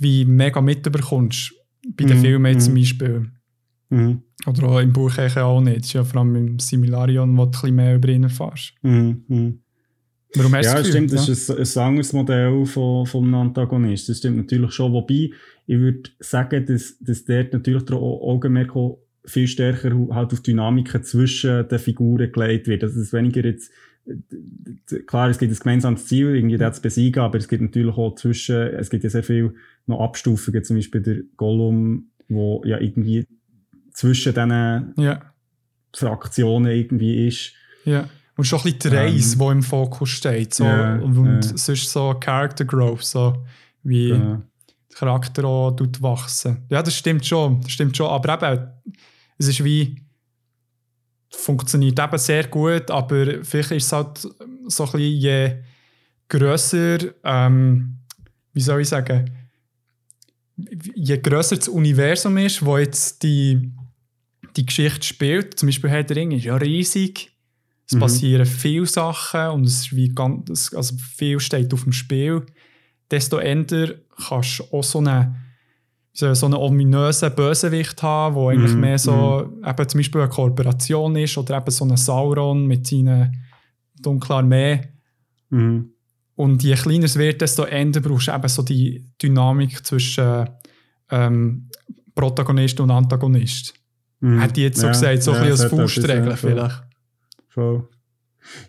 wie 0.00 0.24
mega 0.24 0.60
mitbekommst, 0.60 1.54
bei 1.96 2.04
den 2.04 2.18
mm. 2.18 2.20
Filmen 2.20 2.56
mm. 2.56 2.60
zum 2.60 2.74
Beispiel. 2.74 3.30
Mhm. 3.88 4.22
Oder 4.46 4.68
auch 4.68 4.80
im 4.80 4.92
Buch 4.92 5.16
auch 5.18 5.60
nicht. 5.60 5.78
Das 5.78 5.86
ist 5.86 5.92
ja 5.92 6.04
vor 6.04 6.20
allem 6.20 6.34
im 6.34 6.58
Similarion, 6.58 7.36
wo 7.36 7.44
du 7.44 7.48
ein 7.48 7.50
bisschen 7.52 7.74
mehr 7.76 7.94
über 7.94 8.08
ihn 8.08 8.24
erfährst. 8.24 8.74
Mhm. 8.82 9.60
Warum 10.34 10.54
hast 10.54 10.66
ja, 10.66 10.74
das 10.74 10.88
stimmt, 10.88 11.12
das 11.12 11.28
ist 11.28 11.50
ein, 11.50 11.58
ein 11.58 11.88
anderes 11.88 12.12
Modell 12.12 12.66
von, 12.66 13.06
einem 13.06 13.34
Antagonist. 13.34 14.08
Das 14.08 14.18
stimmt 14.18 14.36
natürlich 14.36 14.72
schon. 14.72 14.92
Wobei, 14.92 15.30
ich 15.66 15.78
würde 15.78 16.10
sagen, 16.18 16.66
dass, 16.66 16.98
dass 16.98 17.24
dort 17.24 17.52
natürlich 17.52 17.84
der 17.84 17.96
Augenmerk 17.96 18.74
viel 19.26 19.48
stärker 19.48 19.90
halt 20.10 20.32
auf 20.32 20.40
Dynamiken 20.40 21.02
zwischen 21.02 21.68
den 21.68 21.78
Figuren 21.78 22.32
gelegt 22.32 22.68
wird. 22.68 22.82
Also, 22.82 23.00
es 23.00 23.06
ist 23.06 23.12
weniger 23.12 23.44
jetzt, 23.44 23.70
klar, 25.06 25.28
es 25.28 25.38
gibt 25.38 25.52
ein 25.52 25.58
gemeinsames 25.58 26.06
Ziel, 26.06 26.34
irgendwie 26.34 26.58
das 26.58 26.76
zu 26.76 26.82
besiegen, 26.82 27.22
aber 27.22 27.38
es 27.38 27.48
gibt 27.48 27.62
natürlich 27.62 27.96
auch 27.96 28.14
zwischen, 28.14 28.56
es 28.56 28.90
gibt 28.90 29.04
ja 29.04 29.10
sehr 29.10 29.24
viel 29.24 29.54
noch 29.86 30.00
Abstufungen, 30.00 30.64
zum 30.64 30.76
Beispiel 30.76 31.00
der 31.00 31.18
Gollum, 31.36 32.10
wo 32.28 32.62
ja 32.64 32.78
irgendwie 32.78 33.26
zwischen 33.92 34.34
diesen 34.34 34.94
ja. 34.96 35.20
Fraktionen 35.94 36.70
irgendwie 36.72 37.26
ist. 37.26 37.52
Ja. 37.84 38.08
Und 38.36 38.44
schon 38.44 38.58
ein 38.60 38.64
bisschen 38.64 38.90
die 38.90 38.96
Reise, 38.96 39.34
ähm, 39.34 39.40
die 39.40 39.52
im 39.52 39.62
Fokus 39.62 40.10
steht. 40.10 40.54
So, 40.54 40.64
ja, 40.64 40.96
und 40.96 41.26
ja. 41.26 41.56
sonst 41.56 41.90
so 41.90 42.14
Character 42.20 42.66
Growth, 42.66 43.04
so 43.04 43.44
wie 43.82 44.10
ja. 44.10 44.16
der 44.18 44.42
Charakter 44.94 45.44
auch 45.44 45.76
wachsen. 46.00 46.58
Ja, 46.68 46.82
das 46.82 46.94
stimmt 46.94 47.24
schon. 47.24 47.62
Das 47.62 47.72
stimmt 47.72 47.96
schon. 47.96 48.08
Aber 48.08 48.34
eben, 48.34 48.66
es 49.38 49.48
ist 49.48 49.64
wie, 49.64 49.96
funktioniert 51.30 51.98
eben 51.98 52.18
sehr 52.18 52.46
gut, 52.48 52.90
aber 52.90 53.44
vielleicht 53.44 53.72
ist 53.72 53.86
es 53.86 53.92
halt 53.92 54.18
so 54.18 54.30
ein 54.84 54.92
bisschen, 54.92 55.00
je 55.00 55.56
grösser, 56.28 56.98
ähm, 57.24 57.98
wie 58.52 58.60
soll 58.60 58.80
ich 58.80 58.88
sagen, 58.88 59.30
je 60.94 61.18
grösser 61.18 61.56
das 61.56 61.68
Universum 61.68 62.38
ist, 62.38 62.64
wo 62.64 62.78
jetzt 62.78 63.22
die 63.22 63.72
die 64.56 64.66
Geschichte 64.66 65.06
spielt. 65.06 65.58
Zum 65.58 65.68
Beispiel 65.68 65.90
Herr 65.90 66.04
der 66.04 66.16
Ring 66.16 66.32
ist 66.32 66.44
ja 66.44 66.56
riesig. 66.56 67.30
Es 67.86 67.94
mhm. 67.94 68.00
passieren 68.00 68.46
viele 68.46 68.86
Sachen 68.86 69.48
und 69.50 69.64
es 69.64 69.80
ist 69.80 69.96
wie 69.96 70.08
ganz, 70.08 70.72
also 70.74 70.96
viel 70.96 71.38
steht 71.40 71.72
auf 71.72 71.84
dem 71.84 71.92
Spiel. 71.92 72.44
Desto 73.10 73.38
eher 73.38 73.94
kannst 74.26 74.58
du 74.58 74.64
auch 74.72 74.82
so 74.82 74.98
einen, 74.98 75.36
so 76.16 76.46
einen 76.46 76.54
ominösen 76.54 77.34
Bösewicht 77.34 78.02
haben, 78.02 78.36
der 78.36 78.48
eigentlich 78.48 78.74
mhm. 78.74 78.80
mehr 78.80 78.98
so 78.98 79.50
mhm. 79.50 79.68
eben 79.68 79.88
zum 79.88 79.98
Beispiel 79.98 80.20
eine 80.22 80.30
Kooperation 80.30 81.16
ist 81.16 81.36
oder 81.36 81.58
eben 81.58 81.70
so 81.70 81.84
ein 81.84 81.96
Sauron 81.96 82.66
mit 82.66 82.86
seiner 82.86 83.30
dunklen 84.00 84.38
Armee. 84.38 84.80
Mhm. 85.50 85.90
Und 86.34 86.62
je 86.62 86.74
kleiner 86.74 87.04
es 87.04 87.16
wird, 87.18 87.40
desto 87.40 87.64
eher 87.64 87.90
brauchst 87.90 88.28
du 88.28 88.32
eben 88.32 88.48
so 88.48 88.62
die 88.62 89.04
Dynamik 89.22 89.84
zwischen 89.86 90.48
ähm, 91.10 91.68
Protagonist 92.14 92.80
und 92.80 92.90
Antagonist. 92.90 93.74
Mhm. 94.20 94.40
Hätte 94.40 94.60
ich 94.60 94.66
jetzt 94.66 94.80
so 94.80 94.86
ja, 94.86 94.92
gesagt, 94.92 95.22
so 95.22 95.32
ja, 95.32 95.38
ein 95.38 95.50
bisschen 95.50 95.64
als 95.64 95.94
Faustregel 95.94 96.36
vielleicht. 96.36 96.82
Voll. 97.48 97.88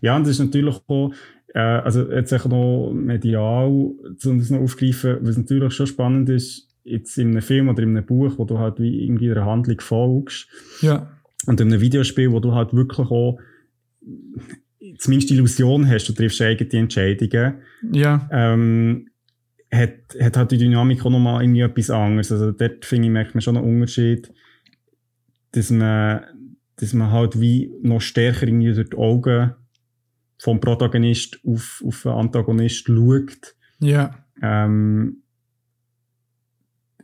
Ja, 0.01 0.15
und 0.15 0.23
das 0.23 0.31
ist 0.31 0.39
natürlich 0.39 0.75
auch, 0.87 1.11
äh, 1.53 1.59
also 1.59 2.09
jetzt 2.11 2.31
noch 2.31 2.91
medial, 2.93 3.67
um 3.67 4.39
das 4.39 4.49
noch 4.49 4.61
aufgreifen, 4.61 5.17
was 5.21 5.37
natürlich 5.37 5.73
schon 5.73 5.87
spannend 5.87 6.29
ist, 6.29 6.66
jetzt 6.87 7.17
in 7.17 7.31
einem 7.31 7.41
Film 7.41 7.69
oder 7.69 7.83
in 7.83 7.95
einem 7.95 8.05
Buch, 8.05 8.33
wo 8.37 8.45
du 8.45 8.59
halt 8.59 8.79
wie 8.79 9.03
irgendwie 9.03 9.31
einer 9.31 9.45
Handlung 9.45 9.79
folgst. 9.79 10.47
Ja. 10.81 11.11
Und 11.45 11.61
in 11.61 11.71
einem 11.71 11.81
Videospiel, 11.81 12.31
wo 12.31 12.39
du 12.39 12.53
halt 12.53 12.73
wirklich 12.73 13.07
auch 13.07 13.39
zumindest 14.97 15.29
die 15.29 15.35
Illusion 15.35 15.87
hast, 15.87 16.07
du 16.07 16.13
triffst 16.13 16.41
eigene 16.41 16.81
Entscheidungen. 16.81 17.55
Ja. 17.91 18.27
Ähm, 18.31 19.09
hat, 19.71 19.93
hat 20.19 20.37
halt 20.37 20.51
die 20.51 20.57
Dynamik 20.57 21.05
auch 21.05 21.09
nochmal 21.09 21.43
irgendwie 21.43 21.61
etwas 21.61 21.89
anderes. 21.89 22.31
Also 22.31 22.51
dort 22.51 22.85
finde 22.85 23.07
ich, 23.07 23.11
merkt 23.11 23.35
man 23.35 23.41
schon 23.41 23.57
einen 23.57 23.65
Unterschied 23.65 24.31
dass 25.51 25.71
man, 25.71 26.21
dass 26.75 26.93
man 26.93 27.11
halt 27.11 27.39
wie 27.39 27.71
noch 27.81 28.01
stärker 28.01 28.47
irgendwie 28.47 28.73
durch 28.73 28.89
die 28.89 28.97
Augen 28.97 29.53
vom 30.39 30.59
Protagonist 30.59 31.39
auf, 31.45 31.83
auf 31.85 32.03
den 32.03 32.11
Antagonist 32.11 32.85
schaut. 32.85 33.55
Ja. 33.79 34.23
Ähm, 34.41 35.23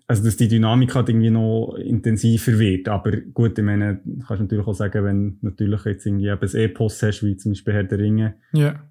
also 0.08 0.24
dass 0.24 0.36
die 0.38 0.48
Dynamik 0.48 0.94
halt 0.96 1.10
irgendwie 1.10 1.30
noch 1.30 1.76
intensiver 1.76 2.60
wird. 2.60 2.88
Aber 2.90 3.12
gut, 3.12 3.58
ich 3.58 3.64
meine, 3.64 4.02
kannst 4.28 4.40
du 4.42 4.44
natürlich 4.44 4.68
auch 4.68 4.74
sagen, 4.74 5.04
wenn 5.06 5.40
du 5.40 5.46
natürlich 5.50 5.86
jetzt 5.86 6.06
irgendwie 6.06 6.28
eben 6.28 6.42
ein 6.42 6.56
Epos 6.56 7.02
hast, 7.02 7.24
wie 7.24 7.38
zum 7.38 7.52
Beispiel 7.54 7.74
Herr 7.74 7.84
der 7.86 8.00
Ringe, 8.00 8.36
Ja. 8.54 8.84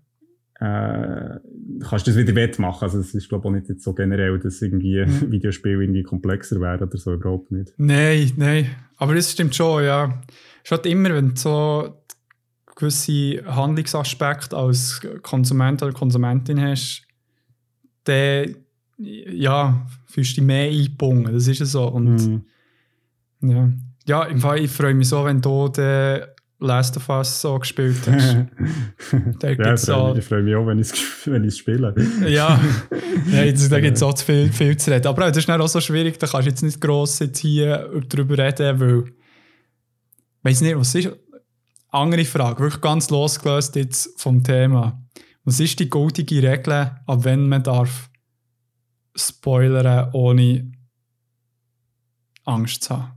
äh, 0.60 1.38
kannst 1.86 2.06
du 2.06 2.10
das 2.12 2.16
wieder 2.16 2.34
wettmachen. 2.34 2.82
Also 2.84 2.98
es 3.00 3.14
ist 3.14 3.28
glaube 3.28 3.42
ich 3.46 3.50
auch 3.50 3.54
nicht 3.56 3.68
jetzt 3.68 3.84
so 3.84 3.92
generell, 3.94 4.38
dass 4.38 4.62
irgendwie 4.62 5.04
Mhm. 5.04 5.30
Videospiele 5.32 5.82
irgendwie 5.82 6.02
komplexer 6.02 6.60
wären 6.60 6.82
oder 6.82 6.96
so, 6.96 7.12
überhaupt 7.12 7.50
nicht. 7.52 7.72
Nein, 7.76 8.32
nein. 8.36 8.66
Aber 8.96 9.14
das 9.14 9.32
stimmt 9.32 9.54
schon, 9.54 9.84
ja. 9.84 10.20
Schaut 10.64 10.86
immer, 10.86 11.10
wenn 11.14 11.30
du 11.30 11.36
so 11.36 11.94
gewisse 12.76 13.44
Handlungsaspekte 13.44 14.56
als 14.56 15.00
Konsument 15.22 15.82
oder 15.82 15.92
Konsumentin 15.92 16.60
hast, 16.60 17.06
dann 18.04 18.56
ja, 19.02 19.86
fühlst 20.06 20.32
du 20.32 20.40
dich 20.40 20.44
mehr 20.46 20.70
eingebunden. 20.70 21.32
Das 21.32 21.46
ist 21.46 21.58
ja 21.60 21.66
so. 21.66 21.86
Und 21.88 22.16
Mhm. 23.40 23.50
ja. 23.50 23.70
ja, 24.06 24.22
im 24.24 24.38
Fall, 24.40 24.60
ich 24.60 24.70
freue 24.70 24.94
mich 24.94 25.08
so, 25.08 25.24
wenn 25.24 25.40
du 25.40 25.68
den 25.68 26.22
Last 26.60 26.96
of 26.96 27.08
Us 27.08 27.40
so 27.40 27.58
gespielt 27.58 27.96
hast. 28.06 28.36
Da 29.40 29.48
ja, 29.48 29.54
gibt's 29.54 29.82
ich 29.82 29.88
freue 29.90 29.96
auch- 29.96 30.08
mich, 30.14 30.18
ich 30.18 30.24
freue 30.28 30.42
mich 30.42 30.54
auch, 30.54 30.66
wenn 30.66 30.78
ich 30.78 30.92
es 30.92 31.02
wenn 31.26 31.44
ich's 31.44 31.58
spiele. 31.58 31.94
Ja, 32.28 32.60
ja 33.32 33.42
jetzt, 33.42 33.70
da 33.72 33.80
gibt 33.80 33.96
es 33.96 34.02
auch 34.02 34.14
zu 34.14 34.24
viel, 34.24 34.52
viel 34.52 34.76
zu 34.76 34.90
reden. 34.92 35.06
Aber 35.08 35.28
das 35.28 35.36
ist 35.38 35.50
auch 35.50 35.66
so 35.68 35.80
schwierig, 35.80 36.18
da 36.18 36.26
kannst 36.28 36.46
du 36.46 36.50
jetzt 36.50 36.62
nicht 36.62 36.80
gross 36.80 37.18
jetzt 37.18 37.38
hier 37.38 37.90
darüber 38.08 38.38
reden, 38.38 38.78
weil. 38.80 39.04
weiß 40.44 40.60
nicht, 40.60 40.76
was 40.76 40.94
ist. 40.94 41.10
Andere 41.90 42.24
Frage, 42.24 42.60
wirklich 42.60 42.80
ganz 42.80 43.10
losgelöst 43.10 43.76
jetzt 43.76 44.18
vom 44.20 44.42
Thema. 44.42 45.02
Was 45.44 45.60
ist 45.60 45.78
die 45.78 45.90
goldige 45.90 46.42
Regel, 46.42 46.72
ab 46.72 47.24
wenn 47.24 47.48
man 47.48 47.62
darf 47.62 48.08
spoilern, 49.14 50.10
ohne 50.12 50.72
Angst 52.44 52.84
zu 52.84 52.96
haben? 52.96 53.12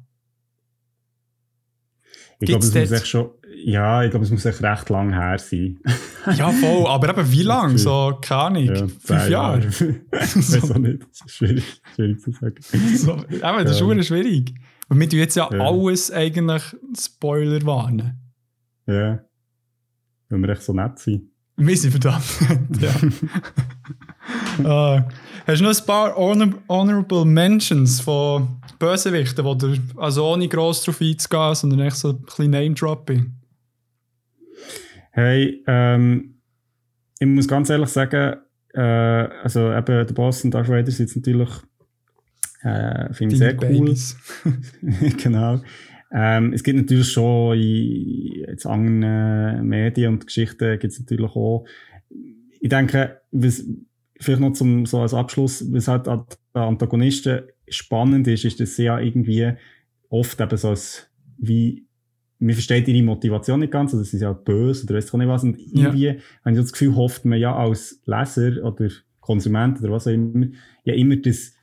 Ich 2.39 2.47
glaube, 2.47 2.65
es 2.65 2.73
muss 2.73 2.91
echt 2.91 3.07
schon, 3.07 3.29
ja, 3.63 4.03
ich 4.03 4.09
glaube, 4.11 4.25
es 4.25 4.31
muss 4.31 4.43
echt 4.45 4.61
recht 4.61 4.89
lang 4.89 5.13
her 5.13 5.37
sein. 5.39 5.79
Ja, 6.37 6.49
voll, 6.49 6.87
aber 6.87 7.09
eben 7.09 7.31
wie 7.31 7.43
lang? 7.43 7.77
So, 7.77 8.17
keine 8.19 8.41
Ahnung, 8.41 8.65
Ja, 8.65 8.75
fünf 8.75 9.03
zehn 9.03 9.31
Jahre? 9.31 9.59
ich 9.67 9.75
weiß 10.11 10.71
auch 10.71 10.77
nicht. 10.79 11.03
Das 11.03 11.21
ist 11.21 11.31
schwierig, 11.35 11.81
schwierig 11.93 12.19
zu 12.19 12.31
sagen. 12.31 12.55
So, 12.97 13.13
eben, 13.13 13.39
das 13.41 13.71
ist 13.71 13.79
Ja. 13.79 13.85
schon 13.85 14.03
schwierig. 14.03 14.55
Und 14.89 14.99
wir 14.99 15.07
tun 15.07 15.19
jetzt 15.19 15.35
ja, 15.35 15.47
Ja. 15.53 15.59
alles 15.59 16.09
eigentlich 16.11 16.63
Spoiler 16.99 17.63
warnen. 17.63 18.19
Ja. 18.87 19.19
Weil 20.29 20.39
wir 20.39 20.49
echt 20.49 20.63
so 20.63 20.73
nett 20.73 20.97
sind. 20.97 21.29
Wir 21.57 21.77
sind 21.77 21.91
verdammt. 21.91 22.25
ja. 22.81 24.67
Ah, 24.67 25.07
hast 25.45 25.59
du 25.59 25.63
noch 25.63 25.79
ein 25.79 25.85
paar 25.85 26.15
honor 26.15 26.53
Honorable 26.67 27.25
Mentions 27.25 28.01
von 28.01 28.59
Bösewichten, 28.79 29.45
wo 29.45 29.53
du, 29.53 29.75
also 29.97 30.25
ohne 30.25 30.47
gross 30.47 30.83
drauf 30.83 31.01
einzugehen, 31.01 31.55
sondern 31.55 31.79
echt 31.81 31.97
so 31.97 32.09
ein 32.09 32.21
bisschen 32.21 32.51
Name-Dropping? 32.51 33.31
Hey, 35.11 35.63
ähm, 35.67 36.35
ich 37.19 37.27
muss 37.27 37.47
ganz 37.47 37.69
ehrlich 37.69 37.89
sagen, 37.89 38.37
äh, 38.73 38.81
also 38.81 39.71
eben 39.71 39.85
der 39.85 40.13
Boss 40.13 40.43
und 40.43 40.53
Darth 40.53 40.67
Vader 40.67 40.91
sind 40.91 41.15
natürlich, 41.15 41.49
äh, 42.63 43.13
finde 43.13 43.33
ich 43.33 43.39
sehr 43.39 43.53
Deine 43.53 43.73
cool. 43.73 43.85
Babys. 43.85 44.17
genau. 45.23 45.61
Ähm, 46.11 46.53
es 46.53 46.63
gibt 46.63 46.77
natürlich 46.77 47.11
schon 47.11 47.57
in 47.57 48.57
anderen 48.65 49.67
Medien 49.67 50.13
und 50.13 50.25
Geschichten 50.25 50.79
gibt 50.79 50.93
es 50.93 50.99
natürlich 50.99 51.31
auch. 51.31 51.65
Ich 52.59 52.69
denke, 52.69 53.21
was, 53.31 53.63
vielleicht 54.19 54.41
noch 54.41 54.53
zum, 54.53 54.85
so 54.85 54.99
als 55.01 55.13
Abschluss, 55.13 55.65
was 55.71 55.87
halt 55.87 56.07
an 56.07 56.25
den 56.53 56.61
Antagonisten 56.61 57.41
spannend 57.67 58.27
ist, 58.27 58.45
ist, 58.45 58.59
dass 58.59 58.75
sie 58.75 58.83
ja 58.83 58.99
irgendwie 58.99 59.53
oft 60.09 60.39
eben 60.39 60.57
so 60.57 60.69
als, 60.69 61.07
wie, 61.37 61.85
man 62.39 62.53
versteht 62.53 62.87
ihre 62.87 63.03
Motivation 63.03 63.59
nicht 63.61 63.71
ganz, 63.71 63.93
also 63.93 64.03
sie 64.03 64.11
sind 64.11 64.21
ja 64.21 64.33
böse 64.33 64.85
oder 64.85 64.95
weiss 64.95 65.07
ich 65.07 65.13
nicht 65.13 65.27
was, 65.27 65.43
und 65.43 65.57
Ja. 65.57 65.85
irgendwie, 65.85 66.09
habe 66.09 66.51
ich 66.51 66.55
so 66.55 66.61
das 66.61 66.71
Gefühl, 66.73 66.95
hofft 66.95 67.25
man 67.25 67.39
ja 67.39 67.55
als 67.55 68.01
Leser 68.05 68.63
oder 68.63 68.89
Konsument 69.19 69.79
oder 69.79 69.91
was 69.91 70.07
auch 70.07 70.11
immer, 70.11 70.47
ja 70.83 70.93
immer, 70.93 71.15
dass 71.15 71.53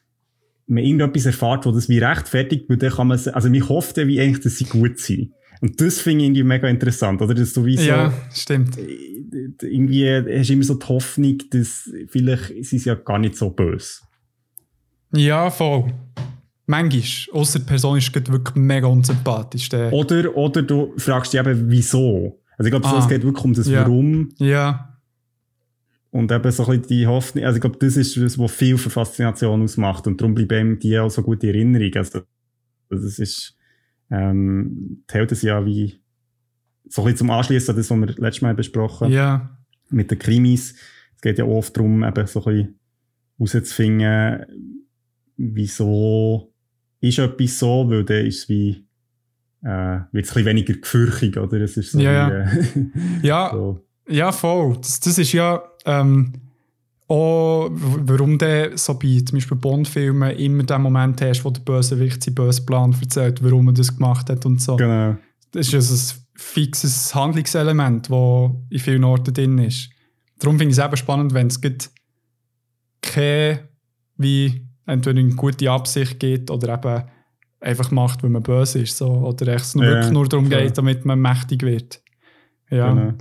man 0.66 0.82
irgendetwas 0.84 1.26
erfährt, 1.26 1.66
wo 1.66 1.72
das 1.72 1.88
wie 1.88 1.98
rechtfertigt, 1.98 2.68
weil 2.68 2.78
dann 2.78 2.90
kann 2.90 3.08
man, 3.08 3.18
also 3.18 3.50
man 3.50 3.68
hofft 3.68 3.96
ja 3.98 4.06
wie 4.06 4.20
eigentlich, 4.20 4.40
dass 4.40 4.58
sie 4.58 4.64
gut 4.64 4.98
sind. 4.98 5.32
Und 5.60 5.80
das 5.80 6.00
finde 6.00 6.24
ich 6.24 6.28
irgendwie 6.28 6.42
mega 6.42 6.68
interessant, 6.68 7.22
oder? 7.22 7.34
Dass 7.34 7.52
du 7.52 7.64
wie 7.64 7.76
so, 7.76 7.84
Ja, 7.84 8.12
stimmt. 8.34 8.76
Irgendwie 9.62 10.09
hast 10.38 10.48
du 10.50 10.52
immer 10.54 10.64
so 10.64 10.74
die 10.74 10.86
Hoffnung, 10.86 11.38
dass 11.50 11.90
vielleicht 12.09 12.64
sie 12.64 12.76
es 12.76 12.84
ja 12.84 12.94
gar 12.94 13.18
nicht 13.18 13.36
so 13.36 13.50
böse. 13.50 14.00
Ja, 15.14 15.50
voll. 15.50 15.92
Manchmal. 16.66 17.40
Außer 17.40 17.59
die 17.59 17.64
Person 17.66 17.98
ist 17.98 18.14
wirklich 18.14 18.54
mega 18.54 18.86
unsympathisch. 18.86 19.68
Der, 19.68 19.92
Oder, 19.92 20.34
oder 20.36 20.62
du 20.62 20.92
fragst 20.96 21.32
dich 21.32 21.40
eben, 21.40 21.70
wieso. 21.70 22.40
Also 22.56 22.68
ich 22.68 22.70
glaube, 22.70 22.86
Ah. 22.86 22.98
es 22.98 23.09
geht 23.09 23.24
wirklich 23.24 23.44
um 23.44 23.52
das 23.52 23.66
Ja. 23.66 23.82
Warum 23.82 24.28
Ja, 24.38 24.88
und 26.10 26.30
eben 26.30 26.50
so 26.52 26.64
ein 26.66 26.80
bisschen 26.80 26.88
die 26.88 27.06
Hoffnung. 27.06 27.44
Also 27.44 27.56
ich 27.56 27.60
glaube, 27.62 27.78
das 27.78 27.96
ist 27.96 28.16
das, 28.16 28.38
was 28.38 28.52
viel 28.52 28.76
für 28.78 28.90
Faszination 28.90 29.62
ausmacht 29.62 30.06
und 30.06 30.20
darum 30.20 30.34
bleiben 30.34 30.78
die 30.78 30.98
auch 30.98 31.10
so 31.10 31.22
gute 31.22 31.48
Erinnerung. 31.48 31.90
Also 31.96 32.20
das 32.90 33.18
ist, 33.18 33.56
ähm, 34.10 35.02
die 35.10 35.14
Helden 35.14 35.34
sind 35.34 35.48
ja 35.48 35.64
wie 35.64 36.01
so 36.88 37.02
ein 37.02 37.04
bisschen 37.06 37.18
zum 37.18 37.30
Anschließen 37.30 37.70
an 37.70 37.76
das, 37.76 37.90
was 37.90 37.98
wir 37.98 38.06
letztes 38.06 38.42
Mal 38.42 38.54
besprochen 38.54 39.06
haben. 39.06 39.12
ja. 39.12 39.50
mit 39.90 40.10
den 40.10 40.18
Krimis. 40.18 40.74
Es 41.14 41.22
geht 41.22 41.38
ja 41.38 41.44
oft 41.44 41.76
darum, 41.76 42.02
eben 42.04 42.26
so 42.26 42.44
ein 42.44 42.44
bisschen 42.44 42.78
herauszufinden, 43.38 44.46
wieso 45.36 46.52
ist 47.00 47.18
etwas 47.18 47.59
so, 47.59 47.88
weil 47.90 48.04
dann 48.04 48.26
ist 48.26 48.38
es 48.38 48.48
wie, 48.48 48.84
äh, 49.62 49.66
wird 49.66 49.72
es 49.72 50.12
ein 50.12 50.20
bisschen 50.22 50.46
weniger 50.46 50.74
gefürchtig, 50.74 51.36
oder? 51.36 51.60
Es 51.60 51.76
ist 51.76 51.92
so 51.92 52.00
Ja, 52.00 52.30
wie, 52.30 52.80
äh, 52.80 52.86
Ja, 53.22 53.50
so. 53.52 53.84
Ja, 54.09 54.32
voll. 54.32 54.76
Das, 54.78 55.00
das 55.00 55.18
ist 55.18 55.32
ja 55.32 55.62
ähm, 55.84 56.32
auch, 57.09 57.70
warum 57.72 58.38
du 58.38 58.72
so 58.76 58.94
bei 58.94 59.20
zum 59.24 59.36
Beispiel 59.36 59.56
Bond-Filmen 59.56 60.36
immer 60.36 60.62
den 60.64 60.82
Moment 60.82 61.20
hast, 61.20 61.44
wo 61.44 61.50
der 61.50 61.60
Bösewicht 61.60 62.22
seinen 62.22 62.34
bösen 62.34 62.66
Plan 62.66 62.96
erzählt, 63.00 63.42
warum 63.42 63.68
er 63.68 63.74
das 63.74 63.94
gemacht 63.96 64.30
hat 64.30 64.46
und 64.46 64.60
so. 64.60 64.76
Genau. 64.76 65.16
Das 65.52 65.66
ist 65.66 65.72
ja 65.72 65.80
so 65.80 65.94
ein 65.94 66.21
fixes 66.43 67.14
Handlungselement, 67.14 68.10
das 68.10 68.51
in 68.70 68.78
vielen 68.78 69.05
Orten 69.05 69.32
drin 69.35 69.59
ist. 69.59 69.90
Darum 70.39 70.59
finde 70.59 70.73
ich 70.73 70.78
es 70.78 70.85
eben 70.85 70.97
spannend, 70.97 71.35
wenn 71.35 71.47
es 71.47 71.60
keine, 73.01 73.69
wie 74.16 74.66
entweder 74.86 75.19
eine 75.20 75.35
gute 75.35 75.70
Absicht 75.70 76.19
gibt 76.20 76.51
oder 76.51 76.74
eben 76.74 77.05
einfach 77.60 77.90
macht, 77.90 78.23
weil 78.23 78.31
man 78.31 78.43
böse 78.43 78.81
ist. 78.81 78.97
So. 78.97 79.06
Oder 79.09 79.55
es 79.55 79.74
nur 79.74 79.85
Ja, 79.85 79.90
wirklich 79.93 80.10
nur 80.12 80.28
darum 80.28 80.48
klar. 80.48 80.62
geht, 80.62 80.77
damit 80.78 81.05
man 81.05 81.20
mächtig 81.20 81.62
wird. 81.62 82.01
Ja. 82.70 82.93
Genau. 82.93 83.14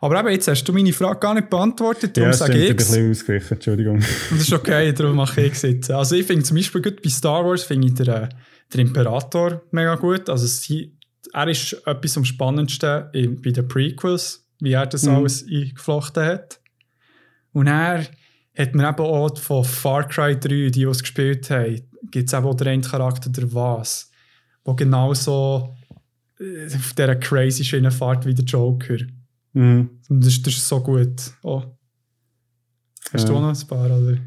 Aber 0.00 0.20
eben, 0.20 0.28
jetzt 0.30 0.48
hast 0.48 0.64
du 0.64 0.72
meine 0.72 0.92
Frage 0.92 1.20
gar 1.20 1.34
nicht 1.34 1.48
beantwortet, 1.48 2.16
darum 2.16 2.30
Ja, 2.30 2.36
sage 2.36 2.58
ich 2.58 2.70
ich 2.70 2.76
bin 2.76 2.76
ein 2.76 2.80
es. 2.80 2.88
bisschen 2.88 3.10
ausgewichen, 3.10 3.54
Entschuldigung. 3.54 3.98
Das 4.30 4.40
ist 4.40 4.52
okay, 4.52 4.92
darum 4.92 5.16
mache 5.16 5.40
ich 5.40 5.52
es 5.54 5.62
jetzt. 5.62 5.90
Also 5.90 6.16
ich 6.16 6.26
finde 6.26 6.42
zum 6.44 6.56
Beispiel 6.56 6.82
gut 6.82 7.02
bei 7.02 7.08
Star 7.08 7.44
Wars 7.44 7.62
finde 7.64 7.88
ich 7.88 7.94
den, 7.94 8.08
äh, 8.08 8.28
den 8.74 8.80
Imperator 8.88 9.62
mega 9.70 9.94
gut. 9.94 10.28
Also 10.28 10.46
sie, 10.46 10.95
er 11.32 11.48
ist 11.48 11.72
etwas 11.86 12.16
am 12.16 12.24
spannendsten 12.24 13.04
in, 13.12 13.40
bei 13.40 13.50
den 13.50 13.66
Prequels, 13.68 14.46
wie 14.60 14.72
er 14.72 14.86
das 14.86 15.04
Mhm. 15.04 15.14
alles 15.16 15.44
eingeflochten 15.44 16.24
hat. 16.24 16.60
Und 17.52 17.66
er 17.66 18.06
hat 18.56 18.74
man 18.74 18.86
eben 18.92 19.02
auch 19.04 19.36
von 19.38 19.64
Far 19.64 20.06
Cry 20.08 20.38
3, 20.38 20.70
die, 20.70 20.82
es 20.84 21.02
gespielt 21.02 21.50
haben, 21.50 21.80
gibt 22.10 22.28
es 22.28 22.34
eben 22.34 22.46
auch 22.46 22.54
den 22.54 22.68
einen 22.68 22.82
Charakter, 22.82 23.30
der 23.30 23.52
Was, 23.52 24.10
der 24.66 24.74
genauso 24.74 25.74
äh, 26.40 26.66
auf 26.66 26.92
dieser 26.94 27.16
crazy 27.16 27.64
Schiene 27.64 27.90
fährt 27.90 28.24
wie 28.26 28.34
der 28.34 28.44
Joker. 28.44 28.98
Mhm. 29.52 29.90
Und 30.08 30.24
das, 30.24 30.40
das 30.42 30.54
ist 30.54 30.68
so 30.68 30.82
gut. 30.82 31.32
Oh. 31.42 31.62
Hast 33.12 33.28
du 33.28 33.32
Ja. 33.32 33.38
auch 33.38 33.42
noch 33.42 33.58
ein 33.60 33.66
paar, 33.68 33.86
oder? 33.86 34.18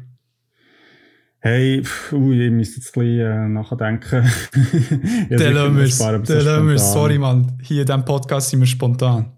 Hey, 1.42 1.82
pff, 1.82 2.12
ui, 2.12 2.38
ich 2.46 2.50
müsste 2.52 2.76
jetzt 2.80 2.94
ein 2.96 3.00
bisschen 3.02 3.20
äh, 3.26 3.48
nachdenken. 3.48 4.22
Ja, 5.30 5.38
lassen 5.50 5.76
wir 5.76 5.84
es. 5.84 5.96
spontan. 5.96 6.78
Sorry, 6.78 7.18
Mann. 7.18 7.58
Hier 7.62 7.80
in 7.80 7.86
diesem 7.86 8.04
Podcast 8.04 8.50
sind 8.50 8.60
wir 8.60 8.66
spontan. 8.66 9.32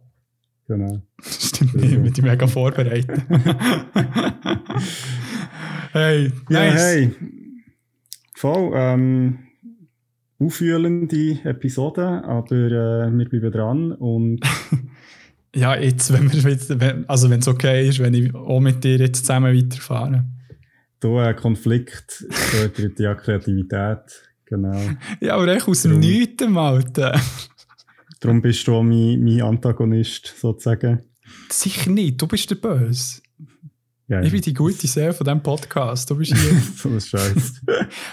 Genau. 0.67 1.01
Stimmt 1.23 1.75
nicht, 1.77 1.93
wir 1.93 2.13
sind 2.13 2.23
mega 2.23 2.47
vorbereitet. 2.49 3.23
hey, 5.93 6.33
Ja, 6.49 6.61
nice. 6.65 6.81
hey. 6.83 7.11
Voll, 8.35 8.73
ähm, 8.75 9.39
auffühlende 10.41 11.39
Episode, 11.45 12.25
aber 12.25 12.57
äh, 12.57 13.11
wir 13.17 13.29
bleiben 13.29 13.53
dran 13.53 13.93
und 13.93 14.41
Ja, 15.55 15.77
jetzt, 15.79 16.13
wenn 16.13 16.33
wir 16.33 16.43
wenn, 16.81 17.09
also 17.09 17.31
wenn 17.31 17.39
es 17.41 17.47
okay 17.47 17.87
ist, 17.89 18.01
wenn 18.01 18.15
ich 18.15 18.35
auch 18.35 18.59
mit 18.59 18.83
dir 18.83 18.97
jetzt 18.97 19.21
zusammen 19.27 19.55
weiterfahre. 19.57 20.25
Da 21.03 21.29
ein 21.29 21.37
Konflikt 21.37 22.25
fördert 22.31 22.99
ja 22.99 23.15
Kreativität. 23.15 23.99
Genau. 24.47 24.79
Ja, 25.21 25.35
aber 25.35 25.49
echt 25.49 25.67
aus 25.67 25.83
dem. 25.83 25.99
Nichts, 25.99 26.43
Alter. 26.43 27.21
Darum 28.21 28.41
bist 28.41 28.67
du 28.67 28.75
auch 28.75 28.83
mein, 28.83 29.23
mein 29.23 29.43
Antagonist, 29.43 30.35
sozusagen. 30.39 31.01
Sicher 31.51 31.91
nicht, 31.91 32.21
du 32.21 32.27
bist 32.27 32.51
der 32.51 32.57
Böse. 32.57 33.21
Ja, 34.09 34.21
Ich 34.21 34.31
bin 34.31 34.43
die 34.43 34.53
gute 34.53 34.87
Seele 34.87 35.13
von 35.13 35.25
diesem 35.25 35.43
Podcast. 35.43 36.11
Du 36.11 36.17
bist 36.17 36.37
hier. 36.37 36.53
so 36.77 36.91
ein 36.91 37.01
Scheiß. 37.01 37.63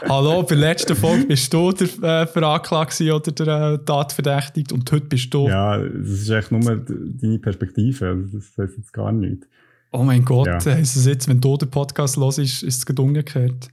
Hallo, 0.08 0.44
bei 0.44 0.56
der 0.56 0.58
letzten 0.58 0.96
Folge 0.96 1.26
bist 1.26 1.54
du 1.54 1.74
der 1.74 2.22
äh, 2.22 2.26
Veranklagte 2.26 3.14
oder 3.14 3.32
der 3.32 3.74
äh, 3.74 3.86
Tatverdächtigte 3.86 4.74
und 4.74 4.90
heute 4.92 5.08
bist 5.08 5.34
du. 5.34 5.48
ja, 5.50 5.78
das 5.78 6.10
ist 6.10 6.30
echt 6.30 6.52
nur 6.52 6.62
deine 6.62 7.40
Perspektive. 7.40 8.08
Also 8.08 8.38
das 8.38 8.58
heißt 8.58 8.78
jetzt 8.78 8.94
gar 8.94 9.12
nicht. 9.12 9.46
Oh 9.92 10.04
mein 10.04 10.24
Gott, 10.24 10.48
Ja. 10.48 10.58
ist 10.74 10.96
es 10.96 11.06
jetzt, 11.06 11.28
wenn 11.28 11.42
du 11.42 11.58
den 11.58 11.70
Podcast 11.72 12.18
hörst, 12.18 12.40
ist 12.40 12.64
es 12.64 12.86
gerade 12.86 13.02
umgekehrt. 13.02 13.70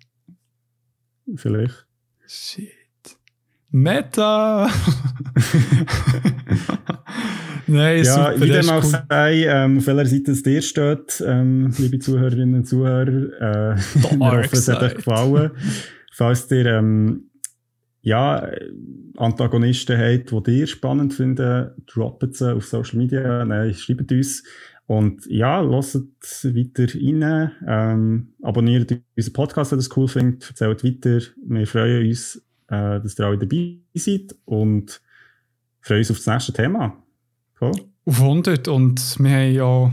Vielleicht. 1.37 1.87
Shit. 2.27 2.71
Meta! 3.71 4.69
Nein, 7.67 8.05
Ja, 8.05 8.33
super. 8.33 8.41
wie 8.41 8.49
dem 8.51 8.69
auch 8.71 8.83
ist 8.85 8.95
cool. 8.95 9.03
sei, 9.09 9.45
ähm, 9.47 9.79
auf 9.79 9.87
welcher 9.87 10.07
Seite 10.07 10.33
es 10.33 10.43
dir 10.43 10.63
steht, 10.63 11.23
ähm, 11.27 11.73
liebe 11.79 11.99
Zuhörerinnen 11.99 12.55
und 12.57 12.65
Zuhörer, 12.67 13.75
äh, 13.75 13.77
wir 14.19 14.21
hoffen, 14.21 14.49
es 14.53 14.69
hat 14.69 14.83
euch 14.83 14.95
gefallen. 14.95 15.51
Falls 16.13 16.51
ihr 16.51 16.67
ähm, 16.67 17.31
ja, 18.03 18.49
Antagonisten 19.17 19.99
habt, 19.99 20.47
die 20.47 20.61
ihr 20.61 20.67
spannend 20.69 21.13
finden, 21.13 21.71
droppt 21.93 22.37
sie 22.37 22.55
auf 22.55 22.65
Social 22.65 22.99
Media, 22.99 23.45
nein, 23.45 23.75
schreibt 23.75 24.13
uns. 24.13 24.45
Und 24.87 25.27
ja, 25.27 25.61
lasst 25.61 25.97
weiter 26.45 26.87
rein, 26.95 27.51
ähm, 27.67 28.35
abonniert 28.43 28.97
unseren 29.17 29.33
Podcast, 29.33 29.73
wenn 29.73 29.79
ihr 29.79 29.83
es 29.83 29.97
cool 29.97 30.07
findet, 30.07 30.49
erzählt 30.49 30.85
weiter. 30.85 31.21
Wir 31.45 31.67
freuen 31.67 32.07
uns, 32.07 32.37
äh, 32.69 33.01
dass 33.01 33.19
ihr 33.19 33.27
alle 33.27 33.39
dabei 33.39 33.79
seid 33.95 34.37
und 34.45 35.01
freuen 35.81 36.01
uns 36.01 36.11
auf 36.13 36.19
das 36.19 36.27
nächste 36.27 36.53
Thema. 36.53 36.97
Cool. 37.61 37.73
Auf 38.05 38.21
100 38.21 38.69
und 38.69 39.19
wir 39.19 39.31
haben 39.31 39.53
ja 39.55 39.93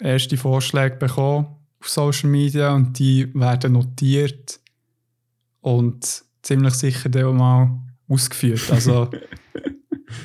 erste 0.00 0.36
Vorschläge 0.36 0.96
bekommen 0.96 1.46
auf 1.80 1.88
Social 1.88 2.30
Media 2.30 2.74
und 2.74 2.98
die 2.98 3.32
werden 3.34 3.74
notiert 3.74 4.60
und 5.60 6.24
ziemlich 6.42 6.74
sicher 6.74 7.08
dann 7.08 7.36
mal 7.36 7.80
ausgeführt. 8.08 8.70
Also 8.70 9.08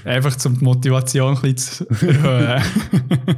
einfach 0.06 0.36
um 0.46 0.58
die 0.58 0.64
Motivation 0.64 1.36
ein 1.36 1.42
bisschen 1.54 1.88
zu 1.88 2.08
erhöhen. 2.08 2.62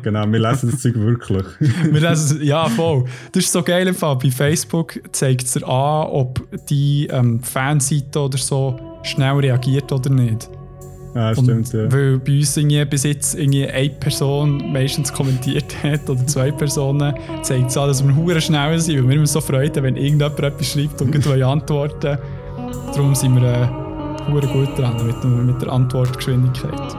Genau, 0.03 0.25
wir 0.31 0.39
lesen 0.39 0.71
das 0.71 0.81
Zeug 0.81 0.95
wirklich. 0.95 1.43
Wir 1.91 1.99
lesen, 1.99 2.41
ja, 2.43 2.69
voll. 2.69 3.05
Das 3.31 3.43
ist 3.43 3.51
so 3.51 3.63
geil 3.63 3.87
im 3.87 3.95
Fall. 3.95 4.15
Bei 4.17 4.29
Facebook 4.29 4.99
zeigt 5.11 5.43
es 5.43 5.53
dir 5.53 5.67
an, 5.67 6.07
ob 6.07 6.41
die 6.69 7.07
ähm, 7.07 7.41
Fanseite 7.41 8.19
oder 8.19 8.37
so 8.37 8.79
schnell 9.03 9.35
reagiert 9.35 9.91
oder 9.91 10.09
nicht. 10.09 10.49
Ah, 11.15 11.29
Und 11.29 11.43
stimmt, 11.43 11.73
ja. 11.73 11.91
Weil 11.91 12.19
bei 12.19 12.37
uns 12.37 12.55
irgendwie 12.55 12.85
bis 12.85 13.03
jetzt 13.03 13.35
irgendwie 13.35 13.67
eine 13.67 13.89
Person 13.89 14.71
meistens 14.71 15.11
kommentiert 15.11 15.75
hat 15.83 16.09
oder 16.09 16.25
zwei 16.27 16.51
Personen, 16.51 17.13
zeigt 17.41 17.71
es 17.71 17.77
an, 17.77 17.87
dass 17.87 18.05
wir 18.05 18.15
hure 18.15 18.39
schnell 18.39 18.79
sind, 18.79 18.97
weil 18.97 19.09
wir 19.09 19.15
immer 19.15 19.27
so 19.27 19.41
freuen, 19.41 19.73
wenn 19.75 19.95
irgendjemand 19.95 20.39
etwas 20.39 20.67
schreibt 20.67 21.01
und 21.01 21.11
gleich 21.11 21.43
antworten 21.43 22.17
Darum 22.93 23.15
sind 23.15 23.35
wir 23.35 23.43
äh, 23.43 23.88
hure 24.31 24.47
gut 24.47 24.77
dran 24.77 25.05
mit, 25.05 25.23
mit 25.23 25.61
der 25.61 25.71
Antwortgeschwindigkeit. 25.71 26.95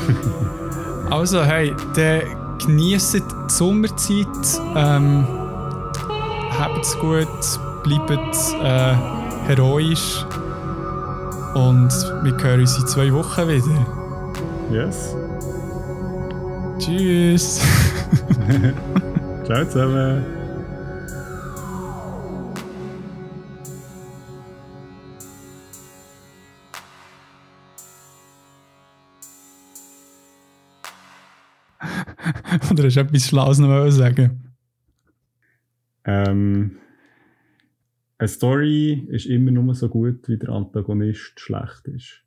also, 1.10 1.44
hey, 1.44 1.74
dann 1.94 2.22
genießt 2.58 3.14
die 3.14 3.22
Sommerzeit, 3.48 4.26
ähm, 4.74 5.26
habt's 6.58 6.98
gut, 6.98 7.28
bleibt 7.82 8.36
äh, 8.62 8.94
heroisch. 9.46 10.24
Und 11.54 11.90
wir 12.22 12.36
hören 12.42 12.60
uns 12.60 12.78
in 12.78 12.86
zwei 12.86 13.12
Wochen 13.12 13.48
wieder. 13.48 13.86
Yes. 14.70 15.16
Tschüss. 16.78 17.60
Ciao 19.44 19.64
zusammen. 19.64 20.35
Oder 32.70 32.84
hast 32.84 32.94
du 32.96 33.00
etwas 33.00 33.26
Schlaues 33.28 33.58
noch 33.58 33.68
wollen 33.68 33.92
sagen? 33.92 34.54
Ähm, 36.04 36.78
eine 38.18 38.28
Story 38.28 39.06
ist 39.10 39.26
immer 39.26 39.50
nur 39.50 39.74
so 39.74 39.88
gut, 39.88 40.28
wie 40.28 40.38
der 40.38 40.50
Antagonist 40.50 41.38
schlecht 41.40 41.86
ist. 41.88 42.22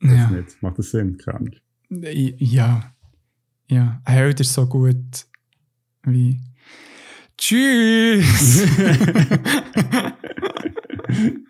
Weiß 0.00 0.12
Ja. 0.12 0.30
nicht. 0.30 0.62
Macht 0.62 0.78
das 0.78 0.90
Sinn? 0.90 1.18
Keine 1.18 1.36
Ahnung. 1.38 1.54
Ja. 2.38 2.94
Ja. 3.68 4.00
Ein 4.04 4.14
Held 4.14 4.40
ist 4.40 4.54
so 4.54 4.66
gut 4.66 5.26
wie. 6.04 6.40
Tschüss! 7.36 8.66